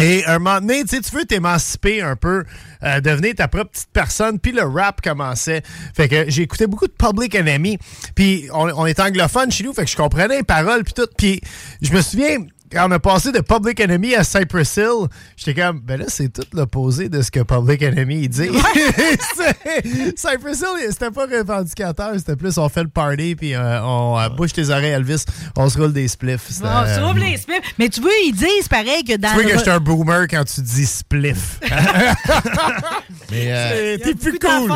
Et 0.00 0.24
un 0.24 0.38
moment 0.38 0.60
donné, 0.60 0.82
tu 0.84 0.96
sais, 0.96 1.02
tu 1.02 1.14
veux 1.14 1.26
t'émanciper 1.26 2.00
un 2.00 2.16
peu, 2.16 2.44
euh, 2.82 3.00
devenir 3.02 3.34
ta 3.34 3.48
propre 3.48 3.70
petite 3.72 3.90
personne, 3.92 4.38
puis 4.38 4.50
le 4.50 4.62
rap 4.62 5.02
commençait. 5.02 5.62
Fait 5.94 6.08
que 6.08 6.24
j'ai 6.30 6.42
écouté 6.42 6.66
beaucoup 6.66 6.86
de 6.86 6.92
Public 6.92 7.34
Enemy, 7.34 7.76
puis 8.14 8.48
on, 8.54 8.70
on 8.70 8.86
est 8.86 8.98
anglophone 8.98 9.50
chez 9.50 9.64
nous, 9.64 9.74
fait 9.74 9.84
que 9.84 9.90
je 9.90 9.96
comprenais 9.96 10.38
les 10.38 10.42
paroles, 10.42 10.84
puis 10.84 10.94
tout. 10.94 11.08
Puis 11.18 11.42
je 11.82 11.92
me 11.92 12.00
souviens, 12.00 12.38
quand 12.70 12.88
on 12.88 12.92
a 12.92 12.98
passé 12.98 13.32
de 13.32 13.40
Public 13.40 13.80
Enemy 13.80 14.14
à 14.14 14.24
Cypress 14.24 14.76
Hill, 14.76 15.08
j'étais 15.36 15.60
comme, 15.60 15.80
ben 15.80 16.00
là, 16.00 16.06
c'est 16.08 16.32
tout 16.32 16.44
l'opposé 16.52 17.08
de 17.08 17.20
ce 17.22 17.30
que 17.30 17.40
Public 17.40 17.82
Enemy 17.82 18.28
dit. 18.28 18.48
Cypress 20.16 20.60
Hill, 20.60 20.88
c'était 20.90 21.10
pas 21.10 21.26
revendicateur, 21.26 22.12
c'était 22.16 22.36
plus 22.36 22.58
on 22.58 22.68
fait 22.68 22.82
le 22.84 22.88
party, 22.88 23.34
puis 23.34 23.54
euh, 23.54 23.82
on 23.82 24.18
euh, 24.18 24.28
bouge 24.28 24.52
tes 24.52 24.70
oreilles, 24.70 24.92
Elvis, 24.92 25.24
on 25.56 25.68
se 25.68 25.78
roule 25.78 25.92
des 25.92 26.08
spliffs. 26.08 26.60
Bon, 26.60 26.68
tu 26.68 26.90
euh, 26.90 27.00
trouves 27.00 27.18
les 27.18 27.36
spliffs. 27.36 27.74
Mais 27.78 27.88
tu 27.88 28.00
veux, 28.00 28.10
ils 28.26 28.32
disent 28.32 28.68
pareil 28.68 29.02
que 29.04 29.16
dans 29.16 29.28
tu 29.28 29.34
vois 29.34 29.42
le 29.42 29.48
que 29.50 29.56
je 29.56 29.62
suis 29.62 29.70
un 29.70 29.80
boomer 29.80 30.26
quand 30.28 30.44
tu 30.44 30.60
dis 30.60 30.86
spliff. 30.86 31.60
Mais, 33.30 33.46
euh, 33.48 33.98
T'es 33.98 34.14
plus 34.14 34.38
cool. 34.38 34.72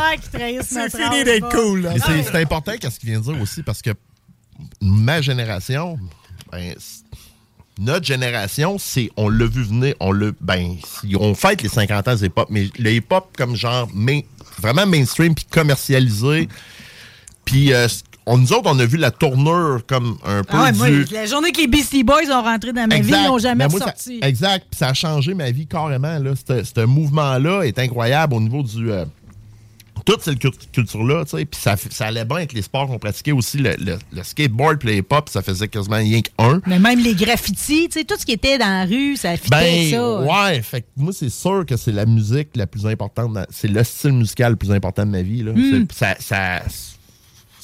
C'est 0.62 0.90
fini 0.90 1.24
d'être 1.24 1.49
cool. 1.51 1.88
c'est- 2.05 2.34
important 2.34 2.72
qu'est-ce 2.80 2.99
qu'il 2.99 3.11
vient 3.11 3.20
de 3.20 3.24
dire 3.24 3.40
aussi 3.40 3.62
parce 3.62 3.80
que 3.80 3.90
ma 4.80 5.20
génération, 5.20 5.97
ben, 6.51 6.74
notre 7.81 8.07
génération, 8.07 8.77
c'est 8.79 9.11
on 9.16 9.29
l'a 9.29 9.47
vu 9.47 9.62
venir, 9.64 9.95
on 10.01 10.12
l'a 10.12 10.31
ben 10.41 10.77
on 11.18 11.35
fête 11.35 11.62
les 11.62 11.68
50 11.68 12.09
ans 12.09 12.14
du 12.14 12.25
hip-hop, 12.27 12.49
mais 12.51 12.68
le 12.79 12.93
hip-hop 12.93 13.29
comme 13.37 13.57
genre 13.57 13.89
main- 13.93 14.20
vraiment 14.61 14.87
mainstream 14.87 15.35
puis 15.35 15.45
commercialisé. 15.51 16.49
Puis 17.45 17.72
euh, 17.72 17.89
on, 18.27 18.39
nous 18.39 18.53
autres, 18.53 18.70
on 18.72 18.79
a 18.79 18.87
vu 18.87 18.97
la 18.97 19.11
tournure 19.11 19.83
comme 19.87 20.16
un 20.25 20.43
peu 20.45 20.57
Ah 20.57 20.64
ouais, 20.64 20.72
moi, 20.72 20.89
la 21.12 21.27
journée 21.27 21.53
que 21.53 21.61
les 21.61 21.66
Beastie 21.66 22.05
Boys 22.05 22.31
ont 22.31 22.43
rentré 22.43 22.72
dans 22.72 22.87
ma 22.87 22.99
vie, 23.01 23.12
ils 23.12 23.27
n'ont 23.27 23.39
jamais 23.39 23.68
ça- 23.68 23.75
ressorti. 23.75 24.20
exact. 24.22 24.66
Puis 24.70 24.79
ça 24.79 24.89
a 24.89 24.95
changé 24.95 25.35
ma 25.35 25.51
vie 25.51 25.66
carrément. 25.66 26.18
Là. 26.18 26.31
Ce 26.49 26.62
ce 26.64 26.81
mouvement-là 26.87 27.62
est 27.64 27.79
incroyable 27.79 28.35
au 28.35 28.41
niveau 28.41 28.62
du. 28.62 28.91
euh, 28.91 29.05
toute 30.05 30.22
cette 30.22 30.38
cul- 30.38 30.50
culture-là, 30.72 31.24
tu 31.24 31.36
sais. 31.38 31.44
Puis 31.44 31.61
ça, 31.61 31.76
allait 32.07 32.24
bien 32.24 32.36
avec 32.38 32.52
les 32.52 32.62
sports 32.62 32.86
qu'on 32.86 32.98
pratiquait 32.98 33.32
aussi. 33.32 33.59
Le, 33.59 33.74
le- 33.78 33.98
le 34.12 34.22
skateboard 34.22 34.78
puis 34.78 34.88
le 34.90 34.96
hip-hop, 34.96 35.28
ça 35.28 35.42
faisait 35.42 35.68
quasiment 35.68 35.96
rien 35.96 36.20
qu'un. 36.20 36.61
Mais 36.66 36.78
même 36.78 36.98
les 37.00 37.14
graffitis, 37.14 37.88
tu 37.88 37.98
sais, 38.00 38.05
tout 38.05 38.14
ce 38.18 38.26
qui 38.26 38.32
était 38.32 38.59
dans 38.59 38.66
la 38.66 38.84
rue, 38.84 39.16
ça 39.16 39.36
fitait 39.36 39.48
Ben, 39.50 39.90
ça. 39.90 40.20
ouais. 40.20 40.62
Fait 40.62 40.82
que 40.82 40.86
moi, 40.96 41.12
c'est 41.12 41.30
sûr 41.30 41.64
que 41.66 41.76
c'est 41.76 41.92
la 41.92 42.07
musique 42.07 42.48
la 42.55 42.66
plus 42.66 42.86
importante. 42.86 43.36
C'est 43.50 43.68
le 43.68 43.82
style 43.84 44.12
musical 44.12 44.52
le 44.52 44.57
plus 44.57 44.72
important 44.72 45.05
de 45.07 45.11
ma 45.11 45.22
vie. 45.22 45.42
Là. 45.42 45.52
Mm. 45.52 45.86
Ça, 45.92 46.16
ça, 46.20 46.62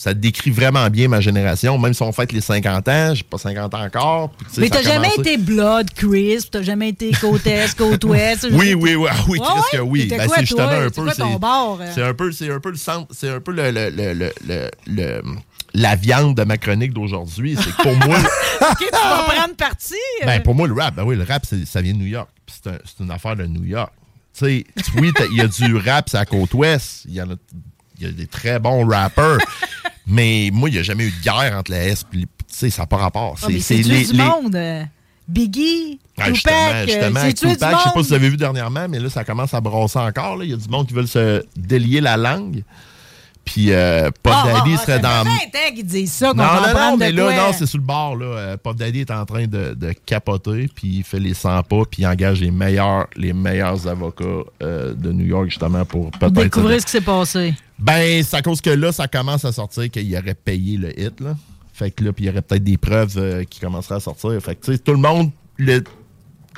ça 0.01 0.15
décrit 0.15 0.51
vraiment 0.51 0.89
bien 0.89 1.09
ma 1.09 1.21
génération. 1.21 1.77
Même 1.77 1.93
si 1.93 2.01
on 2.03 2.11
fête 2.11 2.33
les 2.33 2.41
50 2.41 2.89
ans, 2.89 3.15
j'ai 3.15 3.23
pas 3.23 3.37
50 3.37 3.75
ans 3.75 3.85
encore. 3.85 4.31
puis 4.31 4.47
Mais 4.57 4.71
t'as 4.71 4.81
jamais 4.81 5.11
été 5.19 5.37
Blood 5.37 5.91
Crisp, 5.93 6.53
t'as 6.53 6.63
jamais 6.63 6.89
été 6.89 7.11
côte 7.21 7.47
est, 7.47 7.77
côte 7.77 8.03
ouest. 8.05 8.47
Oui, 8.51 8.73
oui, 8.73 8.95
oui, 8.95 9.09
ah 9.11 9.17
oui, 9.29 9.39
Ouais, 9.39 9.45
Chris, 9.47 9.77
que 9.77 9.83
oui. 9.83 10.07
Ben, 10.09 10.27
c'est 10.35 10.41
justement 10.41 10.69
un 10.71 10.85
C'est 10.85 11.03
peu. 11.03 11.11
c'est- 11.11 11.23
euh? 11.23 11.93
C'est 11.95 12.03
un 12.03 12.15
peu, 12.15 12.33
c'est 12.33 12.51
un 12.51 12.61
peu 12.61 12.71
le 12.71 12.77
centre, 12.79 13.09
c'est 13.15 13.29
un 13.29 13.41
peu 13.41 13.53
le, 13.53 13.71
le, 13.71 13.91
le, 13.91 14.71
le, 14.87 15.23
la 15.75 15.97
viande 15.97 16.35
de 16.35 16.45
ma 16.45 16.57
chronique 16.57 16.95
d'aujourd'hui. 16.95 17.59
C'est 17.63 17.71
que 17.77 17.83
pour 17.83 18.09
moi, 18.09 18.17
OK, 18.71 18.79
tu 18.79 18.87
vas 18.91 19.25
prendre 19.35 19.55
parti. 19.57 19.95
euh. 20.23 20.27
ben, 20.27 20.41
pour 20.43 20.55
moi, 20.55 20.67
le 20.67 20.73
rap, 20.73 20.95
ben 20.95 21.05
oui, 21.05 21.15
le 21.15 21.25
rap, 21.25 21.45
c'est- 21.45 21.67
ça 21.67 21.83
vient 21.83 21.93
de 21.93 21.99
New 21.99 22.07
York. 22.07 22.31
C'est 22.47 22.71
un- 22.71 22.79
c'est 22.87 23.05
une 23.05 23.11
affaire 23.11 23.37
de 23.37 23.45
New 23.45 23.65
York. 23.65 23.93
Tu 24.33 24.47
sais, 24.47 24.65
oui, 24.99 25.13
il 25.31 25.37
y 25.37 25.41
a 25.43 25.47
du 25.47 25.77
rap 25.77 26.09
à 26.15 26.21
la 26.21 26.25
côte 26.25 26.55
ouest. 26.55 27.03
Il 27.07 27.13
y 27.15 27.21
en 27.21 27.31
a, 27.33 27.35
y 28.07 28.09
a 28.09 28.13
des 28.13 28.27
très 28.27 28.59
bons 28.59 28.87
rappers. 28.87 29.39
mais 30.07 30.51
moi, 30.53 30.69
il 30.69 30.73
n'y 30.73 30.79
a 30.79 30.83
jamais 30.83 31.05
eu 31.05 31.11
de 31.11 31.23
guerre 31.23 31.57
entre 31.59 31.71
la 31.71 31.85
S 31.85 32.05
et 32.13 32.17
les- 32.17 32.23
tu 32.23 32.29
sais, 32.49 32.71
ça 32.71 32.83
n'a 32.83 32.87
pas 32.87 32.97
rapport. 32.97 33.37
Ah, 33.43 33.47
c'est 33.61 33.81
tuer 33.83 34.05
du 34.05 34.15
monde. 34.15 34.55
euh, 34.57 34.83
Biggie, 35.29 36.01
Ah, 36.19 36.25
Tupac, 36.25 36.35
justement, 36.35 36.53
euh, 36.73 36.87
justement, 36.87 37.21
c'est 37.21 37.29
du 37.29 37.35
Tupac, 37.35 37.51
je 37.79 37.85
sais 37.85 37.95
pas 37.95 38.03
si 38.03 38.09
vous 38.09 38.15
avez 38.15 38.29
vu 38.31 38.37
dernièrement, 38.37 38.89
mais 38.89 38.99
là, 38.99 39.09
ça 39.09 39.23
commence 39.23 39.55
à 39.55 39.61
brasser 39.61 39.99
encore. 40.01 40.37
là. 40.37 40.45
Il 40.45 40.51
y 40.51 40.55
a 40.55 40.57
du 40.57 40.69
monde 40.69 40.89
qui 40.89 40.95
veulent 40.95 41.07
se 41.07 41.45
délier 41.57 42.01
la 42.01 42.17
langue. 42.17 42.65
Puis 43.53 43.73
euh, 43.73 44.13
Puff 44.23 44.33
Ah, 44.33 44.53
Daddy 44.53 44.75
ah, 44.75 44.79
serait 44.79 45.03
ça 45.03 45.25
dans... 45.25 45.25
fait 45.25 45.51
20 45.53 45.59
ans 45.59 45.75
qu'ils 45.75 45.87
disent 45.87 46.13
ça, 46.13 46.29
qu'on 46.29 46.37
Non, 46.37 46.45
non, 46.45 46.73
non, 46.73 46.97
mais 46.97 47.11
là, 47.11 47.37
non, 47.37 47.53
c'est 47.53 47.67
sur 47.67 47.79
le 47.79 47.85
bord. 47.85 48.15
Là. 48.15 48.27
Euh, 48.27 48.57
Puff 48.57 48.77
Daddy 48.77 49.01
est 49.01 49.11
en 49.11 49.27
train 49.27 49.49
de, 49.49 49.75
de 49.75 49.93
capoter, 50.07 50.69
puis 50.73 50.99
il 50.99 51.03
fait 51.03 51.19
les 51.19 51.35
100 51.35 51.65
pas, 51.65 51.83
puis 51.91 52.03
il 52.03 52.07
engage 52.07 52.41
les 52.41 52.53
meilleurs, 52.53 53.09
les 53.17 53.33
meilleurs 53.33 53.89
avocats 53.89 54.25
euh, 54.63 54.95
de 54.95 55.11
New 55.11 55.27
York, 55.27 55.47
justement, 55.47 55.85
pour 55.85 56.13
peut-être... 56.13 56.33
découvrir 56.33 56.81
ce 56.81 56.87
qui 56.87 56.93
s'est 56.93 57.01
passé. 57.01 57.53
Ben, 57.77 58.23
c'est 58.23 58.37
à 58.37 58.43
cause 58.43 58.61
que 58.61 58.71
là, 58.71 58.93
ça 58.93 59.09
commence 59.09 59.45
à 59.45 59.51
sortir 59.51 59.91
qu'il 59.91 60.17
aurait 60.17 60.35
payé 60.35 60.77
le 60.77 60.97
hit, 60.99 61.19
là. 61.21 61.35
Fait 61.73 61.91
que 61.91 62.05
là, 62.05 62.13
puis 62.13 62.27
il 62.27 62.29
y 62.29 62.31
aurait 62.31 62.43
peut-être 62.43 62.63
des 62.63 62.77
preuves 62.77 63.17
euh, 63.17 63.43
qui 63.43 63.59
commenceraient 63.59 63.97
à 63.97 64.01
sortir. 64.01 64.39
Fait 64.41 64.55
que, 64.55 64.65
tu 64.65 64.73
sais, 64.73 64.79
tout 64.79 64.93
le 64.93 64.99
monde, 64.99 65.33
le, 65.57 65.83
tu 65.83 65.91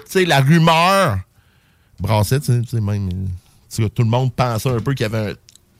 sais, 0.04 0.24
la 0.26 0.40
rumeur 0.40 1.20
brassait, 1.98 2.40
tu 2.40 2.62
sais, 2.66 2.80
même, 2.82 3.08
tout 3.76 4.02
le 4.02 4.10
monde 4.10 4.34
pensait 4.34 4.68
un 4.68 4.80
peu 4.80 4.92
qu'il 4.92 5.04
y 5.04 5.06
avait 5.06 5.30
un... 5.30 5.34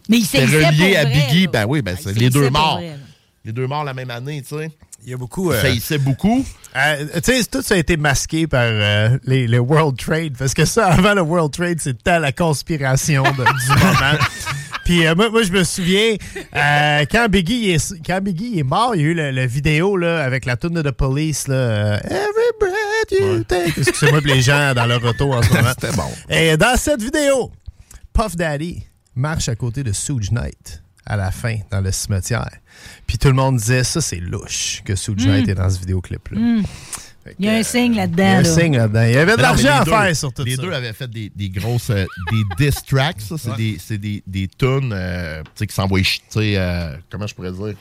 Mais 0.08 0.18
il 0.18 0.24
saisissait 0.24 0.66
relié 0.66 0.90
pour 0.92 0.98
à 0.98 1.02
vrai, 1.04 1.12
Biggie, 1.14 1.44
là. 1.44 1.50
ben 1.52 1.64
oui, 1.68 1.82
ben 1.82 1.96
il 1.98 2.02
c'est 2.02 2.18
les 2.18 2.30
deux 2.30 2.50
morts. 2.50 2.76
vrai. 2.78 2.96
Les 3.44 3.52
deux 3.52 3.66
morts 3.66 3.84
la 3.84 3.94
même 3.94 4.10
année, 4.10 4.42
tu 4.42 4.56
sais. 4.56 4.70
Il 5.04 5.10
y 5.10 5.14
a 5.14 5.16
beaucoup... 5.16 5.52
Ça 5.52 5.66
euh, 5.66 5.98
beaucoup. 5.98 6.44
Euh, 6.76 7.06
tu 7.24 7.32
sais, 7.32 7.44
tout 7.50 7.60
ça 7.60 7.74
a 7.74 7.76
été 7.76 7.96
masqué 7.96 8.46
par 8.46 8.62
euh, 8.62 9.18
les, 9.24 9.48
les 9.48 9.58
World 9.58 9.96
Trade, 9.98 10.36
parce 10.38 10.54
que 10.54 10.64
ça, 10.64 10.86
avant 10.92 11.14
le 11.14 11.22
World 11.22 11.52
Trade, 11.52 11.80
c'était 11.80 12.20
la 12.20 12.30
conspiration 12.30 13.24
de- 13.24 13.30
du 13.30 13.68
moment. 13.84 14.18
Puis 14.84 15.04
euh, 15.06 15.14
moi, 15.16 15.28
moi, 15.30 15.42
je 15.42 15.50
me 15.50 15.64
souviens, 15.64 16.14
euh, 16.54 17.04
quand, 17.10 17.28
Biggie 17.28 17.70
est, 17.70 17.94
quand 18.06 18.20
Biggie 18.20 18.60
est 18.60 18.64
mort, 18.64 18.94
il 18.94 19.00
y 19.00 19.04
a 19.04 19.08
eu 19.08 19.14
le, 19.14 19.30
le 19.32 19.44
vidéo 19.46 19.96
là, 19.96 20.22
avec 20.22 20.44
la 20.44 20.56
tune 20.56 20.80
de 20.82 20.90
Police, 20.90 21.48
là, 21.48 21.96
Every 22.04 22.50
breath 22.60 23.20
you 23.20 23.42
take. 23.44 23.72
Excusez-moi 23.80 24.20
pour 24.20 24.28
les 24.32 24.42
gens 24.42 24.72
dans 24.74 24.86
leur 24.86 25.04
auto 25.04 25.32
en 25.32 25.42
ce 25.42 25.48
moment. 25.52 25.68
C'était 25.80 25.96
bon. 25.96 26.10
Et 26.28 26.56
dans 26.56 26.76
cette 26.76 27.02
vidéo, 27.02 27.50
Puff 28.12 28.36
Daddy 28.36 28.84
marche 29.14 29.48
à 29.48 29.54
côté 29.56 29.82
de 29.82 29.92
Suge 29.92 30.30
Knight 30.30 30.82
à 31.04 31.16
la 31.16 31.30
fin, 31.32 31.56
dans 31.70 31.80
le 31.80 31.90
cimetière. 31.90 32.50
Puis 33.06 33.18
tout 33.18 33.28
le 33.28 33.34
monde 33.34 33.56
disait, 33.56 33.82
ça, 33.84 34.00
c'est 34.00 34.20
louche 34.20 34.82
que 34.84 34.94
Suge 34.94 35.26
Mm. 35.26 35.28
Knight 35.30 35.48
est 35.48 35.54
dans 35.54 35.68
ce 35.68 35.80
vidéoclip-là. 35.80 36.38
Hmm. 36.38 36.62
Il 37.38 37.46
y 37.46 37.48
a 37.48 37.52
un 37.54 37.62
signe 37.62 37.92
Il 37.92 37.94
y 37.94 37.96
là-dedans. 37.98 38.24
a 38.24 38.36
un 38.38 38.42
là. 38.42 38.44
signe 38.60 38.76
là-dedans. 38.76 39.02
Il 39.04 39.12
y 39.12 39.16
avait 39.16 39.36
de 39.36 39.42
l'argent 39.42 39.68
à 39.76 39.84
les 39.84 39.90
faire 39.90 40.04
deux- 40.08 40.14
sur 40.14 40.32
tout 40.32 40.42
Les 40.44 40.56
ça. 40.56 40.62
deux 40.62 40.72
avaient 40.72 40.92
fait 40.92 41.08
des, 41.08 41.30
des 41.34 41.50
grosses. 41.50 41.90
euh, 41.90 42.04
des 42.32 42.64
diss 42.66 42.84
tracks, 42.84 43.20
ça. 43.20 43.36
C'est 43.38 43.50
Ouais. 43.50 43.56
des, 43.56 43.76
c'est 43.78 43.98
des, 43.98 44.22
des 44.26 44.48
tunes 44.48 44.92
euh, 44.92 45.42
tu 45.44 45.50
sais, 45.54 45.66
qui 45.68 45.74
sais, 46.30 46.54
euh, 46.56 46.96
comment 47.10 47.26
je 47.28 47.34
pourrais 47.34 47.52
dire? 47.52 47.74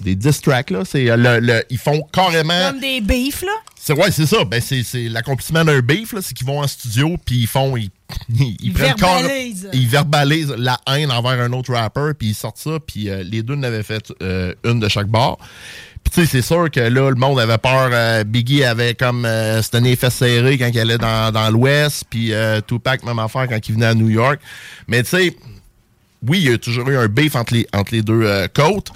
Des 0.00 0.14
diss 0.14 0.40
tracks, 0.40 0.70
là. 0.70 0.82
C'est, 0.84 1.08
euh, 1.10 1.16
le, 1.16 1.40
le- 1.40 1.64
ils 1.70 1.78
font 1.78 2.02
carrément. 2.12 2.70
Comme 2.70 2.80
des 2.80 3.00
beefs, 3.00 3.42
là? 3.42 3.52
C'est, 3.80 3.92
ouais, 3.92 4.10
c'est 4.10 4.26
ça. 4.26 4.44
Ben, 4.44 4.60
c'est, 4.60 4.82
c'est 4.82 5.08
l'accomplissement 5.08 5.64
d'un 5.64 5.80
beef, 5.80 6.12
là. 6.12 6.20
C'est 6.22 6.34
qu'ils 6.34 6.46
vont 6.46 6.60
en 6.60 6.66
studio, 6.66 7.16
puis 7.24 7.36
ils 7.40 7.46
font. 7.46 7.76
Ils, 7.76 7.90
ils, 8.60 8.72
verbalisent. 8.72 9.68
ils 9.72 9.86
verbalisent 9.88 10.54
la 10.56 10.78
haine 10.88 11.10
envers 11.10 11.40
un 11.40 11.52
autre 11.52 11.72
rapper, 11.72 12.12
puis 12.18 12.28
ils 12.28 12.34
sortent 12.34 12.58
ça, 12.58 12.78
puis 12.84 13.08
euh, 13.08 13.22
les 13.22 13.42
deux 13.42 13.56
n'avaient 13.56 13.82
fait 13.82 14.12
euh, 14.22 14.54
une 14.64 14.80
de 14.80 14.88
chaque 14.88 15.06
bord. 15.08 15.38
Puis 16.02 16.12
tu 16.12 16.20
sais, 16.20 16.26
c'est 16.26 16.42
sûr 16.42 16.70
que 16.70 16.80
là, 16.80 17.08
le 17.10 17.16
monde 17.16 17.40
avait 17.40 17.56
peur. 17.58 17.88
euh, 17.92 18.24
Biggie 18.24 18.62
avait 18.64 18.94
comme 18.94 19.24
euh, 19.24 19.62
c'était 19.62 19.78
un 19.78 19.84
effet 19.84 20.10
serré 20.10 20.58
quand 20.58 20.68
il 20.68 20.78
allait 20.78 20.98
dans, 20.98 21.32
dans 21.32 21.50
l'Ouest, 21.50 22.04
puis 22.10 22.32
euh, 22.34 22.60
Tupac, 22.66 23.02
même 23.04 23.18
affaire 23.18 23.46
quand 23.48 23.58
il 23.68 23.74
venait 23.74 23.86
à 23.86 23.94
New 23.94 24.10
York. 24.10 24.38
Mais 24.86 25.02
tu 25.02 25.10
sais, 25.10 25.36
oui, 26.26 26.40
il 26.42 26.50
y 26.50 26.52
a 26.52 26.58
toujours 26.58 26.88
eu 26.90 26.96
un 26.96 27.08
beef 27.08 27.36
entre 27.36 27.54
les, 27.54 27.66
entre 27.74 27.94
les 27.94 28.02
deux 28.02 28.46
côtes, 28.54 28.90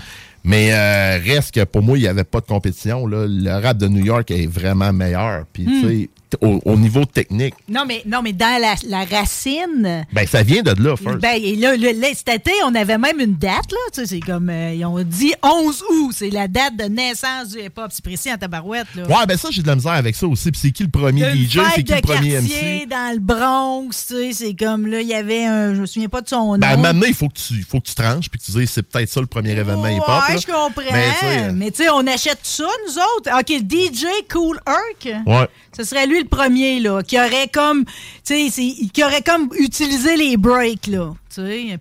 mais 0.45 0.73
euh, 0.73 1.19
reste 1.25 1.55
que 1.55 1.65
pour 1.65 1.83
moi, 1.83 1.99
il 1.99 2.03
n'y 2.03 2.09
avait 2.09 2.25
pas 2.25 2.41
de 2.41 2.47
compétition. 2.47 3.07
Là. 3.07 3.27
Le 3.29 3.63
rap 3.63 3.77
de 3.77 3.89
New 3.89 4.05
York 4.05 4.31
est 4.31 4.47
vraiment 4.47 4.93
meilleur. 4.93 5.45
Puis 5.53 5.65
tu 5.65 5.83
sais, 5.83 6.11
au, 6.41 6.61
au 6.65 6.77
niveau 6.77 7.05
technique. 7.05 7.55
Non, 7.69 7.85
mais, 7.87 8.03
non, 8.07 8.23
mais 8.23 8.33
dans 8.33 8.61
la, 8.61 8.75
la 8.87 9.05
racine. 9.05 10.05
Ben, 10.13 10.27
ça 10.27 10.43
vient 10.43 10.63
de 10.63 10.71
là, 10.83 10.97
first. 10.97 11.19
Ben, 11.21 11.41
et 11.43 11.57
là, 11.57 11.77
le- 11.77 11.93
cet 12.15 12.29
été, 12.29 12.53
on 12.65 12.75
avait 12.75 12.99
même 12.99 13.21
une 13.21 13.35
date, 13.37 13.71
là. 13.73 13.79
Tu 13.93 14.01
sais, 14.01 14.07
c'est 14.07 14.21
comme. 14.21 14.51
euh, 14.51 14.75
ils 14.75 14.85
ont 14.85 15.03
dit 15.03 15.33
11 15.43 15.83
août. 15.91 16.13
C'est 16.17 16.31
la 16.31 16.49
date 16.49 16.77
de 16.77 16.85
naissance 16.85 17.49
du 17.51 17.61
hip-hop. 17.61 17.87
C'est 17.91 18.05
précis 18.05 18.33
en 18.33 18.37
tabarouette, 18.37 18.87
là. 18.97 19.05
Ouais, 19.07 19.27
ben 19.27 19.37
ça, 19.37 19.49
j'ai 19.51 19.63
de 19.63 19.67
la 19.67 19.77
misère 19.77 19.93
avec 19.93 20.15
ça 20.17 20.27
aussi. 20.27 20.51
Puis 20.51 20.61
c'est 20.63 20.71
qui 20.71 20.83
le 20.85 20.91
premier 20.91 21.23
Une 21.31 21.37
DJ? 21.37 21.59
C'est 21.75 21.83
qui 21.85 21.93
le 21.95 22.01
premier 22.01 22.41
MC? 22.41 22.87
dans 22.89 23.13
le 23.15 23.21
Bronx, 23.21 23.89
tu 24.09 24.15
sais, 24.15 24.33
c'est 24.33 24.55
comme 24.55 24.87
là, 24.87 25.01
il 25.01 25.09
y 25.09 25.15
avait 25.15 25.45
un, 25.45 25.75
je 25.75 25.81
me 25.81 25.87
souviens 25.87 26.09
pas 26.09 26.21
de 26.21 26.29
son 26.29 26.53
nom. 26.55 26.59
Ben, 26.59 26.77
maintenant, 26.77 27.07
il 27.07 27.15
faut 27.15 27.29
que 27.29 27.39
tu, 27.39 27.63
faut 27.69 27.81
que 27.81 27.87
tu 27.89 27.95
tranches 27.95 28.29
puis 28.31 28.39
que 28.41 28.45
tu 28.45 28.53
dises 28.53 28.71
c'est 28.71 28.83
peut-être 28.83 29.09
ça 29.09 29.21
le 29.21 29.27
premier 29.27 29.51
événement 29.53 29.87
hip-hop. 29.89 30.23
Ouais, 30.29 30.39
je 30.39 30.47
comprends. 30.47 30.83
Mais, 30.93 31.11
tu 31.19 31.27
sais, 31.27 31.53
Mais 31.53 31.71
tu 31.71 31.83
sais, 31.83 31.91
on 31.91 32.07
achète 32.07 32.41
ça, 32.43 32.65
nous 32.87 32.95
autres. 32.99 33.31
OK, 33.39 33.63
DJ 33.69 34.05
Cool 34.31 34.59
Herc. 34.67 35.17
Ouais. 35.27 35.49
Ce 35.77 35.85
serait 35.85 36.07
lui 36.07 36.18
le 36.21 36.27
premier, 36.29 36.81
là, 36.81 37.03
qui 37.03 37.19
aurait 37.19 37.49
comme, 37.49 37.85
tu 38.25 38.51
sais, 38.51 38.75
qui 38.93 39.05
aurait 39.05 39.23
comme 39.23 39.49
utilisé 39.59 40.17
les 40.17 40.37
breaks, 40.37 40.87
là. 40.87 41.15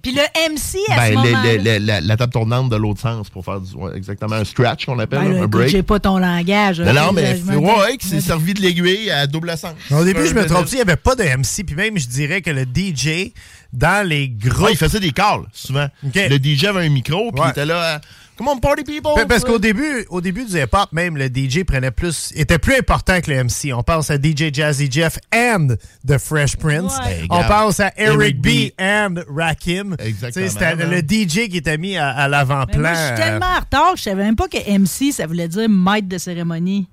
Puis 0.02 0.11
le 0.14 0.22
MC, 0.52 0.78
à 0.90 1.07
ce 1.07 1.11
Ben, 1.11 1.14
moment 1.15 1.44
le- 1.44 1.57
le- 1.57 1.86
la, 1.86 2.02
la 2.02 2.18
table 2.18 2.32
tournante 2.34 2.69
de 2.69 2.76
l'autre 2.76 2.99
sens 3.02 3.30
pour 3.30 3.44
faire 3.45 3.60
du, 3.61 3.74
ouais, 3.76 3.91
exactement 3.95 4.36
un 4.36 4.44
scratch 4.45 4.86
qu'on 4.86 4.99
appelle, 4.99 5.19
Ben, 5.19 5.30
là, 5.30 5.36
un 5.36 5.38
écoute, 5.40 5.52
break. 5.52 5.69
j'ai 5.69 5.84
pas 5.84 5.99
ton 5.99 6.18
langage. 6.18 6.80
Non, 6.82 6.90
ok, 6.91 6.95
non, 6.95 7.11
mais 7.14 7.38
je 7.38 7.44
me- 7.44 7.57
ouais, 7.57 7.98
qui 7.98 8.07
s'est 8.07 8.22
servi 8.22 8.53
de 8.53 8.61
l'aiguille 8.61 9.10
à 9.10 9.26
double 9.28 9.57
sens. 9.57 9.74
Au 9.91 10.03
début, 10.03 10.28
je 10.28 10.34
me 10.34 10.45
trompe, 10.45 10.65
il 10.72 10.76
n'y 10.76 10.82
avait 10.82 10.95
pas 10.95 11.15
de 11.15 11.24
MC, 11.24 11.64
puis 11.65 11.76
même, 11.76 11.98
je 11.98 12.07
dirais 12.07 12.41
que 12.41 12.52
le 12.52 12.64
DJ, 12.65 13.32
dans 13.74 14.07
les 14.07 14.30
groupes... 14.30 14.65
Ouais, 14.68 14.72
il 14.74 14.78
faisait 14.78 14.99
des 14.99 15.11
calls, 15.11 15.44
souvent. 15.53 15.88
Le 16.03 16.38
DJ 16.38 16.65
avait 16.65 16.86
un 16.86 16.90
micro, 16.90 17.32
puis 17.32 17.41
il 17.45 17.49
était 17.49 17.65
là, 17.65 17.95
euh, 17.95 17.99
Come 18.38 18.49
on, 18.49 18.57
party 18.60 18.84
people! 18.84 19.14
Pa- 19.15 19.26
Parce 19.26 19.44
qu'au 19.44 19.57
début, 19.57 20.06
au 20.11 20.22
début 20.22 20.45
du 20.45 20.56
hip-hop, 20.61 20.91
même, 20.91 21.18
le 21.18 21.26
DJ 21.26 21.64
prenait 21.64 21.90
plus, 21.90 22.32
était 22.36 22.60
plus 22.60 22.76
important 22.76 23.19
que 23.19 23.32
le 23.32 23.38
MC. 23.45 23.74
On 23.74 23.82
pense 23.82 24.11
à 24.11 24.18
DJ 24.18 24.53
Jazzy 24.53 24.91
Jeff 24.91 25.18
and 25.34 25.69
The 26.07 26.19
Fresh 26.19 26.56
Prince. 26.57 26.94
Ouais. 27.03 27.26
On 27.32 27.44
pense 27.45 27.80
à 27.80 27.91
Eric, 27.98 28.19
Eric 28.22 28.40
B. 28.40 28.48
B. 28.48 28.49
and 28.80 29.15
Rakim. 29.38 29.96
Exactement, 30.00 30.48
C'était 30.50 30.76
man. 30.76 30.90
le 30.90 30.98
DJ 31.00 31.50
qui 31.50 31.58
était 31.58 31.78
mis 31.78 31.98
à, 31.98 32.28
l'avant-plan. 32.28 32.80
moi, 32.80 32.94
je 32.94 33.06
suis 33.08 33.16
tellement 33.16 33.46
en 33.46 33.60
retard 33.60 33.92
que 33.94 33.98
je 33.98 34.04
savais 34.04 34.24
même 34.24 34.36
pas 34.36 34.48
que 34.48 34.58
MC, 34.58 35.12
ça 35.12 35.28
voulait 35.28 35.48
dire 35.48 35.70
maître 35.70 36.08
de 36.08 36.18
cérémonie. 36.18 36.88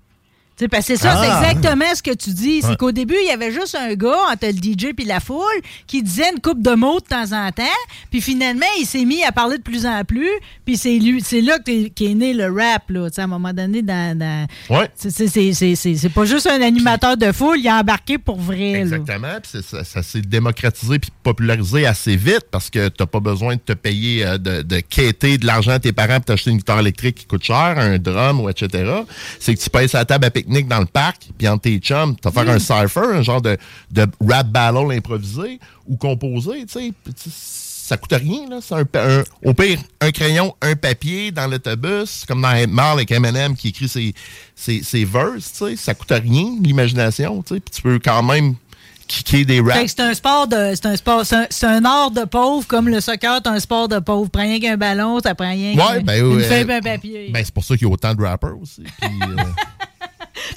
Parce 0.71 0.87
que 0.87 0.95
c'est 0.95 1.03
ça, 1.03 1.15
Ah. 1.17 1.41
c'est 1.43 1.51
exactement 1.51 1.85
ce 1.95 2.03
que 2.03 2.15
tu 2.15 2.31
dis. 2.31 2.61
C'est 2.63 2.69
Ouais. 2.69 2.77
qu'au 2.77 2.93
début, 2.93 3.17
il 3.21 3.27
y 3.29 3.33
avait 3.33 3.51
juste 3.51 3.75
un 3.75 3.95
gars 3.95 4.17
entre 4.33 4.47
le 4.47 4.53
DJ 4.53 4.93
puis 4.95 5.05
la 5.05 5.19
foule 5.19 5.43
qui 5.89 6.03
disait 6.03 6.31
une 6.33 6.41
coupe 6.41 6.63
de 6.63 6.71
mots 6.75 7.01
de 7.01 7.05
temps 7.07 7.33
en 7.33 7.51
temps. 7.51 7.63
Puis 8.11 8.21
finalement, 8.21 8.65
il 8.79 8.87
s'est 8.87 9.05
mis 9.05 9.25
à 9.25 9.33
parler 9.33 9.59
de 9.59 9.63
plus 9.63 9.85
en 9.85 10.05
plus. 10.05 10.31
Puis 10.65 10.77
c'est 10.77 10.99
là 11.41 11.59
qu'est 11.65 12.15
né 12.15 12.33
le 12.35 12.45
rap, 12.53 12.89
là. 12.89 13.09
À 13.17 13.23
un 13.23 13.27
moment 13.27 13.53
donné, 13.53 13.83
dans. 13.83 14.17
dans- 14.17 14.47
Ouais. 14.71 14.89
C'est- 14.97 16.09
pas 16.15 16.25
juste 16.25 16.47
un 16.47 16.63
animateur 16.63 17.17
de 17.17 17.33
foule, 17.33 17.59
il 17.59 17.69
a 17.69 17.81
embarqué 17.81 18.19
pour 18.19 18.37
vrai. 18.39 18.73
Exactement. 18.73 19.39
Puis 19.43 19.63
ça, 19.63 19.83
ça 19.85 20.03
s'est 20.03 20.21
démocratisé 20.21 20.99
puis 20.99 21.11
popularisé 21.23 21.87
assez 21.87 22.17
vite 22.17 22.47
parce 22.51 22.71
que 22.71 22.89
t'as 22.89 23.07
pas 23.07 23.21
besoin 23.21 23.57
de 23.57 23.61
te 23.61 23.73
payer, 23.73 24.25
euh, 24.25 24.39
de, 24.39 24.63
de 24.63 24.81
quêter 24.81 25.39
de 25.39 25.47
l'argent 25.47 25.73
à 25.73 25.79
tes 25.81 25.93
parents 25.93 26.17
pour 26.17 26.27
t'acheter 26.27 26.51
une 26.51 26.59
guitare 26.59 26.79
électrique 26.81 27.17
qui 27.17 27.27
coûte 27.27 27.43
cher, 27.43 27.75
un 27.79 27.99
drum 27.99 28.41
ou 28.41 28.49
etc. 28.49 28.69
C'est 29.41 29.55
que 29.55 29.61
tu 29.61 29.71
payes 29.71 29.89
à 29.95 30.05
table 30.05 30.25
à 30.27 30.31
dans 30.47 30.81
le 30.81 30.87
parc, 30.87 31.29
puis 31.37 31.49
entre 31.49 31.63
tes 31.63 31.79
chums, 31.79 32.17
t'as 32.17 32.31
faire 32.31 32.49
un 32.49 32.59
cypher, 32.59 33.01
un 33.15 33.23
genre 33.23 33.43
de, 33.43 33.57
de 33.91 34.07
rap 34.27 34.49
battle 34.49 34.93
improvisé 34.93 35.59
ou 35.87 35.97
composé, 35.97 36.67
tu 36.67 36.73
sais. 36.73 36.93
Ça 37.87 37.99
coûte 37.99 38.13
rien, 38.13 38.49
là. 38.49 38.61
C'est 38.63 38.75
un, 38.75 38.85
un- 38.95 39.25
au 39.45 39.53
pire, 39.53 39.79
un 40.01 40.11
crayon, 40.11 40.55
un 40.63 40.75
papier 40.75 41.31
dans 41.31 41.47
l'autobus, 41.47 42.25
comme 42.27 42.41
dans 42.41 42.55
8 42.57 42.67
Mile 42.69 42.81
avec 42.81 43.11
Eminem 43.11 43.55
qui 43.55 43.69
écrit 43.69 43.89
ses, 43.89 44.15
ses, 44.55 44.83
ses 44.83 45.05
verses, 45.05 45.53
tu 45.53 45.67
sais. 45.67 45.77
Ça 45.77 45.95
coûte 45.95 46.11
rien, 46.11 46.57
l'imagination, 46.63 47.43
tu 47.43 47.55
sais. 47.55 47.61
Puis 47.61 47.75
tu 47.75 47.83
peux 47.83 47.99
quand 47.99 48.23
même 48.23 48.55
kicker 49.07 49.45
des 49.45 49.61
raps. 49.61 49.87
c'est 49.89 50.01
un 50.01 50.15
sport 50.15 50.49
de. 50.49 50.73
C'est 50.75 50.87
un 50.87 50.97
sport. 50.97 51.27
C'est 51.27 51.67
un, 51.67 51.85
art 51.85 52.11
de 52.11 52.25
pauvre, 52.25 52.67
comme 52.67 52.89
le 52.89 53.03
soccer, 53.03 53.41
c'est 53.45 53.51
un 53.51 53.61
sport 53.61 53.87
de 53.87 53.99
pauvre. 53.99 54.31
Prends 54.31 54.43
rien 54.43 54.59
qu'un 54.59 54.79
ballon, 54.79 55.21
ça 55.21 55.35
prend 55.35 55.51
rien 55.51 55.75
Ouais, 55.75 56.01
ben, 56.01 56.25
une 56.25 56.37
ouais, 56.37 56.43
feuille 56.43 56.65
euh, 56.71 56.79
un 56.79 56.81
papier. 56.81 57.31
Ben, 57.31 57.43
c'est 57.45 57.53
pour 57.53 57.65
ça 57.65 57.77
qu'il 57.77 57.87
y 57.87 57.91
a 57.91 57.93
autant 57.93 58.15
de 58.15 58.23
rappers 58.23 58.59
aussi. 58.59 58.83
Puis, 58.83 59.11
euh, 59.23 59.37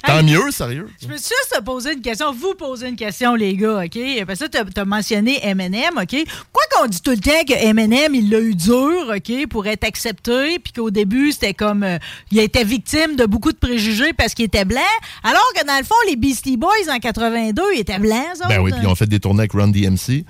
tant 0.06 0.22
mieux, 0.22 0.50
sérieux. 0.50 0.88
Je 1.00 1.06
peux 1.06 1.14
juste 1.14 1.54
te 1.54 1.62
poser 1.62 1.92
une 1.92 2.00
question, 2.00 2.32
vous 2.32 2.54
poser 2.54 2.88
une 2.88 2.96
question, 2.96 3.34
les 3.34 3.54
gars, 3.54 3.84
OK? 3.84 3.98
Parce 4.26 4.40
que 4.40 4.46
tu 4.46 4.80
as, 4.80 4.84
mentionné 4.84 5.46
Eminem, 5.46 5.96
OK? 5.96 6.16
Quoi 6.52 6.62
qu'on 6.72 6.86
dit 6.86 7.00
tout 7.00 7.10
le 7.10 7.18
temps 7.18 7.44
que 7.46 7.54
Eminem, 7.54 8.14
il 8.14 8.30
l'a 8.30 8.40
eu 8.40 8.54
dur, 8.54 9.12
OK, 9.14 9.46
pour 9.48 9.66
être 9.66 9.84
accepté, 9.84 10.58
puis 10.58 10.72
qu'au 10.72 10.90
début, 10.90 11.32
c'était 11.32 11.54
comme... 11.54 11.82
euh, 11.82 11.98
il 12.30 12.38
était 12.38 12.64
victime 12.64 13.16
de 13.16 13.26
beaucoup 13.26 13.52
de 13.52 13.58
préjugés 13.58 14.12
parce 14.12 14.34
qu'il 14.34 14.44
était 14.44 14.64
blanc, 14.64 14.80
alors 15.22 15.52
que 15.54 15.64
dans 15.66 15.78
le 15.78 15.84
fond, 15.84 15.94
les 16.08 16.16
Beastie 16.16 16.56
Boys, 16.56 16.70
en 16.90 16.98
82, 16.98 17.62
ils 17.74 17.80
étaient 17.80 17.98
blancs, 17.98 18.36
ça. 18.36 18.48
Ben 18.48 18.60
oui, 18.60 18.72
puis 18.72 18.80
ils 18.82 18.88
ont 18.88 18.94
fait 18.94 19.06
des 19.06 19.20
tournées 19.20 19.40
avec 19.40 19.52
Run 19.52 19.68
DMC. 19.68 20.24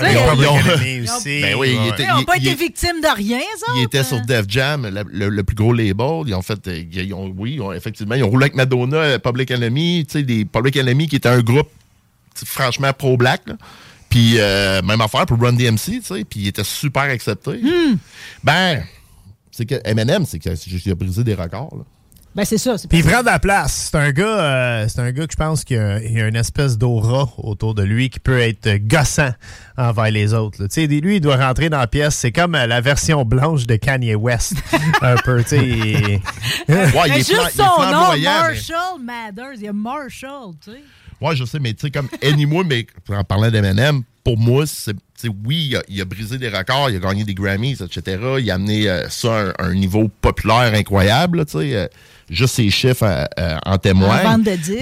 Ils 0.00 0.06
ils. 0.06 1.06
Ben 1.42 1.54
oui, 1.58 1.76
Ouais. 1.76 1.94
Ils 1.98 2.06
n'ont 2.16 2.24
pas 2.24 2.36
été 2.36 2.54
victimes 2.54 3.00
de 3.02 3.14
rien, 3.16 3.40
ça. 3.58 3.66
il 3.76 3.82
était 3.84 4.02
sur 4.04 4.20
Def 4.22 4.46
Jam, 4.48 4.88
le, 4.88 5.04
le- 5.10 5.28
le 5.28 5.42
plus 5.42 5.54
gros 5.54 5.72
label. 5.72 6.22
Ils 6.26 6.34
ont 6.34 6.42
fait, 6.42 6.66
euh, 6.68 6.82
ils 6.92 7.12
ont- 7.14 7.32
oui, 7.36 7.54
ils 7.54 7.60
ont- 7.60 7.72
effectivement, 7.72 8.14
ils 8.14 8.24
ont 8.24 8.30
roulé 8.30 8.44
avec 8.44 8.54
Madonna, 8.54 8.96
euh, 8.96 9.18
Public 9.18 9.50
Enemy, 9.50 10.06
tu 10.06 10.12
sais, 10.18 10.22
des 10.22 10.44
Public 10.44 10.76
Enemy 10.76 11.08
qui 11.08 11.16
était 11.16 11.28
un 11.28 11.40
groupe 11.40 11.68
franchement 12.44 12.92
pro-black. 12.92 13.42
Puis 14.08 14.34
euh, 14.38 14.82
même 14.82 15.00
affaire 15.00 15.26
pour 15.26 15.38
Run 15.40 15.52
DMC, 15.54 15.76
tu 15.78 16.02
sais, 16.02 16.24
puis 16.24 16.40
il 16.40 16.48
était 16.48 16.64
super 16.64 17.02
accepté. 17.02 17.52
Hmm. 17.52 17.96
Ben, 18.44 18.84
c'est 19.50 19.64
que 19.66 19.74
Eminem, 19.84 20.24
c'est 20.26 20.38
qu'il 20.38 20.92
a 20.92 20.94
brisé 20.94 21.24
des 21.24 21.34
records. 21.34 21.76
là. 21.76 21.84
Ben 22.34 22.44
c'est 22.46 22.56
ça. 22.56 22.78
c'est 22.78 22.88
Puis 22.88 22.98
il 23.00 23.04
prend 23.04 23.20
de 23.20 23.26
la 23.26 23.38
place. 23.38 23.90
C'est 23.92 23.98
un 23.98 24.10
gars, 24.10 24.24
euh, 24.40 24.86
c'est 24.88 25.00
un 25.00 25.12
gars 25.12 25.26
que 25.26 25.32
je 25.32 25.36
pense 25.36 25.64
qu'il 25.64 25.76
y 25.76 25.80
a, 25.80 26.00
il 26.02 26.12
y 26.16 26.20
a 26.22 26.26
une 26.28 26.36
espèce 26.36 26.78
d'aura 26.78 27.28
autour 27.36 27.74
de 27.74 27.82
lui 27.82 28.08
qui 28.08 28.20
peut 28.20 28.40
être 28.40 28.76
gossant 28.86 29.32
envers 29.76 30.10
les 30.10 30.32
autres. 30.32 30.58
Tu 30.66 30.70
sais, 30.70 30.86
lui, 30.86 31.16
il 31.16 31.20
doit 31.20 31.36
rentrer 31.36 31.68
dans 31.68 31.78
la 31.78 31.86
pièce. 31.86 32.14
C'est 32.14 32.32
comme 32.32 32.54
euh, 32.54 32.66
la 32.66 32.80
version 32.80 33.24
blanche 33.26 33.66
de 33.66 33.76
Kanye 33.76 34.14
West, 34.14 34.54
un 35.02 35.16
peu. 35.16 35.42
Tu 35.42 35.48
sais. 35.50 35.58
il- 35.68 36.20
Mais 36.68 37.16
juste 37.18 37.50
son 37.54 37.64
nom, 37.90 38.16
Marshall 38.22 39.00
Mathers. 39.02 39.52
Il 39.56 39.62
y 39.62 39.68
a 39.68 39.72
Marshall, 39.74 40.52
tu 40.64 40.70
sais. 40.70 40.82
Ouais, 41.22 41.36
je 41.36 41.44
sais, 41.44 41.58
mais 41.60 41.72
tu 41.74 41.82
sais, 41.86 41.90
comme 41.90 42.08
Annie-moi, 42.22 42.64
mais 42.68 42.86
en 43.08 43.24
parlant 43.24 43.50
d'Eminem, 43.50 44.02
pour 44.24 44.36
moi, 44.38 44.64
c'est, 44.66 44.94
oui, 45.44 45.68
il 45.70 45.76
a, 45.76 45.82
il 45.88 46.00
a 46.00 46.04
brisé 46.04 46.38
des 46.38 46.48
records, 46.48 46.90
il 46.90 46.96
a 46.96 46.98
gagné 46.98 47.24
des 47.24 47.34
Grammys, 47.34 47.78
etc. 47.80 48.18
Il 48.40 48.50
a 48.50 48.54
amené 48.54 48.88
euh, 48.88 49.08
ça 49.08 49.50
à 49.58 49.64
un, 49.64 49.70
un 49.70 49.74
niveau 49.74 50.08
populaire 50.20 50.72
incroyable, 50.74 51.44
tu 51.46 51.52
sais. 51.58 51.76
euh, 51.76 51.86
juste 52.30 52.54
ses 52.56 52.70
chiffres 52.70 53.04
euh, 53.38 53.58
en 53.64 53.78
témoignent. 53.78 54.24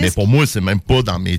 Mais 0.01 0.11
pour 0.11 0.27
moi, 0.29 0.47
c'est 0.47 0.61
même 0.61 0.81
pas 0.81 1.03
dans 1.03 1.19
mes, 1.19 1.39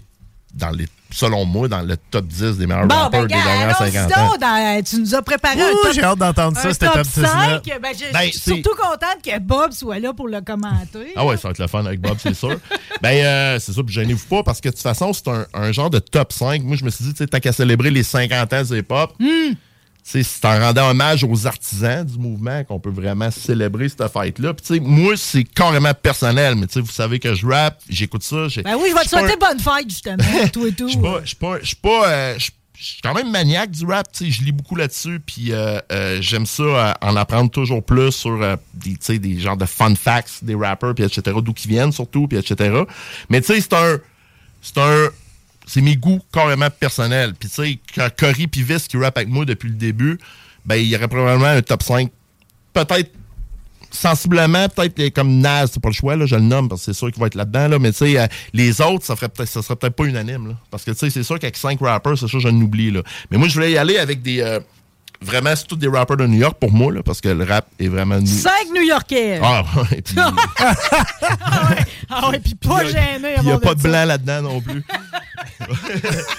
dans 0.53 0.69
les, 0.71 0.85
selon 1.11 1.45
moi, 1.45 1.67
dans 1.67 1.81
le 1.81 1.95
top 1.97 2.25
10 2.25 2.57
des 2.57 2.67
meilleurs 2.67 2.87
Bon, 2.87 2.95
rappeurs 2.95 3.21
ben, 3.21 3.27
des 3.27 3.33
gars, 3.33 3.43
dernières 3.43 3.81
allons 3.81 3.91
50 3.91 4.09
donc 4.09 4.17
ans. 4.17 4.37
dans- 4.39 4.83
tu 4.83 4.99
nous 4.99 5.15
as 5.15 5.21
préparé 5.21 5.61
un 5.61 5.71
Ouh, 5.71 5.83
top 5.83 5.93
j'ai 5.93 6.03
hâte 6.03 6.17
d'entendre 6.19 6.57
ça, 6.57 6.67
un 6.69 6.73
ce 6.73 6.79
top 6.79 7.01
10 7.01 7.17
là. 7.21 7.27
5. 7.29 7.63
Ben, 7.81 7.93
je, 7.93 8.13
Ben, 8.13 8.19
je 8.23 8.29
suis 8.31 8.39
c'est- 8.39 8.53
surtout 8.53 8.75
contente 8.75 9.21
que 9.23 9.39
Bob 9.39 9.71
soit 9.71 9.99
là 9.99 10.13
pour 10.13 10.27
le 10.27 10.41
commenter. 10.41 11.13
Ah 11.15 11.25
ouais, 11.25 11.37
ça 11.37 11.47
va 11.47 11.51
être 11.51 11.59
le 11.59 11.67
fun 11.67 11.85
avec 11.85 11.99
Bob, 12.01 12.17
c'est 12.21 12.33
sûr. 12.33 12.57
ben, 13.01 13.09
euh, 13.25 13.59
c'est 13.59 13.73
ça, 13.73 13.83
puis 13.83 13.93
gênez-vous 13.93 14.25
pas, 14.27 14.43
parce 14.43 14.61
que 14.61 14.69
de 14.69 14.73
toute 14.73 14.81
façon, 14.83 15.11
c'est 15.13 15.27
un, 15.27 15.45
un 15.53 15.71
genre 15.71 15.89
de 15.89 15.99
top 15.99 16.31
5. 16.33 16.63
Moi, 16.63 16.75
je 16.77 16.85
me 16.85 16.89
suis 16.89 17.03
dit, 17.05 17.11
tu 17.11 17.17
sais, 17.17 17.27
tant 17.27 17.39
qu'à 17.39 17.51
célébrer 17.53 17.89
les 17.91 18.03
50 18.03 18.53
ans 18.53 18.63
du 18.63 18.77
hip-hop, 18.79 19.13
Hmm. 19.19 19.53
C'est 20.03 20.45
en 20.45 20.59
rendant 20.59 20.89
hommage 20.89 21.23
aux 21.23 21.47
artisans 21.47 22.05
du 22.05 22.17
mouvement 22.17 22.63
qu'on 22.63 22.79
peut 22.79 22.89
vraiment 22.89 23.31
célébrer 23.31 23.87
cette 23.89 24.07
fête-là. 24.11 24.53
Moi, 24.81 25.13
c'est 25.15 25.43
carrément 25.43 25.93
personnel, 25.93 26.55
mais 26.55 26.67
vous 26.75 26.91
savez 26.91 27.19
que 27.19 27.33
je 27.33 27.45
rappe, 27.45 27.81
j'écoute 27.89 28.23
ça. 28.23 28.47
Ben 28.63 28.75
oui, 28.79 28.89
je 28.89 28.95
vais 28.95 29.03
te 29.03 29.09
souhaiter 29.09 29.37
bonne 29.37 29.59
fête, 29.59 29.89
justement, 29.89 30.23
tout 30.51 30.65
et 30.65 30.71
tout. 30.75 30.87
Je 30.87 30.93
suis 30.93 31.01
pas, 31.01 31.21
je 31.21 31.27
suis 31.27 31.35
pas, 31.35 31.59
je 31.61 31.67
suis 31.67 31.75
pas, 31.75 32.09
euh, 32.09 32.35
je 32.37 32.51
je 32.81 32.87
suis 32.87 33.01
quand 33.03 33.13
même 33.13 33.29
maniaque 33.29 33.69
du 33.69 33.85
rap, 33.85 34.07
je 34.19 34.41
lis 34.41 34.51
beaucoup 34.51 34.75
là-dessus, 34.75 35.19
puis 35.19 35.51
euh, 35.51 35.79
euh, 35.91 36.17
j'aime 36.19 36.47
ça 36.47 36.63
euh, 36.63 36.93
en 37.01 37.15
apprendre 37.15 37.51
toujours 37.51 37.83
plus 37.83 38.11
sur 38.11 38.57
des, 38.73 39.19
des 39.19 39.39
genres 39.39 39.55
de 39.55 39.65
fun 39.65 39.93
facts 39.93 40.43
des 40.43 40.55
rappers, 40.55 40.95
puis 40.95 41.03
etc., 41.03 41.37
d'où 41.43 41.53
qu'ils 41.53 41.69
viennent 41.69 41.91
surtout, 41.91 42.27
puis 42.27 42.39
etc. 42.39 42.81
Mais 43.29 43.41
tu 43.41 43.53
sais, 43.53 43.61
c'est 43.61 43.73
un, 43.73 43.99
c'est 44.63 44.79
un, 44.79 45.09
c'est 45.65 45.81
mes 45.81 45.95
goûts 45.95 46.21
carrément 46.31 46.69
personnels. 46.69 47.33
Puis 47.39 47.49
tu 47.49 47.55
sais, 47.55 47.79
quand 47.95 48.09
Cory 48.17 48.47
Pivis 48.47 48.85
qui 48.87 48.97
rappe 48.97 49.17
avec 49.17 49.29
moi 49.29 49.45
depuis 49.45 49.69
le 49.69 49.75
début, 49.75 50.19
ben 50.65 50.75
il 50.75 50.87
y 50.87 50.95
aurait 50.95 51.07
probablement 51.07 51.47
un 51.47 51.61
top 51.61 51.83
5, 51.83 52.09
peut-être 52.73 53.11
sensiblement, 53.91 54.69
peut-être 54.69 55.13
comme 55.13 55.39
Naz, 55.39 55.71
c'est 55.73 55.81
pas 55.81 55.89
le 55.89 55.93
choix, 55.93 56.15
là, 56.15 56.25
je 56.25 56.35
le 56.35 56.41
nomme 56.41 56.69
parce 56.69 56.85
que 56.85 56.93
c'est 56.93 56.97
sûr 56.97 57.11
qu'il 57.11 57.19
va 57.19 57.27
être 57.27 57.35
là-dedans, 57.35 57.67
là, 57.67 57.79
mais 57.79 57.91
tu 57.91 57.99
sais, 57.99 58.19
euh, 58.19 58.27
les 58.53 58.79
autres, 58.81 59.05
ça 59.05 59.15
ferait 59.15 59.29
ça 59.45 59.61
serait 59.61 59.75
peut-être 59.75 59.95
pas 59.95 60.05
unanime, 60.05 60.55
parce 60.69 60.83
que 60.83 60.91
tu 60.91 60.97
sais, 60.97 61.09
c'est 61.09 61.23
sûr 61.23 61.37
qu'avec 61.39 61.57
cinq 61.57 61.79
rappers, 61.81 62.17
c'est 62.17 62.27
sûr, 62.27 62.39
je 62.39 62.47
l'oublie, 62.47 62.91
là. 62.91 63.01
Mais 63.29 63.37
moi, 63.37 63.47
je 63.47 63.53
voulais 63.53 63.71
y 63.71 63.77
aller 63.77 63.97
avec 63.97 64.21
des, 64.21 64.39
euh, 64.39 64.59
vraiment, 65.21 65.55
c'est 65.55 65.67
tous 65.67 65.75
des 65.75 65.87
rappers 65.87 66.17
de 66.17 66.25
New 66.27 66.39
York 66.39 66.57
pour 66.59 66.71
moi, 66.71 66.91
là, 66.91 67.01
parce 67.03 67.21
que 67.21 67.29
le 67.29 67.43
rap 67.43 67.67
est 67.79 67.87
vraiment... 67.87 68.17
new- 68.19 68.25
Cinq 68.27 68.67
New-Yorkais. 68.73 69.39
Ah, 69.43 69.63
ouais, 69.91 70.01
puis 70.01 70.15
Ah 72.09 72.29
ouais, 72.29 72.39
puis 72.39 72.55
pas 72.55 72.83
gêné. 72.85 73.35
il 73.37 73.43
n'y 73.43 73.51
a 73.51 73.59
pas 73.59 73.75
de 73.75 73.81
blanc 73.81 74.05
là-dedans 74.05 74.41
non 74.41 74.61
plus. 74.61 74.83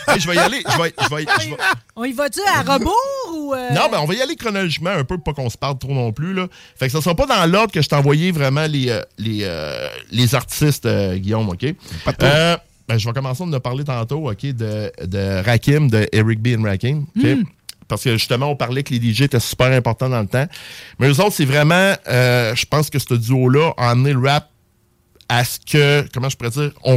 Hey, 0.08 0.20
je 0.20 0.28
vais 0.28 0.34
y 0.34 0.38
aller, 0.38 0.62
je 0.68 0.82
vais, 0.82 0.92
je 1.00 1.14
vais- 1.14 1.22
je 1.40 1.50
vais- 1.50 1.56
On 1.96 2.04
y 2.04 2.12
va-tu 2.12 2.40
à 2.54 2.60
rebours 2.62 2.92
ou. 3.34 3.54
euh, 3.54 3.70
Non, 3.70 3.88
ben 3.90 3.98
on 4.00 4.04
va 4.04 4.14
y 4.14 4.20
aller 4.20 4.34
chronologiquement 4.36 4.90
un 4.90 5.04
peu 5.04 5.16
pour 5.16 5.32
pas 5.34 5.42
qu'on 5.42 5.48
se 5.48 5.56
parle 5.56 5.78
trop 5.78 5.92
non 5.94 6.12
plus. 6.12 6.34
Là. 6.34 6.48
Fait 6.76 6.86
que 6.86 6.92
ça 6.92 7.00
sera 7.00 7.14
pas 7.14 7.26
dans 7.26 7.46
l'ordre 7.50 7.72
que 7.72 7.80
je 7.80 7.88
t'ai 7.88 7.94
envoyé 7.94 8.32
vraiment 8.32 8.66
les, 8.66 8.90
euh, 8.90 9.00
les, 9.18 9.40
euh, 9.42 9.88
les 10.10 10.34
artistes, 10.34 10.86
euh, 10.86 11.16
Guillaume, 11.16 11.48
OK? 11.48 11.64
Euh, 11.64 12.56
ben, 12.88 12.98
je 12.98 13.06
vais 13.06 13.12
commencer, 13.14 13.42
on 13.42 13.48
en 13.48 13.52
a 13.54 13.60
parlé 13.60 13.84
tantôt, 13.84 14.28
OK, 14.30 14.42
de, 14.44 14.92
de 15.04 15.42
Rakim, 15.44 15.88
de 15.88 16.06
Eric 16.12 16.40
B. 16.40 16.48
and 16.58 16.64
Rakim. 16.64 17.06
OK? 17.16 17.22
Mm. 17.24 17.44
Parce 17.92 18.04
que 18.04 18.12
justement, 18.12 18.46
on 18.46 18.56
parlait 18.56 18.82
que 18.82 18.94
les 18.94 19.12
DJ 19.12 19.22
étaient 19.22 19.38
super 19.38 19.66
importants 19.70 20.08
dans 20.08 20.22
le 20.22 20.26
temps. 20.26 20.46
Mais 20.98 21.08
eux 21.08 21.20
autres, 21.20 21.34
c'est 21.34 21.44
vraiment, 21.44 21.92
euh, 22.08 22.54
je 22.54 22.64
pense 22.64 22.88
que 22.88 22.98
ce 22.98 23.12
duo-là 23.12 23.74
a 23.76 23.90
amené 23.90 24.14
le 24.14 24.20
rap 24.26 24.48
à 25.28 25.44
ce 25.44 25.58
que, 25.60 26.06
comment 26.14 26.30
je 26.30 26.36
pourrais 26.38 26.50
dire, 26.50 26.72
on 26.84 26.96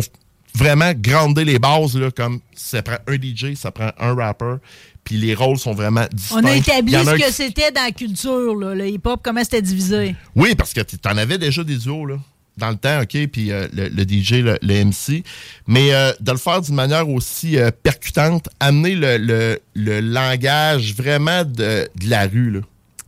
vraiment 0.54 0.94
grandé 0.96 1.44
les 1.44 1.60
bases, 1.60 1.98
là, 1.98 2.12
comme 2.12 2.40
ça 2.56 2.82
prend 2.82 2.96
un 3.08 3.16
DJ, 3.16 3.56
ça 3.56 3.72
prend 3.72 3.92
un 4.00 4.16
rapper, 4.16 4.56
puis 5.04 5.18
les 5.18 5.36
rôles 5.36 5.58
sont 5.58 5.74
vraiment 5.74 6.06
distincts. 6.14 6.40
On 6.42 6.46
a 6.46 6.56
établi 6.56 6.94
ce 6.94 7.12
que 7.12 7.26
qui- 7.28 7.34
c'était 7.34 7.72
dans 7.74 7.84
la 7.84 7.92
culture, 7.92 8.56
là, 8.56 8.74
le 8.74 8.88
hip-hop, 8.88 9.20
comment 9.22 9.44
c'était 9.44 9.62
divisé. 9.62 10.16
Oui, 10.34 10.56
parce 10.56 10.72
que 10.72 10.80
tu 10.80 10.96
en 11.06 11.18
avais 11.18 11.38
déjà 11.38 11.62
des 11.62 11.76
duos, 11.76 12.06
là. 12.06 12.16
Dans 12.58 12.70
le 12.70 12.78
temps, 12.78 13.02
OK, 13.02 13.28
puis 13.28 13.52
euh, 13.52 13.68
le, 13.74 13.90
le 13.90 14.04
DJ, 14.04 14.36
le, 14.36 14.58
le 14.62 14.86
MC. 14.86 15.24
Mais 15.68 15.94
euh, 15.94 16.14
de 16.22 16.32
le 16.32 16.38
faire 16.38 16.62
d'une 16.62 16.76
manière 16.76 17.10
aussi 17.10 17.58
euh, 17.58 17.70
percutante, 17.84 18.48
amener 18.62 18.96
le, 18.96 19.18
le- 19.18 20.00
langage 20.00 20.94
vraiment 20.96 21.44
de, 21.44 21.90
de 22.00 22.10
la 22.10 22.28
rue, 22.28 22.52
là. 22.52 22.60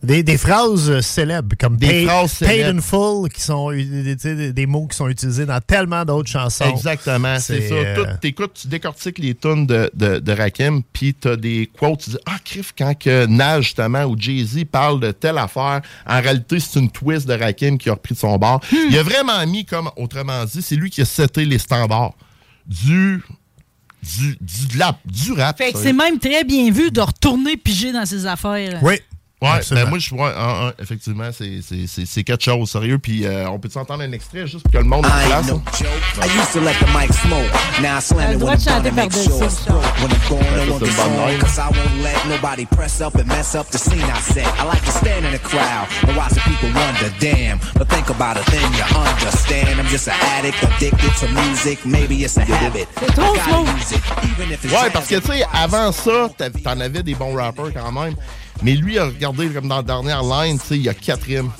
Des, 0.03 0.21
des 0.21 0.37
phrases 0.37 0.91
euh, 0.91 1.01
célèbres, 1.01 1.55
comme 1.59 1.75
Des 1.75 1.87
paid, 1.87 2.07
phrases 2.07 2.35
paid 2.35 2.49
célèbres. 2.49 2.77
in 2.77 2.81
full, 2.81 3.29
qui 3.29 3.41
sont 3.41 3.71
u- 3.71 3.83
des, 3.83 4.15
tu 4.15 4.21
sais, 4.21 4.35
des- 4.35 4.53
des 4.53 4.65
mots 4.67 4.85
qui 4.85 4.95
sont 4.95 5.07
utilisés 5.09 5.47
dans 5.47 5.59
tellement 5.59 6.05
d'autres 6.05 6.29
chansons. 6.29 6.65
Exactement, 6.65 7.39
c'est 7.39 7.67
ça. 7.67 7.73
euh, 7.73 7.95
Tout, 7.95 8.05
t'écoutes, 8.21 8.53
tu 8.61 8.67
décortiques 8.67 9.17
les 9.17 9.33
tunes 9.33 9.65
de, 9.65 9.89
de, 9.95 10.19
de 10.19 10.31
Rakim, 10.31 10.83
puis 10.93 11.15
t'as 11.15 11.35
des 11.35 11.67
quotes, 11.79 12.01
tu 12.03 12.09
dis 12.11 12.17
Ah, 12.27 12.37
crif, 12.45 12.75
quand 12.77 12.93
que 12.97 13.25
Nage, 13.25 13.63
justement, 13.65 14.03
ou 14.05 14.15
Jay-Z 14.15 14.65
parle 14.71 14.99
de 14.99 15.11
telle 15.11 15.39
affaire, 15.39 15.81
en 16.05 16.21
réalité, 16.21 16.59
c'est 16.59 16.79
une 16.79 16.91
twist 16.91 17.27
de 17.27 17.33
Rakim 17.33 17.79
qui 17.79 17.89
a 17.89 17.93
repris 17.93 18.13
de 18.13 18.19
son 18.19 18.37
bord. 18.37 18.61
Hmm. 18.71 18.75
Il 18.91 18.97
a 18.99 19.03
vraiment 19.03 19.43
mis, 19.47 19.65
comme 19.65 19.89
autrement 19.97 20.45
dit, 20.45 20.61
c'est 20.61 20.75
lui 20.75 20.91
qui 20.91 21.01
a 21.01 21.05
seté 21.05 21.43
les 21.43 21.57
standards 21.57 22.13
du. 22.67 23.23
Du, 24.03 24.37
du, 24.39 24.67
du 24.67 25.31
rap. 25.33 25.57
Fait 25.57 25.73
que 25.73 25.79
c'est 25.79 25.91
même 25.91 26.19
très 26.19 26.43
bien 26.43 26.71
vu 26.71 26.91
de 26.91 27.01
retourner 27.01 27.57
piger 27.57 27.91
dans 27.91 28.05
ses 28.05 28.25
affaires. 28.27 28.79
Ouais, 29.39 29.59
ben 29.69 29.85
moi, 29.87 29.99
je 29.99 30.09
vois, 30.15 30.33
un, 30.35 30.67
un, 30.69 30.73
effectivement, 30.81 31.29
c'est- 31.31 31.61
c'est 31.61 31.85
c'est- 31.85 32.07
c'est 32.07 32.23
quelque 32.23 32.43
chose, 32.43 32.71
sérieux. 32.71 32.97
Puis, 32.97 33.23
euh, 33.23 33.47
on 33.49 33.59
peut-tu 33.59 33.77
entendre 33.77 34.01
un 34.01 34.11
extrait 34.11 34.47
juste 34.47 34.63
pour 34.63 34.71
que 34.71 34.77
le 34.79 34.83
monde 34.83 35.05
I 35.05 35.27
place? 35.27 35.47
no 35.47 35.61
used 36.25 36.53
to 36.53 36.59
let 36.61 36.73
the 36.81 36.89
mic 36.89 37.13
smoke. 37.13 37.45
Now 37.79 37.99
I 37.99 38.01
slam 38.01 38.29
le 38.29 38.33
it 38.33 38.39
droit 38.39 38.49
when 38.49 38.57
de 38.57 38.63
I'm 38.63 38.73
chanter 38.73 38.89
done 38.89 38.89
to 38.89 38.95
make 38.95 39.11
par-dessus, 39.11 39.29
sure 39.29 39.45
it's 39.45 39.59
ça. 39.61 39.69
broke. 39.69 39.83
When 40.01 40.09
I'm 40.09 40.27
gone, 40.27 40.39
no 40.41 40.73
one 40.73 40.79
ça, 40.79 40.85
gets 40.85 40.91
c'est 40.91 41.03
une 41.03 41.13
bonne 41.13 41.19
on. 41.21 41.27
ligne. 41.29 41.39
Cause 41.39 41.57
I 41.59 41.69
won't 41.69 42.01
let 42.01 42.25
nobody 42.27 42.65
press 42.65 42.99
up 43.01 43.15
and 43.15 43.25
mess 43.27 43.53
up 43.53 43.69
the 43.69 43.77
scene 43.77 44.01
I 44.09 44.19
set. 44.33 44.47
I 44.57 44.65
like 44.65 44.83
to 44.85 44.91
stand 44.91 45.23
in 45.23 45.31
the 45.31 45.43
crowd 45.45 45.85
and 46.07 46.17
watch 46.17 46.33
the 46.33 46.41
people 46.41 46.69
wonder, 46.73 47.13
damn. 47.19 47.59
But 47.77 47.89
think 47.89 48.09
about 48.09 48.37
it, 48.41 48.45
then 48.49 48.65
you 48.73 48.81
understand. 48.97 49.77
I'm 49.79 49.85
just 49.87 50.07
an 50.07 50.17
addict, 50.39 50.57
addicted 50.63 51.13
to 51.21 51.27
music. 51.45 51.85
Maybe 51.85 52.23
it's 52.25 52.37
a 52.37 52.41
habit. 52.43 52.87
If 53.03 54.63
it's 54.65 54.73
Ouais, 54.73 54.89
parce 54.91 55.07
que, 55.07 55.19
tu 55.19 55.27
sais, 55.27 55.45
avant 55.53 55.91
ça, 55.91 56.27
t'en 56.63 56.79
avais 56.79 57.03
des 57.03 57.13
bons 57.13 57.35
rappers 57.35 57.71
quand 57.71 57.91
même. 57.91 58.15
Mais 58.63 58.73
lui, 58.73 58.97
a 58.97 59.05
regardé 59.05 59.47
comme 59.49 59.67
dans 59.67 59.77
la 59.77 59.83
dernière 59.83 60.23
line, 60.23 60.57
il 60.71 60.81
y 60.81 60.89
a 60.89 60.93
quatre 60.93 61.23
rimes 61.23 61.51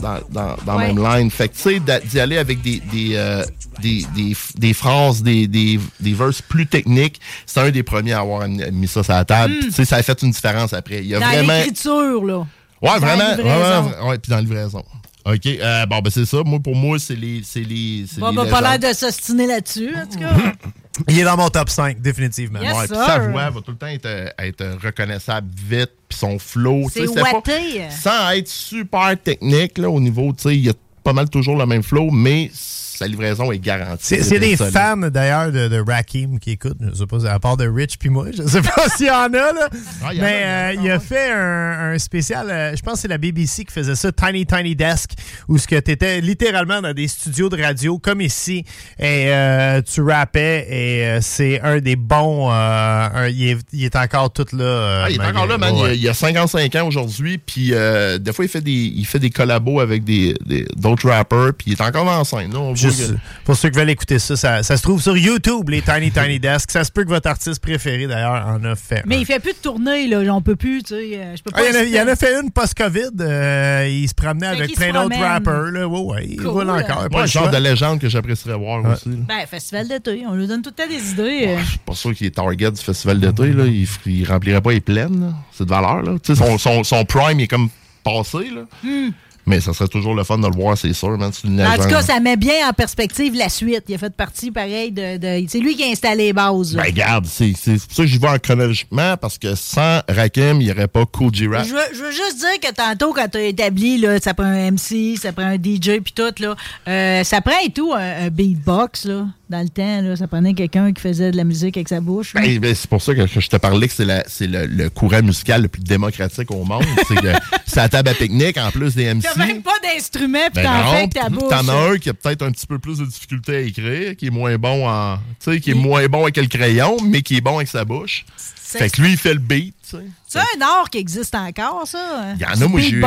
dans, 0.00 0.18
dans, 0.30 0.56
dans 0.66 0.76
Ouais. 0.76 0.88
la 0.88 0.92
même 0.94 1.02
line. 1.02 1.30
Fait 1.30 1.48
que, 1.48 1.54
tu 1.56 1.62
sais, 1.62 1.80
d'y 2.04 2.20
aller 2.20 2.36
avec 2.38 2.60
des, 2.60 2.80
des, 2.80 3.12
euh, 3.14 3.44
des, 3.80 4.04
des, 4.14 4.36
des 4.56 4.72
phrases, 4.74 5.22
des, 5.22 5.46
des, 5.46 5.80
des 6.00 6.12
verses 6.12 6.42
plus 6.42 6.66
techniques, 6.66 7.20
c'est 7.46 7.60
un 7.60 7.70
des 7.70 7.82
premiers 7.82 8.12
à 8.12 8.20
avoir 8.20 8.46
mis 8.48 8.88
ça 8.88 9.02
sur 9.02 9.12
la 9.14 9.24
table. 9.24 9.54
Mm. 9.54 9.58
Puis, 9.60 9.66
Tu 9.68 9.72
sais, 9.72 9.84
ça 9.84 9.96
a 9.96 10.02
fait 10.02 10.20
une 10.22 10.30
différence 10.32 10.72
après. 10.72 10.98
Il 10.98 11.06
y 11.06 11.14
a 11.14 11.20
Dans 11.20 11.26
vraiment. 11.26 11.52
l'écriture, 11.58 12.24
là. 12.24 12.38
Ouais, 12.82 12.90
Dans 12.90 12.98
vraiment. 12.98 13.34
vraiment, 13.36 14.08
ouais, 14.08 14.18
puis 14.18 14.28
dans 14.30 14.36
la 14.36 14.42
livraison. 14.42 14.84
OK. 15.26 15.46
euh, 15.46 15.86
bon, 15.86 15.98
ben, 15.98 16.10
c'est 16.10 16.24
ça. 16.24 16.42
Moi, 16.44 16.60
pour 16.60 16.76
moi, 16.76 16.98
c'est 16.98 17.16
les. 17.16 17.42
C'est 17.44 17.60
les, 17.60 18.04
c'est 18.08 18.20
Bon, 18.20 18.30
les 18.30 18.36
ben, 18.36 18.48
pas 18.48 18.60
l'air 18.60 18.78
de 18.78 18.94
s'ostiner 18.94 19.46
là-dessus, 19.46 19.92
en 19.96 20.06
tout 20.06 20.18
cas. 20.18 20.32
Il 21.08 21.18
est 21.18 21.24
dans 21.24 21.36
mon 21.36 21.48
top 21.50 21.68
5, 21.68 22.00
définitivement. 22.00 22.60
Yes, 22.60 22.74
Ouais, 22.74 22.86
sa 22.86 23.18
voix 23.18 23.50
va 23.50 23.60
tout 23.60 23.72
le 23.72 23.76
temps 23.76 23.86
être, 23.86 24.06
euh, 24.06 24.30
être 24.38 24.64
reconnaissable 24.82 25.48
vite, 25.54 25.90
puis 26.08 26.18
son 26.18 26.38
flow. 26.38 26.84
tu 26.84 27.00
sais, 27.00 27.06
C'est 27.06 27.20
pas-. 27.20 27.90
Sans 27.90 28.30
être 28.30 28.48
super 28.48 29.14
technique, 29.22 29.76
là, 29.76 29.90
au 29.90 30.00
niveau, 30.00 30.32
tu 30.32 30.44
sais, 30.44 30.56
il 30.56 30.64
y 30.64 30.70
a 30.70 30.74
pas 31.04 31.12
mal 31.12 31.28
toujours 31.28 31.56
le 31.56 31.66
même 31.66 31.82
flow, 31.82 32.10
mais 32.10 32.50
sa 32.98 33.06
livraison 33.06 33.52
est 33.52 33.58
garantie. 33.58 34.22
C'est 34.22 34.38
des 34.40 34.56
solide. 34.56 34.72
fans 34.72 34.96
d'ailleurs 35.10 35.52
de, 35.52 35.68
de 35.68 35.82
Rakim 35.86 36.38
qui 36.38 36.52
écoutent, 36.52 36.76
je 36.80 36.94
sais 36.94 37.06
pas, 37.06 37.24
à 37.30 37.38
part 37.38 37.56
de 37.56 37.68
Rich 37.68 37.98
puis 37.98 38.08
moi, 38.08 38.26
je 38.36 38.42
sais 38.46 38.62
pas 38.62 38.88
s'il 38.96 39.06
y 39.06 39.10
en 39.10 39.24
a 39.24 39.30
là. 39.30 39.68
Ah, 40.04 40.12
il 40.12 40.18
y 40.18 40.20
en 40.20 40.24
a, 40.24 40.26
Mais 40.26 40.42
euh, 40.44 40.74
il 40.82 40.90
a 40.90 40.98
fait 41.00 41.30
un, 41.32 41.92
un 41.94 41.98
spécial, 41.98 42.48
euh, 42.50 42.74
je 42.76 42.82
pense 42.82 42.94
que 42.94 43.00
c'est 43.00 43.08
la 43.08 43.18
BBC 43.18 43.64
qui 43.64 43.72
faisait 43.72 43.94
ça, 43.94 44.10
Tiny 44.12 44.46
Tiny 44.46 44.74
Desk, 44.76 45.10
où 45.48 45.58
ce 45.58 45.66
que 45.66 45.78
tu 45.78 45.90
étais 45.90 46.20
littéralement 46.20 46.80
dans 46.80 46.92
des 46.92 47.08
studios 47.08 47.48
de 47.48 47.60
radio 47.62 47.98
comme 47.98 48.20
ici 48.20 48.64
et 48.98 49.26
euh, 49.28 49.82
tu 49.82 50.00
rappais 50.02 50.66
et 50.70 51.20
c'est 51.20 51.60
un 51.60 51.78
des 51.80 51.96
bons, 51.96 52.50
un- 52.50 53.28
il, 53.28 53.48
est, 53.50 53.58
il 53.72 53.84
est 53.84 53.96
encore 53.96 54.32
tout 54.32 54.46
là. 54.52 55.04
Ah, 55.04 55.10
il 55.10 55.16
est 55.16 55.18
malgré- 55.18 55.36
encore 55.36 55.46
là, 55.48 55.58
man. 55.58 55.74
Ouais, 55.74 55.96
Il, 55.96 56.02
il 56.04 56.08
a 56.08 56.14
55 56.14 56.74
ans 56.76 56.86
aujourd'hui, 56.86 57.38
puis 57.38 57.68
des 57.70 58.32
fois, 58.32 58.44
il 58.44 58.48
fait 58.48 58.60
des, 58.60 58.72
il 58.72 59.04
fait 59.06 59.18
des 59.18 59.30
collabos 59.30 59.80
avec 59.80 60.04
des- 60.04 60.34
d'autres 60.76 61.08
rappers, 61.08 61.52
puis 61.56 61.68
il 61.68 61.72
est 61.74 61.80
encore 61.80 62.04
dans 62.04 62.18
la 62.18 62.24
scène. 62.24 62.52
là. 62.52 62.58
On 62.60 62.74
Juste, 62.90 63.14
pour 63.44 63.56
ceux 63.56 63.70
qui 63.70 63.78
veulent 63.78 63.90
écouter 63.90 64.18
ça, 64.18 64.36
ça, 64.36 64.62
ça 64.62 64.76
se 64.76 64.82
trouve 64.82 65.00
sur 65.02 65.16
YouTube, 65.16 65.68
les 65.70 65.82
Tiny 65.82 66.10
Tiny 66.10 66.40
Desk. 66.40 66.70
Ça 66.70 66.84
se 66.84 66.90
peut 66.92 67.04
que 67.04 67.08
votre 67.08 67.28
artiste 67.28 67.60
préféré, 67.62 68.06
d'ailleurs, 68.06 68.46
en 68.46 68.62
a 68.64 68.74
fait. 68.74 69.02
Mais 69.06 69.18
il 69.20 69.26
fait 69.26 69.40
plus 69.40 69.52
de 69.52 69.58
tournée, 69.58 70.06
là. 70.08 70.18
On 70.34 70.42
peut 70.42 70.56
plus, 70.56 70.82
tu 70.82 70.94
sais. 70.94 71.10
euh, 71.18 71.36
Je 71.36 71.42
peux 71.42 71.50
pas. 71.50 71.60
Ah, 71.60 71.68
il, 71.68 71.74
y 71.74 71.76
en 71.76 71.80
a, 71.80 71.84
il 71.84 71.94
y 71.94 72.00
en 72.00 72.08
a 72.08 72.16
fait 72.16 72.40
une 72.40 72.50
post-COVID. 72.50 73.10
euh, 73.20 73.88
il 73.90 74.08
se 74.08 74.14
promenait 74.14 74.50
Fait 74.50 74.62
avec 74.62 74.74
plein 74.74 74.92
d'autres 74.92 75.18
rappers. 75.18 75.62
Là. 75.72 75.86
Ouais, 75.88 76.00
ouais, 76.00 76.26
il 76.28 76.36
Cool. 76.36 76.46
roule 76.48 76.70
encore. 76.70 77.08
Pas 77.08 77.16
Ouais, 77.16 77.20
le 77.22 77.26
genre 77.26 77.44
choix. 77.44 77.52
de 77.52 77.56
légende 77.62 78.00
que 78.00 78.08
j'apprécierais 78.08 78.56
voir 78.58 78.84
aussi. 78.84 79.08
là. 79.08 79.16
Ben, 79.28 79.46
festival 79.46 79.88
d'été. 79.88 80.24
On 80.28 80.34
lui 80.34 80.46
donne 80.46 80.62
tout 80.62 80.70
le 80.76 80.82
temps 80.84 80.88
des 80.88 81.10
idées. 81.12 81.44
euh. 81.48 81.58
Je 81.60 81.64
suis 81.70 81.78
pas 81.78 81.94
sûr 81.94 82.14
qu'il 82.14 82.26
est 82.26 82.30
target 82.34 82.70
du 82.70 82.80
festival 82.80 83.20
d'été. 83.20 83.52
Là. 83.52 83.64
Il, 83.66 83.86
il 84.06 84.24
remplirait 84.26 84.60
pas 84.60 84.72
les 84.72 84.80
plaines. 84.80 85.20
là. 85.20 85.32
C'est 85.52 85.64
de 85.64 85.70
valeur. 85.70 86.02
Là. 86.02 86.12
Son, 86.22 86.58
son, 86.58 86.84
son 86.84 87.04
prime 87.04 87.40
est 87.40 87.46
comme 87.48 87.68
passé. 88.04 88.50
Là. 88.54 88.62
Hmm. 88.84 89.10
Mais 89.46 89.60
ça 89.60 89.72
serait 89.72 89.88
toujours 89.88 90.14
le 90.14 90.24
fun 90.24 90.38
de 90.38 90.46
le 90.48 90.54
voir, 90.54 90.76
c'est 90.76 90.92
sûr. 90.92 91.16
man. 91.16 91.30
C'est 91.32 91.46
une 91.46 91.60
En 91.64 91.76
tout 91.76 91.88
cas, 91.88 92.02
ça 92.02 92.18
met 92.20 92.36
bien 92.36 92.68
en 92.68 92.72
perspective 92.72 93.34
la 93.34 93.48
suite. 93.48 93.84
Il 93.88 93.94
a 93.94 93.98
fait 93.98 94.12
partie, 94.14 94.50
pareil, 94.50 94.90
de. 94.90 95.18
de- 95.18 95.46
c'est 95.48 95.60
lui 95.60 95.76
qui 95.76 95.84
a 95.84 95.86
installé 95.86 96.24
les 96.26 96.32
bases. 96.32 96.74
là. 96.74 96.82
Ben, 96.82 96.88
regarde, 96.88 97.26
c'est 97.26 97.52
c'est 97.56 97.74
pour 97.74 97.92
ça 97.96 98.02
que 98.02 98.08
j'y 98.08 98.18
vais 98.18 98.28
en 98.28 98.38
chronologiquement, 98.38 99.16
parce 99.16 99.38
que 99.38 99.54
sans 99.54 100.00
Rakim, 100.08 100.60
il 100.60 100.66
n'y 100.66 100.70
aurait 100.72 100.88
pas 100.88 101.04
Cool 101.06 101.32
G-Rap. 101.34 101.64
Je 101.66 101.72
veux, 101.72 101.80
je 101.94 101.98
veux 102.02 102.10
juste 102.10 102.38
dire 102.38 102.58
que 102.60 102.74
tantôt, 102.74 103.12
quand 103.12 103.28
tu 103.28 103.38
as 103.38 103.42
établi, 103.44 103.98
là, 103.98 104.18
ça 104.20 104.34
prend 104.34 104.46
un 104.46 104.70
MC, 104.72 105.16
ça 105.20 105.32
prend 105.32 105.44
un 105.46 105.54
DJ, 105.56 106.00
puis 106.02 106.12
tout, 106.14 106.22
là, 106.40 106.54
euh, 106.88 107.22
ça 107.24 107.40
prend 107.40 107.58
et 107.64 107.70
tout 107.70 107.92
un, 107.94 108.26
un 108.26 108.28
beatbox, 108.30 109.04
là, 109.04 109.26
dans 109.48 109.60
le 109.62 109.68
temps. 109.68 110.02
Là, 110.02 110.16
ça 110.16 110.26
prenait 110.26 110.54
quelqu'un 110.54 110.92
qui 110.92 111.00
faisait 111.00 111.30
de 111.30 111.36
la 111.36 111.44
musique 111.44 111.76
avec 111.76 111.88
sa 111.88 112.00
bouche. 112.00 112.34
Ben, 112.34 112.58
ben, 112.58 112.74
c'est 112.74 112.88
pour 112.90 113.00
ça 113.02 113.14
que, 113.14 113.26
je 113.26 113.48
te 113.48 113.56
parlais 113.56 113.86
que 113.88 113.94
c'est 113.94 114.04
la- 114.04 114.24
le, 114.40 114.66
le 114.66 114.90
courant 114.90 115.22
musical 115.22 115.62
le 115.62 115.68
plus 115.68 115.82
démocratique 115.82 116.50
au 116.50 116.64
monde. 116.64 116.84
c'est 117.08 117.14
que 117.16 117.32
c'est 117.66 117.80
à 117.80 117.88
table 117.88 118.08
à 118.08 118.14
pique-nique, 118.14 118.58
en 118.58 118.70
plus 118.70 118.94
des 118.94 119.12
MC. 119.14 119.22
T'as 119.22 119.46
même 119.46 119.62
pas 119.62 119.78
d'instrument, 119.82 120.38
puis 120.52 120.62
Ben 120.62 120.64
t'en 120.64 120.90
fais 120.90 120.96
avec 120.98 121.14
ta 121.14 121.28
bouche. 121.28 121.48
T'en 121.50 121.68
as 121.68 121.90
un 121.92 121.98
qui 121.98 122.08
a 122.10 122.14
peut-être 122.14 122.42
un 122.42 122.50
petit 122.50 122.66
peu 122.66 122.78
plus 122.78 122.98
de 122.98 123.04
difficulté 123.04 123.56
à 123.56 123.60
écrire, 123.60 124.16
qui 124.16 124.26
est 124.26 124.30
moins 124.30 124.56
bon 124.58 124.88
en. 124.88 125.16
Tu 125.40 125.52
sais, 125.52 125.60
qui 125.60 125.70
est 125.70 125.74
moins 125.74 126.06
bon 126.08 126.22
avec 126.22 126.36
le 126.36 126.46
crayon, 126.46 126.96
mais 127.04 127.22
qui 127.22 127.36
est 127.36 127.40
bon 127.40 127.56
avec 127.56 127.68
sa 127.68 127.84
bouche. 127.84 128.24
Fait 128.68 128.90
que 128.90 129.00
lui, 129.00 129.12
il 129.12 129.16
fait 129.16 129.32
le 129.32 129.38
beat, 129.38 129.74
tu 129.88 129.96
sais. 129.96 130.02
C'est 130.26 130.38
un 130.40 130.60
art 130.60 130.90
qui 130.90 130.98
existe 130.98 131.34
encore, 131.36 131.84
ça. 131.86 132.34
Il 132.34 132.42
y 132.42 132.44
en 132.44 132.60
a, 132.60 132.66
moi, 132.68 132.80
j'ai 132.80 132.96
eu, 132.96 133.00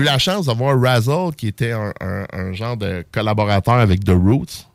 eu 0.00 0.02
la 0.04 0.18
chance 0.18 0.46
d'avoir 0.46 0.80
Razzle, 0.80 1.34
qui 1.36 1.48
était 1.48 1.72
un, 1.72 1.92
un- 2.00 2.26
un 2.32 2.52
genre 2.52 2.76
de 2.76 3.04
collaborateur 3.10 3.74
avec 3.74 4.04
The 4.04 4.10
Roots. 4.10 4.66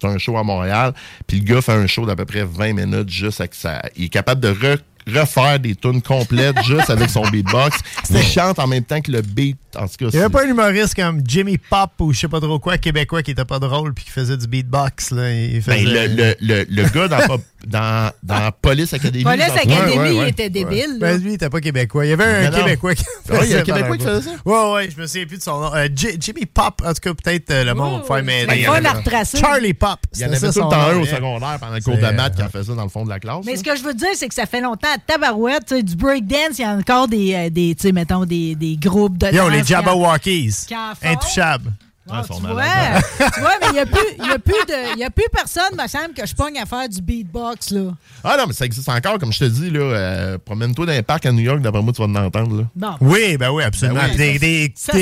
C'est 0.00 0.06
un 0.08 0.18
show 0.18 0.36
à 0.36 0.42
Montréal. 0.42 0.92
Puis 1.26 1.38
le 1.40 1.44
gars 1.44 1.62
fait 1.62 1.72
un 1.72 1.86
show 1.86 2.04
d'à 2.06 2.16
peu 2.16 2.24
près 2.24 2.44
20 2.44 2.72
minutes 2.74 3.08
juste 3.08 3.40
avec 3.40 3.54
ça. 3.54 3.82
Il 3.96 4.04
est 4.04 4.08
capable 4.08 4.40
de 4.40 4.52
re- 4.52 4.78
refaire 5.08 5.60
des 5.60 5.74
tunes 5.76 6.02
complètes 6.02 6.56
juste 6.64 6.90
avec 6.90 7.08
son 7.10 7.22
beatbox. 7.28 7.78
Il 8.10 8.22
chante 8.22 8.58
en 8.58 8.66
même 8.66 8.82
temps 8.84 9.00
que 9.00 9.12
le 9.12 9.22
beat. 9.22 9.56
En 9.76 9.86
tout 9.86 9.94
cas, 9.98 10.06
Il 10.06 10.16
n'y 10.16 10.18
avait 10.18 10.32
pas 10.32 10.44
un 10.44 10.48
humoriste 10.48 10.94
comme 10.94 11.20
Jimmy 11.26 11.58
Pop 11.58 11.90
ou 12.00 12.12
je 12.12 12.20
sais 12.20 12.28
pas 12.28 12.40
trop 12.40 12.58
quoi, 12.58 12.76
québécois, 12.78 13.22
qui 13.22 13.30
était 13.30 13.44
pas 13.44 13.58
drôle 13.58 13.92
puis 13.94 14.04
qui 14.04 14.10
faisait 14.10 14.36
du 14.36 14.46
beatbox. 14.46 15.10
Là. 15.12 15.32
Il 15.32 15.60
Ben, 15.60 15.62
faisait- 15.62 16.08
le, 16.08 16.14
le, 16.16 16.34
le, 16.40 16.66
le 16.68 16.88
gars 16.88 17.08
dans, 17.08 17.26
Pop- 17.26 17.42
dans, 17.66 18.12
dans 18.22 18.50
Police 18.62 18.94
Academy. 18.94 19.24
Police 19.24 19.42
Academy, 19.44 19.74
Ouais, 19.74 19.98
ouais, 19.98 20.10
ouais. 20.18 20.24
il 20.26 20.28
était 20.28 20.48
débile. 20.50 20.98
Ben, 21.00 21.20
lui, 21.20 21.32
il 21.32 21.34
était 21.34 21.50
pas 21.50 21.60
québécois. 21.60 22.06
Il 22.06 22.10
y 22.10 22.12
avait 22.12 22.24
un 22.24 22.40
Mais 22.42 22.50
non. 22.50 22.58
Québécois 22.58 22.94
qui 22.94 23.04
Ah, 23.28 23.32
il 23.32 23.32
y 23.32 23.36
a 23.36 23.40
un 23.40 23.44
faisait 23.60 23.62
Québécois 23.64 23.96
qui 23.96 24.04
faisait 24.04 24.30
ça? 24.30 24.36
Ouais, 24.44 24.72
ouais, 24.72 24.88
je 24.94 25.00
me 25.00 25.06
souviens 25.06 25.26
plus 25.26 25.38
de 25.38 25.42
son 25.42 25.60
nom. 25.60 25.74
Euh, 25.74 25.88
J- 25.94 26.16
Jimmy 26.20 26.46
Pop, 26.46 26.80
en 26.84 26.92
tout 26.94 27.00
cas, 27.02 27.14
peut-être 27.14 27.50
euh, 27.50 27.64
le 27.64 27.74
monde 27.74 28.02
va 28.02 28.06
faire 28.14 28.24
m'aider. 28.24 28.46
Ben, 28.46 28.54
il 28.78 28.82
la 28.82 28.92
retracer. 28.92 29.38
Charlie 29.38 29.74
Pop. 29.74 29.98
Il 30.14 30.20
y 30.20 30.24
en 30.24 30.28
avait 30.28 30.36
ça 30.38 30.52
tout 30.52 30.58
le 30.58 30.62
son 30.62 30.68
temps 30.68 30.80
un 30.80 30.96
au 30.96 31.02
hein. 31.02 31.06
secondaire 31.06 31.56
pendant 31.60 31.74
le 31.74 31.80
cours 31.80 31.96
de 31.96 32.14
maths 32.14 32.36
qui 32.36 32.42
euh, 32.42 32.46
en 32.46 32.48
faisait 32.48 32.74
dans 32.74 32.84
le 32.84 32.88
fond 32.88 33.04
de 33.04 33.10
la 33.10 33.18
classe. 33.18 33.44
Mais 33.44 33.56
ce 33.56 33.64
que 33.64 33.76
je 33.76 33.82
veux 33.82 33.94
dire, 33.94 34.08
c'est 34.14 34.28
que 34.28 34.34
ça 34.34 34.46
fait 34.46 34.60
longtemps 34.60 34.88
à 34.94 34.98
Tabarouette, 34.98 35.74
du 35.74 35.96
breakdance, 35.96 36.58
il 36.58 36.62
y 36.62 36.64
a 36.64 36.70
encore 36.72 37.08
des, 37.08 37.50
des 37.50 37.74
tu 37.74 37.88
sais, 37.88 37.92
mettons, 37.92 38.24
des, 38.24 38.54
des 38.54 38.76
groupes 38.76 39.18
de 39.18 39.26
Yo, 39.34 39.48
les 39.48 39.64
Jabberwockies. 39.64 40.66
Intouchables. 41.02 41.72
Ah, 42.08 42.22
tu, 42.24 42.32
vois, 42.40 42.40
tu 43.34 43.40
vois, 43.40 43.50
mais 43.60 43.66
il 43.68 43.72
n'y 43.72 43.78
a, 43.80 43.86
plus- 43.86 44.14
il 44.18 44.26
y 44.26 44.30
a, 44.32 44.38
plus 44.38 44.52
de- 44.68 44.92
il 44.94 44.98
y 45.00 45.04
a 45.04 45.10
plus 45.10 45.24
personne, 45.32 45.74
me 45.80 45.88
semble, 45.88 46.14
que 46.14 46.24
je 46.26 46.34
pogne 46.34 46.58
à 46.58 46.66
faire 46.66 46.88
du 46.88 47.00
beatbox. 47.02 47.70
Là. 47.70 47.92
Ah 48.22 48.36
non, 48.38 48.44
mais 48.46 48.52
ça 48.52 48.64
existe 48.64 48.88
encore, 48.88 49.18
comme 49.18 49.32
je 49.32 49.40
te 49.40 49.44
dis, 49.44 49.70
là. 49.70 49.80
euh, 49.80 50.38
Promène-toi 50.44 50.86
dans 50.86 50.92
un 50.92 51.02
parc 51.02 51.26
à 51.26 51.32
New 51.32 51.40
York, 51.42 51.60
d'après 51.60 51.82
moi, 51.82 51.92
tu 51.92 52.00
vas 52.02 52.08
en 52.08 52.14
entendre, 52.24 52.58
là. 52.58 52.64
Bon. 52.76 52.94
Oui, 53.00 53.36
ben 53.36 53.50
oui, 53.50 53.64
absolument. 53.64 54.00
Ben 54.00 54.10
oui. 54.12 54.38
Des- 54.38 54.68
des- 54.68 54.72
Ça 54.76 54.92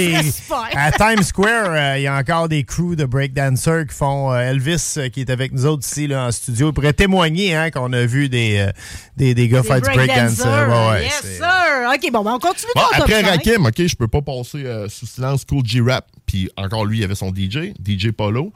à 0.77 0.93
Times 0.93 1.23
Square, 1.23 1.67
euh, 1.71 1.99
il 1.99 2.03
y 2.03 2.07
a 2.07 2.17
encore 2.17 2.49
des 2.49 2.65
crews 2.65 2.97
de 2.97 3.05
breakdancers 3.05 3.87
qui 3.87 3.95
font 3.95 4.33
euh, 4.33 4.39
Elvis, 4.51 4.95
euh, 4.97 5.09
qui 5.09 5.21
est 5.21 5.31
avec 5.31 5.53
nous 5.53 5.67
autres 5.67 5.85
ici 5.87 6.07
là, 6.07 6.27
en 6.27 6.33
studio. 6.33 6.69
Il 6.71 6.73
pourrait 6.73 6.93
témoigner 6.93 7.55
hein, 7.55 7.71
qu'on 7.71 7.93
a 7.93 8.05
vu 8.07 8.29
des, 8.29 8.59
euh, 8.59 8.73
des, 9.17 9.35
des 9.35 9.49
gars 9.49 9.61
Des 9.63 9.67
faire 9.69 9.77
du 9.77 9.91
breakdance. 9.91 10.37
breakdancers. 10.37 10.89
Ouais, 10.91 11.03
yes, 11.05 11.37
sir. 11.37 11.91
OK, 11.95 12.13
bon, 12.13 12.23
ben, 12.25 12.33
on 12.35 12.39
continue 12.39 12.73
Bon, 12.75 12.83
après 12.93 13.23
5. 13.23 13.27
Rakim, 13.31 13.67
OK, 13.67 13.87
je 13.87 13.95
peux 13.97 14.09
pas 14.09 14.23
passer 14.23 14.65
euh, 14.65 14.89
sous 14.89 15.07
silence 15.07 15.45
Cool 15.45 15.65
G-Rap. 15.65 16.07
Puis 16.27 16.51
encore, 16.57 16.85
lui, 16.85 16.99
il 16.99 17.05
avait 17.05 17.15
son 17.15 17.33
DJ, 17.35 17.73
DJ 17.85 18.11
Polo. 18.11 18.53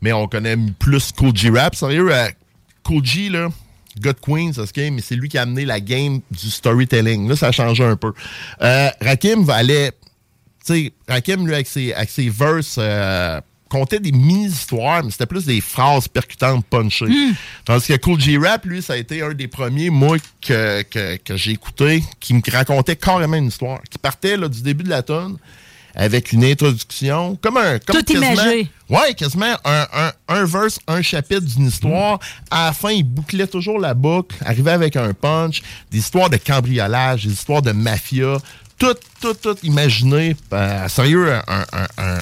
Mais 0.00 0.12
on 0.12 0.28
connaît 0.28 0.56
plus 0.78 1.12
Cool 1.12 1.36
G-Rap. 1.36 1.74
Sérieux, 1.74 2.12
euh, 2.12 2.28
Cool 2.84 3.04
G, 3.04 3.28
là, 3.28 3.48
gars 3.98 4.12
de 4.12 4.20
Queens, 4.20 4.52
OK, 4.58 4.76
mais 4.76 5.00
c'est 5.00 5.16
lui 5.16 5.28
qui 5.28 5.38
a 5.38 5.42
amené 5.42 5.64
la 5.64 5.80
game 5.80 6.20
du 6.30 6.50
storytelling. 6.50 7.28
Là, 7.28 7.36
ça 7.36 7.48
a 7.48 7.52
changé 7.52 7.84
un 7.84 7.96
peu. 7.96 8.12
Euh, 8.62 8.90
Rakim 9.00 9.44
va 9.44 9.56
aller... 9.56 9.90
Tu 10.64 10.74
sais, 10.74 10.92
Rakim, 11.08 11.46
lui, 11.46 11.54
avec 11.54 11.66
ses, 11.66 11.92
avec 11.92 12.10
ses 12.10 12.28
verses... 12.28 12.76
euh, 12.78 13.40
contait 13.68 14.00
des 14.00 14.12
mini-histoires, 14.12 15.04
mais 15.04 15.10
c'était 15.10 15.26
plus 15.26 15.44
des 15.44 15.60
phrases 15.60 16.08
percutantes, 16.08 16.64
punchées. 16.66 17.06
Tandis 17.64 17.86
que 17.86 17.96
Cool 17.98 18.18
G-Rap, 18.18 18.64
lui, 18.64 18.80
ça 18.80 18.94
a 18.94 18.96
été 18.96 19.22
un 19.22 19.34
des 19.34 19.48
premiers, 19.48 19.90
moi, 19.90 20.16
que, 20.40 20.82
que, 20.82 21.16
que 21.16 21.36
j'ai 21.36 21.50
écouté, 21.50 22.02
qui 22.18 22.32
me 22.32 22.40
racontait 22.50 22.96
carrément 22.96 23.36
une 23.36 23.48
histoire, 23.48 23.82
qui 23.90 23.98
partait 23.98 24.36
là, 24.36 24.48
du 24.48 24.62
début 24.62 24.84
de 24.84 24.88
la 24.88 25.02
tonne 25.02 25.36
avec 25.98 26.32
une 26.32 26.44
introduction, 26.44 27.36
comme 27.42 27.56
un... 27.58 27.78
Comme 27.80 27.96
Tout 27.96 28.04
quasiment- 28.04 28.32
imagé. 28.32 28.70
Ouais, 28.88 29.12
quasiment 29.14 29.54
un, 29.64 29.86
un, 29.92 30.12
un 30.28 30.44
verse, 30.46 30.78
un 30.86 31.02
chapitre 31.02 31.42
d'une 31.42 31.66
histoire. 31.66 32.18
À 32.50 32.66
la 32.66 32.72
fin, 32.72 32.90
il 32.90 33.02
bouclait 33.02 33.46
toujours 33.48 33.78
la 33.78 33.92
boucle, 33.92 34.34
arrivait 34.46 34.70
avec 34.70 34.96
un 34.96 35.12
punch, 35.12 35.60
des 35.90 35.98
histoires 35.98 36.30
de 36.30 36.38
cambriolage, 36.38 37.26
des 37.26 37.32
histoires 37.32 37.60
de 37.60 37.72
mafia, 37.72 38.38
tout, 38.78 38.94
tout, 39.20 39.34
tout 39.34 39.56
imaginé. 39.64 40.36
Euh, 40.52 40.88
sérieux, 40.88 41.34
un, 41.34 41.64
un, 41.72 41.86
un, 41.98 42.18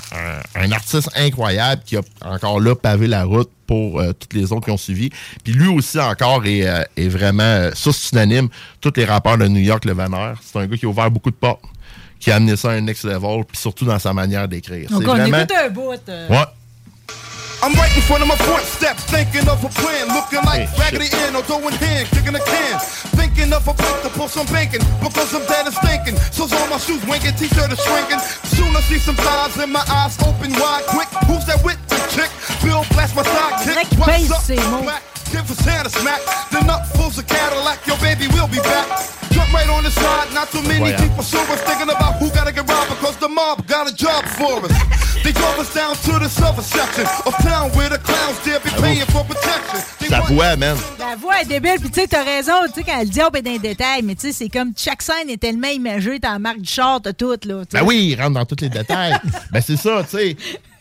un, 0.55 0.73
artiste 0.73 1.11
incroyable 1.15 1.83
qui 1.85 1.97
a 1.99 2.01
encore 2.23 2.59
là 2.61 2.75
pavé 2.75 3.07
la 3.07 3.25
route 3.25 3.51
pour 3.67 4.01
euh, 4.01 4.13
toutes 4.15 4.33
les 4.33 4.51
autres 4.53 4.65
qui 4.65 4.71
ont 4.71 4.77
suivi. 4.79 5.11
Puis 5.45 5.53
lui 5.53 5.69
aussi 5.69 6.01
encore 6.01 6.47
est, 6.47 6.67
euh, 6.67 6.83
est 6.97 7.09
vraiment, 7.09 7.43
euh, 7.43 7.71
ça 7.75 7.93
c'est 7.93 8.13
unanime, 8.13 8.49
tous 8.81 8.93
les 8.97 9.05
rappeurs 9.05 9.37
de 9.39 9.47
New 9.47 9.61
York, 9.61 9.85
le 9.85 9.93
Vanner. 9.93 10.33
C'est 10.43 10.59
un 10.59 10.67
gars 10.67 10.77
qui 10.79 10.87
a 10.87 10.89
ouvert 10.89 11.11
beaucoup 11.11 11.31
de 11.31 11.37
portes, 11.37 11.63
qui 12.21 12.31
a 12.31 12.37
amené 12.37 12.57
ça 12.57 12.71
à 12.71 12.73
un 12.73 12.81
next 12.81 13.05
level, 13.05 13.45
puis 13.47 13.59
surtout 13.59 13.85
dans 13.85 13.99
sa 13.99 14.13
manière 14.13 14.49
d'écrire. 14.49 14.89
Donc, 14.91 15.03
C'est 15.03 15.09
on 15.09 15.15
vraiment... 15.15 15.39
écoute 15.39 15.53
un 15.57 15.69
bout. 15.71 15.95
euh. 16.09 16.29
Ouais. 16.29 16.47
I'm 17.63 17.73
right 17.75 17.91
in 17.97 18.03
front 18.03 18.21
of 18.21 18.29
my 18.29 18.37
front 18.37 18.63
steps, 18.65 19.03
thinking 19.05 19.49
of 19.49 19.65
a 19.65 19.69
plan, 19.81 20.07
looking 20.15 20.45
like 20.45 20.69
Raggedy 20.79 21.09
Ann 21.25 21.35
or 21.35 21.43
hand, 21.73 22.07
kicking 22.11 22.37
a 22.37 22.39
can. 22.39 22.79
Thinking 23.17 23.51
of 23.53 23.67
a 23.67 23.73
place 23.73 24.03
to 24.03 24.11
pull 24.11 24.29
some 24.29 24.47
banking, 24.53 24.85
because 25.03 25.33
I'm 25.35 25.45
dead 25.47 25.65
and 25.67 25.75
stinking. 25.75 26.17
So's 26.33 26.53
all 26.53 26.69
my 26.69 26.77
shoes 26.77 27.03
winking, 27.07 27.35
t-shirt 27.35 27.73
is 27.73 27.81
shrinking. 27.81 28.21
Soon 28.45 28.77
I 28.77 28.81
see 28.83 28.99
some 28.99 29.17
thighs 29.17 29.57
and 29.57 29.73
my 29.73 29.83
eyes 29.89 30.19
open 30.23 30.53
wide, 30.61 30.85
quick. 30.87 31.09
Who's 31.27 31.47
that 31.47 31.65
with 31.65 31.81
the 31.89 31.97
chick? 32.13 32.31
Bill 32.63 32.85
blast 32.93 33.17
my 33.17 33.23
sidekick. 33.23 33.99
What's 33.99 34.31
up, 34.31 35.16
Give 35.33 35.47
for 35.47 35.55
Santa 35.63 35.91
smack. 35.91 36.21
Then 36.51 36.69
up 36.71 36.83
pulls 36.95 37.19
a 37.19 37.23
Cadillac, 37.23 37.87
yo 37.87 37.97
baby, 37.99 38.27
we'll 38.29 38.49
be 38.49 38.59
back. 38.61 38.87
Jump 39.31 39.53
right 39.53 39.69
on 39.69 39.83
the 39.85 39.91
side, 39.91 40.33
not 40.33 40.49
too 40.51 40.63
many 40.63 40.79
Voyons. 40.79 41.01
people 41.03 41.23
saw 41.23 41.43
us 41.53 41.61
thinking 41.63 41.91
about 41.91 42.15
who 42.21 42.31
gotta 42.31 42.53
get 42.53 42.69
robbed 42.69 42.91
because 42.91 43.17
the 43.19 43.29
mob 43.29 43.67
got 43.67 43.91
a 43.91 43.95
job 43.95 44.25
for 44.39 44.65
us. 44.65 44.73
They 45.25 45.33
drove 45.33 45.59
us 45.59 45.75
down 45.75 45.97
to 45.97 46.21
the 46.21 46.29
southern 46.29 46.63
section 46.63 47.05
of 47.27 47.35
town 47.43 47.71
where 47.73 47.89
the 47.89 47.99
clowns 47.99 48.39
dare 48.45 48.61
be 48.61 48.71
paying 48.81 49.05
for 49.07 49.25
protection. 49.25 49.81
Sa 50.09 50.21
voix, 50.21 50.55
man. 50.55 50.77
La 51.01 51.17
voix 51.17 51.41
est 51.41 51.47
débile, 51.47 51.81
puis 51.81 51.91
tu 51.91 52.01
sais, 52.01 52.07
t'as 52.07 52.23
raison, 52.23 52.53
tu 52.67 52.75
sais, 52.75 52.85
quand 52.85 53.01
elle 53.01 53.09
dit, 53.09 53.21
on 53.21 53.31
est 53.33 53.43
dans 53.43 53.51
les 53.51 53.59
détails, 53.59 54.03
mais 54.05 54.15
tu 54.15 54.29
sais, 54.29 54.33
c'est 54.33 54.49
comme 54.49 54.73
chaque 54.77 55.03
scène 55.03 55.29
est 55.29 55.39
tellement 55.39 55.67
imagée, 55.67 56.21
t'as 56.21 56.33
la 56.35 56.39
marque 56.39 56.61
du 56.61 56.69
char, 56.71 57.01
t'as 57.03 57.13
tout, 57.13 57.31
là. 57.31 57.37
tu 57.39 57.51
sais. 57.51 57.67
Ben 57.73 57.83
oui, 57.85 58.11
il 58.13 58.21
rentre 58.23 58.35
dans 58.35 58.45
tous 58.45 58.61
les 58.61 58.69
détails. 58.69 59.19
ben 59.51 59.61
c'est 59.61 59.77
ça, 59.77 60.05
tu 60.09 60.17
sais. 60.17 60.37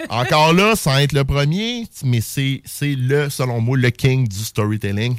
Encore 0.09 0.53
là, 0.53 0.75
sans 0.75 0.97
être 0.97 1.13
le 1.13 1.23
premier, 1.23 1.87
mais 2.03 2.21
c'est 2.21 2.61
c'est 2.65 2.95
le, 2.95 3.29
selon 3.29 3.61
moi, 3.61 3.77
le 3.77 3.89
king 3.89 4.27
du 4.27 4.39
storytelling. 4.43 5.15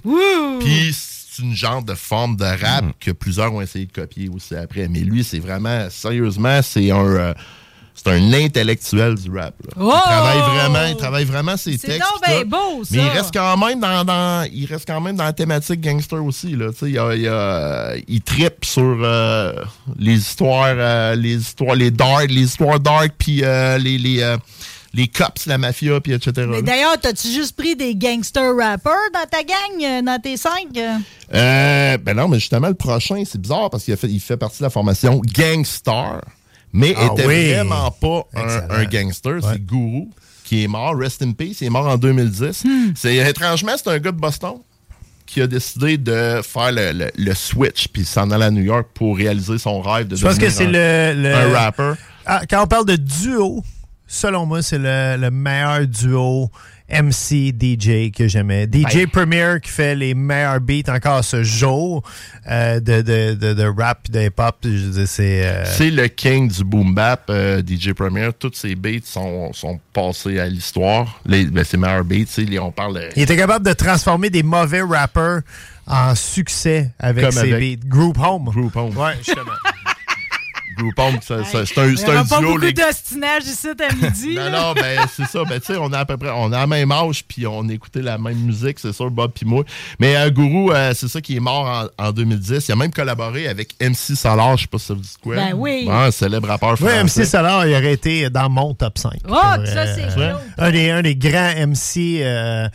Puis 0.61 0.95
c'est 0.95 1.43
une 1.43 1.55
genre 1.55 1.83
de 1.83 1.95
forme 1.95 2.37
de 2.37 2.45
rap 2.45 2.85
que 3.01 3.11
plusieurs 3.11 3.53
ont 3.53 3.61
essayé 3.61 3.87
de 3.87 3.93
copier 3.93 4.29
aussi 4.29 4.55
après. 4.55 4.89
Mais 4.89 5.01
lui, 5.01 5.23
c'est 5.25 5.39
vraiment, 5.39 5.89
sérieusement, 5.91 6.61
c'est 6.63 6.91
un... 6.91 7.05
euh, 7.05 7.35
c'est 7.97 8.11
un 8.13 8.33
intellectuel 8.33 9.15
du 9.17 9.31
rap. 9.31 9.55
là. 9.65 9.73
Oh! 9.81 9.93
Il 9.95 10.01
travaille 10.03 10.39
vraiment, 10.57 10.87
il 10.87 10.97
travaille 10.97 11.25
vraiment 11.25 11.57
ses 11.57 11.79
textes. 11.79 12.01
ben 12.27 12.43
tout. 12.43 12.49
beau, 12.49 12.85
ça. 12.85 12.91
Mais 12.97 13.03
il 13.03 13.09
reste 13.09 13.33
quand 13.35 13.57
même 13.57 13.81
dans, 13.81 14.05
dans- 14.05 14.47
il 14.53 14.67
reste 14.67 14.87
quand 14.87 15.01
même 15.01 15.17
dans 15.17 15.25
la 15.25 15.33
thématique 15.33 15.81
gangster 15.81 16.23
aussi. 16.23 16.55
Là. 16.57 16.67
Il, 16.83 16.99
a- 16.99 17.15
il, 17.15 17.27
a- 17.29 17.95
sur 18.63 18.99
euh, 19.03 19.53
les 19.99 20.15
histoires, 20.19 20.75
euh, 20.77 21.15
les 21.17 21.35
histoires, 21.37 21.75
les 21.75 21.91
dark, 21.91 22.31
les 22.31 22.43
histoires 22.43 22.79
dark, 22.81 23.13
puis 23.19 23.41
euh, 23.43 23.79
les, 23.79 23.99
les, 23.99 24.37
les 24.95 25.09
cops, 25.09 25.47
la 25.47 25.59
mafia, 25.59 26.01
puis 26.01 26.13
etc. 26.13 26.47
Mais 26.49 26.63
d'ailleurs, 26.63 26.99
t'as-tu 27.01 27.29
juste 27.29 27.57
pris 27.57 27.77
des 27.77 27.95
gangster 27.95 28.55
rappers 28.57 28.93
dans 29.13 29.27
ta 29.31 29.43
gang, 29.43 30.05
dans 30.05 30.21
tes 30.21 30.37
cinq? 30.37 30.69
euh? 31.33 31.99
Ben 31.99 32.15
non, 32.17 32.29
mais 32.29 32.39
justement, 32.39 32.69
le 32.69 32.75
prochain, 32.75 33.23
c'est 33.27 33.41
bizarre 33.41 33.69
parce 33.71 33.85
qu'il 33.85 33.95
a 33.95 33.97
fait, 33.97 34.09
il 34.09 34.21
fait 34.21 34.37
partie 34.37 34.59
de 34.59 34.65
la 34.65 34.71
formation 34.71 35.21
Gangstar, 35.25 36.21
mais 36.77 36.95
Ah 36.97 37.07
était 37.13 37.27
oui. 37.27 37.53
vraiment 37.53 37.91
pas 37.91 38.27
un, 38.35 38.85
gangster. 38.85 39.39
C'est 39.43 39.65
Guru 39.65 40.05
qui 40.45 40.63
est 40.63 40.69
mort, 40.69 40.95
Rest 40.97 41.23
in 41.23 41.33
Peace, 41.33 41.57
il 41.61 41.67
est 41.67 41.71
mort 41.71 41.89
en 41.89 41.97
2010. 41.97 42.65
C'est 42.95 43.17
étrangement, 43.17 43.73
c'est 43.77 43.89
un 43.91 43.99
gars 43.99 44.13
de 44.13 44.17
Boston 44.21 44.55
qui 45.27 45.43
a 45.43 45.47
décidé 45.49 45.99
de 45.99 46.41
faire 46.45 46.71
le, 46.71 46.93
le- 46.93 47.11
le 47.17 47.35
switch 47.35 47.89
puis 47.89 48.05
s'en 48.05 48.31
aller 48.31 48.45
à 48.45 48.51
New 48.53 48.63
York 48.63 48.87
pour 48.95 49.17
réaliser 49.17 49.59
son 49.59 49.81
rêve 49.81 50.07
de 50.07 50.15
Je 50.15 50.25
pense 50.25 50.37
que 50.39 50.45
devenir 50.45 50.53
c'est 50.57 50.67
un- 50.67 51.15
le, 51.15 51.23
le- 51.23 51.35
un 51.35 51.49
rapper. 51.53 51.93
Ah, 52.25 52.43
quand 52.49 52.63
on 52.63 52.67
parle 52.69 52.87
de 52.87 52.95
duo, 52.95 53.65
selon 54.07 54.47
moi, 54.47 54.63
c'est 54.63 54.79
le, 54.79 55.17
le 55.19 55.31
meilleur 55.33 55.85
duo 55.87 56.49
MC 56.89 57.53
DJ 57.59 58.11
que 58.13 58.29
j'aimais. 58.29 58.65
DJ 58.73 58.95
Ben. 58.95 59.07
Premier 59.09 59.57
qui 59.63 59.71
fait 59.71 59.95
les 59.97 60.15
meilleurs 60.15 60.61
beats 60.61 60.89
encore 60.95 61.25
ce 61.25 61.43
jour 61.43 62.03
euh, 62.51 62.79
de, 62.81 63.03
de, 63.03 63.35
de, 63.35 63.55
de 63.55 63.65
rap 63.65 64.07
et 64.09 64.13
de 64.13 64.21
hip-hop. 64.27 64.65
C'est. 65.07 65.47
euh, 65.47 65.65
C'est 65.67 65.91
le 65.91 66.07
king 66.09 66.49
du 66.51 66.63
boom 66.65 66.95
bap, 66.95 67.25
euh, 67.31 67.61
DJ 67.67 67.93
Premier. 67.93 68.29
Toutes 68.39 68.57
ses 68.57 68.75
beats 68.77 69.01
sont, 69.05 69.53
sont 69.53 69.81
passés 69.93 70.39
à 70.39 70.47
l'histoire. 70.47 71.21
Les- 71.27 71.47
Ben, 71.47 71.65
ses 71.65 71.77
meilleurs 71.77 72.05
beats, 72.05 72.25
tu 72.25 72.27
sais, 72.27 72.43
les- 72.43 72.59
on 72.59 72.71
parle. 72.73 73.01
Il 73.17 73.23
était 73.23 73.37
capable 73.37 73.67
de 73.67 73.73
transformer 73.73 74.31
des 74.31 74.43
mauvais 74.43 74.83
rappers 74.83 75.41
en 75.87 76.15
succès 76.15 76.91
avec 76.99 77.25
Comme 77.25 77.33
ses 77.33 77.53
avec- 77.53 77.81
beats. 77.81 77.89
Group 77.89 78.19
Home. 78.19 78.45
Group 78.47 78.77
Home. 78.77 78.97
Ouais, 78.97 79.15
justement. 79.19 79.53
Group 80.77 80.99
Home, 80.99 81.19
ça- 81.23 81.45
ça- 81.45 81.65
c'est 81.67 81.79
un, 81.81 82.19
un 82.19 82.25
pas 82.25 82.39
duo. 82.41 82.49
beaucoup 82.53 82.59
les- 82.59 82.73
d'ostinage 82.73 83.45
ici 83.45 83.69
à 83.69 83.95
midi. 83.95 84.35
Non, 84.35 84.51
non, 84.51 84.73
ben 84.75 85.01
c'est 85.15 85.27
ça. 85.27 85.43
Ben, 85.45 85.59
tu 85.61 85.73
sais, 85.73 85.79
on 85.81 85.93
a 85.93 85.99
à 86.01 86.05
peu 86.05 86.17
près, 86.17 86.31
on 86.35 86.53
a 86.53 86.59
la 86.61 86.67
même 86.67 86.93
âge, 86.93 87.25
puis 87.27 87.47
on 87.47 87.69
écoutait 87.69 88.03
la 88.03 88.19
même 88.19 88.39
musique, 88.39 88.79
c'est 88.79 88.93
sûr, 88.93 89.11
Bob 89.11 89.33
puis 89.35 89.47
moi. 89.47 89.65
Mais 89.99 90.17
euh, 90.17 90.31
Guru, 90.31 90.73
euh, 90.73 90.93
c'est 90.95 91.09
ça 91.09 91.21
qui 91.21 91.37
est 91.37 91.41
mort 91.41 91.89
en, 91.99 92.07
en 92.07 92.13
2010. 92.13 92.69
Il 92.69 92.73
a 92.73 92.77
même 92.77 92.93
collaboré 92.93 93.49
avec 93.49 93.75
MC 93.81 94.15
Solar, 94.17 94.57
je 94.57 94.63
sais 94.63 94.69
pas 94.69 94.79
si 94.79 94.87
ça 94.87 94.95
vous 94.95 95.01
dit 95.01 95.09
quoi. 95.23 95.37
Ben 95.37 95.53
oui. 95.55 95.89
Un 95.91 96.11
célèbre 96.11 96.49
rappeur 96.49 96.73
Oui, 96.81 96.89
français. 96.91 97.23
MC 97.23 97.25
Solar, 97.27 97.67
il 97.67 97.75
aurait 97.75 97.93
été 97.93 98.29
dans 98.31 98.49
mon 98.51 98.75
top 98.75 98.99
5. 98.99 99.13
Oh, 99.29 99.35
ça, 99.65 99.87
c'est 99.95 100.07
Euh, 100.19 100.33
un, 100.59 100.71
des, 100.71 100.91
un 100.91 101.03
des 101.03 101.17
grands 101.17 101.53
MC. 101.67 102.21
euh, 102.23 102.69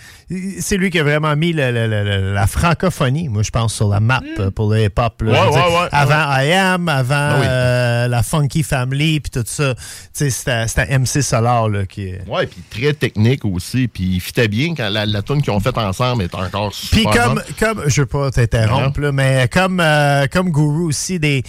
c'est 0.60 0.78
lui 0.78 0.90
qui 0.90 1.00
a 1.00 1.04
vraiment 1.04 1.36
mis 1.36 1.54
le- 1.54 1.72
le- 1.72 1.88
le- 1.88 2.04
le- 2.04 2.34
la 2.34 2.48
francophonie, 2.48 3.30
moi, 3.30 3.44
je 3.44 3.50
pense, 3.52 3.74
sur 3.74 3.88
la 3.88 4.00
map 4.00 4.22
Mm. 4.22 4.42
euh, 4.42 4.52
pour 4.52 4.72
le 4.72 4.84
hip-hop. 4.84 5.22
là. 5.22 5.32
Ouais, 5.32 5.38
Je 5.40 5.46
veux 5.46 5.52
dire, 5.52 5.66
ouais, 5.66 5.82
ouais, 5.82 5.88
avant 5.92 6.42
I 6.42 6.52
Am, 6.54 6.90
avant 6.90 7.16
Ah 7.16 7.36
oui. 7.40 7.46
Euh, 7.92 8.08
la 8.08 8.24
Funky 8.24 8.64
Family, 8.64 9.20
puis 9.20 9.32
tout 9.32 9.44
ça. 9.46 9.76
C'était 10.14 10.98
MC 10.98 11.22
Solar 11.22 11.70
là, 11.70 11.86
qui 11.86 12.08
est. 12.10 12.22
Ouais, 12.28 12.48
puis 12.48 12.62
très 12.70 12.94
technique 12.94 13.46
aussi. 13.46 13.88
Puis 13.88 14.04
il 14.04 14.20
fitait 14.20 14.48
bien 14.48 14.74
quand 14.76 14.90
la, 14.90 15.06
la 15.06 15.22
tune 15.22 15.42
qu'ils 15.42 15.54
ont 15.54 15.60
faite 15.60 15.78
ensemble 15.78 16.24
est 16.24 16.36
encore 16.36 16.74
super. 16.74 17.12
Puis 17.12 17.20
comme, 17.20 17.42
comme, 17.60 17.90
je 17.90 18.02
veux 18.02 18.08
pas 18.08 18.32
t'interrompre, 18.32 19.00
mais 19.12 19.48
comme, 19.52 19.80
euh, 19.80 20.28
comme 20.32 20.52
Guru 20.52 20.86
aussi, 20.86 21.20
des, 21.20 21.44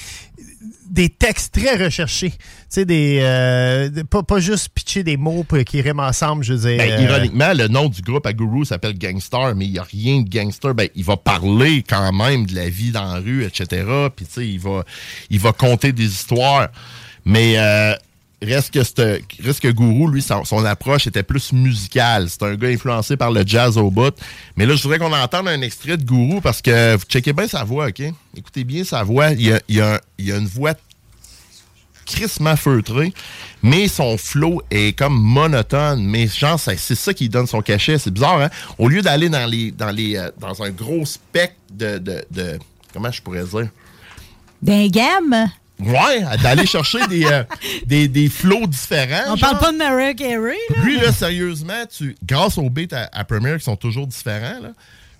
des 0.90 1.08
textes 1.08 1.54
très 1.54 1.82
recherchés. 1.82 2.30
Tu 2.30 2.36
sais, 2.68 2.84
des, 2.84 3.18
euh, 3.22 3.88
des- 3.88 4.04
pas, 4.04 4.22
pas 4.22 4.40
juste 4.40 4.68
pitcher 4.74 5.02
des 5.02 5.16
mots 5.16 5.42
pour- 5.44 5.58
qui 5.64 5.80
riment 5.80 6.00
ensemble, 6.00 6.44
je 6.44 6.54
veux 6.54 6.68
dire. 6.70 6.78
Ben, 6.78 6.90
euh, 6.92 7.02
ironiquement, 7.02 7.52
le 7.54 7.68
nom 7.68 7.88
du 7.88 8.02
groupe 8.02 8.26
à 8.26 8.32
Guru 8.32 8.64
s'appelle 8.64 8.96
Gangstar, 8.98 9.54
mais 9.54 9.66
il 9.66 9.72
n'y 9.72 9.78
a 9.78 9.82
rien 9.84 10.20
de 10.22 10.28
gangster. 10.28 10.74
Ben, 10.74 10.88
il 10.94 11.04
va 11.04 11.16
parler 11.16 11.82
quand 11.88 12.12
même 12.12 12.46
de 12.46 12.54
la 12.54 12.68
vie 12.68 12.90
dans 12.90 13.04
la 13.04 13.20
rue, 13.20 13.44
etc. 13.44 13.84
Puis, 14.14 14.26
tu 14.26 14.32
sais, 14.32 14.46
il 14.46 14.60
va, 14.60 14.84
il 15.30 15.38
va 15.40 15.52
conter 15.52 15.92
des 15.92 16.04
histoires. 16.06 16.68
Mais 17.24 17.54
euh, 17.56 17.94
reste, 18.44 18.72
que 18.72 18.80
c'te- 18.82 19.20
lui, 20.10 20.22
son, 20.22 20.64
approche 20.64 21.06
était 21.06 21.22
plus 21.22 21.52
musicale. 21.52 22.28
C'est 22.28 22.42
un 22.42 22.54
gars 22.54 22.68
influencé 22.68 23.16
par 23.16 23.30
le 23.30 23.42
jazz 23.46 23.76
au 23.78 23.90
bout. 23.90 24.14
Mais 24.56 24.66
là, 24.66 24.74
je 24.74 24.82
voudrais 24.82 24.98
qu'on 24.98 25.12
entende 25.12 25.48
un 25.48 25.60
extrait 25.62 25.96
de 25.96 26.04
Guru 26.04 26.40
parce 26.40 26.60
que 26.62 26.96
vous 26.96 27.04
checkez 27.04 27.32
bien 27.32 27.48
sa 27.48 27.64
voix, 27.64 27.86
OK? 27.88 28.02
Écoutez 28.36 28.64
bien 28.64 28.84
sa 28.84 29.02
voix. 29.02 29.30
Il 29.30 29.58
y 29.68 29.80
a, 29.80 30.00
une 30.18 30.46
voix 30.46 30.74
crissement 32.04 32.56
feutré, 32.56 33.12
mais 33.62 33.86
son 33.88 34.18
flow 34.18 34.60
est 34.70 34.96
comme 34.98 35.14
monotone. 35.18 36.04
Mais 36.04 36.26
genre, 36.26 36.58
c'est 36.58 36.76
ça 36.94 37.14
qui 37.14 37.28
donne 37.28 37.46
son 37.46 37.62
cachet. 37.62 37.98
C'est 37.98 38.10
bizarre, 38.10 38.40
hein? 38.40 38.50
Au 38.78 38.88
lieu 38.88 39.02
d'aller 39.02 39.28
dans 39.28 39.46
les 39.48 39.70
dans 39.70 39.90
les 39.90 40.16
euh, 40.16 40.30
dans 40.38 40.62
un 40.62 40.70
gros 40.70 41.06
spectre 41.06 41.56
de, 41.72 41.98
de, 41.98 42.24
de- 42.30 42.58
comment 42.92 43.10
je 43.10 43.22
pourrais 43.22 43.44
dire? 43.44 43.68
D'un 44.60 44.88
gamme? 44.88 45.48
Ouais, 45.80 46.22
d'aller 46.42 46.66
chercher 46.66 47.06
des, 47.08 47.24
euh, 47.24 47.42
des, 47.86 48.06
des 48.08 48.28
flows 48.28 48.66
différents. 48.66 49.32
On 49.32 49.36
genre. 49.36 49.50
parle 49.50 49.58
pas 49.58 49.72
de 49.72 49.76
Mariah 49.78 50.14
Carey, 50.14 50.56
là. 50.76 50.82
Lui, 50.84 51.00
là, 51.00 51.12
sérieusement, 51.12 51.84
tu, 51.96 52.16
grâce 52.24 52.56
aux 52.58 52.70
beats 52.70 52.92
à, 52.92 53.08
à 53.18 53.24
Premiere 53.24 53.58
qui 53.58 53.64
sont 53.64 53.76
toujours 53.76 54.06
différents, 54.06 54.60
là, 54.62 54.68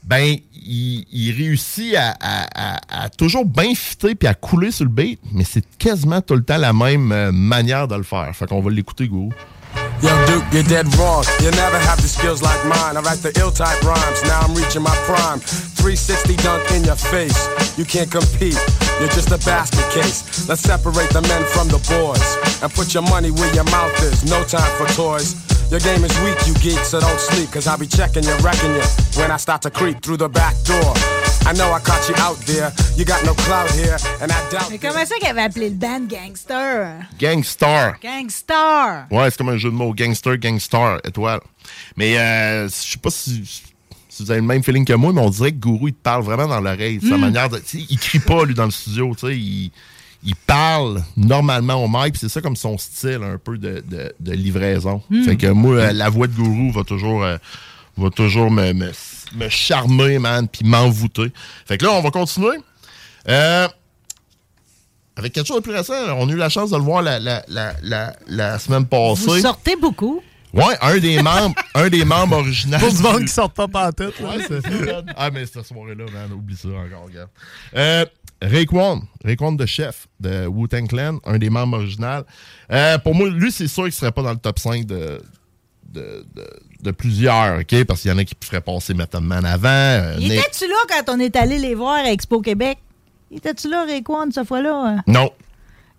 ben, 0.04 0.36
il, 0.54 1.04
il 1.12 1.32
réussit 1.36 1.94
à, 1.96 2.14
à- 2.20 2.74
à- 2.76 3.04
à 3.04 3.08
toujours 3.08 3.44
bien 3.44 3.72
fitter 3.74 4.14
puis 4.16 4.26
à 4.28 4.34
couler 4.34 4.70
sur 4.72 4.84
le 4.84 4.90
beat, 4.90 5.20
mais 5.32 5.44
c'est 5.44 5.64
quasiment 5.78 6.20
tout 6.20 6.34
le 6.34 6.42
temps 6.42 6.56
la 6.58 6.72
même 6.72 7.12
euh, 7.12 7.30
manière 7.32 7.86
de 7.88 7.94
le 7.96 8.02
faire. 8.02 8.30
Fait 8.34 8.46
qu'on 8.46 8.60
va 8.60 8.70
l'écouter, 8.70 9.06
go. 9.08 9.30
Yo, 10.02 10.08
Duke, 10.26 10.42
you're 10.52 10.64
dead 10.64 10.86
wrong. 10.96 11.24
You 11.40 11.50
never 11.52 11.78
have 11.78 12.02
the 12.02 12.08
skills 12.08 12.42
like 12.42 12.62
mine. 12.64 12.96
I 12.96 13.00
write 13.00 13.22
the 13.22 13.32
ill 13.38 13.52
type 13.52 13.80
rhymes. 13.84 14.20
Now 14.24 14.40
I'm 14.46 14.54
reaching 14.72 14.82
my 14.82 14.96
prime. 15.04 15.38
360 15.40 16.36
dunk 16.36 16.70
in 16.72 16.84
your 16.84 16.96
face. 16.96 17.36
You 17.76 17.84
can't 17.84 18.10
compete. 18.10 18.58
You're 19.00 19.12
just 19.12 19.30
a 19.30 19.38
basket 19.44 19.84
case. 19.92 20.48
Let's 20.48 20.62
separate 20.62 21.10
the 21.10 21.20
men 21.22 21.44
from 21.52 21.68
the 21.68 21.80
boys 21.88 22.62
and 22.62 22.72
put 22.72 22.94
your 22.94 23.02
money 23.02 23.30
where 23.30 23.52
your 23.54 23.64
mouth 23.64 23.92
is. 24.02 24.24
No 24.30 24.42
time 24.44 24.70
for 24.78 24.86
toys. 24.94 25.36
Your 25.70 25.80
game 25.80 26.04
is 26.04 26.12
weak, 26.20 26.36
you 26.46 26.54
geek, 26.60 26.84
so 26.84 27.00
don't 27.00 27.18
sleep. 27.18 27.50
Cause 27.50 27.66
I'll 27.66 27.78
be 27.78 27.86
checking 27.86 28.24
you, 28.24 28.36
wrecking 28.40 28.74
you 28.74 28.84
when 29.16 29.30
I 29.30 29.36
start 29.36 29.62
to 29.62 29.70
creep 29.70 30.02
through 30.02 30.18
the 30.18 30.28
back 30.28 30.54
door. 30.64 30.92
I 31.44 31.52
know 31.54 31.72
I 31.72 31.80
caught 31.80 32.08
you 32.08 32.14
out 32.18 32.36
there. 32.46 32.72
You 32.96 33.04
got 33.04 33.24
no 33.24 33.34
clout 33.34 33.70
here, 33.72 33.96
and 34.20 34.30
I 34.30 34.40
doubt. 34.50 34.70
Mais 34.70 34.78
comment 34.78 35.04
ça 35.04 35.16
qu'elle 35.18 35.30
avait 35.30 35.42
appelé 35.42 35.70
le 35.70 35.74
band 35.74 36.08
Gangster? 36.08 37.08
Gangstar. 37.18 37.98
Gangstar. 38.00 39.06
Ouais, 39.10 39.30
c'est 39.30 39.38
comme 39.38 39.48
un 39.48 39.56
jeu 39.56 39.70
de 39.70 39.74
mots. 39.74 39.94
Gangster, 39.94 40.36
gangstar, 40.36 41.00
étoile. 41.04 41.40
Mais 41.96 42.16
euh, 42.18 42.68
je 42.68 42.92
sais 42.92 42.98
pas 42.98 43.10
si, 43.10 43.42
si 44.14 44.22
vous 44.24 44.30
avez 44.30 44.40
le 44.40 44.46
même 44.46 44.62
feeling 44.62 44.84
que 44.84 44.92
moi, 44.92 45.10
mais 45.14 45.22
on 45.22 45.30
dirait 45.30 45.52
que 45.52 45.56
Gourou, 45.58 45.88
il 45.88 45.94
te 45.94 46.02
parle 46.02 46.22
vraiment 46.22 46.46
dans 46.46 46.60
l'oreille. 46.60 47.00
Sa 47.00 47.16
Mm. 47.16 47.20
manière 47.20 47.48
de. 47.48 47.62
Il 47.74 47.98
crie 47.98 48.18
pas, 48.18 48.44
lui, 48.44 48.52
dans 48.54 48.66
le 48.66 48.70
studio. 48.70 49.14
Il, 49.30 49.70
il 50.22 50.36
parle 50.46 51.02
normalement 51.16 51.82
au 51.82 51.88
mic, 51.88 52.16
c'est 52.18 52.28
ça 52.28 52.42
comme 52.42 52.54
son 52.56 52.76
style 52.76 53.20
un 53.22 53.38
peu 53.38 53.56
de, 53.56 53.82
de- 53.88 54.14
de 54.20 54.32
livraison. 54.32 55.02
Mm. 55.08 55.24
Fait 55.24 55.36
que 55.36 55.46
moi, 55.46 55.76
euh, 55.76 55.92
la 55.92 56.10
voix 56.10 56.26
de 56.26 56.34
Gourou 56.34 56.72
va 56.72 56.84
toujours, 56.84 57.22
euh, 57.24 57.38
va 57.96 58.10
toujours 58.10 58.50
me, 58.50 58.72
me, 58.74 58.92
me 59.34 59.48
charmer, 59.48 60.18
man, 60.18 60.46
puis 60.46 60.64
m'envoûter. 60.66 61.32
Fait 61.64 61.78
que 61.78 61.84
là, 61.86 61.92
on 61.92 62.02
va 62.02 62.10
continuer. 62.10 62.58
Euh, 63.28 63.66
avec 65.16 65.32
quelque 65.32 65.46
chose 65.46 65.56
de 65.58 65.62
plus 65.62 65.72
récent, 65.72 65.94
on 66.16 66.28
a 66.28 66.32
eu 66.32 66.36
la 66.36 66.48
chance 66.48 66.70
de 66.70 66.76
le 66.76 66.82
voir 66.82 67.02
la, 67.02 67.18
la, 67.18 67.42
la, 67.48 67.74
la, 67.82 68.16
la 68.28 68.58
semaine 68.58 68.86
passée. 68.86 69.26
Vous 69.26 69.38
sortez 69.40 69.76
beaucoup. 69.76 70.22
Ouais, 70.52 70.76
un 70.80 70.98
des 70.98 71.22
membres, 71.22 71.54
un 71.74 71.88
des 71.88 72.04
membres 72.04 72.36
originaux. 72.38 72.78
Pour 72.78 72.92
du 72.92 73.02
monde 73.02 73.22
qui 73.22 73.28
sort 73.32 73.50
pas 73.50 73.68
pantoute. 73.68 74.18
là, 74.20 74.28
Ouais, 74.36 74.42
ça. 74.42 75.02
Ah, 75.16 75.30
mais 75.30 75.46
cette 75.46 75.64
soirée-là, 75.64 76.04
man, 76.12 76.32
oublie 76.32 76.56
ça 76.56 76.68
encore, 76.68 77.06
regarde. 77.06 77.30
Euh, 77.76 78.04
Raekwon, 78.42 79.02
Raekwon 79.24 79.52
de 79.52 79.66
chef 79.66 80.08
de 80.20 80.46
Wu-Tang 80.46 80.88
Clan, 80.88 81.18
un 81.24 81.38
des 81.38 81.48
membres 81.48 81.78
originaux. 81.78 82.22
Euh, 82.72 82.98
pour 82.98 83.14
moi, 83.14 83.28
lui, 83.30 83.52
c'est 83.52 83.68
sûr 83.68 83.84
qu'il 83.84 83.92
serait 83.92 84.12
pas 84.12 84.22
dans 84.22 84.32
le 84.32 84.36
top 84.38 84.58
5 84.58 84.84
de, 84.84 85.20
de, 85.88 86.26
de, 86.34 86.44
de 86.82 86.90
plusieurs, 86.90 87.60
OK? 87.60 87.84
Parce 87.84 88.02
qu'il 88.02 88.10
y 88.10 88.14
en 88.14 88.18
a 88.18 88.24
qui 88.24 88.34
feraient 88.44 88.60
passer 88.60 88.94
Method 88.94 89.22
Man 89.22 89.44
avant. 89.44 89.68
euh, 89.68 90.16
Il 90.18 90.32
était-tu 90.32 90.66
là 90.66 90.74
quand 90.88 91.14
on 91.14 91.20
est 91.20 91.36
allé 91.36 91.58
les 91.58 91.74
voir 91.76 92.04
à 92.04 92.10
Expo 92.10 92.40
Québec? 92.40 92.78
Il 93.30 93.38
était-tu 93.38 93.70
là, 93.70 93.84
Rayquan, 93.86 94.30
cette 94.32 94.46
fois-là? 94.48 94.96
Non. 95.06 95.30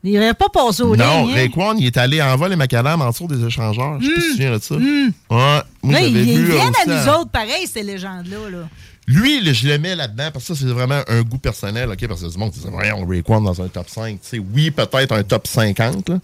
Il 0.03 0.13
n'aurait 0.13 0.33
pas 0.33 0.49
passé 0.49 0.83
au 0.83 0.95
Non, 0.95 1.27
ligne, 1.27 1.31
hein? 1.31 1.35
Raekwon, 1.35 1.75
il 1.77 1.85
est 1.85 1.97
allé 1.97 2.21
en 2.21 2.35
vol 2.35 2.51
et 2.51 2.55
macadam 2.57 3.01
en 3.01 3.09
dessous 3.09 3.27
des 3.27 3.45
échangeurs. 3.45 4.01
Je 4.01 4.07
te 4.07 4.19
souviens 4.31 4.57
de 4.57 4.61
ça. 4.61 4.75
Ouais. 4.75 5.61
Moi, 5.81 5.99
ils, 6.01 6.17
ils 6.17 6.45
viennent 6.45 6.73
à 6.85 6.85
nous 6.85 7.13
autres, 7.13 7.31
pareil, 7.31 7.67
ces 7.71 7.83
légendes-là. 7.83 8.49
Là. 8.49 8.67
Lui, 9.07 9.41
là, 9.41 9.51
je 9.53 9.67
le 9.67 9.77
mets 9.77 9.95
là-dedans 9.95 10.29
parce 10.31 10.47
que 10.47 10.53
ça, 10.53 10.61
c'est 10.61 10.71
vraiment 10.71 11.01
un 11.07 11.21
goût 11.23 11.37
personnel, 11.37 11.89
OK? 11.89 12.07
Parce 12.07 12.21
que 12.21 12.27
du 12.31 12.37
monde 12.37 12.51
qui 12.51 12.59
voyons, 12.59 13.05
Raekwon 13.05 13.41
dans 13.41 13.61
un 13.61 13.67
top 13.67 13.89
5. 13.89 14.19
Tu 14.21 14.27
sais, 14.27 14.39
oui, 14.39 14.71
peut-être 14.71 15.11
un 15.11 15.23
top 15.23 15.47
50, 15.47 16.09
là, 16.09 16.19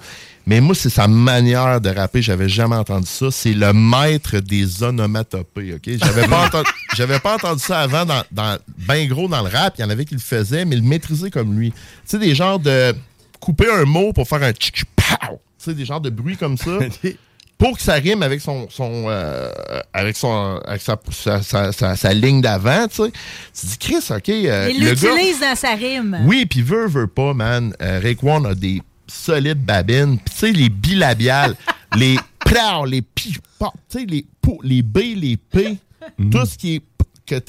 mais 0.46 0.62
moi, 0.62 0.74
c'est 0.74 0.90
sa 0.90 1.08
manière 1.08 1.80
de 1.80 1.90
rapper. 1.90 2.22
J'avais 2.22 2.50
jamais 2.50 2.76
entendu 2.76 3.06
ça. 3.06 3.28
C'est 3.32 3.54
le 3.54 3.72
maître 3.72 4.40
des 4.40 4.82
onomatopées, 4.82 5.76
OK? 5.76 5.98
J'avais 6.04 6.28
pas, 6.28 6.48
entendu, 6.48 6.70
j'avais 6.96 7.20
pas 7.20 7.36
entendu 7.36 7.62
ça 7.62 7.82
avant, 7.82 8.06
dans, 8.06 8.24
dans, 8.32 8.58
ben 8.88 9.08
gros 9.08 9.28
dans 9.28 9.44
le 9.44 9.50
rap. 9.50 9.76
Il 9.78 9.82
y 9.82 9.84
en 9.84 9.90
avait 9.90 10.06
qui 10.06 10.16
le 10.16 10.22
faisaient, 10.22 10.66
mais 10.66 10.76
le 10.76 10.82
maîtriser 10.82 11.30
comme 11.30 11.58
lui. 11.58 11.72
Tu 11.72 11.78
sais, 12.06 12.18
des 12.18 12.34
genres 12.34 12.60
de 12.60 12.96
couper 13.40 13.72
un 13.72 13.86
mot 13.86 14.14
pour 14.14 14.28
faire 14.28 14.44
un 14.44 14.52
tchic 14.52 14.84
pow. 14.96 15.40
Tu 15.58 15.66
sais, 15.66 15.74
des 15.74 15.86
genres 15.86 16.02
de 16.02 16.10
bruits 16.10 16.38
comme 16.38 16.58
ça. 16.58 16.78
pour 17.58 17.76
que 17.76 17.82
ça 17.84 17.96
rime 17.96 18.24
avec 18.24 18.40
son, 18.40 18.70
son 18.70 19.06
euh, 19.10 19.52
avec 19.94 20.16
son 20.16 20.62
avec 20.66 20.82
sa, 20.82 20.98
sa, 21.12 21.42
sa, 21.42 21.72
sa- 21.74 21.96
sa 21.98 22.14
ligne 22.14 22.40
d'avant, 22.42 22.88
tu 22.88 23.04
sais. 23.04 23.12
Tu 23.60 23.66
dis 23.66 23.78
Chris, 23.78 24.06
ok. 24.10 24.30
euh, 24.30 24.70
Il 24.74 24.80
l'utilise 24.90 25.40
dans 25.42 25.56
sa 25.56 25.76
rime. 25.76 26.20
oui, 26.26 26.46
puis 26.46 26.62
veut, 26.62 26.88
veut 26.88 27.08
pas, 27.08 27.34
man. 27.34 27.74
Euh, 27.82 28.00
Raekwon 28.02 28.46
a 28.46 28.56
des 28.56 28.82
solides 29.08 29.64
babines. 29.66 30.18
Puis 30.20 30.34
tu 30.34 30.40
sais, 30.40 30.52
les 30.54 30.70
bilabiales, 30.70 31.56
les 31.98 32.18
plow, 32.46 32.86
les 32.86 33.02
pi, 33.02 33.34
tu 33.34 33.66
sais, 33.90 34.06
les, 34.06 34.26
pou- 34.42 34.62
les 34.64 34.82
B, 34.82 35.00
les 35.18 35.36
P, 35.36 35.78
tout 36.32 36.46
ce 36.46 36.58
qui 36.58 36.76
est 36.76 36.82
que, 37.30 37.40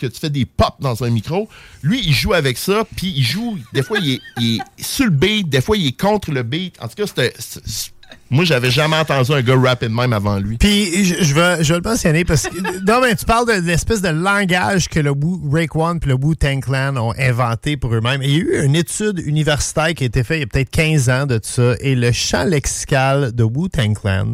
que 0.00 0.06
tu 0.06 0.20
fais 0.20 0.30
des 0.30 0.44
pop 0.44 0.74
dans 0.80 1.04
un 1.04 1.10
micro. 1.10 1.48
Lui, 1.82 2.00
il 2.04 2.12
joue 2.12 2.34
avec 2.34 2.58
ça, 2.58 2.84
puis 2.96 3.12
il 3.16 3.22
joue, 3.22 3.58
des 3.72 3.82
fois, 3.82 3.98
il 3.98 4.14
est, 4.14 4.20
il 4.38 4.62
sur 4.78 5.04
le 5.06 5.10
beat, 5.10 5.48
des 5.48 5.60
fois, 5.60 5.76
il 5.76 5.86
est 5.86 6.00
contre 6.00 6.30
le 6.30 6.42
beat. 6.42 6.76
En 6.80 6.88
tout 6.88 6.94
cas, 6.96 7.06
c'était... 7.06 7.34
Moi, 8.30 8.44
j'avais 8.44 8.70
jamais 8.70 8.96
entendu 8.96 9.32
un 9.32 9.40
gars 9.40 9.56
rapper 9.58 9.88
de 9.88 9.94
même 9.94 10.12
avant 10.12 10.38
lui. 10.38 10.58
Puis 10.58 11.04
je, 11.04 11.34
vais, 11.34 11.64
je 11.64 11.74
le 11.74 11.80
mentionner 11.80 12.24
parce 12.24 12.46
que 12.46 12.56
non, 12.86 13.00
mais 13.00 13.14
tu 13.14 13.24
parles 13.24 13.46
de 13.46 13.66
l'espèce 13.66 14.02
de 14.02 14.08
langage 14.08 14.88
que 14.88 15.00
le 15.00 15.10
Wu, 15.10 15.50
Raekwon 15.50 15.98
et 16.02 16.06
le 16.06 16.14
Wu 16.14 16.36
Tang 16.36 16.62
Clan 16.62 16.96
ont 16.96 17.14
inventé 17.18 17.78
pour 17.78 17.94
eux-mêmes. 17.94 18.22
Il 18.22 18.30
y 18.30 18.36
a 18.36 18.38
eu 18.38 18.64
une 18.64 18.76
étude 18.76 19.22
universitaire 19.24 19.94
qui 19.94 20.04
a 20.04 20.06
été 20.06 20.24
faite 20.24 20.38
il 20.38 20.40
y 20.40 20.44
a 20.44 20.46
peut-être 20.46 20.70
15 20.70 21.08
ans 21.08 21.26
de 21.26 21.40
ça. 21.42 21.74
Et 21.80 21.94
le 21.94 22.12
champ 22.12 22.44
lexical 22.44 23.32
de 23.32 23.44
Wu 23.44 23.70
Tang 23.70 23.98
Clan 23.98 24.32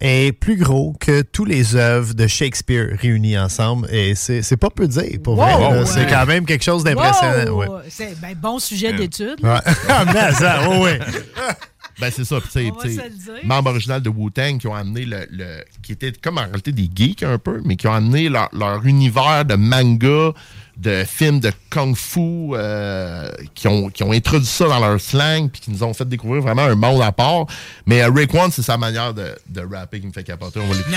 est 0.00 0.32
plus 0.32 0.56
gros 0.56 0.94
que 1.00 1.22
tous 1.22 1.44
les 1.44 1.74
œuvres 1.76 2.14
de 2.14 2.26
Shakespeare 2.26 2.96
réunies 3.00 3.38
ensemble. 3.38 3.88
Et 3.92 4.14
c'est 4.14 4.56
pas 4.56 4.70
peu 4.70 4.86
dire, 4.88 5.18
pour 5.22 5.36
vrai. 5.36 5.54
Wow, 5.54 5.72
ouais. 5.80 5.86
C'est 5.86 6.06
quand 6.06 6.26
même 6.26 6.44
quelque 6.44 6.64
chose 6.64 6.84
d'impressionnant. 6.84 7.50
Wow! 7.52 7.58
ouais. 7.60 7.68
C'est 7.88 8.20
ben, 8.20 8.34
bon 8.34 8.58
sujet 8.58 8.92
d'étude. 8.92 9.36
Ouais. 9.42 9.58
Ah, 9.88 10.04
mais 10.12 10.32
ça, 10.32 10.68
oui, 10.68 10.76
oui. 10.82 10.90
Ben, 11.98 12.10
c'est 12.14 12.24
ça. 12.26 12.38
Puis, 12.42 12.50
tu 12.52 12.58
sais, 12.60 12.70
On 12.70 12.74
va 12.74 12.82
tu 12.82 12.90
sais, 12.90 12.96
se 12.96 13.02
le 13.04 13.08
dire. 13.08 13.32
membres 13.44 13.70
originaux 13.70 14.00
de 14.00 14.10
Wu-Tang 14.10 14.58
qui 14.58 14.66
ont 14.66 14.74
amené 14.74 15.06
le, 15.06 15.26
le- 15.30 15.64
qui 15.82 15.92
étaient 15.92 16.12
comme 16.12 16.36
en 16.36 16.42
réalité 16.42 16.70
des 16.72 16.90
geeks 16.94 17.22
un 17.22 17.38
peu, 17.38 17.62
mais 17.64 17.76
qui 17.76 17.86
ont 17.88 17.92
amené 17.94 18.28
leur, 18.28 18.50
leur 18.52 18.84
univers 18.84 19.46
de 19.46 19.54
manga, 19.54 20.34
de 20.76 21.04
films 21.04 21.40
de 21.40 21.52
kung-fu, 21.70 22.50
euh, 22.52 23.30
qui, 23.54 23.66
ont, 23.68 23.88
qui 23.88 24.02
ont 24.02 24.12
introduit 24.12 24.46
ça 24.46 24.66
dans 24.66 24.78
leur 24.78 25.00
slang, 25.00 25.48
puis 25.50 25.60
qui 25.62 25.70
nous 25.70 25.82
ont 25.82 25.94
fait 25.94 26.08
découvrir 26.08 26.42
vraiment 26.42 26.64
un 26.64 26.74
monde 26.74 27.02
à 27.02 27.12
part. 27.12 27.46
Mais 27.86 28.02
euh, 28.02 28.10
Raekwon, 28.10 28.50
c'est 28.50 28.62
sa 28.62 28.76
manière 28.76 29.14
de, 29.14 29.34
de 29.48 29.62
rapper 29.62 30.00
qui 30.00 30.06
me 30.06 30.12
fait 30.12 30.24
capoter. 30.24 30.60
On 30.60 30.66
va 30.66 30.74
l'écouter. 30.74 30.96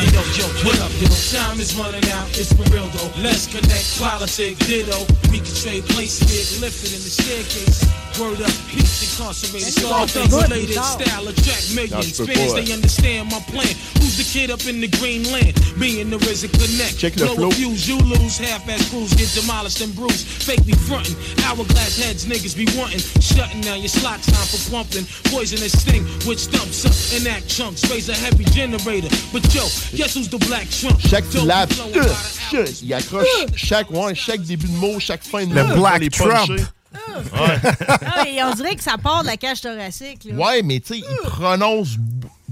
Let's. 7.70 8.09
Word 8.20 8.42
up, 8.42 8.52
peace 8.68 9.00
incarcerated. 9.16 9.64
That's 9.64 9.80
Star 9.80 10.00
all 10.02 10.08
things 10.08 10.28
good, 10.28 10.52
related, 10.52 10.76
dog. 10.76 11.00
style 11.00 11.24
attract 11.30 11.46
That's 11.48 11.74
millions. 11.74 12.18
good 12.20 12.28
Fans, 12.36 12.54
they 12.54 12.68
understand 12.74 13.32
my 13.32 13.40
plan. 13.48 13.72
Who's 13.96 14.18
the 14.20 14.28
kid 14.28 14.52
up 14.52 14.66
in 14.68 14.82
the 14.82 14.90
green 15.00 15.24
land? 15.32 15.56
Me 15.80 16.02
and 16.02 16.12
the 16.12 16.18
RZA 16.18 16.52
connect. 16.52 16.98
Check 17.00 17.14
the 17.14 17.26
Blow 17.32 17.36
flow. 17.36 17.48
a 17.48 17.52
fuse, 17.56 17.88
you 17.88 17.98
lose. 18.00 18.38
Half-ass 18.38 18.90
crews 18.90 19.14
get 19.16 19.32
demolished 19.32 19.80
and 19.80 19.96
bruised. 19.96 20.28
Fake 20.44 20.66
me 20.68 20.74
frontin'. 20.74 21.16
Hourglass 21.48 21.96
heads 21.98 22.26
niggas 22.26 22.58
be 22.58 22.66
wantin'. 22.76 23.00
Shutting 23.24 23.62
down 23.62 23.80
your 23.80 23.88
slot 23.88 24.20
time 24.22 24.48
for 24.52 24.60
pumping. 24.70 25.06
Poisonous 25.32 25.72
sting, 25.80 26.04
which 26.28 26.40
stumps 26.40 26.84
up 26.84 26.96
and 27.16 27.26
act 27.26 27.48
chunks. 27.48 27.90
Raise 27.90 28.10
a 28.10 28.14
heavy 28.14 28.44
generator. 28.52 29.08
But 29.32 29.48
yo, 29.56 29.64
guess 29.96 30.16
who's 30.16 30.28
the 30.28 30.40
black 30.40 30.68
trump? 30.70 31.00
Chaque 31.00 31.24
Dope 31.32 31.48
syllabe, 31.48 31.72
flow 31.72 31.88
about 31.90 32.82
il 32.84 32.94
accroche 32.94 33.28
chaque, 33.56 33.90
ouais, 33.92 34.14
chaque 34.16 34.42
début 34.42 34.68
de 34.68 34.76
mot, 34.76 35.00
chaque 35.00 35.24
fin 35.24 35.46
de 35.46 35.54
Le. 35.54 35.64
Black 35.76 36.02
Trump. 36.12 36.48
puncher. 36.50 36.66
Ouais. 36.94 37.72
Ah, 37.88 38.26
et 38.28 38.44
on 38.44 38.54
dirait 38.56 38.76
que 38.76 38.84
ça 38.84 38.98
part 38.98 39.22
de 39.22 39.28
la 39.28 39.38
cage 39.38 39.62
thoracique. 39.62 40.24
Là. 40.26 40.36
Ouais, 40.36 40.62
mais 40.64 40.80
tu 40.80 40.96
sais, 40.96 41.00
il 41.00 41.18
prononce 41.30 41.98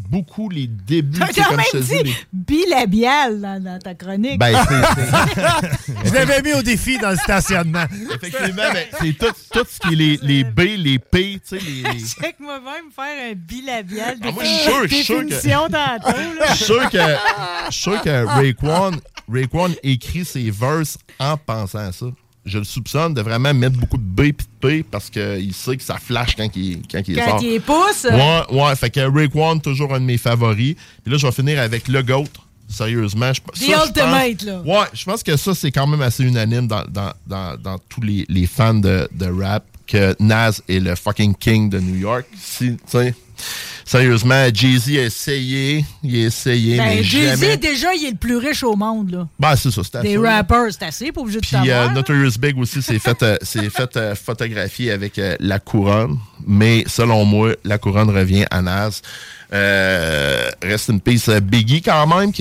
beaucoup 0.10 0.48
les 0.50 0.68
débuts. 0.68 1.20
T'as 1.20 1.28
quand 1.34 1.44
comme 1.50 1.58
même 1.58 1.66
je 1.74 1.78
te 1.80 1.84
dis, 1.84 1.88
dit 1.98 2.04
les- 2.04 2.16
bilabial 2.32 3.42
dans, 3.42 3.62
dans 3.62 3.80
ta 3.80 3.94
chronique. 3.96 4.38
Ben, 4.40 4.56
c'est- 4.68 6.06
Je 6.06 6.14
l'avais 6.14 6.42
mis 6.44 6.54
au 6.54 6.62
défi 6.62 6.98
dans 6.98 7.10
le 7.12 7.18
stationnement. 7.18 7.86
Effectivement, 8.16 8.72
ben, 8.74 8.86
c'est 9.02 9.14
tout, 9.18 9.34
tout 9.52 9.66
ce 9.70 9.80
qui 9.80 9.94
est 9.94 9.96
les, 9.98 10.18
les 10.22 10.44
B, 10.44 10.60
les 10.78 11.00
P, 11.00 11.40
tu 11.46 11.60
sais, 11.60 11.66
les... 11.66 11.92
les- 11.94 12.06
Check-moi 12.22 12.60
même 12.60 12.92
faire 12.96 13.32
un 13.32 13.34
bilabial. 13.34 14.18
Ah, 14.24 14.32
moi, 14.32 14.44
je 14.44 14.50
suis 14.50 14.64
sûr, 14.64 14.82
je 14.84 14.96
suis 14.96 15.04
sûr 15.04 15.26
que-. 15.28 15.30
Je 15.32 16.56
suis 16.56 16.66
sûr 16.66 16.90
que, 16.90 16.98
je 16.98 17.72
suis 17.72 17.82
sûr 17.82 18.02
que 18.02 18.26
Raekwon, 18.26 18.92
Raekwon 19.32 19.72
écrit 19.84 20.24
ses 20.24 20.50
verses 20.52 20.98
en 21.20 21.36
pensant 21.38 21.80
à 21.80 21.92
ça. 21.92 22.06
Je 22.48 22.58
le 22.58 22.64
soupçonne 22.64 23.14
de 23.14 23.22
vraiment 23.22 23.54
mettre 23.54 23.78
beaucoup 23.78 23.98
de 23.98 24.02
B 24.04 24.20
et 24.22 24.32
de 24.32 24.38
P 24.60 24.84
parce 24.90 25.10
qu'il 25.10 25.54
sait 25.54 25.78
que 25.78 25.84
ça 25.84 25.98
flash 25.98 26.36
quand 26.36 26.50
il, 26.56 26.82
quand 26.92 27.02
il 27.08 27.16
Quand 27.16 27.30
sort. 27.30 27.44
il 27.44 27.62
pousse. 27.62 28.06
Ouais, 28.12 28.42
ouais. 28.52 28.76
Fait 28.76 28.90
que 28.90 29.00
Rick 29.02 29.36
One, 29.36 29.62
toujours 29.62 29.94
un 29.94 30.00
de 30.00 30.06
mes 30.06 30.18
favoris. 30.18 30.76
Puis 31.04 31.12
là, 31.12 31.18
je 31.18 31.26
vais 31.28 31.32
finir 31.32 31.60
avec 31.60 31.88
le 31.88 32.02
GOAT. 32.02 32.26
Sérieusement, 32.70 33.32
je, 33.34 33.40
The 33.40 33.56
ça, 33.56 33.66
je 33.84 33.88
Ultimate, 33.88 34.38
pense- 34.38 34.44
là. 34.46 34.62
Ouais, 34.82 34.88
je 34.94 35.06
pense 35.06 35.24
que 35.24 35.38
ça, 35.38 35.56
c'est 35.56 35.72
quand 35.72 35.88
même 35.88 36.02
assez 36.02 36.24
unanime 36.24 36.68
dans, 36.68 36.84
dans, 36.90 37.14
dans, 37.26 37.58
dans 37.58 37.78
tous 37.88 38.02
les, 38.02 38.26
les 38.28 38.46
fans 38.46 38.74
de, 38.74 39.08
de 39.14 39.26
rap 39.28 39.64
que 39.88 40.14
Nas 40.20 40.60
est 40.68 40.80
le 40.82 40.96
fucking 40.96 41.34
king 41.36 41.70
de 41.70 41.80
New 41.80 41.96
York. 41.96 42.26
Si, 42.38 42.72
tu 42.76 42.78
sais, 42.88 43.16
sérieusement, 43.88 44.48
Jay-Z 44.54 44.90
a 44.90 45.04
essayé, 45.04 45.86
il 46.04 46.16
a 46.16 46.28
essayé, 46.28 46.78
Ben, 46.78 46.86
mais 46.98 47.04
Jay-Z, 47.04 47.40
jamais... 47.40 47.58
déjà, 47.58 47.94
il 47.96 48.06
est 48.06 48.12
le 48.12 48.18
plus 48.18 48.38
riche 48.38 48.64
au 48.64 48.76
monde. 48.76 49.12
Là. 49.12 49.28
Ben, 49.40 49.56
c'est 49.56 49.72
ça, 49.72 49.82
c'est 49.84 50.02
Des 50.02 50.18
rappers, 50.18 50.66
c'est 50.72 50.84
assez, 50.84 51.12
pas 51.12 51.22
obligé 51.22 51.40
de 51.40 51.46
Puis 51.46 51.56
euh, 51.56 51.64
savoir. 51.64 51.94
Notorious 51.94 52.38
Big 52.40 52.58
aussi 52.60 52.82
s'est 52.82 53.00
fait, 53.00 53.24
euh, 53.24 53.38
fait 53.44 53.98
euh, 53.98 54.14
photographier 54.14 54.92
avec 54.92 55.20
la 55.40 55.60
couronne. 55.60 56.20
Mais 56.46 56.84
selon 56.86 57.26
moi, 57.26 57.54
la 57.64 57.78
couronne 57.78 58.10
revient 58.10 58.46
à 58.52 58.62
Nas. 58.62 59.02
Euh, 59.54 60.50
rest 60.62 60.90
in 60.90 60.98
peace 60.98 61.30
euh, 61.30 61.40
Biggie 61.40 61.82
quand 61.82 62.06
même. 62.08 62.32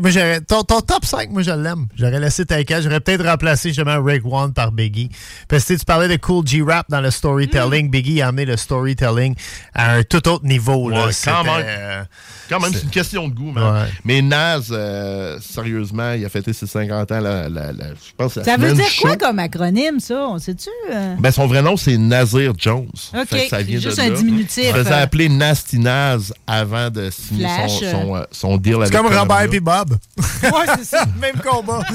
Moi, 0.00 0.10
j'aurais- 0.10 0.40
ton, 0.40 0.62
ton 0.62 0.80
top 0.80 1.04
5, 1.04 1.30
moi, 1.30 1.42
je 1.42 1.50
l'aime. 1.50 1.86
J'aurais 1.96 2.20
laissé 2.20 2.44
Taika. 2.46 2.80
J'aurais 2.80 3.00
peut-être 3.00 3.24
remplacé 3.24 3.70
justement 3.70 4.00
Rick 4.02 4.22
One 4.24 4.52
par 4.52 4.70
Biggie. 4.70 5.10
Parce 5.48 5.64
que 5.64 5.68
tu 5.68 5.72
sais, 5.74 5.78
tu 5.80 5.84
parlais 5.84 6.08
de 6.08 6.16
Cool 6.16 6.46
G-Rap 6.46 6.86
dans 6.88 7.00
le 7.00 7.10
storytelling. 7.10 7.90
Biggie 7.90 8.22
a 8.22 8.28
amené 8.28 8.44
le 8.44 8.56
storytelling 8.56 9.34
à 9.74 9.94
un 9.94 10.02
tout 10.04 10.26
autre 10.28 10.44
niveau. 10.44 10.88
là. 10.90 11.06
Ouais, 11.06 11.12
quand 11.24 11.42
même. 11.44 11.64
euh, 11.66 12.04
Quand 12.48 12.60
même, 12.60 12.72
c'est- 12.72 12.78
c'est 12.78 12.84
une 12.84 12.90
question 12.90 13.28
de 13.28 13.34
goût, 13.34 13.50
man. 13.50 13.64
Ouais. 13.82 13.88
Mais 14.04 14.22
Nas, 14.22 14.60
euh, 14.70 15.38
sérieusement, 15.40 16.12
il 16.12 16.24
a 16.24 16.28
fêté 16.28 16.52
ses 16.52 16.66
50 16.66 17.10
ans, 17.10 17.20
la, 17.20 17.48
la- 17.48 17.72
la- 17.72 17.88
je 17.94 18.12
pense, 18.16 18.36
la 18.36 18.44
Ça 18.44 18.56
veut 18.56 18.72
dire 18.74 18.86
quoi 19.00 19.16
comme 19.16 19.38
acronyme, 19.38 19.98
ça? 20.00 20.26
On 20.28 20.38
sait-tu? 20.38 20.68
euh? 20.92 21.14
Ben, 21.18 21.30
son 21.32 21.46
vrai 21.46 21.62
nom, 21.62 21.76
c'est 21.76 21.96
Nazir 21.96 22.52
Jones. 22.58 22.86
OK, 23.14 23.26
Fait 23.28 23.44
que 23.44 23.48
ça 23.48 23.62
vient 23.62 23.78
c'est 23.80 23.84
juste 23.86 23.96
de 23.98 24.02
un 24.02 24.10
là. 24.10 24.16
diminutif. 24.16 24.64
Il 24.64 24.70
se 24.70 24.72
faisait 24.72 24.92
appeler 24.94 25.28
Nasty 25.28 25.78
Naz 25.78 26.11
avant 26.46 26.90
de 26.90 27.10
signer 27.10 27.44
Flash, 27.44 27.78
son, 27.78 27.84
euh. 27.84 27.90
son, 27.92 28.16
euh, 28.16 28.24
son 28.30 28.56
deal 28.56 28.74
avec 28.74 28.88
C'est 28.88 28.92
comme 28.96 29.08
Columbia. 29.08 29.20
Robert 29.36 29.54
et 29.54 29.60
Bob. 29.60 29.90
ouais, 30.42 30.74
c'est 30.78 30.84
ça. 30.84 31.04
Même 31.20 31.36
combat. 31.40 31.80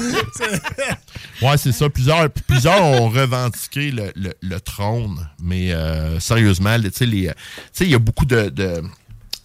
Ouais, 1.42 1.56
c'est 1.56 1.72
ça. 1.72 1.88
Plusieurs, 1.88 2.28
plusieurs 2.30 2.82
ont 2.82 3.08
revendiqué 3.08 3.90
le, 3.92 4.12
le- 4.16 4.34
le 4.40 4.60
trône, 4.60 5.28
mais 5.40 5.72
euh, 5.72 6.18
sérieusement, 6.18 6.74
il 6.74 7.88
y 7.88 7.94
a 7.94 7.98
beaucoup 7.98 8.24
de, 8.24 8.48
de, 8.48 8.82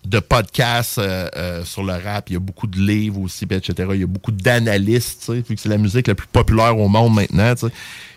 de 0.06 0.20
podcasts 0.20 0.98
euh, 0.98 1.30
euh, 1.36 1.64
sur 1.64 1.84
le 1.84 1.94
rap, 1.94 2.30
il 2.30 2.34
y 2.34 2.36
a 2.36 2.40
beaucoup 2.40 2.66
de 2.68 2.80
livres 2.80 3.22
aussi, 3.22 3.46
etc. 3.50 3.90
Il 3.94 4.00
y 4.00 4.04
a 4.04 4.08
beaucoup 4.08 4.32
d'analystes, 4.32 5.32
vu 5.32 5.44
que 5.44 5.62
c'est 5.62 5.70
la 5.70 5.78
musique 5.78 6.08
la 6.08 6.16
plus 6.16 6.28
populaire 6.28 6.78
au 6.78 6.88
monde 6.88 7.14
maintenant. 7.14 7.54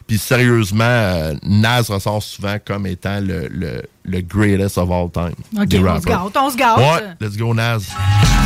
Puis 0.06 0.18
sérieusement, 0.18 0.84
euh, 0.84 1.34
Nas 1.42 1.82
ressort 1.88 2.22
souvent 2.22 2.56
comme 2.64 2.86
étant 2.86 3.18
le, 3.20 3.48
le, 3.48 3.82
le 4.04 4.20
greatest 4.20 4.78
of 4.78 4.90
all 4.90 5.10
time. 5.10 5.34
OK, 5.58 5.66
des 5.66 5.78
on 5.80 6.00
se 6.00 6.06
gâte, 6.06 6.36
on 6.36 6.50
se 6.50 6.56
gâte. 6.56 6.78
Ouais, 6.78 7.08
let's 7.20 7.36
go 7.36 7.52
Nas. 7.52 7.82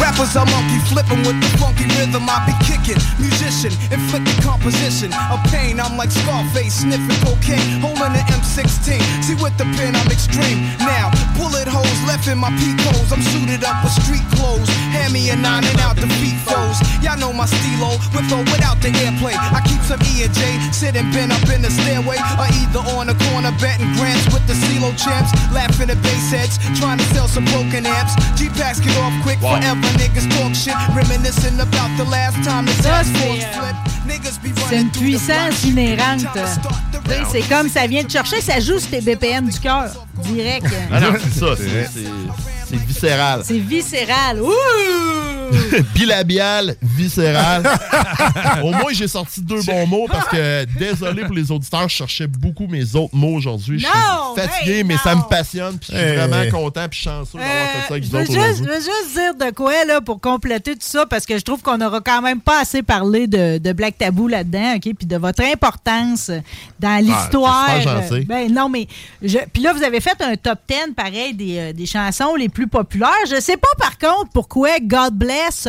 Rappers 0.01 0.35
are 0.35 0.47
monkey 0.47 0.81
flipping 0.89 1.21
with 1.29 1.37
the 1.45 1.59
funky 1.61 1.85
rhythm 2.01 2.25
I 2.25 2.41
be 2.49 2.55
kicking. 2.65 2.97
Musician, 3.21 3.69
inflicting 3.93 4.41
composition 4.41 5.13
of 5.29 5.37
pain. 5.53 5.79
I'm 5.79 5.99
like 5.99 6.11
Scarface 6.11 6.81
sniffing 6.81 7.21
cocaine, 7.21 7.81
holding 7.85 8.17
an 8.17 8.25
M16. 8.33 8.97
See 9.21 9.37
with 9.45 9.53
the 9.59 9.69
pen 9.77 9.93
I'm 9.95 10.09
extreme. 10.09 10.65
Now 10.81 11.13
bullet 11.37 11.69
holes 11.69 12.01
left 12.09 12.27
in 12.29 12.39
my 12.39 12.49
peak 12.57 12.81
holes. 12.81 13.13
I'm 13.13 13.21
suited 13.21 13.61
up 13.63 13.85
with 13.85 13.93
street 14.01 14.25
clothes. 14.41 14.71
Hand 14.97 15.13
me 15.13 15.29
a 15.29 15.37
nine 15.37 15.65
and 15.69 15.79
out 15.81 15.97
the 15.97 16.09
feet 16.25 16.41
foes. 16.49 16.81
Y'all 17.05 17.19
know 17.21 17.35
my 17.35 17.45
stilo 17.45 18.01
with 18.17 18.33
or 18.33 18.41
without 18.49 18.81
the 18.81 18.89
airplay. 19.05 19.37
I 19.37 19.61
keep 19.69 19.85
some 19.85 20.01
E 20.09 20.25
and 20.25 20.33
J 20.33 20.41
sitting 20.73 21.13
bent 21.13 21.29
up 21.37 21.45
in 21.55 21.63
the 21.63 21.71
stairway, 21.71 22.17
or 22.39 22.47
either 22.63 22.83
on 22.97 23.07
the 23.07 23.15
corner 23.31 23.53
betting 23.61 23.93
grants 23.97 24.27
with 24.33 24.47
the 24.47 24.55
CeeLo 24.55 24.91
champs, 24.97 25.31
laughing 25.53 25.91
at 25.91 26.01
bass 26.03 26.31
heads, 26.31 26.59
trying 26.79 26.99
to 26.99 27.05
sell 27.15 27.29
some 27.29 27.45
broken 27.47 27.85
amps. 27.87 28.15
G 28.37 28.49
packs 28.51 28.81
get 28.81 28.97
off 28.99 29.13
quick 29.23 29.41
Wow. 29.43 29.57
forever. 29.61 29.89
Niggas 29.99 30.27
talk 30.37 30.55
shit, 30.55 30.75
reminiscing 30.95 31.59
about 31.61 31.91
the 31.97 32.05
last 32.11 32.37
time 32.45 32.67
the 32.67 32.73
Ça, 32.83 32.91
task 33.03 33.11
c'est, 33.15 33.27
force 33.27 33.45
euh, 33.45 33.59
flipped. 33.59 33.91
C'est 34.69 34.81
une 34.81 34.91
puissance 34.91 35.65
inhérente. 35.65 36.27
C'est 37.31 37.43
comme 37.43 37.69
ça 37.69 37.87
vient 37.87 38.03
de 38.03 38.11
chercher, 38.11 38.41
ça 38.41 38.59
joue 38.61 38.79
sur 38.79 38.91
tes 38.91 39.01
BPM 39.01 39.49
du 39.49 39.59
cœur. 39.61 39.91
Direct. 40.25 40.67
Ah 40.93 41.01
non, 41.01 41.13
c'est 41.33 41.39
ça, 41.41 41.55
c'est- 42.71 42.85
viscéral. 42.87 43.43
C'est 43.45 43.59
viscéral. 43.59 44.41
Ouh! 44.43 44.51
bilabial, 45.95 46.77
viscéral. 46.83 47.63
Au 48.63 48.71
moins, 48.71 48.93
j'ai 48.93 49.09
sorti 49.09 49.41
deux 49.43 49.63
bons 49.63 49.87
mots 49.87 50.07
parce 50.09 50.29
que, 50.29 50.65
désolé 50.79 51.25
pour 51.25 51.35
les 51.35 51.51
auditeurs, 51.51 51.89
je 51.89 51.97
cherchais 51.97 52.27
beaucoup 52.29 52.67
mes 52.69 52.95
autres 52.95 53.15
mots 53.17 53.35
aujourd'hui. 53.35 53.81
Je 53.81 53.87
suis 53.87 53.95
fatigué, 54.37 54.79
hey, 54.79 54.85
mais 54.85 54.95
non. 54.95 55.01
ça 55.03 55.15
me 55.17 55.23
passionne. 55.29 55.77
Puis 55.79 55.89
je 55.93 55.97
suis 55.99 56.07
Hey. 56.07 56.17
vraiment 56.17 56.51
content 56.51 56.87
puis 56.89 57.01
chanceux 57.01 57.39
d'avoir 57.39 57.67
fait 57.67 57.79
ça 57.81 57.95
avec 57.95 58.05
Euh, 58.05 58.07
Je 58.07 58.11
vous 58.11 58.17
veux, 58.17 58.23
autres 58.23 58.47
juste, 58.49 58.59
je 58.65 58.69
veux 58.69 58.75
juste 58.81 59.15
dire 59.15 59.35
de 59.49 59.55
quoi 59.55 59.85
là, 59.87 60.01
pour 60.01 60.21
compléter 60.21 60.73
tout 60.75 60.79
ça, 60.83 61.05
parce 61.07 61.27
que 61.27 61.37
je 61.39 61.43
trouve 61.43 61.63
qu'on 61.63 61.79
n'aura 61.79 62.01
quand 62.01 62.23
même 62.23 62.41
pas 62.41 62.61
assez 62.61 62.83
parlé 62.83 63.27
de, 63.27 63.59
de 63.59 63.73
Black 63.73 63.99
Tabou 63.99 64.29
là-dedans, 64.29 64.75
OK? 64.77 64.83
Puis 64.97 65.07
de 65.07 65.17
votre 65.17 65.43
importance 65.43 66.31
dans 66.79 67.03
l'histoire. 67.05 67.67
Ah, 67.69 67.73
c'est 67.75 67.81
super 67.83 68.03
gentil. 68.11 68.25
ben 68.27 68.53
non, 68.53 68.69
mais. 68.69 68.87
je- 69.23 69.39
Puis 69.53 69.63
là, 69.63 69.73
vous 69.73 69.83
avez 69.83 70.01
fait 70.01 70.17
un 70.21 70.37
top 70.37 70.61
10, 70.69 70.95
pareil, 70.97 71.35
des, 71.35 71.59
euh, 71.59 71.73
des 71.73 71.87
chansons 71.87 72.35
les 72.37 72.49
plus 72.49 72.60
populaires. 72.67 73.11
Je 73.31 73.41
sais 73.41 73.57
pas, 73.57 73.69
par 73.79 73.99
contre, 73.99 74.31
pourquoi 74.33 74.79
God 74.81 75.15
Bless 75.15 75.67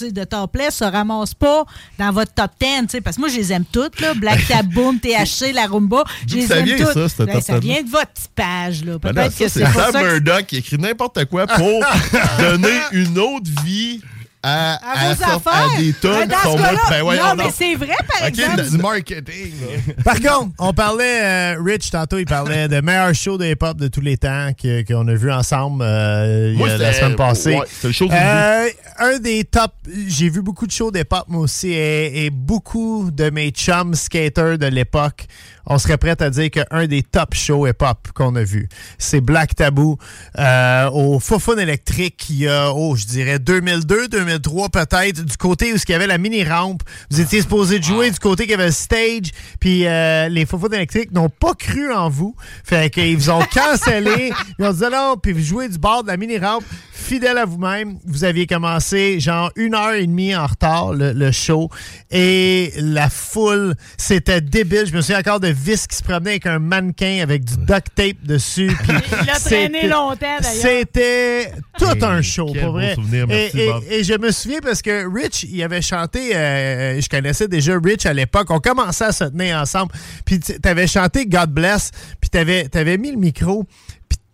de 0.00 0.24
Topless 0.24 0.76
se 0.76 0.84
ramasse 0.84 1.34
pas 1.34 1.64
dans 1.98 2.12
votre 2.12 2.32
top 2.34 2.50
10, 2.60 2.66
tu 2.82 2.86
sais, 2.88 3.00
parce 3.00 3.16
que 3.16 3.20
moi, 3.20 3.28
je 3.28 3.36
les 3.36 3.52
aime 3.52 3.64
toutes, 3.70 4.00
là. 4.00 4.14
Black 4.14 4.46
Taboo, 4.48 4.94
THC, 5.02 5.52
la 5.52 5.66
Rumba. 5.66 6.04
Je 6.26 6.36
les 6.36 6.46
ça 6.46 6.58
aime 6.58 6.64
vient, 6.66 6.76
toutes. 6.78 7.08
ça, 7.08 7.24
Ben, 7.24 7.32
top 7.34 7.42
ça 7.42 7.58
10? 7.60 7.66
vient 7.68 7.82
de 7.82 7.88
votre 7.90 8.10
page, 8.34 8.84
là. 8.84 8.98
Ben 8.98 9.12
Peut-être 9.14 9.32
ça, 9.32 9.44
que 9.44 9.50
c'est 9.50 9.66
Sam 9.66 10.02
Murdoch 10.02 10.46
qui 10.46 10.56
écrit 10.56 10.78
n'importe 10.78 11.24
quoi 11.26 11.46
pour 11.46 11.82
donner 12.38 12.80
une 12.92 13.18
autre 13.18 13.50
vie 13.64 14.00
à, 14.42 14.74
à 14.74 15.14
vos 15.14 15.22
à- 15.22 15.34
affaires. 15.36 15.68
à 15.76 15.80
des 15.80 15.92
tonnes 15.92 16.12
Ben, 16.20 16.28
dans 16.28 16.36
qui 16.36 16.42
sont. 16.44 16.56
Ben 16.90 17.02
voyons 17.02 17.22
non, 17.24 17.34
mais 17.36 17.50
c'est 17.54 17.74
vrai, 17.74 17.94
par 18.08 18.22
OK, 18.22 18.28
exemple. 18.28 18.70
du 18.70 18.78
marketing. 18.78 19.52
là. 19.60 19.94
Par 20.04 20.14
contre, 20.14 20.54
on 20.58 20.72
parlait, 20.72 21.20
euh, 21.22 21.62
Rich, 21.62 21.90
tantôt, 21.90 22.18
il 22.18 22.24
parlait 22.24 22.66
de 22.68 22.80
meilleur 22.80 23.14
show 23.14 23.36
de 23.36 23.44
hip-hop 23.46 23.76
de 23.76 23.88
tous 23.88 24.00
les 24.00 24.16
temps 24.16 24.50
que- 24.60 24.82
qu'on 24.82 25.06
a 25.08 25.14
vu 25.14 25.30
ensemble 25.30 25.82
euh, 25.86 26.54
Moi, 26.56 26.68
la 26.78 26.92
semaine 26.92 27.16
passée. 27.16 27.54
ouais, 27.56 27.66
c'était 27.68 27.86
le 27.88 27.92
show 27.92 28.08
Euh, 28.10 28.68
Un 28.98 29.18
des 29.18 29.44
top, 29.44 29.72
j'ai 30.08 30.28
vu 30.30 30.40
beaucoup 30.42 30.66
de 30.66 30.72
shows 30.72 30.90
d'hip-hop, 30.90 31.24
moi 31.28 31.42
aussi, 31.42 31.68
et, 31.72 32.24
et 32.26 32.30
beaucoup 32.30 33.10
de 33.12 33.30
mes 33.30 33.50
chums 33.50 33.94
skaters 33.94 34.58
de 34.58 34.66
l'époque, 34.66 35.26
on 35.70 35.78
serait 35.78 35.96
prêt 35.98 36.20
à 36.20 36.30
dire 36.30 36.50
qu'un 36.50 36.86
des 36.86 37.04
top 37.04 37.32
shows 37.32 37.66
hip-hop 37.66 38.08
qu'on 38.12 38.34
a 38.34 38.42
vu, 38.42 38.68
c'est 38.98 39.20
Black 39.20 39.54
Taboo 39.54 39.98
euh, 40.36 40.90
au 40.90 41.20
Fofun 41.20 41.56
électrique 41.58 42.26
il 42.28 42.40
y 42.40 42.48
a, 42.48 42.72
oh, 42.72 42.96
je 42.96 43.06
dirais 43.06 43.38
2002, 43.38 44.08
2003 44.08 44.68
peut-être, 44.68 45.24
du 45.24 45.36
côté 45.36 45.72
où 45.72 45.76
il 45.76 45.90
y 45.90 45.94
avait 45.94 46.08
la 46.08 46.18
mini-rampe. 46.18 46.82
Vous 47.10 47.20
étiez 47.20 47.40
supposé 47.40 47.78
de 47.78 47.84
jouer 47.84 48.10
du 48.10 48.18
côté 48.18 48.42
qu'il 48.44 48.50
y 48.50 48.54
avait 48.54 48.66
le 48.66 48.72
stage, 48.72 49.30
puis 49.60 49.86
euh, 49.86 50.28
les 50.28 50.44
Fofun 50.44 50.70
électriques 50.70 51.12
n'ont 51.12 51.28
pas 51.28 51.54
cru 51.54 51.92
en 51.92 52.10
vous. 52.10 52.34
Fait 52.64 52.90
qu'ils 52.90 53.16
vous 53.16 53.30
ont 53.30 53.44
cancellé. 53.54 54.32
Ils 54.58 54.64
ont 54.64 54.72
dit 54.72 54.82
non, 54.90 55.16
puis 55.22 55.32
vous 55.32 55.40
jouez 55.40 55.68
du 55.68 55.78
bord 55.78 56.02
de 56.02 56.08
la 56.08 56.16
mini-rampe. 56.16 56.64
Fidèle 57.10 57.38
à 57.38 57.44
vous-même, 57.44 57.98
vous 58.06 58.22
aviez 58.22 58.46
commencé 58.46 59.18
genre 59.18 59.50
une 59.56 59.74
heure 59.74 59.94
et 59.94 60.06
demie 60.06 60.32
en 60.36 60.46
retard, 60.46 60.92
le, 60.92 61.12
le 61.12 61.32
show. 61.32 61.68
Et 62.12 62.72
la 62.76 63.10
foule, 63.10 63.74
c'était 63.98 64.40
débile. 64.40 64.84
Je 64.86 64.94
me 64.94 65.00
souviens 65.00 65.18
encore 65.18 65.40
de 65.40 65.48
Vis 65.48 65.88
qui 65.88 65.96
se 65.96 66.04
promenait 66.04 66.30
avec 66.30 66.46
un 66.46 66.60
mannequin 66.60 67.18
avec 67.20 67.42
du 67.44 67.56
duct 67.56 67.88
tape 67.96 68.22
dessus. 68.22 68.70
puis 68.84 68.92
Il 69.22 69.26
l'a 69.26 69.32
traîné 69.40 69.78
c'était- 69.80 69.88
longtemps, 69.88 70.16
d'ailleurs. 70.40 70.42
C'était 70.62 71.52
tout 71.80 71.84
Hey, 71.96 72.04
un 72.04 72.22
show, 72.22 72.46
pour 72.46 72.72
vrai. 72.74 72.94
souvenir, 72.94 73.26
merci, 73.26 73.58
et, 73.58 73.64
et- 73.64 73.66
Bob. 73.66 73.82
et 73.90 74.04
je 74.04 74.14
me 74.14 74.30
souviens 74.30 74.60
parce 74.62 74.80
que 74.80 75.12
Rich, 75.12 75.46
il 75.50 75.60
avait 75.64 75.82
chanté, 75.82 76.36
euh, 76.36 77.00
je 77.00 77.08
connaissais 77.08 77.48
déjà 77.48 77.76
Rich 77.82 78.06
à 78.06 78.12
l'époque, 78.12 78.46
on 78.50 78.60
commençait 78.60 79.06
à 79.06 79.12
se 79.12 79.24
tenir 79.24 79.56
ensemble, 79.58 79.90
puis 80.24 80.38
tu 80.38 80.52
avais 80.62 80.86
chanté 80.86 81.26
God 81.26 81.50
Bless, 81.50 81.90
puis 82.20 82.30
tu 82.30 82.38
avais, 82.38 82.98
mis 82.98 83.10
le 83.10 83.16
micro, 83.18 83.66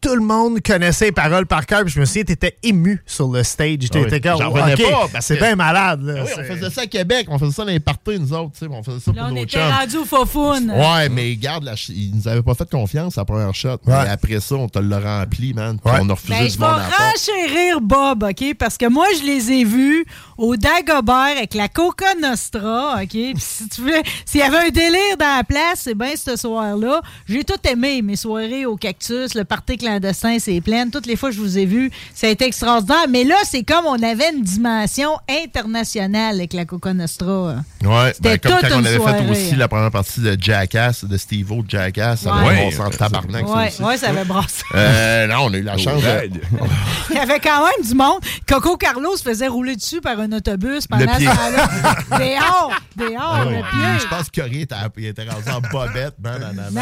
tout 0.07 0.15
le 0.15 0.21
monde 0.23 0.61
connaissait 0.63 1.07
les 1.07 1.13
paroles 1.13 1.47
par 1.47 1.67
cœur, 1.67 1.83
puis 1.83 1.93
je 1.93 1.99
me 1.99 2.05
souviens, 2.05 2.23
tu 2.23 2.33
étais 2.33 2.57
ému 2.63 3.03
sur 3.07 3.27
le 3.29 3.43
stage. 3.43 3.79
Ah 3.93 3.97
oui. 3.97 4.05
T'étais 4.05 4.21
comme, 4.21 4.41
revenais 4.41 4.75
OK, 4.75 5.11
pas, 5.13 5.21
c'est 5.21 5.35
que- 5.37 5.41
bien 5.43 5.57
malade. 5.57 6.01
là. 6.03 6.15
Ah 6.21 6.25
oui, 6.25 6.33
on 6.39 6.55
faisait 6.55 6.71
ça 6.71 6.83
à 6.83 6.87
Québec, 6.87 7.27
on 7.29 7.39
faisait 7.41 7.53
ça 7.53 7.65
dans 7.65 7.71
les 7.73 7.81
parties, 7.81 8.19
nous 8.21 8.33
autres, 8.33 8.53
tu 8.53 8.59
sais, 8.61 8.67
on 8.71 8.83
faisait 8.85 9.01
ça 9.01 9.11
Là, 9.13 9.23
pour 9.23 9.33
on 9.33 9.35
nos 9.35 9.43
était 9.43 9.59
chums. 9.59 9.69
rendu 9.73 9.97
au 9.97 10.05
Fofoun. 10.05 10.71
Ouais, 10.71 11.09
mais 11.09 11.35
garde, 11.35 11.65
la 11.65 11.73
ch- 11.77 11.89
ils 11.91 12.15
nous 12.15 12.29
avaient 12.29 12.43
pas 12.43 12.55
fait 12.55 12.71
confiance 12.71 13.19
à 13.19 13.23
la 13.23 13.25
première 13.25 13.53
shot. 13.55 13.79
Mais 13.85 13.95
après 13.95 14.39
ça, 14.39 14.55
on 14.55 14.69
te 14.69 14.79
l'a 14.79 15.01
rempli, 15.01 15.53
man. 15.55 15.79
On 15.85 16.09
a 16.09 16.13
refusé 16.13 16.35
Ben, 16.39 16.45
du 16.47 16.53
je 16.53 16.59
vais 16.59 16.67
renchérir 16.67 17.81
Bob, 17.81 18.23
OK? 18.23 18.55
Parce 18.59 18.79
que 18.79 18.87
moi, 18.89 19.07
je 19.21 19.27
les 19.27 19.51
ai 19.51 19.65
vus 19.65 20.07
au 20.39 20.55
Dagobert 20.57 21.37
avec 21.37 21.55
la 21.55 21.69
Coca 21.69 22.15
Nostra, 22.23 23.01
OK? 23.03 23.09
Puis 23.11 23.35
si 23.39 23.69
tu 23.69 23.81
veux, 23.83 24.03
s'il 24.25 24.41
y 24.41 24.45
avait 24.45 24.69
un 24.69 24.71
délire 24.71 25.17
dans 25.19 25.37
la 25.39 25.43
place, 25.45 25.81
c'est 25.83 25.95
bien 25.97 26.13
ce 26.17 26.37
soir-là. 26.37 27.01
J'ai 27.29 27.43
tout 27.43 27.55
aimé, 27.69 28.03
mes 28.03 28.17
soirées 28.17 28.67
au 28.67 28.77
Cactus, 28.77 29.35
le 29.35 29.45
party 29.45 29.77
clandestin 29.79 29.96
clandestin, 30.01 30.39
c'est 30.39 30.61
plein. 30.61 30.89
Toutes 30.91 31.07
les 31.07 31.17
fois 31.17 31.31
que 31.31 31.37
je 31.37 31.41
vous 31.41 31.59
ai 31.59 31.67
vu, 31.67 31.91
ça 32.15 32.27
a 32.27 32.31
été 32.31 32.45
extraordinaire. 32.47 33.07
Mais 33.09 33.25
là, 33.25 33.37
c'est 33.45 33.63
comme 33.63 33.87
on 33.87 34.03
avait 34.03 34.31
une 34.35 34.43
dimension 34.43 35.11
internationale 35.29 36.37
avec 36.37 36.53
la 36.53 36.65
Coca 36.65 36.93
Nostra. 36.95 37.57
Ouais, 37.83 38.13
ben, 38.21 38.39
comme 38.39 38.53
quand 38.61 38.69
on 38.75 38.85
avait 38.85 38.97
soirée. 38.97 39.25
fait 39.25 39.31
aussi 39.31 39.57
la 39.57 39.69
première 39.69 39.91
partie 39.91 40.21
de 40.21 40.37
Jackass, 40.41 41.05
de 41.05 41.17
Steve-O 41.17 41.63
de 41.63 41.71
Jackass, 41.71 42.21
ça 42.23 42.35
Ouais. 42.35 42.41
avait 42.41 42.49
Ouais, 42.67 42.77
brassé 42.77 42.81
en 42.81 42.91
tabarnak. 42.91 43.49
Ouais, 43.49 43.73
ouais, 43.87 43.97
ça 43.97 44.09
avait 44.11 44.25
brassé. 44.25 44.63
Euh, 44.75 45.27
non, 45.27 45.37
on 45.45 45.55
a 45.55 45.57
eu 45.57 45.63
la 45.63 45.77
chance. 45.77 46.03
de- 46.03 46.31
Il 47.11 47.17
y 47.17 47.19
avait 47.19 47.41
quand 47.41 47.63
même 47.65 47.87
du 47.87 47.95
monde. 47.95 48.21
Coco 48.49 48.77
Carlos 48.77 49.17
se 49.17 49.23
faisait 49.23 49.49
rouler 49.49 49.77
dessus 49.77 50.01
par 50.01 50.19
un 50.21 50.33
autobus 50.33 50.87
pendant 50.87 51.15
ce 51.19 51.25
temps-là. 51.25 51.69
Dehors, 52.19 52.73
dehors, 52.97 53.33
Ah 53.41 53.45
le 53.45 53.51
pied. 53.57 54.01
Je 54.01 54.07
pense 54.09 54.31
que 54.31 54.41
Corey 54.41 54.61
était, 54.63 55.25
rendu 55.29 55.49
en 55.51 55.61
bobette. 55.61 56.15
Non, 56.23 56.33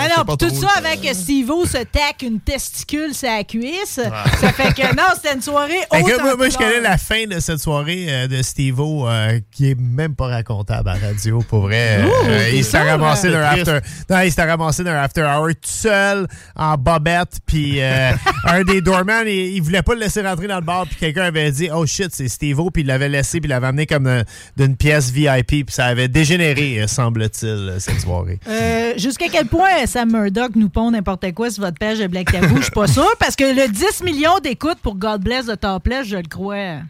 sais 0.01 0.09
non, 0.16 0.24
pas 0.24 0.36
puis 0.36 0.49
tout 0.49 0.55
ça 0.55 0.69
avec 0.78 1.09
Steve-O 1.15 1.66
se 1.66 1.78
tac 1.85 2.23
une 2.23 2.41
testicule 2.41 2.94
sur 3.12 3.29
la 3.29 3.45
cuisse. 3.45 4.01
Ça 4.41 4.53
fait 4.53 4.73
que 4.75 4.95
non, 4.95 5.03
c'était 5.15 5.35
une 5.35 5.43
soirée 5.43 5.79
haute 5.91 6.01
que 6.07 6.23
moi, 6.23 6.35
en 6.35 6.37
moi, 6.37 6.49
je 6.49 6.57
connais 6.57 6.81
la 6.81 6.99
fin 6.99 7.25
de 7.27 7.39
cette 7.41 7.59
soirée 7.59 8.07
euh, 8.09 8.27
de 8.29 8.43
Steve-O 8.43 9.09
euh, 9.09 9.41
qui 9.51 9.71
est 9.71 9.79
même 9.81 10.15
pas 10.15 10.27
racontable 10.29 10.89
à 10.91 10.95
la 10.99 11.09
radio, 11.09 11.41
pour 11.49 11.62
vrai. 11.62 11.99
Euh, 12.01 12.07
Ouh, 12.07 12.29
euh, 12.29 12.51
il 12.55 12.65
s'est 12.65 12.81
ramassé 12.83 13.31
d'un 13.31 13.43
after, 13.43 13.79
non, 14.11 14.21
il 14.21 14.33
s'est 14.33 14.45
ramassé 14.45 14.85
d'un 14.85 14.97
after 14.97 15.23
hour 15.23 15.49
tout 15.49 15.59
seul, 15.62 16.27
en 16.57 16.77
bobette, 16.77 17.39
puis 17.47 17.81
euh, 17.81 18.11
un 18.45 18.62
des 18.65 18.81
doorman, 18.81 19.25
il, 19.27 19.55
il 19.57 19.61
voulait 19.62 19.83
pas 19.83 19.95
le 19.95 20.01
laisser 20.01 20.23
rentrer 20.23 20.47
dans 20.47 20.57
le 20.57 20.62
bar, 20.65 20.87
puis 20.87 20.97
quelqu'un 20.97 21.25
avait 21.25 21.51
dit 21.51 21.69
«Oh 21.75 21.87
shit, 21.87 22.09
c'est 22.12 22.29
Steve-O», 22.29 22.71
puis 22.73 22.83
il 22.83 22.87
l'avait 22.87 23.09
laissé, 23.09 23.41
puis 23.41 23.49
il 23.49 23.51
l'avait 23.51 23.66
amené 23.69 23.87
comme 23.87 24.05
d'un- 24.05 24.23
d'une 24.57 24.77
pièce 24.77 25.11
VIP, 25.11 25.47
puis 25.49 25.65
ça 25.71 25.87
avait 25.87 26.09
dégénéré, 26.09 26.85
semble-t-il, 26.87 27.75
cette 27.79 28.01
soirée. 28.01 28.39
Euh, 28.49 28.93
Jusqu'à 28.97 29.27
quel 29.31 29.47
point 29.47 29.87
Sam 29.87 30.12
Murdoch 30.12 30.53
nous 30.57 30.69
pond 30.69 30.91
n'importe 30.91 31.33
quoi 31.33 31.51
sur 31.51 31.65
votre 31.65 31.79
page 31.79 31.99
de 31.99 32.07
Black 32.07 32.31
Tabou, 32.31 32.57
je 32.59 32.62
suis 32.62 32.71
pas 32.71 32.84
sûre, 32.86 33.15
parce 33.19 33.36
que 33.36 33.44
le 33.44 33.69
10 33.69 34.02
millions 34.02 34.39
d'écoutes 34.39 34.78
pour 34.78 34.94
God 34.97 35.23
Bless 35.23 35.47
de 35.47 35.55
Topless, 35.55 36.06
je 36.06 36.16
le 36.16 36.23
crois. 36.28 36.81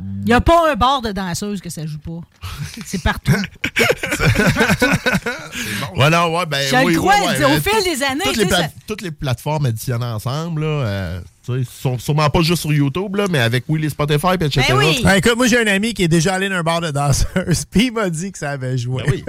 Il 0.00 0.26
n'y 0.26 0.32
a 0.32 0.40
pas 0.40 0.70
un 0.70 0.76
bar 0.76 1.02
de 1.02 1.10
danseuse 1.10 1.60
que 1.60 1.70
ça 1.70 1.84
joue 1.84 1.98
pas. 1.98 2.20
C'est 2.86 3.02
partout. 3.02 3.32
Ouais, 5.96 6.10
non, 6.10 6.36
ouais, 6.36 6.46
ben, 6.46 6.60
Je 6.68 6.86
le 6.86 6.96
crois, 6.98 7.14
ouais, 7.14 7.44
au 7.44 7.60
fil 7.60 7.82
des 7.84 8.02
années, 8.02 8.20
Toutes 8.24 8.36
les, 8.36 8.42
sais, 8.44 8.48
pla- 8.48 8.62
ça- 8.62 8.68
toutes 8.86 9.02
les 9.02 9.10
plateformes 9.10 9.66
additionnées 9.66 10.04
ensemble, 10.04 10.60
là, 10.62 10.66
euh, 10.66 11.20
sont 11.64 11.98
sûrement 11.98 12.28
pas 12.30 12.40
juste 12.42 12.62
sur 12.62 12.72
YouTube, 12.72 13.16
là, 13.16 13.26
mais 13.30 13.40
avec 13.40 13.64
oui, 13.68 13.80
les 13.80 13.90
Spotify, 13.90 14.36
puis 14.38 14.46
etc. 14.48 14.74
Ben, 15.04 15.14
écoute, 15.14 15.36
moi, 15.36 15.46
j'ai 15.46 15.58
un 15.60 15.66
ami 15.66 15.94
qui 15.94 16.04
est 16.04 16.08
déjà 16.08 16.34
allé 16.34 16.48
dans 16.48 16.56
un 16.56 16.62
bar 16.62 16.80
de 16.80 16.90
danseuse, 16.90 17.64
puis 17.70 17.86
il 17.86 17.92
m'a 17.92 18.10
dit 18.10 18.32
que 18.32 18.38
ça 18.38 18.50
avait 18.50 18.76
joué. 18.78 19.02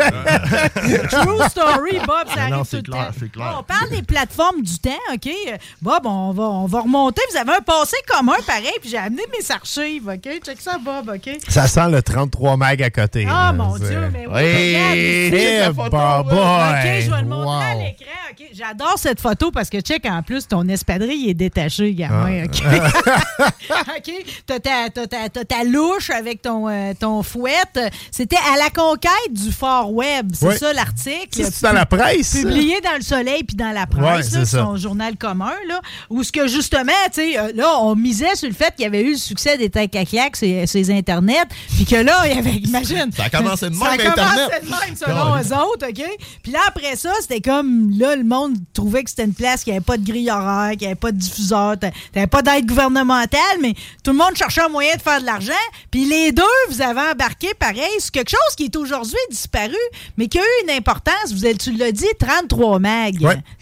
True 1.09 1.49
story, 1.49 1.99
Bob, 2.05 2.27
ça 2.33 2.35
Non, 2.35 2.41
arrive 2.41 2.51
non, 2.51 2.59
tout 2.59 2.67
c'est 2.71 2.77
le 2.77 2.83
clair, 2.83 3.07
temps. 3.07 3.13
c'est 3.19 3.31
clair. 3.31 3.51
Bon, 3.53 3.59
on 3.59 3.63
parle 3.63 3.89
des 3.89 4.01
plateformes 4.01 4.61
du 4.61 4.77
temps, 4.79 4.89
OK? 5.13 5.29
Bob, 5.81 6.05
on 6.05 6.31
va, 6.31 6.43
on 6.43 6.65
va 6.65 6.81
remonter. 6.81 7.21
Vous 7.31 7.37
avez 7.37 7.51
un 7.57 7.61
passé 7.61 7.97
commun, 8.07 8.35
pareil, 8.45 8.71
puis 8.81 8.89
j'ai 8.89 8.97
amené 8.97 9.23
mes 9.31 9.51
archives, 9.51 10.07
OK? 10.07 10.41
Check 10.45 10.59
ça, 10.61 10.77
Bob, 10.83 11.09
OK? 11.15 11.37
Ça 11.47 11.67
sent 11.67 11.89
le 11.89 12.01
33 12.01 12.57
mag 12.57 12.81
à 12.81 12.89
côté. 12.89 13.25
Ah, 13.27 13.51
là, 13.51 13.53
mon 13.53 13.77
Dieu, 13.77 14.09
mais 14.11 14.25
oui, 14.27 14.33
Oui, 14.33 14.75
regarde 14.75 14.97
ici. 14.97 15.57
La 15.59 15.73
photo, 15.73 15.97
ouais. 15.97 16.23
boy, 16.23 16.69
OK, 16.69 17.03
je 17.05 17.11
vais 17.11 17.21
le 17.21 17.27
montrer 17.27 17.65
à 17.65 17.75
wow. 17.75 17.81
l'écran. 17.81 18.11
OK, 18.31 18.45
J'adore 18.53 18.95
cette 18.97 19.19
photo 19.19 19.51
parce 19.51 19.69
que, 19.69 19.79
check, 19.81 20.05
en 20.05 20.21
plus, 20.23 20.47
ton 20.47 20.67
espadrille 20.67 21.29
est 21.29 21.33
détaché, 21.33 21.93
gamin. 21.93 22.08
Ah. 22.09 22.25
OK? 22.45 22.63
OK? 23.97 24.25
T'as 24.45 24.59
ta, 25.45 25.63
louche 25.63 26.09
avec 26.09 26.41
ton, 26.41 26.67
euh, 26.67 26.93
ton 26.99 27.23
fouette. 27.23 27.79
C'était 28.11 28.37
à 28.53 28.57
la 28.57 28.69
conquête 28.69 29.09
du 29.31 29.51
Fort 29.51 29.93
Web. 29.93 30.31
C'est 30.33 30.45
Ouais. 30.47 30.57
ça, 30.57 30.73
l'article? 30.73 31.27
C'est 31.31 31.61
dans 31.61 31.73
la 31.73 31.85
presse. 31.85 32.31
Publié 32.41 32.81
dans 32.81 32.95
le 32.95 33.01
Soleil 33.01 33.43
puis 33.43 33.55
dans 33.55 33.71
la 33.71 33.81
Ouais, 33.81 33.85
presse, 34.15 34.29
c'est 34.31 34.39
là, 34.39 34.45
son 34.45 34.75
journal 34.77 35.15
commun, 35.17 35.53
là, 35.67 35.79
où 36.09 36.23
ce 36.23 36.31
que 36.31 36.47
justement, 36.47 36.91
tu 37.13 37.21
sais, 37.21 37.37
euh, 37.37 37.51
là, 37.55 37.79
on 37.81 37.95
misait 37.95 38.35
sur 38.35 38.47
le 38.47 38.53
fait 38.55 38.73
qu'il 38.75 38.83
y 38.83 38.87
avait 38.87 39.01
eu 39.03 39.11
le 39.11 39.17
succès 39.17 39.57
des 39.57 39.69
claques, 39.69 40.35
ces, 40.35 40.65
ces 40.67 40.91
Internets, 40.91 41.45
puis 41.75 41.85
que 41.85 41.95
là, 41.95 42.25
il 42.27 42.35
y 42.35 42.39
avait, 42.39 42.55
imagine. 42.55 43.11
Ça 43.15 43.25
a 43.25 43.29
commencé 43.29 43.69
de 43.69 43.75
Ça 43.75 43.85
a 43.85 43.97
même, 43.97 44.13
commencé 44.13 44.21
Internet. 44.21 44.63
de 44.63 44.69
même, 44.69 44.95
selon 44.95 45.37
eux 45.37 45.61
autres, 45.61 45.87
OK? 45.89 46.03
Puis 46.43 46.51
là, 46.51 46.59
après 46.67 46.95
ça, 46.95 47.11
c'était 47.21 47.41
comme, 47.41 47.91
là, 47.97 48.15
le 48.15 48.23
monde 48.23 48.55
trouvait 48.73 49.03
que 49.03 49.09
c'était 49.09 49.25
une 49.25 49.33
place 49.33 49.63
qui 49.63 49.71
avait 49.71 49.81
pas 49.81 49.97
de 49.97 50.05
grille 50.05 50.29
horaire, 50.31 50.71
qui 50.77 50.85
avait 50.85 50.95
pas 50.95 51.11
de 51.11 51.17
diffuseur, 51.17 51.75
t'avais 52.13 52.27
pas 52.27 52.41
d'aide 52.41 52.65
gouvernementale, 52.65 53.39
mais 53.61 53.73
tout 54.03 54.11
le 54.11 54.17
monde 54.17 54.35
cherchait 54.35 54.61
un 54.61 54.69
moyen 54.69 54.95
de 54.95 55.01
faire 55.01 55.19
de 55.21 55.25
l'argent. 55.25 55.51
Puis 55.91 56.05
les 56.05 56.31
deux, 56.31 56.43
vous 56.69 56.81
avez 56.81 57.01
embarqué 57.11 57.49
pareil 57.57 57.99
sur 57.99 58.11
quelque 58.11 58.29
chose 58.31 58.55
qui 58.57 58.65
est 58.65 58.75
aujourd'hui 58.75 59.17
disparu, 59.31 59.75
mais 60.17 60.27
qui 60.27 60.39
a 60.39 60.41
eu 60.41 60.63
une 60.63 60.71
importance. 60.71 61.31
Vous, 61.33 61.45
tu 61.57 61.71
l'as 61.73 61.91
dit, 61.91 62.05
33 62.19 62.79
mag. 62.79 63.15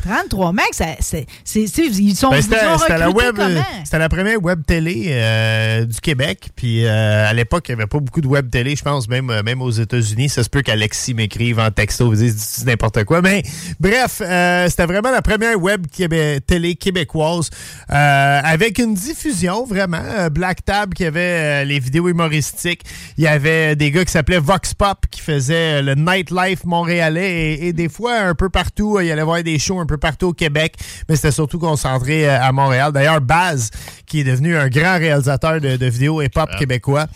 33 0.04 0.52
mag, 0.54 0.66
c'est, 0.72 1.26
ils 1.46 2.16
sont 2.16 2.30
Ben, 2.30 2.42
c'était 2.42 2.56
la 2.64 2.74
recruté 2.76 3.06
web, 3.14 3.36
comment? 3.36 3.62
c'était 3.84 4.00
la 4.00 4.10
première 4.10 4.42
web 4.44 4.62
télé 4.66 5.06
euh, 5.10 5.86
du 5.86 6.00
Québec. 6.00 6.50
Puis 6.56 6.86
euh, 6.86 7.30
à 7.30 7.34
l'époque, 7.34 7.66
il 7.70 7.76
n'y 7.76 7.82
avait 7.82 7.88
pas 7.88 8.00
beaucoup 8.00 8.22
de 8.22 8.28
web 8.28 8.50
télé, 8.50 8.76
je 8.76 8.84
pense, 8.84 9.08
même, 9.08 9.30
euh, 9.30 9.44
même 9.44 9.62
aux 9.62 9.72
États-Unis. 9.72 10.30
Ça 10.30 10.44
se 10.44 10.50
peut 10.50 10.62
qu'Alexis 10.62 11.14
m'écrive 11.14 11.60
en 11.60 11.72
texto, 11.72 12.06
vous 12.08 12.16
dise 12.16 12.36
dis 12.60 12.66
n'importe 12.66 13.04
quoi? 13.04 13.22
Mais 13.22 13.44
bref, 13.80 14.22
euh, 14.22 14.68
c'était 14.70 14.86
vraiment 14.86 15.12
la 15.12 15.22
première 15.22 15.60
web 15.62 15.86
québé- 15.88 16.40
télé 16.42 16.76
québécoise 16.76 17.50
euh, 17.92 18.17
avec 18.44 18.80
une 18.80 18.94
diffusion 18.94 19.66
vraiment. 19.66 20.02
euh, 20.04 20.30
Black 20.30 20.64
Tab 20.66 20.94
qui 20.94 21.06
avait 21.06 21.62
euh, 21.62 21.64
les 21.64 21.80
vidéos 21.80 22.08
humoristiques. 22.10 22.82
Il 23.18 23.24
y 23.24 23.28
avait 23.28 23.76
des 23.76 23.92
gars 23.92 24.04
qui 24.06 24.12
s'appelaient 24.12 24.40
Vox 24.40 24.74
Pop 24.74 24.98
qui 25.12 25.22
faisaient 25.22 25.80
euh, 25.80 25.82
le 25.82 25.96
nightlife 25.96 26.64
montréalais 26.66 27.54
et, 27.54 27.68
et 27.68 27.74
des 27.74 27.90
fois 27.90 28.20
un 28.20 28.36
peu 28.36 28.50
partout. 28.50 28.98
euh, 28.98 29.04
Il 29.04 29.08
y 29.08 29.12
allait 29.12 29.24
voir 29.24 29.42
des 29.44 29.60
shows 29.60 29.80
un 29.80 29.86
peu 29.86 29.98
partout 29.98 30.28
au 30.28 30.34
Québec, 30.34 30.76
mais 31.08 31.16
c'était 31.16 31.32
surtout 31.32 31.60
concentré 31.60 32.28
euh, 32.28 32.42
à 32.42 32.52
Montréal. 32.52 32.92
D'ailleurs, 32.92 33.22
Baz, 33.22 33.70
qui 34.06 34.22
est 34.22 34.24
devenu 34.24 34.56
un 34.58 34.68
grand 34.70 34.98
réalisateur 34.98 35.60
de, 35.62 35.78
de 35.78 35.86
vidéos 35.86 36.22
hip-hop 36.22 36.50
québécois. 36.60 37.08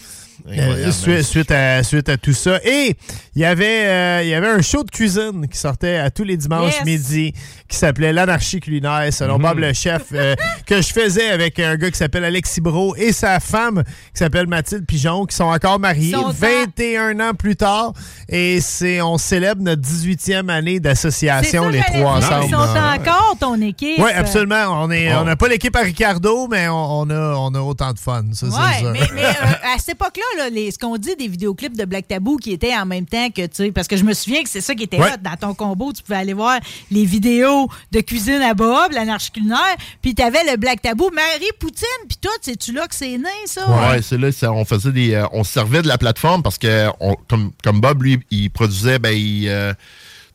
Incroyable, 0.47 0.81
Euh, 0.87 0.91
suite, 0.91 1.21
suite 1.23 1.51
à, 1.51 1.83
suite 1.83 2.09
à 2.09 2.17
tout 2.17 2.33
ça. 2.33 2.59
Et 2.63 2.95
il 3.35 3.41
y 3.41 3.45
avait 3.45 3.85
euh, 3.87 4.21
il 4.23 4.29
y 4.29 4.33
avait 4.33 4.47
un 4.49 4.61
show 4.61 4.83
de 4.83 4.91
cuisine 4.91 5.47
qui 5.47 5.57
sortait 5.57 5.97
à 5.97 6.09
tous 6.11 6.23
les 6.23 6.37
dimanches 6.37 6.75
Yes. 6.77 6.85
midi 6.85 7.33
qui 7.67 7.77
s'appelait 7.77 8.11
L'anarchie 8.13 8.59
culinaire, 8.59 9.07
selon 9.11 9.39
Bob 9.39 9.59
le 9.59 9.73
chef, 9.73 10.03
euh, 10.13 10.35
que 10.65 10.81
je 10.81 10.91
faisais 10.91 11.29
avec 11.29 11.59
un 11.59 11.75
gars 11.75 11.89
qui 11.91 11.97
s'appelle 11.97 12.25
Alexis 12.25 12.61
Bro 12.61 12.95
et 12.97 13.11
sa 13.13 13.39
femme 13.39 13.83
qui 13.83 13.91
s'appelle 14.19 14.47
Mathilde 14.47 14.85
Pigeon, 14.85 15.25
qui 15.25 15.35
sont 15.35 15.45
encore 15.45 15.79
mariés 15.79 16.09
Ils 16.09 16.15
sont 16.15 16.29
21 16.29 17.19
ans 17.19 17.33
plus 17.33 17.55
tard. 17.55 17.93
Et 18.29 18.59
c'est 18.61 19.01
on 19.01 19.17
célèbre 19.17 19.61
notre 19.61 19.81
18e 19.81 20.49
année 20.49 20.79
d'association, 20.79 21.69
les 21.69 21.81
trois 21.81 22.17
ensemble. 22.17 22.45
Ils 22.45 22.51
sont 22.51 22.57
encore 22.57 23.35
ton 23.39 23.61
équipe. 23.61 23.99
Oui, 23.99 24.11
absolument. 24.15 24.83
On 24.83 24.91
est, 24.91 25.11
Oh. 25.13 25.17
on 25.21 25.23
n'a 25.25 25.35
pas 25.35 25.47
l'équipe 25.47 25.75
à 25.75 25.81
Ricardo, 25.81 26.47
mais 26.49 26.67
on, 26.67 26.99
on 27.01 27.09
a, 27.09 27.35
on 27.37 27.53
a 27.55 27.59
autant 27.59 27.91
de 27.93 27.99
fun. 27.99 28.23
Ça, 28.33 28.45
Ouais, 28.47 28.51
ça. 28.53 28.91
mais, 28.91 28.99
mais, 29.13 29.23
euh, 29.25 29.73
à 29.75 29.77
cette 29.77 29.89
époque-là, 29.95 30.23
là, 30.37 30.49
les- 30.49 30.71
ce 30.71 30.77
qu'on 30.77 30.97
dit 30.97 31.15
des 31.15 31.27
vidéoclips 31.27 31.75
de 31.77 31.85
Black 31.85 32.07
Tabou 32.07 32.37
qui 32.37 32.51
étaient 32.51 32.75
en 32.75 32.85
même 32.85 33.05
temps 33.05 33.29
que, 33.29 33.41
tu 33.43 33.49
sais, 33.53 33.71
parce 33.71 33.87
que 33.87 33.97
je 33.97 34.03
me 34.03 34.13
souviens 34.13 34.43
que 34.43 34.49
c'est 34.49 34.61
ça 34.61 34.73
qui 34.75 34.83
était 34.83 34.97
Ouais. 34.99 35.09
là 35.09 35.17
dans 35.17 35.35
ton 35.35 35.53
combo. 35.53 35.91
Tu 35.93 36.01
pouvais 36.03 36.17
aller 36.17 36.33
voir 36.33 36.59
les 36.89 37.05
vidéos 37.05 37.67
de 37.91 38.01
cuisine 38.01 38.41
à 38.41 38.53
Bob, 38.53 38.91
l'anarchie 38.91 39.31
culinaire, 39.31 39.75
puis 40.01 40.15
tu 40.15 40.21
avais 40.21 40.43
le 40.49 40.57
Black 40.57 40.81
Tabou, 40.81 41.09
Marie 41.13 41.51
Poutine, 41.59 41.87
puis 42.07 42.17
tout, 42.21 42.29
c'est-tu 42.41 42.71
là 42.73 42.87
que 42.87 42.95
c'est 42.95 43.17
né, 43.17 43.27
ça? 43.45 43.67
Ouais, 43.69 44.01
c'est 44.01 44.17
là, 44.17 44.31
ça, 44.31 44.51
on 44.51 44.65
faisait 44.65 44.91
des. 44.91 45.13
euh, 45.13 45.25
on 45.33 45.43
se 45.43 45.51
servait 45.51 45.81
de 45.81 45.87
la 45.87 45.97
plateforme 45.97 46.43
parce 46.43 46.57
que, 46.57 46.87
on- 46.99 47.15
comme, 47.27 47.51
comme 47.63 47.81
Bob, 47.81 48.03
lui, 48.03 48.19
il 48.31 48.49
produisait, 48.49 48.99
ben, 48.99 49.11
il. 49.15 49.47
euh, 49.47 49.73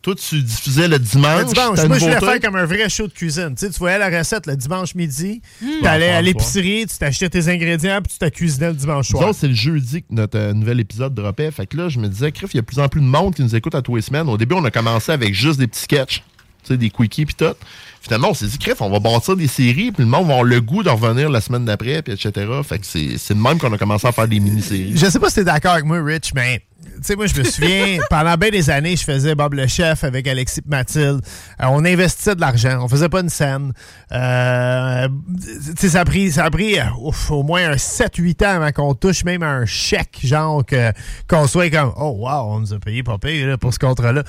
toi, 0.07 0.15
tu 0.15 0.41
diffusais 0.41 0.87
le 0.87 1.01
dimanche. 1.01 1.41
Le 1.41 1.53
dimanche, 1.53 1.85
moi, 1.89 1.99
je 1.99 2.05
voulais 2.05 2.21
faire 2.21 2.41
comme 2.41 2.55
un 2.55 2.65
vrai 2.65 2.89
show 2.89 3.09
de 3.09 3.13
cuisine. 3.13 3.57
Tu, 3.59 3.67
sais, 3.67 3.73
tu 3.73 3.79
voyais 3.81 3.99
la 3.99 4.17
recette 4.17 4.47
le 4.47 4.57
dimanche 4.57 4.95
midi, 4.95 5.43
Mm. 5.61 5.67
tu 5.83 5.87
allais 5.89 6.11
à 6.11 6.23
l'épicerie, 6.23 6.87
tu 6.87 6.97
t'achetais 6.97 7.29
tes 7.29 7.49
ingrédients, 7.49 7.99
puis 8.01 8.13
tu 8.13 8.19
t'as 8.21 8.31
cuisiné 8.31 8.69
le 8.69 8.75
dimanche 8.75 9.09
soir. 9.09 9.35
c'est 9.35 9.49
le 9.49 9.55
jeudi 9.55 10.03
que 10.03 10.07
notre 10.13 10.39
euh, 10.39 10.53
nouvel 10.53 10.79
épisode 10.79 11.13
dropait. 11.13 11.51
Fait 11.51 11.67
que 11.67 11.77
là, 11.77 11.89
je 11.89 11.99
me 11.99 12.07
disais, 12.07 12.31
Criff, 12.31 12.55
il 12.55 12.57
y 12.57 12.59
a 12.59 12.63
de 12.63 12.67
plus 12.67 12.79
en 12.79 12.89
plus 12.89 13.01
de 13.01 13.07
monde 13.07 13.35
qui 13.35 13.43
nous 13.43 13.57
écoute 13.57 13.75
à 13.75 13.83
tous 13.83 13.97
les 13.97 14.03
semaines. 14.03 14.29
Au 14.29 14.37
début, 14.37 14.55
on 14.55 14.65
a 14.65 14.71
commencé 14.71 15.11
avec 15.11 15.35
juste 15.35 15.59
des 15.59 15.67
petits 15.67 15.83
sketchs, 15.83 16.23
tu 16.63 16.69
sais, 16.69 16.77
des 16.77 16.89
quickies 16.91 17.27
puis 17.27 17.35
tout. 17.35 17.55
Finalement, 18.01 18.31
on 18.31 18.35
s'est 18.35 18.47
dit, 18.47 18.59
Criff, 18.59 18.81
on 18.83 18.91
va 18.91 19.01
bâtir 19.01 19.35
des 19.37 19.49
séries, 19.49 19.91
puis 19.91 20.05
le 20.05 20.09
monde 20.09 20.29
va 20.29 20.35
avoir 20.35 20.45
le 20.45 20.61
goût 20.61 20.85
de 20.85 20.89
revenir 20.89 21.29
la 21.31 21.41
semaine 21.41 21.65
d'après, 21.65 22.03
puis 22.03 22.13
etc. 22.13 22.47
Fait 22.63 22.79
que 22.79 22.87
c'est 22.87 23.19
c'est 23.19 23.35
de 23.35 23.41
même 23.41 23.59
qu'on 23.59 23.73
a 23.73 23.79
commencé 23.79 24.07
à 24.07 24.13
faire 24.13 24.29
des 24.29 24.39
mini-séries. 24.39 24.93
Je 24.97 25.07
sais 25.07 25.19
pas 25.19 25.31
si 25.31 25.35
t'es 25.37 25.45
d'accord 25.45 25.73
avec 25.73 25.85
moi, 25.85 26.01
Rich, 26.01 26.31
mais 26.33 26.63
tu 26.85 26.91
sais, 27.03 27.17
moi, 27.17 27.27
je 27.27 27.39
me 27.39 27.45
souviens, 27.45 27.99
pendant 28.11 28.35
bien 28.37 28.51
des 28.51 28.71
années, 28.71 28.97
je 28.97 29.05
faisais 29.05 29.35
Bob 29.35 29.55
le 29.55 29.67
chef 29.67 30.05
avec 30.05 30.27
Alexis 30.27 30.61
et 30.61 30.69
Mathilde. 30.69 31.21
Euh, 31.61 31.67
on 31.69 31.85
investissait 31.85 32.35
de 32.35 32.41
l'argent. 32.41 32.79
On 32.83 32.89
faisait 32.89 33.09
pas 33.09 33.21
une 33.21 33.29
scène. 33.29 33.73
Euh, 34.13 35.09
tu 35.43 35.73
sais, 35.77 35.89
ça 35.91 36.01
a 36.01 36.05
pris, 36.05 36.31
ça 36.33 36.45
a 36.45 36.51
pris 36.51 36.79
euh, 36.79 36.85
ouf, 37.01 37.31
au 37.31 37.43
moins 37.43 37.71
un 37.71 37.75
7-8 37.77 38.45
ans 38.47 38.63
avant 38.63 38.73
qu'on 38.73 38.95
touche 38.95 39.25
même 39.25 39.43
à 39.43 39.51
un 39.51 39.67
chèque, 39.67 40.19
genre, 40.23 40.65
que- 40.65 40.93
qu'on 41.29 41.47
soit 41.47 41.71
comme, 41.71 41.93
oh, 41.97 42.17
wow, 42.19 42.53
on 42.55 42.61
nous 42.61 42.73
a 42.73 42.79
payé 42.79 43.03
pas 43.03 43.19
payé 43.19 43.47
là, 43.47 43.59
pour 43.59 43.75
ce 43.75 43.79
contrat-là. 43.79 44.23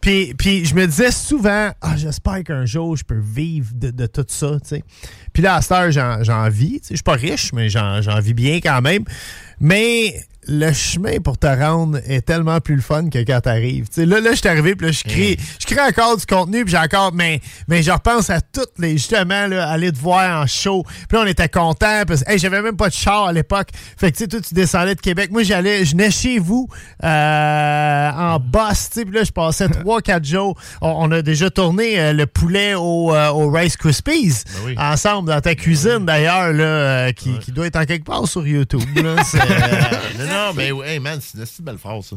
Puis, 0.00 0.34
puis 0.34 0.64
je 0.64 0.74
me 0.74 0.86
disais 0.86 1.10
souvent, 1.12 1.70
ah, 1.80 1.96
j'espère 1.96 2.42
qu'un 2.44 2.66
jour, 2.66 2.96
je 2.96 3.04
peux 3.04 3.20
vivre 3.20 3.70
de, 3.74 3.90
de 3.90 4.06
tout 4.06 4.24
ça, 4.28 4.52
tu 4.62 4.68
sais. 4.68 4.84
Puis 5.32 5.42
là, 5.42 5.56
à 5.56 5.62
cette 5.62 5.72
heure, 5.72 5.90
j'en, 5.90 6.22
j'en 6.22 6.48
vis. 6.50 6.80
Je 6.90 6.96
suis 6.96 7.02
pas 7.02 7.12
riche, 7.14 7.52
mais 7.52 7.68
j'en, 7.68 8.02
j'en 8.02 8.20
vis 8.20 8.34
bien 8.34 8.56
quand 8.56 8.82
même. 8.82 9.04
Mais 9.60 10.22
le 10.48 10.72
chemin 10.72 11.18
pour 11.22 11.38
te 11.38 11.46
rendre 11.46 11.98
est 12.06 12.22
tellement 12.22 12.60
plus 12.60 12.74
le 12.74 12.80
fun 12.82 13.08
que 13.08 13.18
quand 13.18 13.40
t'arrives. 13.42 13.88
Tu 13.88 13.94
sais, 13.94 14.06
là, 14.06 14.20
là, 14.20 14.32
je 14.32 14.36
suis 14.38 14.48
arrivé, 14.48 14.74
puis 14.74 14.88
là, 14.88 14.92
je 14.92 15.02
crée, 15.04 15.38
je 15.60 15.66
crée 15.66 15.80
encore 15.80 16.16
du 16.16 16.26
contenu, 16.26 16.64
puis 16.64 16.72
j'ai 16.72 16.78
encore, 16.78 17.12
mais, 17.12 17.40
mais 17.68 17.82
je 17.82 17.90
repense 17.92 18.28
à 18.28 18.40
toutes 18.40 18.72
les, 18.78 18.92
justement, 18.92 19.46
là, 19.46 19.68
aller 19.68 19.92
te 19.92 19.98
voir 19.98 20.42
en 20.42 20.46
show. 20.46 20.82
Puis 20.84 21.16
là, 21.16 21.20
on 21.24 21.26
était 21.26 21.48
contents, 21.48 22.02
parce 22.06 22.24
que, 22.24 22.32
hey, 22.32 22.38
j'avais 22.38 22.60
même 22.60 22.76
pas 22.76 22.88
de 22.88 22.94
char 22.94 23.26
à 23.26 23.32
l'époque. 23.32 23.68
Fait 23.96 24.10
que, 24.10 24.16
tu 24.16 24.24
sais, 24.24 24.28
toi, 24.28 24.40
tu 24.40 24.54
descendais 24.54 24.94
de 24.96 25.00
Québec. 25.00 25.30
Moi, 25.30 25.44
j'allais, 25.44 25.84
je 25.84 25.92
venais 25.92 26.10
chez 26.10 26.38
vous, 26.40 26.68
euh, 27.04 28.10
en 28.10 28.38
boss, 28.40 28.90
tu 28.90 29.00
sais, 29.00 29.04
puis 29.04 29.14
là, 29.14 29.24
je 29.24 29.32
passais 29.32 29.66
3-4 29.68 30.24
jours. 30.24 30.58
On, 30.80 30.88
on 30.88 31.10
a 31.12 31.22
déjà 31.22 31.50
tourné 31.50 32.00
euh, 32.00 32.12
le 32.12 32.26
poulet 32.26 32.74
au, 32.74 33.14
euh, 33.14 33.28
au 33.30 33.50
Rice 33.50 33.76
Krispies, 33.76 34.42
ensemble, 34.76 35.28
dans 35.28 35.40
ta 35.40 35.54
cuisine, 35.54 36.04
d'ailleurs, 36.04 36.52
là, 36.52 36.64
euh, 36.64 37.12
qui, 37.12 37.38
qui 37.38 37.52
doit 37.52 37.66
être 37.66 37.76
en 37.76 37.84
quelque 37.84 38.04
part 38.04 38.26
sur 38.26 38.46
YouTube, 38.46 38.80
là. 38.96 39.16
Non, 40.32 40.52
mais 40.54 40.70
hey, 40.86 40.98
man, 40.98 41.20
c'est 41.20 41.38
une 41.38 41.64
belle 41.64 41.78
phrase, 41.78 42.06
ça. 42.06 42.16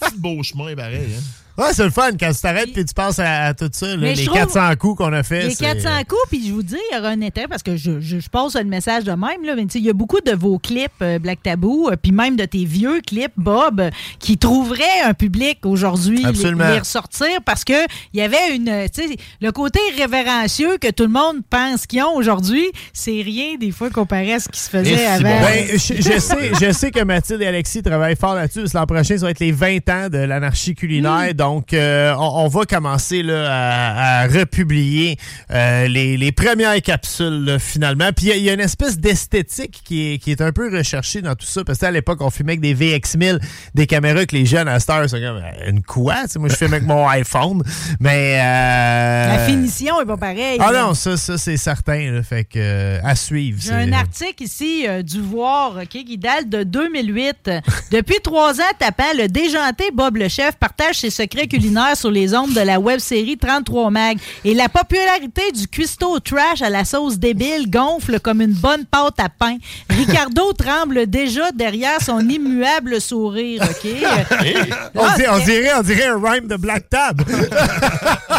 c'est 0.00 0.06
un 0.14 0.16
beau 0.16 0.42
chemin, 0.42 0.74
pareil. 0.74 1.14
Hein? 1.16 1.22
Ouais, 1.58 1.72
c'est 1.72 1.84
le 1.84 1.90
fun 1.90 2.10
quand 2.18 2.30
tu 2.32 2.40
t'arrêtes 2.40 2.72
puis 2.72 2.84
tu 2.84 2.92
penses 2.94 3.18
à, 3.18 3.46
à 3.46 3.54
tout 3.54 3.68
ça, 3.72 3.86
là, 3.86 3.96
les 3.96 4.14
je 4.14 4.24
trouve- 4.26 4.36
400 4.38 4.76
coups 4.78 4.98
qu'on 4.98 5.12
a 5.12 5.22
fait. 5.22 5.44
Les 5.44 5.54
c'est- 5.54 5.64
400 5.64 5.88
coups, 6.08 6.20
puis 6.28 6.46
je 6.46 6.52
vous 6.52 6.62
dis, 6.62 6.76
il 6.92 6.96
y 6.96 6.98
aura 6.98 7.08
un 7.10 7.22
intérêt 7.22 7.48
parce 7.48 7.62
que 7.62 7.76
je, 7.76 8.00
je, 8.00 8.18
je 8.20 8.28
passe 8.28 8.54
le 8.56 8.64
message 8.64 9.04
de 9.04 9.12
même. 9.12 9.42
Là, 9.44 9.54
mais 9.56 9.62
il 9.64 9.84
y 9.84 9.90
a 9.90 9.92
beaucoup 9.92 10.20
de 10.20 10.32
vos 10.32 10.58
clips 10.58 10.90
euh, 11.02 11.18
Black 11.18 11.42
Tabou, 11.42 11.88
euh, 11.90 11.96
puis 12.00 12.12
même 12.12 12.36
de 12.36 12.44
tes 12.44 12.64
vieux 12.64 13.00
clips, 13.06 13.32
Bob, 13.36 13.80
euh, 13.80 13.90
qui 14.18 14.36
trouveraient 14.38 15.00
un 15.04 15.14
public 15.14 15.64
aujourd'hui 15.64 16.22
les, 16.32 16.32
les 16.72 16.78
ressortir 16.80 17.28
parce 17.44 17.64
que 17.64 17.72
il 18.12 18.20
y 18.20 18.22
avait 18.22 18.54
une. 18.54 18.66
Tu 18.94 19.08
sais, 19.08 19.16
le 19.40 19.52
côté 19.52 19.78
révérencieux 19.96 20.78
que 20.78 20.90
tout 20.90 21.04
le 21.04 21.10
monde 21.10 21.36
pense 21.48 21.86
qu'ils 21.86 22.02
ont 22.02 22.14
aujourd'hui, 22.16 22.64
c'est 22.92 23.22
rien 23.22 23.56
des 23.58 23.70
fois 23.70 23.90
comparé 23.90 24.34
à 24.34 24.40
ce 24.40 24.48
qui 24.48 24.60
se 24.60 24.70
faisait 24.70 25.06
avant. 25.06 25.22
Ben, 25.40 25.66
je, 25.72 25.76
je 25.78 26.18
sais, 26.18 26.50
je 26.60 26.72
sais 26.72 26.90
que 26.90 27.02
Mathilde 27.02 27.42
et 27.42 27.46
Alexis 27.46 27.82
travaillent 27.82 28.16
fort 28.16 28.34
là-dessus. 28.34 28.60
parce 28.60 28.72
que 28.72 28.78
L'an 28.78 28.86
prochain, 28.86 29.16
ça 29.18 29.24
va 29.24 29.30
être 29.30 29.40
les 29.40 29.52
20 29.52 29.88
ans 29.88 30.08
de 30.08 30.18
l'anarchie 30.18 30.74
culinaire. 30.74 31.34
Donc, 31.46 31.72
euh, 31.72 32.12
on, 32.18 32.44
on 32.44 32.48
va 32.48 32.64
commencer 32.64 33.22
là, 33.22 33.44
à, 33.48 34.22
à 34.22 34.26
republier 34.26 35.16
euh, 35.52 35.86
les, 35.86 36.16
les 36.16 36.32
premières 36.32 36.80
capsules 36.82 37.44
là, 37.44 37.58
finalement. 37.60 38.10
Puis 38.14 38.26
il 38.26 38.28
y 38.28 38.32
a- 38.32 38.36
il 38.36 38.42
y, 38.42 38.50
a 38.50 38.52
une 38.54 38.60
espèce 38.60 38.98
d'esthétique 38.98 39.80
qui 39.84 40.14
est, 40.14 40.18
qui 40.18 40.30
est 40.32 40.40
un 40.40 40.50
peu 40.52 40.74
recherchée 40.76 41.22
dans 41.22 41.34
tout 41.36 41.46
ça. 41.46 41.62
Parce 41.64 41.78
qu'à 41.78 41.90
l'époque, 41.92 42.18
on 42.20 42.30
filmait 42.30 42.52
avec 42.58 42.60
des 42.60 42.74
VX1000, 42.74 43.38
des 43.74 43.86
caméras 43.86 44.26
que 44.26 44.34
les 44.34 44.44
jeunes 44.44 44.66
à 44.68 44.80
Star 44.80 45.08
sont 45.08 45.18
comme 45.20 45.40
une 45.68 45.82
quoi? 45.82 46.22
Tu 46.24 46.30
sais, 46.30 46.38
moi, 46.40 46.48
je 46.48 46.56
filme 46.56 46.72
avec 46.74 46.84
mon 46.86 47.06
iPhone. 47.08 47.62
Mais. 48.00 48.38
euh, 48.42 49.36
La 49.36 49.38
finition 49.46 50.00
est 50.00 50.06
pas 50.06 50.16
pareille. 50.16 50.58
Ah 50.60 50.70
non, 50.72 50.94
ça, 50.94 51.16
ça 51.16 51.38
c'est 51.38 51.56
certain. 51.56 52.10
là. 52.12 52.22
fait 52.22 52.44
que, 52.44 52.98
à 53.04 53.14
suivre. 53.14 53.58
J'ai 53.62 53.72
un 53.72 53.92
article 53.92 54.42
ici 54.42 54.84
du 55.04 55.20
Voir 55.20 55.76
ok, 55.82 55.88
qui 55.88 56.18
date 56.18 56.48
de 56.48 56.62
2008. 56.62 57.50
Depuis 57.92 58.20
trois 58.22 58.58
ans, 58.60 58.72
tapant, 58.78 59.04
le 59.16 59.28
déjanté 59.28 59.84
Bob 59.92 60.16
le 60.16 60.28
Chef 60.28 60.56
partage 60.56 60.96
ses 60.96 61.10
secrets 61.10 61.35
culinaires 61.46 61.96
sur 61.96 62.10
les 62.10 62.34
ondes 62.34 62.52
de 62.54 62.60
la 62.60 62.80
web-série 62.80 63.36
33 63.36 63.90
Mag. 63.90 64.18
Et 64.44 64.54
la 64.54 64.68
popularité 64.68 65.52
du 65.52 65.68
cuistot 65.68 66.18
trash 66.20 66.62
à 66.62 66.70
la 66.70 66.84
sauce 66.84 67.18
débile 67.18 67.70
gonfle 67.70 68.18
comme 68.20 68.40
une 68.40 68.54
bonne 68.54 68.84
pâte 68.86 69.18
à 69.20 69.28
pain. 69.28 69.58
Ricardo 69.90 70.52
tremble 70.58 71.06
déjà 71.06 71.52
derrière 71.52 72.00
son 72.00 72.20
immuable 72.20 73.00
sourire. 73.00 73.62
ok? 73.62 73.90
on, 74.94 75.00
Ah, 75.04 75.14
on 75.30 75.38
c'est- 75.38 75.44
dirait, 75.44 75.70
on 75.78 75.82
dirait 75.82 76.06
un 76.06 76.20
rhyme 76.22 76.48
de 76.48 76.56
Black 76.56 76.88
Tab. 76.88 77.22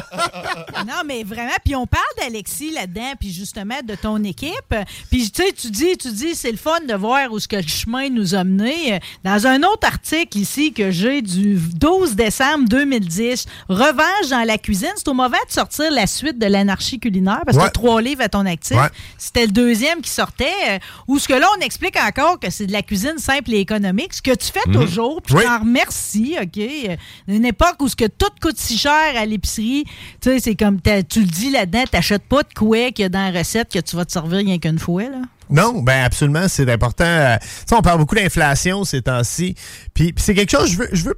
Non, 0.86 1.02
mais 1.06 1.24
vraiment, 1.24 1.52
puis 1.64 1.76
on 1.76 1.86
parle 1.88 2.04
d'Alexis 2.20 2.72
là-dedans, 2.72 3.14
puis 3.20 3.32
justement 3.32 3.80
de 3.84 3.96
ton 3.96 4.24
équipe. 4.24 4.76
Puis 5.10 5.30
tu 5.32 5.44
sais, 5.44 5.52
tu 5.52 5.70
dis, 5.72 5.98
tu 5.98 6.12
dis, 6.12 6.36
c'est 6.36 6.52
le 6.52 6.58
fun 6.58 6.80
de 6.88 6.94
voir 6.94 7.32
où 7.32 7.40
ce 7.40 7.48
que 7.48 7.56
le 7.56 7.68
chemin 7.68 8.10
nous 8.10 8.36
a 8.36 8.44
mené. 8.44 9.00
Dans 9.24 9.48
un 9.48 9.64
autre 9.64 9.88
article 9.88 10.38
ici 10.38 10.74
que 10.74 10.92
j'ai 10.92 11.22
du 11.22 11.56
12 11.76 12.16
décembre 12.16 12.68
2010, 12.70 13.46
Revanche 13.70 14.30
dans 14.30 14.44
la 14.46 14.58
cuisine, 14.58 14.92
c'est 14.96 15.08
au 15.08 15.14
mauvais 15.14 15.38
de 15.48 15.52
sortir 15.54 15.92
la 15.92 16.08
suite 16.08 16.38
de 16.40 16.46
l'anarchie 16.46 17.00
culinaire 17.00 17.42
parce 17.46 17.58
que 17.58 17.64
Ouais. 17.64 17.70
trois 17.70 18.02
livres 18.02 18.22
à 18.22 18.30
ton 18.30 18.46
actif. 18.46 18.78
Ouais. 18.78 18.88
C'était 19.18 19.46
le 19.46 19.52
deuxième 19.52 20.02
qui 20.02 20.10
sortait. 20.10 20.46
euh, 20.70 20.80
Où 21.08 21.20
ce 21.20 21.28
que 21.28 21.34
là, 21.34 21.48
on 21.58 21.62
explique 21.62 21.98
encore 21.98 22.40
que 22.40 22.50
c'est 22.50 22.68
de 22.68 22.72
la 22.72 22.82
cuisine 22.82 23.18
simple 23.18 23.54
et 23.54 23.60
économique, 23.60 24.14
ce 24.14 24.22
que 24.22 24.36
tu 24.36 24.48
fais 24.52 24.62
Mhm. 24.68 24.74
toujours, 24.74 25.22
puis 25.22 25.36
Oui. 25.36 25.44
t'en 25.44 25.60
remercies, 25.60 26.36
OK? 26.42 26.58
Euh, 26.58 26.96
Une 27.28 27.46
époque 27.46 27.76
où 27.82 27.88
ce 27.88 27.96
que 27.96 28.06
tout 28.06 28.26
coûte 28.42 28.58
si 28.58 28.78
cher 28.78 29.16
à 29.16 29.26
l'épicerie, 29.26 29.86
tu 30.28 30.40
c'est 30.40 30.56
comme 30.56 30.80
tu 30.82 31.20
le 31.22 31.26
dis 31.26 31.52
là-dedans, 31.52 31.84
t'achètes 31.90 32.24
pas 32.24 32.44
de 32.44 32.54
quoi 32.56 32.92
qu'il 32.92 33.04
y 33.04 33.06
a 33.06 33.10
dans 33.10 33.32
la 33.32 33.40
recette 33.40 33.72
que 33.72 33.80
tu 33.80 33.96
vas 33.96 34.06
te 34.06 34.12
servir 34.12 34.40
rien 34.40 34.60
qu'une 34.60 34.80
fois, 34.80 35.04
là. 35.04 35.22
Non, 35.50 35.82
ben 35.82 36.04
absolument, 36.04 36.48
c'est 36.50 36.70
important. 36.70 37.06
Euh, 37.06 37.38
on 37.72 37.82
parle 37.82 38.00
beaucoup 38.00 38.16
d'inflation 38.16 38.84
ces 38.84 39.02
temps-ci. 39.02 39.56
Puis, 39.94 40.14
c'est 40.18 40.36
quelque 40.36 40.52
chose, 40.52 40.70
je 40.70 40.78
veux, 40.78 40.90
je 40.92 41.06
veux 41.06 41.18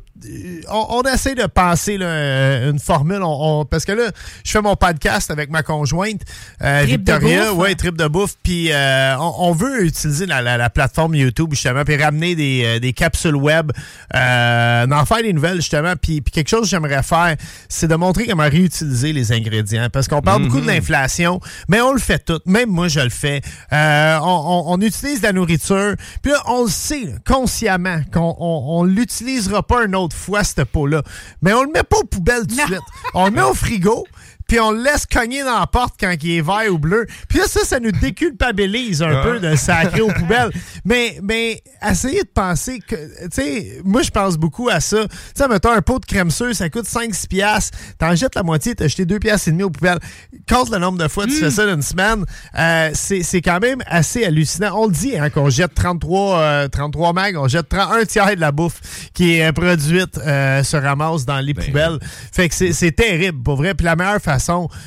on, 0.70 0.86
on 0.90 1.02
essaie 1.04 1.36
de 1.36 1.46
penser 1.46 1.98
là, 1.98 2.06
euh, 2.08 2.72
une 2.72 2.80
formule. 2.80 3.22
On, 3.24 3.62
on- 3.62 3.66
parce 3.66 3.86
que 3.86 3.92
là, 3.92 4.12
je 4.44 4.52
fais 4.52 4.62
mon 4.62 4.76
podcast 4.76 5.32
avec 5.32 5.50
ma 5.50 5.64
conjointe, 5.64 6.22
euh, 6.64 6.84
Victoria, 6.86 7.54
ouais, 7.54 7.76
trip 7.76 7.96
de 7.98 8.08
bouffe. 8.08 8.36
Puis 8.44 8.72
euh, 8.72 9.16
on, 9.18 9.52
veut 9.54 9.86
utiliser 9.86 10.26
la, 10.26 10.42
la- 10.42 10.58
la 10.58 10.70
plateforme 10.70 11.16
YouTube 11.16 11.50
justement, 11.52 11.84
puis 11.84 11.96
ramener 12.02 12.36
des, 12.36 12.80
des 12.80 12.94
capsules 12.94 13.36
web, 13.36 13.72
euh, 14.16 14.86
d'en 14.88 15.06
faire 15.06 15.22
des 15.22 15.34
nouvelles 15.34 15.58
justement. 15.58 15.94
Puis, 16.02 16.22
puis 16.22 16.32
quelque 16.32 16.50
chose 16.50 16.62
que 16.62 16.68
j'aimerais 16.68 17.04
faire, 17.04 17.36
c'est 17.68 17.88
de 17.88 17.96
montrer 17.96 18.28
comment 18.28 18.44
réutiliser 18.50 19.14
les 19.14 19.32
ingrédients. 19.32 19.88
Parce 19.92 20.08
qu'on 20.08 20.22
parle 20.22 20.44
beaucoup 20.44 20.58
de 20.62 20.66
Mhm. 20.66 20.76
l'inflation, 20.76 21.40
mais 21.68 21.82
on 21.82 21.94
le 21.94 22.00
fait 22.00 22.20
tout. 22.20 22.40
Même 22.46 22.70
moi, 22.70 22.88
je 22.88 23.00
le 23.00 23.10
fais. 23.10 23.42
On, 23.72 24.78
utilise 24.82 25.22
la 25.22 25.34
nourriture. 25.34 25.96
Puis 26.22 26.32
là, 26.32 26.42
on 26.48 26.64
le 26.64 26.70
sait 26.70 27.04
là, 27.06 27.12
consciemment 27.26 28.02
qu'on 28.14 28.36
on, 28.40 28.84
l'utilisera 28.84 29.62
pas 29.64 29.84
une 29.86 29.96
autre 29.96 30.09
fois, 30.14 30.44
cette 30.44 30.64
peau-là. 30.66 31.04
Mais 31.42 31.54
on 31.54 31.64
le 31.64 31.72
met 31.72 31.84
pas 31.84 31.98
aux 31.98 32.06
poubelles 32.06 32.48
tout 32.48 32.56
de 32.56 32.62
suite. 32.62 32.80
On 33.14 33.26
le 33.26 33.32
met 33.32 33.42
au 33.42 33.54
frigo. 33.54 34.06
Puis 34.50 34.60
on 34.60 34.72
le 34.72 34.84
laisse 34.84 35.06
cogner 35.06 35.44
dans 35.44 35.60
la 35.60 35.68
porte 35.68 35.94
quand 36.00 36.14
il 36.22 36.32
est 36.38 36.42
vert 36.42 36.74
ou 36.74 36.78
bleu. 36.78 37.06
Puis 37.30 37.40
là, 37.40 37.46
ça, 37.48 37.62
ça 37.64 37.80
nous 37.80 37.92
déculpabilise 37.92 39.02
un 39.02 39.10
Ah. 39.20 39.24
peu 39.24 39.40
de 39.40 39.56
sacrer 39.56 40.02
aux 40.02 40.12
poubelles. 40.12 40.50
Mais, 40.86 41.20
mais 41.24 41.62
essayez 41.90 42.24
de 42.24 42.30
penser 42.34 42.80
que, 42.80 42.96
tu 42.96 43.28
sais, 43.32 43.82
moi, 43.86 44.02
je 44.02 44.10
pense 44.12 44.38
beaucoup 44.38 44.70
à 44.70 44.80
ça. 44.80 45.04
Tu 45.08 45.16
sais, 45.36 45.48
mettons, 45.48 45.72
un 45.72 45.82
pot 45.82 46.00
de 46.00 46.06
crème 46.06 46.32
sûre, 46.32 46.54
ça 46.56 46.70
coûte 46.70 46.86
5-6 46.86 47.28
piastres. 47.28 47.78
T'en 47.98 48.16
jettes 48.16 48.36
la 48.36 48.44
moitié, 48.44 48.76
t'as 48.76 48.88
jeté 48.88 49.06
2 49.06 49.20
piastres 49.20 49.48
et 49.50 49.52
demi 49.52 49.64
aux 49.64 49.70
poubelles. 49.70 50.00
Compte 50.48 50.70
le 50.72 50.78
nombre 50.80 50.98
de 50.98 51.08
fois 51.08 51.26
que 51.26 51.30
tu 51.32 51.38
fais 51.38 51.52
ça 51.52 51.66
d'une 51.68 51.82
semaine. 51.82 52.26
euh, 52.58 52.90
c'est 52.94 53.42
quand 53.42 53.60
même 53.60 53.80
assez 53.86 54.26
hallucinant. 54.26 54.72
On 54.74 54.88
le 54.88 54.94
dit, 54.94 55.18
hein, 55.18 55.30
qu'on 55.30 55.50
jette 55.50 55.74
33, 55.76 56.40
euh, 56.40 56.68
33 56.68 57.14
mags, 57.14 57.38
on 57.38 57.48
jette 57.48 57.70
30 57.70 57.90
un 58.02 58.06
tiers 58.06 58.36
de 58.36 58.42
la 58.42 58.52
bouffe 58.52 58.80
qui 59.14 59.36
est 59.36 59.46
euh, 59.48 59.52
produite 59.52 60.18
euh, 60.26 60.64
se 60.64 60.78
ramasse 60.78 61.26
dans 61.26 61.40
les 61.40 61.54
poubelles. 61.54 62.00
Fait 62.32 62.50
que 62.50 62.56
c'est- 62.56 62.74
c'est 62.74 62.92
terrible, 62.92 63.44
pour 63.44 63.58
vrai. 63.58 63.74
Puis 63.76 63.86
la 63.86 63.96
meilleure 63.96 64.22
façon, 64.22 64.39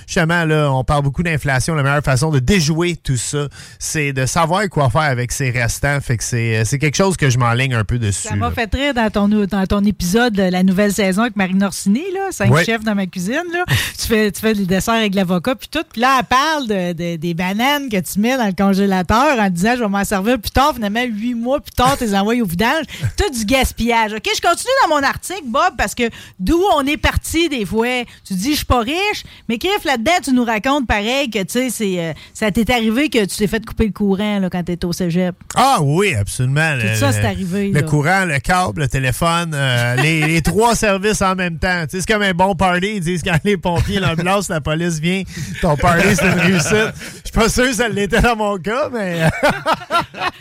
justement, 0.07 0.45
là, 0.45 0.71
on 0.73 0.85
parle 0.85 1.03
beaucoup 1.03 1.23
d'inflation, 1.23 1.75
la 1.75 1.83
meilleure 1.83 2.03
façon 2.03 2.31
de 2.31 2.39
déjouer 2.39 2.97
tout 2.97 3.17
ça, 3.17 3.49
c'est 3.79 4.13
de 4.13 4.27
savoir 4.27 4.69
quoi 4.69 4.91
faire 4.91 5.03
avec 5.03 5.33
ces 5.33 5.51
restants. 5.51 6.01
Fait 6.01 6.17
que 6.17 6.25
c'est 6.25 6.57
euh, 6.57 6.65
c'est 6.65 6.79
quelque 6.79 6.97
chose 6.97 7.17
que 7.17 7.31
je 7.31 7.39
m'enligne 7.39 7.75
un 7.75 7.85
peu 7.85 7.99
dessus. 7.99 8.29
Ça 8.29 8.37
m'a 8.37 8.51
fait 8.51 8.73
rire 8.75 8.95
dans 8.95 9.11
ton, 9.11 9.29
dans 9.29 9.67
ton 9.67 9.85
épisode 9.85 10.33
de 10.35 10.43
la 10.43 10.63
nouvelle 10.63 10.93
saison 10.93 11.23
avec 11.23 11.37
Marine 11.37 11.63
Orsini, 11.63 12.03
là, 12.13 12.29
cinq 12.31 12.51
Ouais. 12.53 12.65
chefs 12.65 12.83
dans 12.85 12.95
ma 12.95 13.07
cuisine. 13.07 13.43
Là. 13.53 13.65
tu, 13.99 14.07
fais, 14.07 14.31
tu 14.31 14.41
fais 14.41 14.55
des 14.55 14.67
desserts 14.67 14.95
avec 14.95 15.15
l'avocat, 15.15 15.55
puis 15.55 15.69
tout. 15.71 15.85
Puis 15.93 16.01
là, 16.01 16.19
elle 16.21 16.25
parle 16.27 16.67
de, 16.69 16.93
de- 16.93 17.17
des 17.17 17.35
bananes 17.35 17.89
que 17.89 17.99
tu 18.01 18.19
mets 18.21 18.37
dans 18.37 18.47
le 18.47 18.53
congélateur 18.53 19.39
en 19.39 19.49
disant 19.51 19.75
je 19.77 19.83
vais 19.83 19.89
m'en 19.89 20.05
servir 20.05 20.39
plus 20.41 20.51
tard. 20.51 20.73
Finalement, 20.75 21.03
huit 21.05 21.35
mois 21.35 21.61
plus 21.61 21.73
tard, 21.73 21.97
tu 21.99 22.05
les 22.05 22.15
envoies 22.15 22.41
au 22.41 22.47
vidange. 22.47 22.85
Tout 23.17 23.31
du 23.37 23.45
gaspillage. 23.45 24.13
OK, 24.13 24.29
je 24.35 24.41
continue 24.41 24.73
dans 24.83 24.97
mon 24.97 25.03
article, 25.03 25.43
Bob, 25.47 25.75
parce 25.77 25.95
que 25.95 26.05
d'où 26.39 26.61
on 26.77 26.87
est 26.87 26.97
parti 26.97 27.49
des 27.49 27.65
fois, 27.65 28.05
tu 28.27 28.35
dis 28.35 28.53
je 28.53 28.57
suis 28.57 28.65
pas 28.65 28.81
riche, 28.81 29.25
mais 29.49 29.59
Criff, 29.59 29.85
là-dedans, 29.85 30.13
tu 30.23 30.33
nous 30.33 30.45
racontes 30.45 30.87
pareil 30.87 31.31
que 31.31 31.39
tu 31.41 31.45
sais, 31.49 31.71
c'est, 31.71 31.99
euh, 32.01 32.13
ça 32.35 32.51
t'est 32.51 32.71
arrivé 32.71 33.09
que 33.09 33.25
tu 33.25 33.37
t'es 33.37 33.47
fait 33.47 33.65
couper 33.65 33.87
le 33.87 33.93
courant 33.93 34.39
là, 34.39 34.49
quand 34.51 34.63
tu 34.63 34.73
étais 34.73 34.85
au 34.85 34.93
cégep. 34.93 35.35
Ah 35.57 35.79
oui, 35.83 36.15
absolument. 36.15 36.77
Tout 36.81 36.87
Le- 36.87 36.95
ça, 36.95 37.13
c'est 37.13 37.25
arrivé, 37.25 37.69
Le 37.69 37.81
là. 37.81 37.83
courant, 37.83 38.25
le 38.25 38.39
câble, 38.39 38.83
le 38.83 38.89
téléphone, 38.89 39.53
euh, 39.55 39.97
les, 39.97 40.27
les 40.27 40.43
trois 40.43 40.75
services 40.75 41.23
en 41.23 41.35
même 41.35 41.59
temps. 41.59 41.83
Tu 41.85 41.97
sais, 41.97 42.01
c'est 42.07 42.13
comme 42.13 42.23
un 42.23 42.35
bon 42.35 42.55
party. 42.55 42.95
Ils 42.97 43.01
disent 43.01 43.23
quand 43.23 43.39
les 43.45 43.57
pompiers, 43.57 44.01
l'ambulance, 44.01 44.49
la 44.49 44.61
police 44.61 44.99
vient, 45.01 45.23
ton 45.61 45.77
party, 45.77 46.17
c'est 46.17 46.27
une 46.27 46.39
réussite. 46.41 46.93
Je 47.25 47.31
suis 47.31 47.33
pas 47.35 47.49
sûr 47.49 47.65
que 47.67 47.75
ça 47.75 47.89
l'était 47.89 48.21
dans 48.21 48.37
mon 48.37 48.59
cas, 48.59 48.89
mais... 48.93 49.21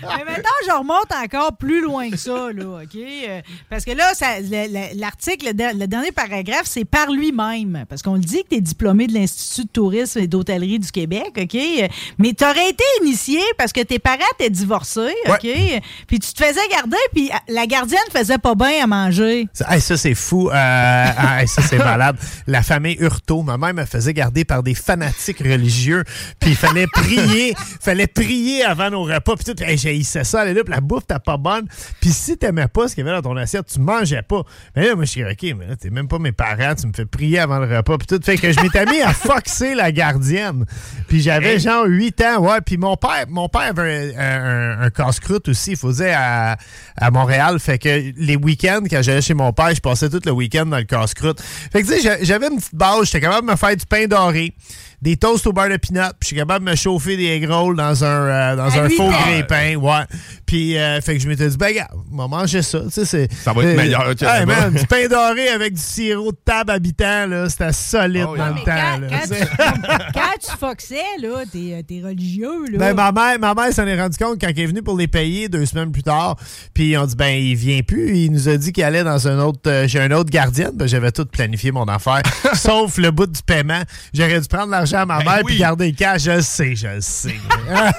Mais 0.03 0.25
maintenant, 0.25 0.49
je 0.67 0.71
remonte 0.71 1.11
encore 1.23 1.55
plus 1.57 1.81
loin 1.81 2.09
que 2.09 2.17
ça, 2.17 2.49
là, 2.53 2.81
OK? 2.83 2.95
Euh, 2.95 3.41
Parce 3.69 3.85
que 3.85 3.91
là, 3.91 4.11
l'article, 4.95 5.51
le, 5.55 5.79
le 5.79 5.87
dernier 5.87 6.11
paragraphe, 6.11 6.65
c'est 6.65 6.85
par 6.85 7.11
lui-même. 7.11 7.85
Parce 7.87 8.01
qu'on 8.01 8.15
le 8.15 8.19
dit 8.19 8.43
que 8.43 8.49
tu 8.49 8.55
es 8.55 8.61
diplômé 8.61 8.90
diplômé 8.91 9.07
de 9.07 9.13
l'Institut 9.13 9.65
de 9.65 9.71
tourisme 9.71 10.19
et 10.19 10.27
d'hôtellerie 10.27 10.79
du 10.79 10.91
Québec, 10.91 11.31
OK? 11.37 11.57
Mais 12.17 12.33
tu 12.33 12.43
aurais 12.43 12.69
été 12.69 12.83
initié 13.01 13.41
parce 13.57 13.71
que 13.71 13.81
tes 13.81 13.99
parents 13.99 14.19
étaient 14.39 14.49
divorcés, 14.49 15.15
OK? 15.27 15.47
Puis 16.07 16.19
tu 16.19 16.33
te 16.33 16.43
faisais 16.43 16.67
garder, 16.71 16.97
puis 17.13 17.29
la 17.47 17.65
gardienne 17.65 17.99
faisait 18.11 18.37
pas 18.37 18.55
bien 18.55 18.83
à 18.83 18.87
manger. 18.87 19.47
Ça, 19.53 19.73
hey, 19.73 19.81
ça, 19.81 19.97
c'est 19.97 20.15
fou. 20.15 20.49
Euh, 20.49 20.53
ah, 20.53 21.41
hey, 21.41 21.47
ça, 21.47 21.61
c'est 21.61 21.77
malade. 21.77 22.17
La 22.47 22.63
famille 22.63 22.97
Hurtaud, 22.99 23.43
ma 23.43 23.57
mère 23.57 23.73
me 23.73 23.85
faisait 23.85 24.13
garder 24.13 24.45
par 24.45 24.63
des 24.63 24.75
fanatiques 24.75 25.39
religieux. 25.39 26.03
Puis 26.39 26.51
il 26.51 26.55
fallait 26.55 26.87
prier. 26.93 27.53
fallait 27.79 28.07
prier 28.07 28.63
avant 28.63 28.89
nos 28.89 29.03
repas. 29.03 29.35
Puis 29.35 29.53
tout, 29.53 29.63
hey, 29.63 29.77
j'haïssais 29.77 30.23
ça. 30.23 30.45
Là, 30.45 30.53
puis 30.63 30.73
la 30.73 30.81
bouffe, 30.81 31.03
t'as 31.07 31.19
pas 31.19 31.37
bonne. 31.37 31.67
Puis 31.99 32.11
si 32.11 32.37
t'aimais 32.37 32.67
pas 32.67 32.87
ce 32.87 32.95
qu'il 32.95 33.05
y 33.05 33.09
avait 33.09 33.21
dans 33.21 33.29
ton 33.29 33.37
assiette, 33.37 33.65
tu 33.71 33.79
mangeais 33.79 34.23
pas. 34.23 34.43
Mais 34.75 34.87
là, 34.87 34.95
moi, 34.95 35.05
je 35.05 35.11
suis 35.11 35.23
OK, 35.23 35.43
mais 35.57 35.67
là, 35.67 35.75
t'es 35.75 35.89
même 35.89 36.07
pas 36.07 36.19
mes 36.19 36.31
parents. 36.31 36.75
Tu 36.75 36.87
me 36.87 36.93
fais 36.93 37.05
prier 37.05 37.39
avant 37.39 37.59
le 37.59 37.77
repas. 37.77 37.97
Puis 37.97 38.07
tout. 38.07 38.19
Fait 38.23 38.37
que 38.37 38.51
je 38.51 38.59
m'étais 38.61 38.80
mis 38.85 39.01
à 39.01 39.13
foxer 39.13 39.75
la 39.75 39.91
gardienne. 39.91 40.65
Puis 41.07 41.21
j'avais 41.21 41.59
genre 41.59 41.85
8 41.85 42.21
ans. 42.21 42.39
Ouais. 42.39 42.61
Puis 42.65 42.77
mon 42.77 42.95
père, 42.95 43.25
mon 43.29 43.49
père 43.49 43.73
avait 43.77 44.15
un, 44.17 44.21
un- 44.21 44.81
un 44.81 44.89
casse-croûte 44.89 45.49
aussi, 45.49 45.71
il 45.71 45.77
faisait 45.77 46.13
à, 46.13 46.57
à 46.97 47.11
Montréal. 47.11 47.59
Fait 47.59 47.77
que 47.77 47.89
les 48.17 48.35
week-ends, 48.35 48.81
quand 48.89 49.01
j'allais 49.01 49.21
chez 49.21 49.33
mon 49.33 49.51
père, 49.53 49.73
je 49.75 49.81
passais 49.81 50.09
tout 50.09 50.21
le 50.25 50.31
week-end 50.31 50.65
dans 50.65 50.77
le 50.77 50.83
casse-croûte. 50.83 51.41
Fait 51.41 51.81
que 51.83 51.87
tu 51.87 51.93
sais, 51.95 52.01
j'a- 52.01 52.23
j'avais 52.23 52.47
une 52.47 52.57
petite 52.57 52.75
base. 52.75 53.05
J'étais 53.05 53.21
capable 53.21 53.47
de 53.47 53.51
me 53.51 53.57
faire 53.57 53.75
du 53.75 53.85
pain 53.85 54.05
doré. 54.07 54.53
Des 55.01 55.17
toasts 55.17 55.47
au 55.47 55.51
beurre 55.53 55.69
de 55.69 55.77
pinot, 55.77 56.01
puis 56.11 56.15
je 56.21 56.27
suis 56.27 56.35
capable 56.35 56.63
de 56.65 56.69
me 56.71 56.75
chauffer 56.75 57.17
des 57.17 57.25
egg 57.25 57.49
rolls 57.49 57.75
dans 57.75 58.03
un, 58.03 58.07
euh, 58.07 58.55
dans 58.55 58.65
À 58.65 58.81
un 58.83 58.89
faux 58.89 59.09
grille-pain, 59.09 59.75
ouais. 59.75 60.03
Puis, 60.45 60.77
euh, 60.77 61.01
fait 61.01 61.15
que 61.15 61.23
je 61.23 61.27
m'étais 61.27 61.47
dit, 61.49 61.57
ben, 61.57 61.67
regarde, 61.67 61.91
on 62.13 62.17
va 62.17 62.27
manger 62.27 62.61
ça, 62.61 62.81
tu 62.81 62.91
sais, 62.91 63.05
c'est... 63.05 63.33
Ça 63.33 63.51
va 63.53 63.63
être 63.63 63.69
euh, 63.69 63.75
meilleur 63.77 64.15
que 64.15 64.23
hey, 64.25 64.45
man, 64.45 64.73
du 64.73 64.85
pain 64.85 65.07
doré 65.09 65.47
avec 65.49 65.73
du 65.73 65.81
sirop 65.81 66.31
de 66.31 66.37
table 66.45 66.71
habitant, 66.71 67.25
là, 67.25 67.49
c'était 67.49 67.71
solide 67.73 68.27
Oh, 68.29 68.37
dans 68.37 68.49
le 68.49 68.63
temps, 68.63 68.99
là. 68.99 69.07
Quand 69.09 69.27
tu, 69.35 69.41
quand 70.13 70.39
tu 70.39 70.57
foxais, 70.59 70.95
là, 71.19 71.43
t'es 71.51 71.73
euh, 71.73 71.81
t'es 71.87 72.01
religieux, 72.05 72.65
là. 72.71 72.77
Ben, 72.77 72.93
ma 72.93 73.11
mère, 73.11 73.39
ma 73.39 73.53
mère 73.55 73.73
s'en 73.73 73.87
est 73.87 73.99
rendu 73.99 74.17
compte 74.17 74.39
quand 74.39 74.47
elle 74.49 74.59
est 74.59 74.65
venue 74.67 74.83
pour 74.83 74.97
les 74.97 75.07
payer 75.07 75.49
deux 75.49 75.65
semaines 75.65 75.91
plus 75.91 76.03
tard. 76.03 76.35
Puis 76.75 76.95
on 76.97 77.05
dit, 77.07 77.15
ben, 77.15 77.29
il 77.41 77.55
vient 77.55 77.81
plus. 77.81 78.15
Il 78.17 78.31
nous 78.31 78.49
a 78.49 78.57
dit 78.57 78.71
qu'il 78.71 78.83
allait 78.83 79.03
dans 79.03 79.27
un 79.27 79.39
autre. 79.39 79.61
euh, 79.67 79.87
J'ai 79.87 79.99
un 79.99 80.11
autre 80.11 80.29
gardienne. 80.29 80.71
Ben, 80.75 80.87
j'avais 80.87 81.11
tout 81.11 81.25
planifié 81.25 81.71
mon 81.71 81.85
affaire, 81.85 82.21
sauf 82.53 82.97
le 82.97 83.09
bout 83.09 83.25
du 83.27 83.41
paiement. 83.41 83.81
J'aurais 84.13 84.39
dû 84.39 84.47
prendre 84.47 84.69
l'argent 84.69 84.90
à 84.97 85.05
ma 85.05 85.19
mère 85.23 85.41
puis 85.45 85.57
garder 85.57 85.87
le 85.91 85.95
cash. 85.97 86.23
Je 86.23 86.31
le 86.31 86.41
sais, 86.41 86.75
je 86.75 86.87
le 86.87 87.01
sais. 87.01 87.35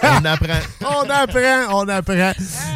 on 0.02 0.24
apprend. 0.24 0.52
On 1.04 1.08
apprend, 1.10 1.82
on 1.84 1.88
apprend. 1.88 2.32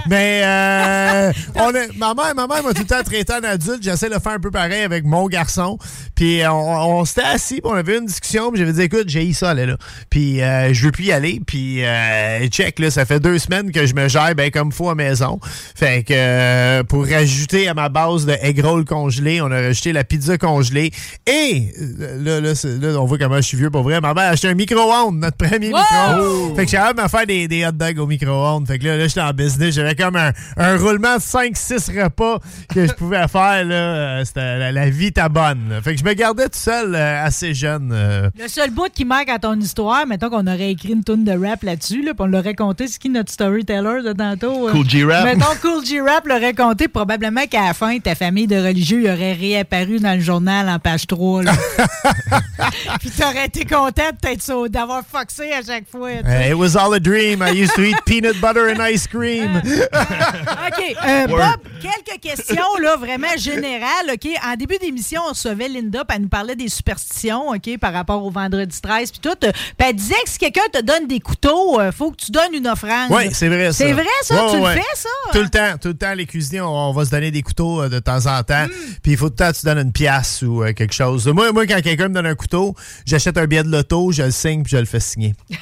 Mais 0.09 0.41
euh, 0.45 1.33
on 1.57 1.71
est- 1.75 1.97
ma 1.97 2.15
mère, 2.15 2.35
ma 2.35 2.47
mère 2.47 2.63
m'a 2.63 2.73
tout 2.73 2.83
le 2.83 2.87
temps 2.87 3.03
traité 3.05 3.33
en 3.35 3.45
adulte. 3.45 3.83
J'essaie 3.83 4.09
de 4.09 4.19
faire 4.19 4.33
un 4.33 4.39
peu 4.41 4.51
pareil 4.51 4.83
avec 4.83 5.05
mon 5.05 5.27
garçon. 5.27 5.79
Puis 6.15 6.41
on, 6.47 6.99
on 7.01 7.05
s'était 7.05 7.23
assis, 7.27 7.55
puis 7.61 7.71
on 7.71 7.75
avait 7.75 7.99
une 7.99 8.07
discussion. 8.07 8.51
Puis 8.51 8.61
j'avais 8.61 8.73
dit, 8.73 8.83
écoute, 8.83 9.09
j'ai 9.09 9.25
eu 9.27 9.35
ça, 9.35 9.55
là, 9.55 9.67
là. 9.67 9.77
Puis 10.11 10.41
euh, 10.43 10.73
je 10.73 10.85
veux 10.85 10.93
plus 10.93 11.05
y 11.05 11.13
aller. 11.13 11.41
Puis 11.47 11.85
euh, 11.85 12.47
check, 12.49 12.79
là, 12.79 12.91
ça 12.91 13.05
fait 13.05 13.21
deux 13.21 13.39
semaines 13.39 13.71
que 13.73 13.87
je 13.87 13.95
me 13.95 14.09
gère 14.09 14.35
bien 14.35 14.51
comme 14.51 14.73
faut 14.73 14.89
à 14.91 14.95
maison. 14.95 15.39
Fait 15.75 16.03
que 16.03 16.13
euh, 16.15 16.83
pour 16.85 17.07
rajouter 17.07 17.69
à 17.69 17.75
ma 17.75 17.89
base 17.89 18.25
de 18.27 18.37
egg 18.41 18.61
roll 18.65 18.85
congelé, 18.85 19.41
on 19.41 19.51
a 19.51 19.61
rajouté 19.61 19.93
la 19.93 20.05
pizza 20.05 20.39
congelée. 20.39 20.91
Et 21.27 21.71
euh, 22.01 22.23
là, 22.23 22.41
là, 22.41 22.53
là, 22.93 23.01
on 23.01 23.05
voit 23.05 23.19
comment 23.19 23.37
je 23.37 23.43
suis 23.43 23.57
vieux 23.57 23.71
pour 23.71 23.83
vrai. 23.83 24.01
Ma 24.07 24.15
mère 24.15 24.25
a 24.25 24.33
acheté 24.33 24.49
un 24.49 24.55
micro-ondes, 24.55 25.19
notre 25.19 25.37
premier 25.37 25.71
Wow! 25.73 25.79
micro-ondes. 25.81 26.57
Fait 26.57 26.65
que 26.65 26.71
j'avais 26.71 27.01
à 27.01 27.09
faire 27.09 27.27
des, 27.27 27.49
des 27.49 27.67
hot 27.67 27.73
dogs 27.73 27.99
au 27.99 28.07
micro-ondes. 28.07 28.67
Fait 28.67 28.79
que 28.79 28.85
là, 28.87 28.97
là 28.97 29.07
j'étais 29.09 29.21
en 29.21 29.33
business. 29.33 29.75
J'avais 29.75 29.95
comme 29.95 30.17
un, 30.17 30.33
un 30.57 30.77
roulement 30.77 31.17
de 31.17 31.21
5-6 31.21 32.03
repas 32.03 32.39
que 32.75 32.87
je 32.87 32.93
pouvais 32.93 33.27
faire. 33.29 33.65
Là. 33.65 33.75
Euh, 33.75 34.25
C'était 34.25 34.59
la, 34.59 34.73
la 34.73 34.91
vie 34.91 35.13
ta 35.13 35.29
bonne. 35.29 35.69
là. 35.71 35.81
Fait 35.83 35.95
que 35.95 36.01
je 36.01 36.05
me 36.05 36.13
gardais 36.15 36.45
tout 36.45 36.59
seul 36.59 36.95
euh, 36.95 37.25
assez 37.25 37.55
jeune. 37.55 37.91
euh. 37.93 38.31
Le 38.39 38.49
seul 38.49 38.71
bout 38.71 38.89
qui 38.93 39.05
manque 39.05 39.29
à 39.29 39.39
ton 39.39 39.55
histoire, 39.59 40.07
mettons 40.07 40.31
qu'on 40.31 40.47
aurait 40.47 40.71
écrit 40.71 40.93
une 40.93 41.05
tune 41.05 41.25
de 41.25 41.33
rap 41.33 41.63
là-dessus, 41.63 42.03
là, 42.03 42.13
puis 42.15 42.23
on 42.23 42.27
l'aurait 42.27 42.55
compté, 42.55 42.87
c'est 42.89 42.99
qui 42.99 43.09
notre 43.09 43.33
storyteller 43.33 44.03
de 44.05 44.13
tantôt? 44.13 44.69
euh? 44.69 44.73
Cool 44.73 44.89
G-Rap. 44.89 45.25
Mettons 45.25 45.55
Cool 45.63 45.85
G-Rap 45.85 46.27
l'aurait 46.27 46.55
compté, 46.55 46.89
probablement 46.89 47.47
qu'à 47.51 47.67
la 47.67 47.75
fin, 47.75 47.99
ta 47.99 48.15
famille 48.15 48.47
de 48.47 48.57
religieux 48.57 49.03
y 49.03 49.11
aurait 49.11 49.33
réapparu 49.33 49.99
dans 49.99 50.15
le 50.15 50.21
journal 50.21 50.69
en 50.69 50.79
page 50.79 51.07
3. 51.07 51.43
là. 51.45 51.53
Puis 53.01 53.11
t'aurais 53.11 53.47
été 53.47 53.65
content 53.65 53.96
peut-être 54.21 54.69
d'avoir 54.69 55.03
foxé 55.07 55.53
à 55.53 55.63
chaque 55.63 55.89
fois. 55.91 56.11
it 56.13 56.55
was 56.55 56.77
all 56.77 56.93
a 56.95 57.01
dream. 57.01 57.43
I 57.43 57.51
used 57.51 57.75
to 57.75 57.83
eat 57.83 57.97
peanut 58.05 58.41
butter 58.41 58.69
and 58.71 58.81
ice 58.87 59.07
cream. 59.07 59.57
OK. 59.57 60.97
Euh. 61.07 61.27
Bob, 61.27 61.61
quelques 61.81 62.21
questions 62.21 62.63
là, 62.81 62.97
vraiment 62.97 63.37
générales. 63.37 64.11
OK? 64.13 64.29
En 64.45 64.55
début 64.57 64.79
d'émission, 64.79 65.23
on 65.27 65.31
recevait 65.31 65.69
Linda, 65.69 66.05
puis 66.05 66.17
elle 66.17 66.23
nous 66.23 66.29
parlait 66.29 66.57
des 66.57 66.69
superstitions 66.69 67.49
OK, 67.49 67.79
par 67.79 67.93
rapport 67.93 68.25
au 68.25 68.31
vendredi 68.31 68.81
13. 68.81 69.11
Puis 69.11 69.21
tout. 69.21 69.31
euh, 69.45 69.53
Puis 69.53 69.89
elle 69.89 69.95
disait 69.97 70.15
que 70.25 70.31
si 70.31 70.39
quelqu'un 70.39 70.69
te 70.73 70.83
donne 70.83 71.07
des 71.07 71.21
couteaux, 71.21 71.81
il 71.83 71.93
faut 71.93 72.11
que 72.11 72.17
tu 72.17 72.31
donnes 72.33 72.55
une 72.55 72.67
offrande. 72.69 73.11
Oui, 73.11 73.29
c'est 73.33 73.49
vrai 73.49 73.67
ça. 73.73 73.85
C'est 73.85 73.93
vrai 73.93 74.05
ça? 74.23 74.45
Ouais, 74.47 74.51
tu 74.53 74.59
ouais. 74.59 74.75
le 74.75 74.81
fais 74.81 74.87
ça? 74.97 75.09
Tout 75.33 75.43
le 75.43 75.49
temps, 75.49 75.79
tout 75.81 75.89
le 75.89 75.95
temps, 75.97 76.15
les 76.15 76.27
cuisiniers, 76.27 76.61
on, 76.61 76.69
on 76.91 76.93
va 76.93 77.05
se 77.05 77.11
donner 77.11 77.31
des 77.31 77.43
couteaux 77.43 77.83
euh, 77.83 77.89
de 77.89 77.99
temps 77.99 78.27
en 78.27 78.43
temps. 78.43 78.67
Puis 79.03 79.13
il 79.13 79.17
faut 79.17 79.29
tout 79.29 79.37
le 79.39 79.45
temps 79.47 79.53
que 79.53 79.59
tu 79.59 79.67
donnes 79.67 79.79
une 79.79 79.93
pièce 79.93 80.43
ou 80.43 80.63
euh, 80.63 80.73
quelque 80.73 80.95
chose. 80.95 81.27
Moi, 81.29 81.53
moi, 81.53 81.67
quand 81.67 81.81
quelqu'un 81.83 82.09
me 82.09 82.15
donne 82.15 82.27
un 82.27 82.35
couteau, 82.35 82.75
j'achète 83.07 83.39
un 83.39 83.47
billet 83.47 83.63
de 83.63 83.69
loto, 83.71 83.86
je 84.13 84.23
le 84.25 84.31
signe 84.31 84.63
puis 84.63 84.73
je 84.73 84.77
le 84.79 84.85
fais 84.87 85.01
signer. 85.01 85.35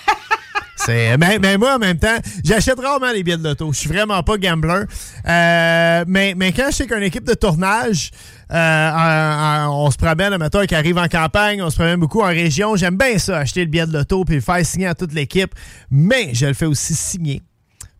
C'est, 0.76 1.16
mais, 1.16 1.38
mais 1.38 1.56
moi, 1.56 1.76
en 1.76 1.78
même 1.78 1.98
temps, 1.98 2.16
j'achète 2.44 2.78
rarement 2.78 3.10
les 3.10 3.22
billets 3.22 3.38
de 3.38 3.44
loto. 3.44 3.72
Je 3.72 3.78
suis 3.78 3.88
vraiment 3.88 4.22
pas 4.22 4.36
gambler. 4.36 4.82
Euh, 5.26 6.04
mais, 6.06 6.34
mais 6.36 6.52
quand 6.52 6.66
je 6.70 6.74
sais 6.76 6.86
qu'une 6.86 7.02
équipe 7.04 7.24
de 7.24 7.32
tournage, 7.32 8.10
euh, 8.52 8.90
en- 8.90 9.66
en- 9.70 9.86
on 9.86 9.90
se 9.90 9.96
promène, 9.96 10.36
mettons, 10.36 10.66
qui 10.66 10.74
arrive 10.74 10.98
en 10.98 11.06
campagne, 11.08 11.62
on 11.62 11.70
se 11.70 11.76
promène 11.76 12.00
beaucoup 12.00 12.20
en 12.20 12.26
région, 12.26 12.76
j'aime 12.76 12.98
bien 12.98 13.16
ça, 13.18 13.38
acheter 13.38 13.60
le 13.60 13.70
billet 13.70 13.86
de 13.86 13.94
loto 13.94 14.24
puis 14.26 14.34
le 14.34 14.40
faire 14.42 14.66
signer 14.66 14.88
à 14.88 14.94
toute 14.94 15.14
l'équipe. 15.14 15.54
Mais 15.90 16.34
je 16.34 16.46
le 16.46 16.54
fais 16.54 16.66
aussi 16.66 16.94
signer 16.94 17.40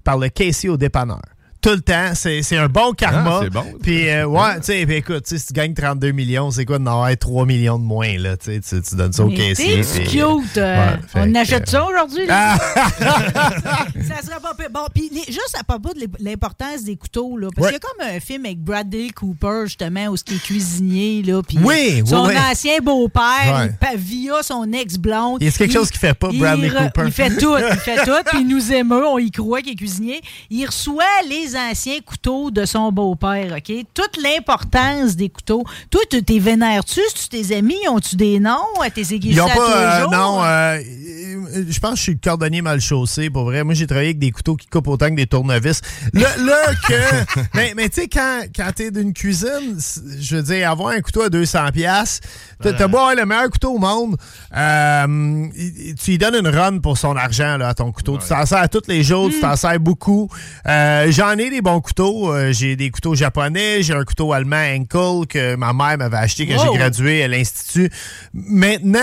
par 0.03 0.19
le 0.19 0.29
caissier 0.29 0.69
au 0.69 0.77
dépanneur. 0.77 1.23
Tout 1.65 1.71
le 1.71 1.81
temps, 1.81 2.11
c'est 2.15 2.43
c'est 2.43 2.59
un 2.59 2.69
bon 2.69 2.93
karma. 2.93 3.39
Ah, 3.39 3.41
c'est 3.45 3.51
bon. 3.51 3.65
Puis, 3.83 4.07
euh, 4.11 4.27
ouais, 4.27 4.57
tu 4.57 4.65
sais, 4.65 4.85
puis 4.85 4.97
écoute, 4.97 5.27
si 5.27 5.43
tu 5.47 5.53
gagnes 5.55 5.73
32 5.73 6.13
millions, 6.13 6.51
c'est 6.51 6.67
quoi 6.67 6.79
d'en 6.79 6.93
avoir 6.93 7.17
3 7.17 7.47
millions 7.47 7.79
de 7.79 7.85
moins, 7.85 8.19
là? 8.19 8.37
Tu 8.37 8.61
sais, 8.63 8.81
tu- 8.83 8.95
donnes 8.97 9.15
ça 9.15 9.25
au 9.25 9.31
caissier. 9.31 9.81
puis- 9.81 10.05
cute. 10.05 10.59
euh, 10.59 10.77
Ouais, 10.93 10.99
fait 11.09 11.21
on 11.21 11.33
que- 11.33 11.39
achète 11.39 11.69
ça 11.71 11.85
aujourd'hui? 11.87 12.27
là? 12.27 12.59
Ah! 12.59 12.59
ça 14.07 14.23
serait 14.23 14.41
pas. 14.43 14.55
Bon, 14.71 14.87
puis 14.95 15.11
les- 15.11 15.25
juste 15.33 15.57
à 15.59 15.65
propos 15.65 15.95
de 15.95 16.01
l'im- 16.01 16.17
l'importance 16.21 16.85
des 16.85 16.97
couteaux, 16.97 17.37
là, 17.39 17.49
parce 17.55 17.67
Ouais. 17.69 17.73
qu'il 17.73 17.81
y 17.83 17.87
a 17.87 18.07
comme 18.07 18.17
un 18.17 18.21
film 18.21 18.45
avec 18.45 18.59
Bradley 18.61 19.09
Cooper, 19.15 19.63
justement, 19.65 20.07
où 20.09 20.17
il 20.29 20.35
est 20.35 20.39
cuisinier, 20.43 21.23
là, 21.23 21.41
puis 21.43 21.59
Oui, 21.63 22.03
oui, 22.03 22.03
son 22.07 22.27
oui. 22.27 22.35
ancien 22.51 22.79
beau-père, 22.83 23.69
Ouais. 23.83 23.91
il 23.95 23.99
via 23.99 24.43
son 24.43 24.71
ex-blonde. 24.73 25.39
Il 25.41 25.47
y 25.47 25.49
a 25.49 25.53
quelque 25.53 25.71
il- 25.71 25.75
chose 25.75 25.91
qu'il 25.91 26.01
fait 26.01 26.15
pas, 26.15 26.29
il 26.33 26.39
Bradley 26.41 26.69
re- 26.69 26.85
Cooper. 26.93 27.03
Il 27.07 27.13
fait 27.13 27.37
tout, 27.37 27.55
il 27.57 27.77
fait 27.79 27.97
tout, 28.05 28.23
puis 28.27 28.41
il 28.43 28.49
nous 28.49 28.73
émeut, 28.73 29.07
on 29.07 29.19
y 29.19 29.31
croit 29.31 29.63
qu'il 29.63 29.73
est 29.73 29.77
cuisinier. 29.77 30.21
Il 30.51 30.67
reçoit 30.67 31.05
les 31.29 31.54
anciens 31.57 32.01
couteaux 32.05 32.51
de 32.51 32.65
son 32.65 32.91
beau-père, 32.93 33.55
OK? 33.57 33.73
Toute 33.95 34.17
l'importance 34.23 35.17
des 35.17 35.29
couteaux. 35.29 35.65
Toi, 35.91 36.01
tu 36.11 36.23
t'es 36.23 36.39
vénères-tu? 36.39 37.01
Tu 37.15 37.29
tes 37.29 37.57
amis? 37.57 37.79
Ont-tu 37.89 38.17
des 38.17 38.41
noms? 38.41 38.81
À 38.83 38.91
tes 38.91 39.03
Ils 39.03 39.13
aiguilles 39.15 39.41
ont 39.41 39.47
à 39.47 39.55
pas. 39.55 40.03
euh, 40.05 40.07
non, 40.11 40.45
euh, 40.45 40.79
euh, 40.79 41.65
je 41.69 41.79
pense 41.81 41.93
que 41.93 41.97
je 41.99 42.03
suis 42.03 42.13
le 42.13 42.19
cordonnier 42.23 42.63
mal 42.63 42.81
chaussé, 42.81 43.31
pour 43.31 43.45
vrai. 43.45 43.65
Moi, 43.65 43.75
j'ai 43.75 43.87
travaillé 43.87 44.09
avec 44.11 44.19
des 44.19 44.31
couteaux 44.31 44.57
qui 44.57 44.67
coupent 44.67 44.89
autant 44.89 45.11
que 45.11 45.15
des 45.17 45.27
tournevis. 45.27 45.81
Là, 46.13 46.29
là 46.39 46.57
que. 46.89 47.41
mais 47.55 47.73
mais 47.77 47.89
tu 47.89 48.03
sais, 48.03 48.09
quand, 48.09 48.43
quand 48.55 48.71
t'es 48.75 48.91
d'une 48.91 49.13
cuisine, 49.13 49.79
je 50.21 50.37
veux 50.37 50.43
dire, 50.43 50.71
avoir 50.71 50.91
un 50.91 51.01
couteau 51.01 51.23
à 51.23 51.29
200$, 51.29 51.73
piastres, 51.73 52.27
t'as 52.63 52.73
t'as 52.73 52.87
beau 52.89 52.99
avoir 52.99 53.15
le 53.15 53.27
meilleur 53.27 53.51
couteau 53.51 53.73
au 53.75 53.79
monde, 53.79 54.17
euh, 54.57 55.47
tu 56.03 56.11
lui 56.13 56.19
donnes 56.19 56.37
une 56.37 56.49
run 56.49 56.79
pour 56.79 56.99
son 56.99 57.17
argent 57.17 57.57
là, 57.57 57.69
à 57.69 57.75
ton 57.75 57.93
couteau. 57.93 58.19
Tu 58.19 58.29
t'en 58.29 58.45
sers 58.47 58.59
à 58.59 58.69
tous 58.69 58.83
les 58.89 59.03
jours, 59.03 59.31
tu 59.31 59.41
t'en 59.41 59.57
sers 59.57 59.79
beaucoup. 59.81 60.29
Euh, 60.67 61.11
J'en 61.11 61.37
ai 61.37 61.44
des 61.51 61.63
bons 61.63 61.81
couteaux. 61.81 62.33
Euh, 62.33 62.53
j'ai 62.53 62.77
des 62.77 62.91
couteaux 62.91 63.15
japonais, 63.15 63.83
j'ai 63.83 63.95
un 63.95 64.05
couteau 64.05 64.33
allemand 64.33 64.57
Henkel 64.57 65.27
que 65.29 65.57
ma 65.57 65.73
mère 65.73 65.99
m'avait 65.99 66.17
acheté 66.17 66.47
quand 66.47 66.57
Wow. 66.65 66.73
j'ai 66.73 66.79
gradué 66.79 67.23
à 67.25 67.29
l'Institut. 67.29 67.91
Maintenant, 68.33 69.01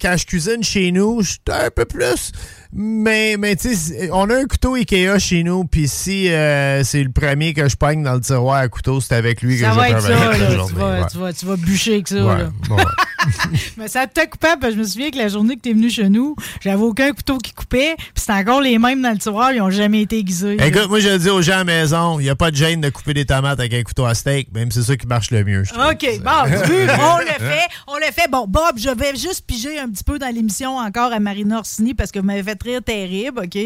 quand 0.00 0.16
je 0.16 0.26
cuisine 0.26 0.62
chez 0.62 0.92
nous, 0.92 1.22
je 1.22 1.30
suis 1.30 1.38
un 1.48 1.70
peu 1.70 1.84
plus. 1.84 2.32
Mais, 2.72 3.36
mais 3.38 3.56
tu 3.56 3.74
sais, 3.74 4.10
on 4.12 4.28
a 4.28 4.36
un 4.36 4.44
couteau 4.44 4.74
Ikea 4.74 5.18
chez 5.18 5.42
nous, 5.44 5.64
puis 5.64 5.88
si 5.88 6.30
euh, 6.30 6.84
c'est 6.84 7.02
le 7.02 7.10
premier 7.10 7.54
que 7.54 7.68
je 7.68 7.76
pogne 7.76 8.02
dans 8.02 8.14
le 8.14 8.20
tiroir 8.20 8.56
à 8.58 8.68
couteau, 8.68 9.00
c'est 9.00 9.14
avec 9.14 9.40
lui 9.40 9.58
Ça 9.58 9.70
que 9.70 9.76
va 9.76 9.88
je 9.88 9.92
être 9.94 10.00
ça, 10.02 10.10
travaille 10.10 10.40
là. 10.40 10.48
la 10.48 10.50
Tu 10.50 10.56
journée. 10.56 10.74
vas, 10.74 11.00
ouais. 11.00 11.06
tu, 11.10 11.18
vas, 11.18 11.32
tu 11.32 11.46
vas 11.46 11.56
bûcher 11.56 11.92
avec 11.94 12.08
ça. 12.08 12.16
Ouais, 12.16 12.38
là. 12.38 12.50
ouais. 12.70 12.84
Mais 13.76 13.88
ça 13.88 14.06
t'a 14.06 14.26
coupable, 14.26 14.60
parce 14.60 14.72
que 14.72 14.78
je 14.78 14.82
me 14.82 14.86
souviens 14.88 15.10
que 15.10 15.16
la 15.18 15.28
journée 15.28 15.56
que 15.56 15.60
t'es 15.62 15.72
venu 15.72 15.90
chez 15.90 16.08
nous, 16.08 16.36
j'avais 16.62 16.82
aucun 16.82 17.12
couteau 17.12 17.38
qui 17.38 17.52
coupait, 17.52 17.94
puis 17.96 18.06
c'était 18.16 18.32
encore 18.32 18.60
les 18.60 18.78
mêmes 18.78 19.02
dans 19.02 19.10
le 19.10 19.18
tiroir, 19.18 19.52
ils 19.52 19.60
ont 19.60 19.70
jamais 19.70 20.02
été 20.02 20.18
aiguisés. 20.18 20.56
là. 20.56 20.66
Écoute, 20.66 20.88
moi 20.88 21.00
je 21.00 21.08
le 21.08 21.18
dis 21.18 21.28
aux 21.30 21.42
gens 21.42 21.54
à 21.54 21.58
la 21.58 21.64
maison, 21.64 22.20
il 22.20 22.24
n'y 22.24 22.30
a 22.30 22.36
pas 22.36 22.50
de 22.50 22.56
gêne 22.56 22.80
de 22.80 22.90
couper 22.90 23.14
des 23.14 23.24
tomates 23.24 23.58
avec 23.58 23.74
un 23.74 23.82
couteau 23.82 24.04
à 24.04 24.14
steak, 24.14 24.52
même 24.54 24.70
c'est 24.70 24.82
ça 24.82 24.96
qui 24.96 25.06
marche 25.06 25.30
le 25.30 25.44
mieux. 25.44 25.62
OK, 25.62 26.20
bon, 26.22 26.30
tu 26.64 26.72
on 26.72 27.18
le 27.18 27.26
fait, 27.38 27.66
on 27.86 27.96
le 27.96 28.12
fait. 28.12 28.30
Bon, 28.30 28.46
Bob, 28.46 28.78
je 28.78 28.90
vais 28.90 29.14
juste 29.16 29.44
piger 29.46 29.78
un 29.78 29.88
petit 29.88 30.04
peu 30.04 30.18
dans 30.18 30.32
l'émission 30.32 30.76
encore 30.76 31.12
à 31.12 31.20
Marina 31.20 31.58
Orsini 31.58 31.94
parce 31.94 32.10
que 32.12 32.18
vous 32.18 32.26
m'avez 32.26 32.42
fait 32.42 32.62
rire 32.62 32.82
terrible, 32.82 33.40
OK? 33.44 33.58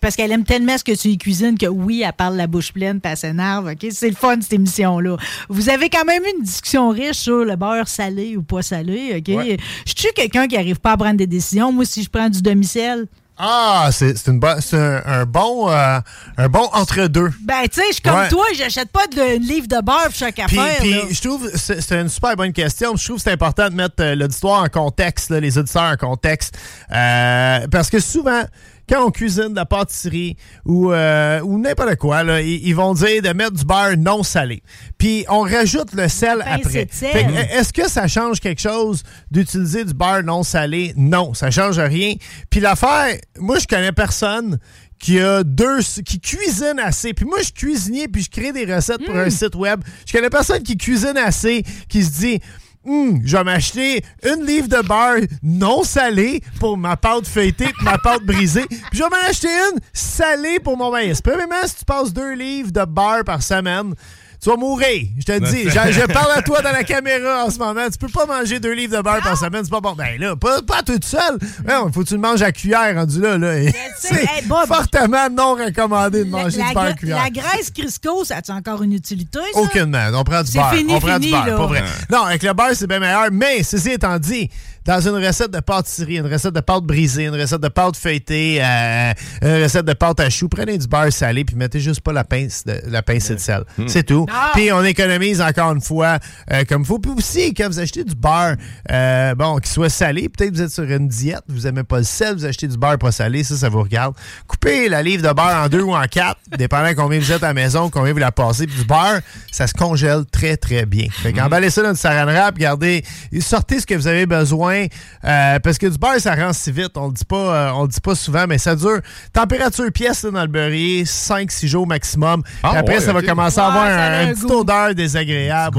Parce 0.00 0.16
qu'elle 0.16 0.32
aime 0.32 0.44
tellement 0.44 0.76
ce 0.78 0.84
que 0.84 0.92
tu 0.92 1.08
y 1.08 1.18
cuisines 1.18 1.56
que 1.58 1.66
oui, 1.66 2.02
elle 2.04 2.12
parle 2.12 2.36
la 2.36 2.46
bouche 2.46 2.72
pleine 2.72 3.00
puis 3.00 3.10
elle 3.10 3.16
s'énerve, 3.18 3.66
OK? 3.72 3.86
C'est 3.90 4.08
le 4.10 4.16
fun, 4.16 4.36
cette 4.40 4.52
émission-là. 4.52 5.16
Vous 5.48 5.68
avez 5.68 5.88
quand 5.90 6.04
même 6.04 6.22
eu 6.24 6.38
une 6.38 6.44
discussion 6.44 6.88
riche 6.90 7.16
sur 7.16 7.44
le 7.44 7.56
beurre 7.56 7.88
salé 7.88 8.36
ou 8.36 8.42
pas 8.42 8.62
salé, 8.62 8.97
OK? 9.16 9.58
Je 9.86 9.92
suis 9.96 10.12
quelqu'un 10.14 10.46
qui 10.46 10.56
n'arrive 10.56 10.78
pas 10.80 10.92
à 10.92 10.96
prendre 10.96 11.16
des 11.16 11.26
décisions. 11.26 11.72
Moi, 11.72 11.84
si 11.84 12.02
je 12.02 12.08
prends 12.10 12.28
du 12.28 12.42
domicile, 12.42 13.06
Ah, 13.40 13.90
c'est 13.92 14.16
un, 14.28 15.02
un 15.06 15.24
bon, 15.24 15.70
euh, 15.70 16.00
un 16.36 16.48
bon 16.48 16.68
entre-deux. 16.72 17.30
ben, 17.44 17.62
tu 17.72 17.80
sais, 17.80 17.86
je 17.88 17.92
suis 17.94 18.02
comme 18.02 18.16
Ouais. 18.18 18.28
toi, 18.28 18.44
j'achète 18.56 18.90
pas 18.90 19.06
de 19.06 19.38
livre 19.38 19.68
de 19.68 19.80
beurre 19.80 20.06
pour 20.06 20.14
chaque 20.14 20.40
affaire. 20.40 20.78
puis 20.80 20.94
je 21.10 21.20
trouve 21.22 21.48
c'est 21.54 21.92
une 21.92 22.08
super 22.08 22.34
bonne 22.34 22.52
question. 22.52 22.96
Je 22.96 23.04
trouve 23.04 23.16
que 23.18 23.22
c'est 23.22 23.30
important 23.32 23.68
de 23.70 23.74
mettre 23.76 23.94
euh, 24.00 24.16
l'auditoire 24.16 24.62
en 24.64 24.68
contexte, 24.68 25.30
là, 25.30 25.38
les 25.38 25.56
auditeurs 25.56 25.92
en 25.92 25.96
contexte. 25.96 26.58
Euh, 26.92 27.66
parce 27.70 27.90
que 27.90 28.00
souvent, 28.00 28.42
quand 28.88 29.04
on 29.06 29.10
cuisine 29.10 29.50
de 29.50 29.56
la 29.56 29.66
pâtisserie 29.66 30.36
ou, 30.64 30.92
euh, 30.92 31.40
ou 31.42 31.58
n'importe 31.58 31.96
quoi, 31.96 32.22
là, 32.22 32.40
ils, 32.40 32.66
ils 32.66 32.74
vont 32.74 32.94
dire 32.94 33.22
de 33.22 33.32
mettre 33.32 33.52
du 33.52 33.64
beurre 33.64 33.96
non 33.98 34.22
salé. 34.22 34.62
Puis 34.98 35.24
on 35.28 35.40
rajoute 35.40 35.92
le 35.94 36.08
sel 36.08 36.38
pincée 36.38 36.58
après. 36.66 36.86
euh, 37.26 37.58
Est-ce 37.58 37.72
que 37.72 37.88
ça 37.88 38.08
change 38.08 38.40
quelque 38.40 38.60
chose 38.60 39.02
d'utiliser 39.30 39.84
du 39.84 39.94
beurre 39.94 40.22
non 40.22 40.42
salé? 40.42 40.92
Non, 40.96 41.34
ça 41.34 41.50
change 41.50 41.78
rien. 41.78 42.14
Puis 42.50 42.60
l'affaire, 42.60 43.16
moi, 43.38 43.58
je 43.58 43.66
connais 43.66 43.92
personne 43.92 44.58
qui 44.98 45.20
a 45.20 45.44
deux 45.44 45.78
qui 46.04 46.18
cuisine 46.20 46.80
assez. 46.82 47.14
Puis 47.14 47.24
moi 47.24 47.38
je 47.38 47.44
suis 47.44 47.52
cuisinier 47.52 48.08
puis 48.08 48.20
je 48.22 48.30
crée 48.30 48.50
des 48.52 48.64
recettes 48.64 49.04
pour 49.06 49.14
un 49.16 49.30
site 49.30 49.54
web. 49.54 49.80
Je 50.04 50.12
connais 50.12 50.28
personne 50.28 50.60
qui 50.64 50.76
cuisine 50.76 51.16
assez 51.16 51.62
qui 51.88 52.02
se 52.02 52.10
dit 52.18 52.40
Hum, 52.88 53.20
je 53.22 53.36
vais 53.36 53.44
m'acheter 53.44 54.02
une 54.24 54.46
livre 54.46 54.66
de 54.66 54.80
beurre 54.80 55.28
non 55.42 55.82
salé 55.84 56.40
pour 56.58 56.78
ma 56.78 56.96
pâte 56.96 57.26
feuilletée 57.26 57.66
et 57.66 57.84
ma 57.84 57.98
pâte 57.98 58.22
brisée. 58.24 58.64
Puis 58.66 58.80
je 58.94 59.02
vais 59.02 59.10
m'en 59.10 59.28
acheter 59.28 59.48
une 59.48 59.78
salée 59.92 60.58
pour 60.58 60.78
mon 60.78 60.90
maïs. 60.90 61.20
Premièrement, 61.20 61.66
si 61.66 61.76
tu 61.76 61.84
passes 61.84 62.14
deux 62.14 62.32
livres 62.32 62.72
de 62.72 62.84
beurre 62.86 63.24
par 63.26 63.42
semaine, 63.42 63.94
tu 64.40 64.50
vas 64.50 64.56
mourir. 64.56 65.06
Je 65.18 65.24
te 65.24 65.38
dis. 65.38 65.64
Je, 65.68 65.92
je 65.92 66.06
parle 66.12 66.32
à 66.34 66.42
toi 66.42 66.62
dans 66.62 66.72
la 66.72 66.84
caméra 66.84 67.44
en 67.44 67.50
ce 67.50 67.58
moment. 67.58 67.88
Tu 67.90 67.98
peux 67.98 68.08
pas 68.08 68.26
manger 68.26 68.60
deux 68.60 68.72
livres 68.72 68.96
de 68.96 69.02
beurre 69.02 69.20
par 69.22 69.36
semaine. 69.36 69.62
C'est 69.64 69.70
pas 69.70 69.80
bon. 69.80 69.94
Ben 69.94 70.18
là, 70.18 70.36
pas, 70.36 70.62
pas 70.62 70.82
toute 70.82 71.04
seule. 71.04 71.38
Il 71.40 71.92
faut 71.92 72.02
que 72.02 72.08
tu 72.08 72.14
le 72.14 72.20
manges 72.20 72.42
à 72.42 72.52
cuillère 72.52 72.94
rendu 72.94 73.20
là. 73.20 73.38
là. 73.38 73.70
C'est 73.98 74.14
hey, 74.14 74.44
fortement 74.66 75.28
non 75.30 75.54
recommandé 75.54 76.24
de 76.24 76.30
manger 76.30 76.58
la, 76.58 76.68
du 76.68 76.74
beurre 76.74 76.84
à 76.84 76.92
cuillère. 76.92 77.22
la 77.24 77.30
graisse 77.30 77.70
Crisco, 77.70 78.24
ça 78.24 78.40
a 78.46 78.52
encore 78.52 78.82
une 78.82 78.92
utilité, 78.92 79.40
ça? 79.52 79.60
Aucunement. 79.60 80.08
On 80.14 80.24
prend 80.24 80.42
du 80.42 80.52
beurre. 80.52 80.72
fini, 80.72 80.94
on 80.94 81.00
prend 81.00 81.14
fini, 81.14 81.26
du 81.26 81.32
beurre, 81.32 81.46
là. 81.46 81.56
pas 81.56 81.66
vrai. 81.66 81.84
Non, 82.10 82.22
avec 82.22 82.42
le 82.42 82.52
beurre, 82.52 82.74
c'est 82.74 82.86
bien 82.86 83.00
meilleur. 83.00 83.28
Mais, 83.32 83.62
ceci 83.62 83.90
étant 83.90 84.18
dit, 84.18 84.50
dans 84.88 85.00
une 85.02 85.22
recette 85.22 85.50
de 85.50 85.60
pâtisserie, 85.60 86.16
une 86.16 86.32
recette 86.32 86.54
de 86.54 86.60
pâte 86.60 86.82
brisée, 86.82 87.24
une 87.26 87.38
recette 87.38 87.60
de 87.60 87.68
pâte 87.68 87.94
feuilletée, 87.94 88.58
euh, 88.62 89.12
une 89.42 89.62
recette 89.62 89.84
de 89.84 89.92
pâte 89.92 90.18
à 90.18 90.30
choux, 90.30 90.48
prenez 90.48 90.78
du 90.78 90.88
beurre 90.88 91.12
salé 91.12 91.44
puis 91.44 91.56
mettez 91.56 91.78
juste 91.78 92.00
pas 92.00 92.14
la 92.14 92.24
pince 92.24 92.64
de, 92.64 92.80
la 92.86 93.02
pincée 93.02 93.34
de 93.34 93.38
sel. 93.38 93.64
C'est 93.86 94.04
tout. 94.04 94.24
Ah! 94.32 94.52
Puis 94.54 94.72
on 94.72 94.82
économise 94.82 95.42
encore 95.42 95.72
une 95.72 95.82
fois 95.82 96.18
euh, 96.50 96.64
comme 96.66 96.82
il 96.82 96.86
faut. 96.86 96.98
Puis 96.98 97.12
aussi, 97.14 97.52
quand 97.52 97.66
vous 97.66 97.78
achetez 97.80 98.02
du 98.02 98.14
beurre, 98.14 98.56
euh, 98.90 99.34
bon, 99.34 99.58
qui 99.58 99.68
soit 99.68 99.90
salé, 99.90 100.30
peut-être 100.30 100.52
que 100.52 100.56
vous 100.56 100.62
êtes 100.62 100.70
sur 100.70 100.84
une 100.84 101.06
diète, 101.06 101.42
vous 101.48 101.66
aimez 101.66 101.84
pas 101.84 101.98
le 101.98 102.04
sel, 102.04 102.36
vous 102.36 102.46
achetez 102.46 102.66
du 102.66 102.78
beurre 102.78 102.96
pas 102.96 103.12
salé, 103.12 103.44
ça, 103.44 103.58
ça 103.58 103.68
vous 103.68 103.82
regarde. 103.82 104.14
Coupez 104.46 104.88
la 104.88 105.02
livre 105.02 105.22
de 105.22 105.34
beurre 105.34 105.64
en 105.64 105.68
deux 105.68 105.82
ou 105.82 105.94
en 105.94 106.04
quatre, 106.04 106.40
dépendant 106.56 106.94
combien 106.96 107.18
vous 107.18 107.30
êtes 107.30 107.42
à 107.42 107.48
la 107.48 107.54
maison, 107.54 107.90
combien 107.90 108.14
vous 108.14 108.20
la 108.20 108.32
passez. 108.32 108.66
Puis 108.66 108.78
du 108.78 108.86
beurre, 108.86 109.20
ça 109.52 109.66
se 109.66 109.74
congèle 109.74 110.24
très, 110.32 110.56
très 110.56 110.86
bien. 110.86 111.08
Fait 111.10 111.34
qu'emballez 111.34 111.68
ça 111.68 111.82
dans 111.82 111.92
du 111.92 111.98
saran 111.98 112.24
wrap, 112.24 112.56
gardez, 112.56 113.04
sortez 113.40 113.80
ce 113.80 113.86
que 113.86 113.94
vous 113.94 114.06
avez 114.06 114.24
besoin, 114.24 114.77
euh, 115.24 115.58
parce 115.58 115.78
que 115.78 115.86
du 115.86 115.98
beurre, 115.98 116.18
ça 116.20 116.34
rend 116.34 116.52
si 116.52 116.70
vite. 116.72 116.92
On 116.96 117.08
le 117.08 117.12
dit 117.12 117.24
pas, 117.24 117.36
euh, 117.36 117.70
on 117.74 117.82
le 117.82 117.88
dit 117.88 118.00
pas 118.00 118.14
souvent, 118.14 118.46
mais 118.48 118.58
ça 118.58 118.74
dure. 118.76 119.00
Température 119.32 119.90
pièce 119.92 120.22
là, 120.24 120.30
dans 120.30 120.42
le 120.42 120.48
beurrier, 120.48 121.04
5-6 121.04 121.66
jours 121.66 121.86
maximum. 121.86 122.42
Ah, 122.62 122.68
Puis 122.70 122.78
après, 122.78 122.94
ouais, 122.96 123.00
ça 123.00 123.12
va 123.12 123.22
commencer 123.22 123.58
à 123.60 123.68
Ouais, 123.68 123.68
avoir 123.68 123.86
un, 123.86 124.12
un 124.12 124.22
une 124.28 124.32
petite 124.34 124.44
goût. 124.46 124.60
odeur 124.60 124.94
désagréable. 124.94 125.78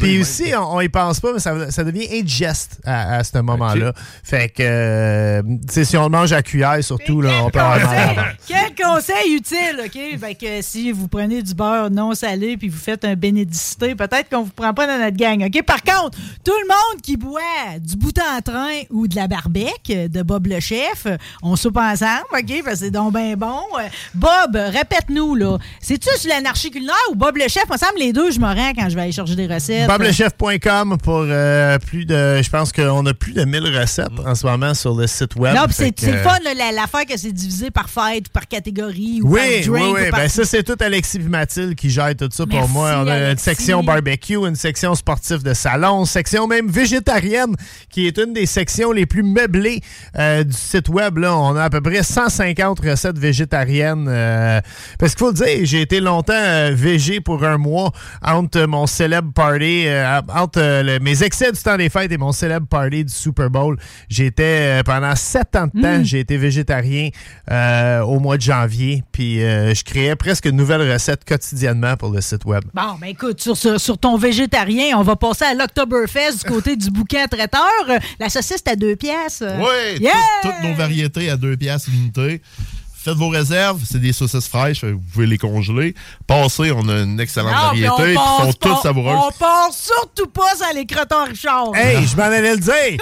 Puis 0.00 0.20
aussi, 0.20 0.52
on, 0.56 0.76
on 0.76 0.80
y 0.80 0.88
pense 0.88 1.20
pas, 1.20 1.32
mais 1.32 1.38
ça, 1.40 1.70
ça 1.70 1.84
devient 1.84 2.06
indigeste 2.12 2.80
à, 2.84 3.16
à 3.16 3.24
ce 3.24 3.38
moment-là. 3.38 3.92
Fait 4.22 4.48
que, 4.48 4.62
euh, 4.62 5.42
tu 5.66 5.74
sais, 5.74 5.84
si 5.84 5.96
on 5.96 6.04
le 6.04 6.08
mange 6.10 6.32
à 6.32 6.42
cuillère, 6.42 6.82
surtout, 6.82 7.20
là, 7.20 7.30
on 7.44 7.50
peut 7.50 7.60
avoir 7.60 7.78
mal. 7.78 8.36
Quel 8.46 8.74
conseil 8.74 9.34
utile, 9.34 9.80
OK? 9.84 10.18
Fait 10.20 10.34
que 10.34 10.62
si 10.62 10.92
vous 10.92 11.08
prenez 11.08 11.42
du 11.42 11.54
beurre 11.54 11.90
non 11.90 12.14
salé 12.14 12.56
puis 12.56 12.68
vous 12.68 12.78
faites 12.78 13.04
un 13.04 13.14
bénédicité, 13.14 13.94
peut-être 13.94 14.28
qu'on 14.30 14.42
vous 14.42 14.50
prend 14.52 14.72
pas 14.74 14.86
dans 14.86 14.98
notre 15.02 15.16
gang, 15.16 15.42
OK? 15.44 15.62
Par 15.64 15.82
contre, 15.82 16.18
tout 16.44 16.52
le 16.62 16.68
monde 16.68 17.02
qui 17.02 17.16
boit 17.16 17.40
du 17.80 17.96
bout 17.96 18.12
en 18.18 18.31
train 18.40 18.80
ou 18.90 19.06
de 19.08 19.14
la 19.16 19.26
barbec 19.28 19.82
de 19.86 20.22
Bob 20.22 20.46
le 20.46 20.60
chef, 20.60 21.06
on 21.42 21.56
soupe 21.56 21.76
ensemble, 21.76 22.24
OK? 22.32 22.52
C'est 22.74 22.90
donc 22.90 23.12
bien 23.14 23.34
bon. 23.36 23.60
Euh, 23.78 23.88
Bob, 24.14 24.54
répète-nous, 24.56 25.34
là. 25.34 25.58
C'est-tu 25.80 26.08
sur 26.18 26.28
l'anarchie 26.30 26.70
culinaire 26.70 26.94
ou 27.10 27.14
Bob 27.14 27.36
le 27.36 27.48
chef? 27.48 27.64
Me 27.70 27.76
semble 27.76 27.98
les 27.98 28.12
deux, 28.12 28.30
je 28.30 28.40
me 28.40 28.46
rends 28.46 28.72
quand 28.76 28.88
je 28.88 28.94
vais 28.94 29.02
aller 29.02 29.12
chercher 29.12 29.36
des 29.36 29.46
recettes. 29.46 29.88
Boblechef.com 29.88 30.98
pour 31.02 31.24
euh, 31.26 31.78
plus 31.78 32.04
de. 32.04 32.40
Je 32.42 32.50
pense 32.50 32.72
qu'on 32.72 33.04
a 33.06 33.14
plus 33.14 33.32
de 33.32 33.44
1000 33.44 33.78
recettes 33.78 34.08
en 34.24 34.34
ce 34.34 34.46
moment 34.46 34.74
sur 34.74 34.94
le 34.94 35.06
site 35.06 35.36
web. 35.36 35.54
Non, 35.54 35.62
c'est 35.70 35.92
c'est 35.98 36.10
le 36.12 36.18
euh, 36.18 36.22
fun, 36.22 36.38
l'affaire 36.74 37.06
que 37.06 37.16
c'est 37.16 37.32
divisé 37.32 37.70
par 37.70 37.88
fête, 37.88 38.28
par 38.30 38.46
catégorie 38.48 39.20
ou 39.22 39.28
Oui, 39.34 39.40
par 39.40 39.48
oui, 39.48 39.80
drink. 39.80 39.94
oui. 39.96 40.02
ou 40.06 40.10
par- 40.10 40.20
Ben, 40.20 40.28
ça, 40.28 40.44
c'est 40.44 40.62
tout 40.62 40.76
Alexis 40.80 41.18
Mathilde 41.20 41.74
qui 41.74 41.90
gère 41.90 42.14
tout 42.16 42.28
ça 42.30 42.46
pour 42.46 42.68
moi. 42.68 43.02
On 43.04 43.08
a 43.08 43.30
une 43.32 43.38
section 43.38 43.82
barbecue, 43.82 44.36
une 44.36 44.54
section 44.56 44.94
sportif 44.94 45.42
de 45.42 45.54
salon, 45.54 46.00
une 46.00 46.06
section 46.06 46.46
même 46.46 46.68
végétarienne, 46.68 47.54
qui 47.90 48.06
est 48.06 48.11
une 48.18 48.32
des 48.32 48.46
sections 48.46 48.92
les 48.92 49.06
plus 49.06 49.22
meublées 49.22 49.80
euh, 50.18 50.44
du 50.44 50.52
site 50.56 50.88
web. 50.88 51.18
Là. 51.18 51.36
On 51.36 51.56
a 51.56 51.64
à 51.64 51.70
peu 51.70 51.80
près 51.80 52.02
150 52.02 52.80
recettes 52.80 53.18
végétariennes. 53.18 54.06
euh, 54.08 54.60
parce 54.98 55.12
qu'il 55.14 55.20
faut 55.20 55.32
le 55.32 55.34
dire, 55.36 55.58
j'ai 55.64 55.80
été 55.82 56.00
longtemps 56.00 56.32
euh, 56.34 56.70
végé 56.74 57.20
pour 57.20 57.44
un 57.44 57.58
mois 57.58 57.92
entre 58.22 58.62
mon 58.66 58.86
célèbre 58.86 59.32
party, 59.32 59.86
entre 60.34 60.60
le- 60.82 60.98
mes 61.00 61.22
excès 61.22 61.52
du 61.52 61.60
temps 61.60 61.76
des 61.76 61.88
fêtes 61.88 62.12
et 62.12 62.18
mon 62.18 62.32
célèbre 62.32 62.66
party 62.66 63.04
du 63.04 63.12
Super 63.12 63.50
Bowl. 63.50 63.78
J'étais 64.08 64.82
pendant 64.84 65.14
sept 65.16 65.54
ans 65.56 65.66
de 65.72 65.80
temps, 65.80 65.98
Mm. 65.98 66.04
j'ai 66.04 66.20
été 66.20 66.36
végétarien 66.36 67.08
au 68.06 68.18
mois 68.20 68.36
de 68.36 68.42
janvier. 68.42 69.02
Puis 69.12 69.38
je 69.40 69.82
créais 69.84 70.16
presque 70.16 70.46
une 70.46 70.56
nouvelle 70.56 70.90
recette 70.90 71.24
quotidiennement 71.24 71.96
pour 71.96 72.10
le 72.10 72.20
site 72.20 72.44
web. 72.44 72.62
Bon, 72.74 72.94
ben 73.00 73.08
écoute, 73.08 73.40
sur 73.40 73.98
ton 73.98 74.16
végétarien, 74.16 74.96
on 74.96 75.02
va 75.02 75.16
passer 75.16 75.44
à 75.44 75.54
l'Octoberfest 75.54 76.44
du 76.44 76.50
côté 76.50 76.76
du 76.76 76.90
bouquin 76.90 77.26
traiteur. 77.26 77.60
La 78.18 78.28
saucisse, 78.28 78.62
à 78.66 78.76
deux 78.76 78.96
pièces. 78.96 79.42
Oui, 79.42 79.98
Yeah! 80.00 80.12
toutes 80.42 80.62
nos 80.68 80.74
variétés 80.74 81.30
à 81.30 81.36
2 81.36 81.56
piastres 81.56 81.90
l'unité. 81.90 82.40
Faites 83.04 83.14
vos 83.16 83.30
réserves, 83.30 83.80
c'est 83.84 83.98
des 84.00 84.12
saucisses 84.12 84.46
fraîches, 84.46 84.84
vous 84.84 85.00
pouvez 85.12 85.26
les 85.26 85.36
congeler. 85.38 85.92
Passez, 86.24 86.70
on 86.70 86.88
a 86.88 87.00
une 87.00 87.18
excellente 87.18 87.50
Non, 87.52 87.86
variété, 87.86 88.14
passe 88.14 88.38
sont 88.46 88.52
toutes 88.52 88.78
savoureuses. 88.80 89.18
On 89.26 89.32
part 89.32 89.70
surtout 89.72 90.28
pas 90.28 90.54
sans 90.56 90.72
les 90.72 90.86
crotons 90.86 91.24
Richard. 91.24 91.74
Hey, 91.74 92.06
je 92.06 92.16
m'en 92.16 92.22
allais 92.22 92.52
le 92.52 92.58
dire! 92.60 92.98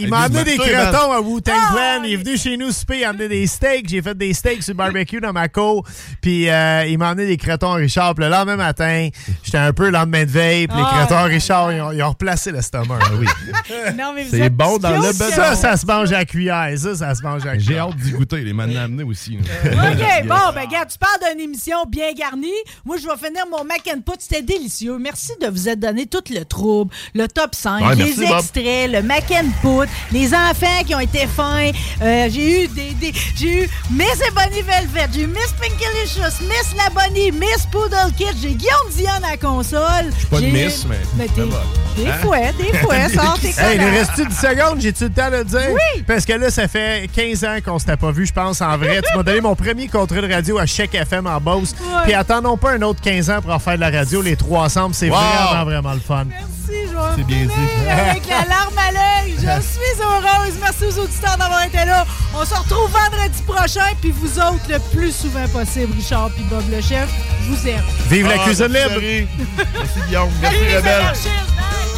Il 0.00 0.08
m'a 0.08 0.20
amené 0.22 0.44
des 0.44 0.56
crotons 0.56 1.12
à 1.12 1.20
Wu-Tang 1.20 1.52
Clan. 1.72 2.02
Il 2.04 2.12
est 2.12 2.16
venu 2.16 2.36
chez 2.36 2.56
nous 2.56 2.70
souper, 2.70 2.98
il 2.98 3.04
a 3.04 3.10
amené 3.10 3.28
des 3.28 3.46
steaks. 3.46 3.88
J'ai 3.88 4.02
fait 4.02 4.16
des 4.16 4.32
steaks 4.34 4.62
sur 4.62 4.72
le 4.72 4.78
barbecue 4.78 5.20
dans 5.20 5.32
ma 5.32 5.48
cour. 5.48 5.84
Puis 6.20 6.48
euh, 6.48 6.84
il 6.86 6.98
m'a 6.98 7.10
amené 7.10 7.26
des 7.26 7.36
crotons 7.36 7.72
Richard. 7.72 8.14
Puis 8.14 8.24
le 8.24 8.30
lendemain 8.30 8.56
matin, 8.56 9.08
j'étais 9.42 9.58
un 9.58 9.72
peu 9.72 9.84
le 9.84 9.90
lendemain 9.90 10.24
de 10.24 10.30
veille. 10.30 10.66
Puis 10.66 10.76
les 10.76 10.82
Ah, 10.86 11.06
crotons 11.06 11.24
Richard, 11.24 11.72
ils 11.72 11.80
ont, 11.80 11.92
ils 11.92 12.02
ont 12.02 12.08
replacé 12.10 12.52
l'estomac. 12.52 12.98
Ah 13.02 13.06
oui. 13.18 13.26
Non, 13.98 14.12
mais 14.14 14.24
vous 14.24 14.30
C'est 14.30 14.50
bon 14.50 14.78
dans 14.78 14.90
le 14.90 15.16
beurre. 15.16 15.30
Ça, 15.32 15.54
ça 15.54 15.76
se 15.76 15.86
mange 15.86 16.12
à 16.12 16.24
cuillère. 16.24 16.68
Ça, 16.76 16.94
ça 16.94 17.14
se 17.14 17.22
mange 17.22 17.42
à 17.44 17.52
la 17.54 17.58
J'ai 17.58 17.66
cuillère. 17.66 17.84
hâte 17.88 17.96
d'y 17.96 18.10
goûter. 18.12 18.40
Les 18.42 18.52
m'en 18.52 18.62
amené 18.64 19.02
aussi. 19.02 19.38
OK, 19.38 19.72
bon, 20.26 20.34
ben, 20.54 20.60
regarde, 20.66 20.88
tu 20.90 20.98
parles 20.98 21.32
d'une 21.32 21.40
émission 21.44 21.76
bien 21.88 22.12
garnie. 22.12 22.48
Moi, 22.84 22.96
je 22.96 23.06
vais 23.06 23.16
finir 23.16 23.44
mon 23.50 23.64
mac 23.64 23.82
and 23.94 24.00
put. 24.00 24.16
C'était 24.18 24.42
délicieux. 24.42 24.98
Merci 24.98 25.32
de 25.40 25.46
vous 25.48 25.68
être 25.68 25.80
donné 25.80 26.06
tout 26.06 26.22
le 26.30 26.44
trouble, 26.44 26.92
le 27.14 27.26
top 27.28 27.54
5, 27.54 27.84
Ouais, 27.84 27.94
les 27.96 28.04
merci, 28.04 28.26
Bob. 28.26 28.38
extraits, 28.38 28.90
le 28.90 29.02
mac 29.02 29.24
and 29.30 29.48
put, 29.60 29.81
les 30.10 30.34
enfants 30.34 30.82
qui 30.86 30.94
ont 30.94 31.00
été 31.00 31.26
fins. 31.26 31.70
Euh, 32.02 32.28
j'ai 32.30 32.64
eu 32.64 32.68
des, 32.68 32.90
des- 32.94 33.12
j'ai 33.36 33.64
eu 33.64 33.70
Miss 33.90 34.18
Ebony 34.28 34.62
Velvet, 34.62 35.08
j'ai 35.14 35.22
eu 35.22 35.26
Miss 35.26 35.52
Pinkelicious, 35.60 36.42
Miss 36.44 36.74
La 36.76 36.90
Bonnie, 36.90 37.30
Miss 37.32 37.66
Poodle 37.70 38.12
Kid, 38.16 38.34
j'ai 38.40 38.54
Guillaume 38.54 38.90
Dion 38.96 39.10
à 39.24 39.30
la 39.32 39.36
console. 39.36 40.10
pas 40.30 40.40
de 40.40 40.46
Miss, 40.46 40.86
mais 41.16 41.26
t'es- 41.26 41.40
ça 41.40 41.46
va. 41.46 41.62
Des 41.96 42.06
Hein? 42.06 42.12
fois, 42.22 42.38
des 42.58 42.78
fois, 42.78 42.94
sors 43.14 43.38
tes 43.38 43.48
Hey, 43.48 43.76
il 43.76 43.80
nous 43.82 43.90
reste-tu 43.92 44.26
10 44.26 44.34
secondes? 44.34 44.80
J'ai-tu 44.80 45.04
le 45.04 45.10
temps 45.10 45.30
de 45.30 45.36
le 45.36 45.44
dire? 45.44 45.68
Oui. 45.72 46.02
Parce 46.06 46.24
que 46.24 46.32
là, 46.32 46.50
ça 46.50 46.66
fait 46.66 47.08
15 47.14 47.44
ans 47.44 47.58
qu'on 47.64 47.78
s'était 47.78 47.96
pas 47.98 48.10
vu, 48.12 48.24
je 48.26 48.32
pense, 48.32 48.60
en 48.62 48.76
vrai. 48.78 49.00
tu 49.06 49.16
m'as 49.16 49.22
donné 49.22 49.40
mon 49.42 49.54
premier 49.54 49.88
contrat 49.88 50.20
de 50.22 50.32
radio 50.32 50.58
à 50.58 50.64
Chèque 50.66 50.94
FM 50.94 51.26
en 51.26 51.38
Beauce. 51.40 51.74
Ouais. 51.80 52.00
Puis 52.04 52.14
attendons 52.14 52.56
pas 52.56 52.72
un 52.72 52.82
autre 52.82 53.00
15 53.02 53.28
ans 53.30 53.42
pour 53.42 53.52
en 53.52 53.58
faire 53.58 53.74
de 53.74 53.80
la 53.80 53.90
radio, 53.90 54.22
les 54.22 54.36
trois 54.36 54.64
ensemble. 54.64 54.94
C'est 54.94 55.10
Wow. 55.10 55.16
vraiment, 55.18 55.64
vraiment 55.64 55.92
le 55.92 56.00
fun. 56.00 56.24
Merci, 56.28 56.46
je 56.90 56.94
vais 56.94 57.16
C'est 57.16 57.24
bien 57.26 57.44
dit. 57.46 57.88
Avec 58.10 58.26
la 58.26 58.44
larme 58.48 58.76
à 58.78 58.92
l'œil, 58.92 59.34
je 59.36 59.62
suis 59.62 60.02
heureuse. 60.02 60.54
Merci 60.60 60.84
aux 60.86 61.02
auditeurs 61.04 61.36
d'avoir 61.36 61.62
été 61.64 61.84
là. 61.84 62.04
On 62.34 62.44
se 62.44 62.54
retrouve 62.54 62.90
vendredi 62.90 63.42
prochain, 63.46 63.92
puis 64.00 64.10
vous 64.12 64.38
autres 64.38 64.66
le 64.68 64.78
plus 64.94 65.14
souvent 65.14 65.46
possible, 65.48 65.92
Richard 65.96 66.30
puis 66.34 66.44
Bob 66.44 66.62
le 66.70 66.80
chef. 66.80 67.08
Je 67.42 67.52
vous 67.52 67.68
aime. 67.68 67.82
Vive 68.08 68.26
la 68.28 68.34
Ah, 68.40 68.44
cuisine 68.44 68.66
libre! 68.66 69.00
Merci 69.56 70.00
Guillaume, 70.06 70.30
merci 70.40 70.76
Rebelle. 70.76 71.91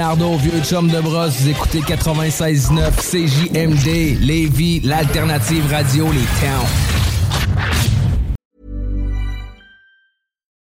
Vieux 0.00 0.62
chum 0.62 0.88
de 0.88 1.00
brosse. 1.00 1.40
Vous 1.40 1.50
écoutez 1.50 1.80
96.9 1.80 2.90
CJMD, 3.00 4.18
Lévis, 4.20 4.80
l'alternative 4.80 5.66
radio, 5.70 6.06
les 6.06 6.26
towns. 6.40 6.66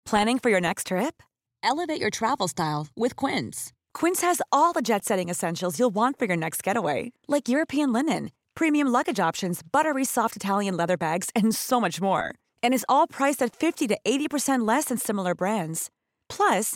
Planning 0.06 0.40
for 0.40 0.50
your 0.50 0.60
next 0.60 0.88
trip? 0.88 1.24
Elevate 1.64 2.02
your 2.02 2.10
travel 2.10 2.50
style 2.50 2.88
with 2.98 3.16
Quince. 3.16 3.72
Quince 3.94 4.22
has 4.22 4.42
all 4.52 4.74
the 4.74 4.82
jet 4.82 5.06
setting 5.06 5.30
essentials 5.30 5.80
you'll 5.80 5.94
want 5.94 6.20
for 6.20 6.26
your 6.26 6.38
next 6.38 6.62
getaway, 6.62 7.14
like 7.30 7.48
European 7.48 7.94
linen, 7.94 8.32
premium 8.54 8.90
luggage 8.90 9.20
options, 9.20 9.62
buttery 9.64 10.04
soft 10.04 10.36
Italian 10.36 10.76
leather 10.76 10.98
bags, 10.98 11.30
and 11.34 11.56
so 11.56 11.80
much 11.80 12.02
more. 12.02 12.36
And 12.62 12.74
is 12.74 12.86
all 12.90 13.08
priced 13.08 13.42
at 13.42 13.56
50 13.56 13.88
to 13.88 13.98
80% 14.06 14.68
less 14.68 14.86
than 14.86 14.98
similar 14.98 15.34
brands. 15.34 15.90
Plus, 16.28 16.76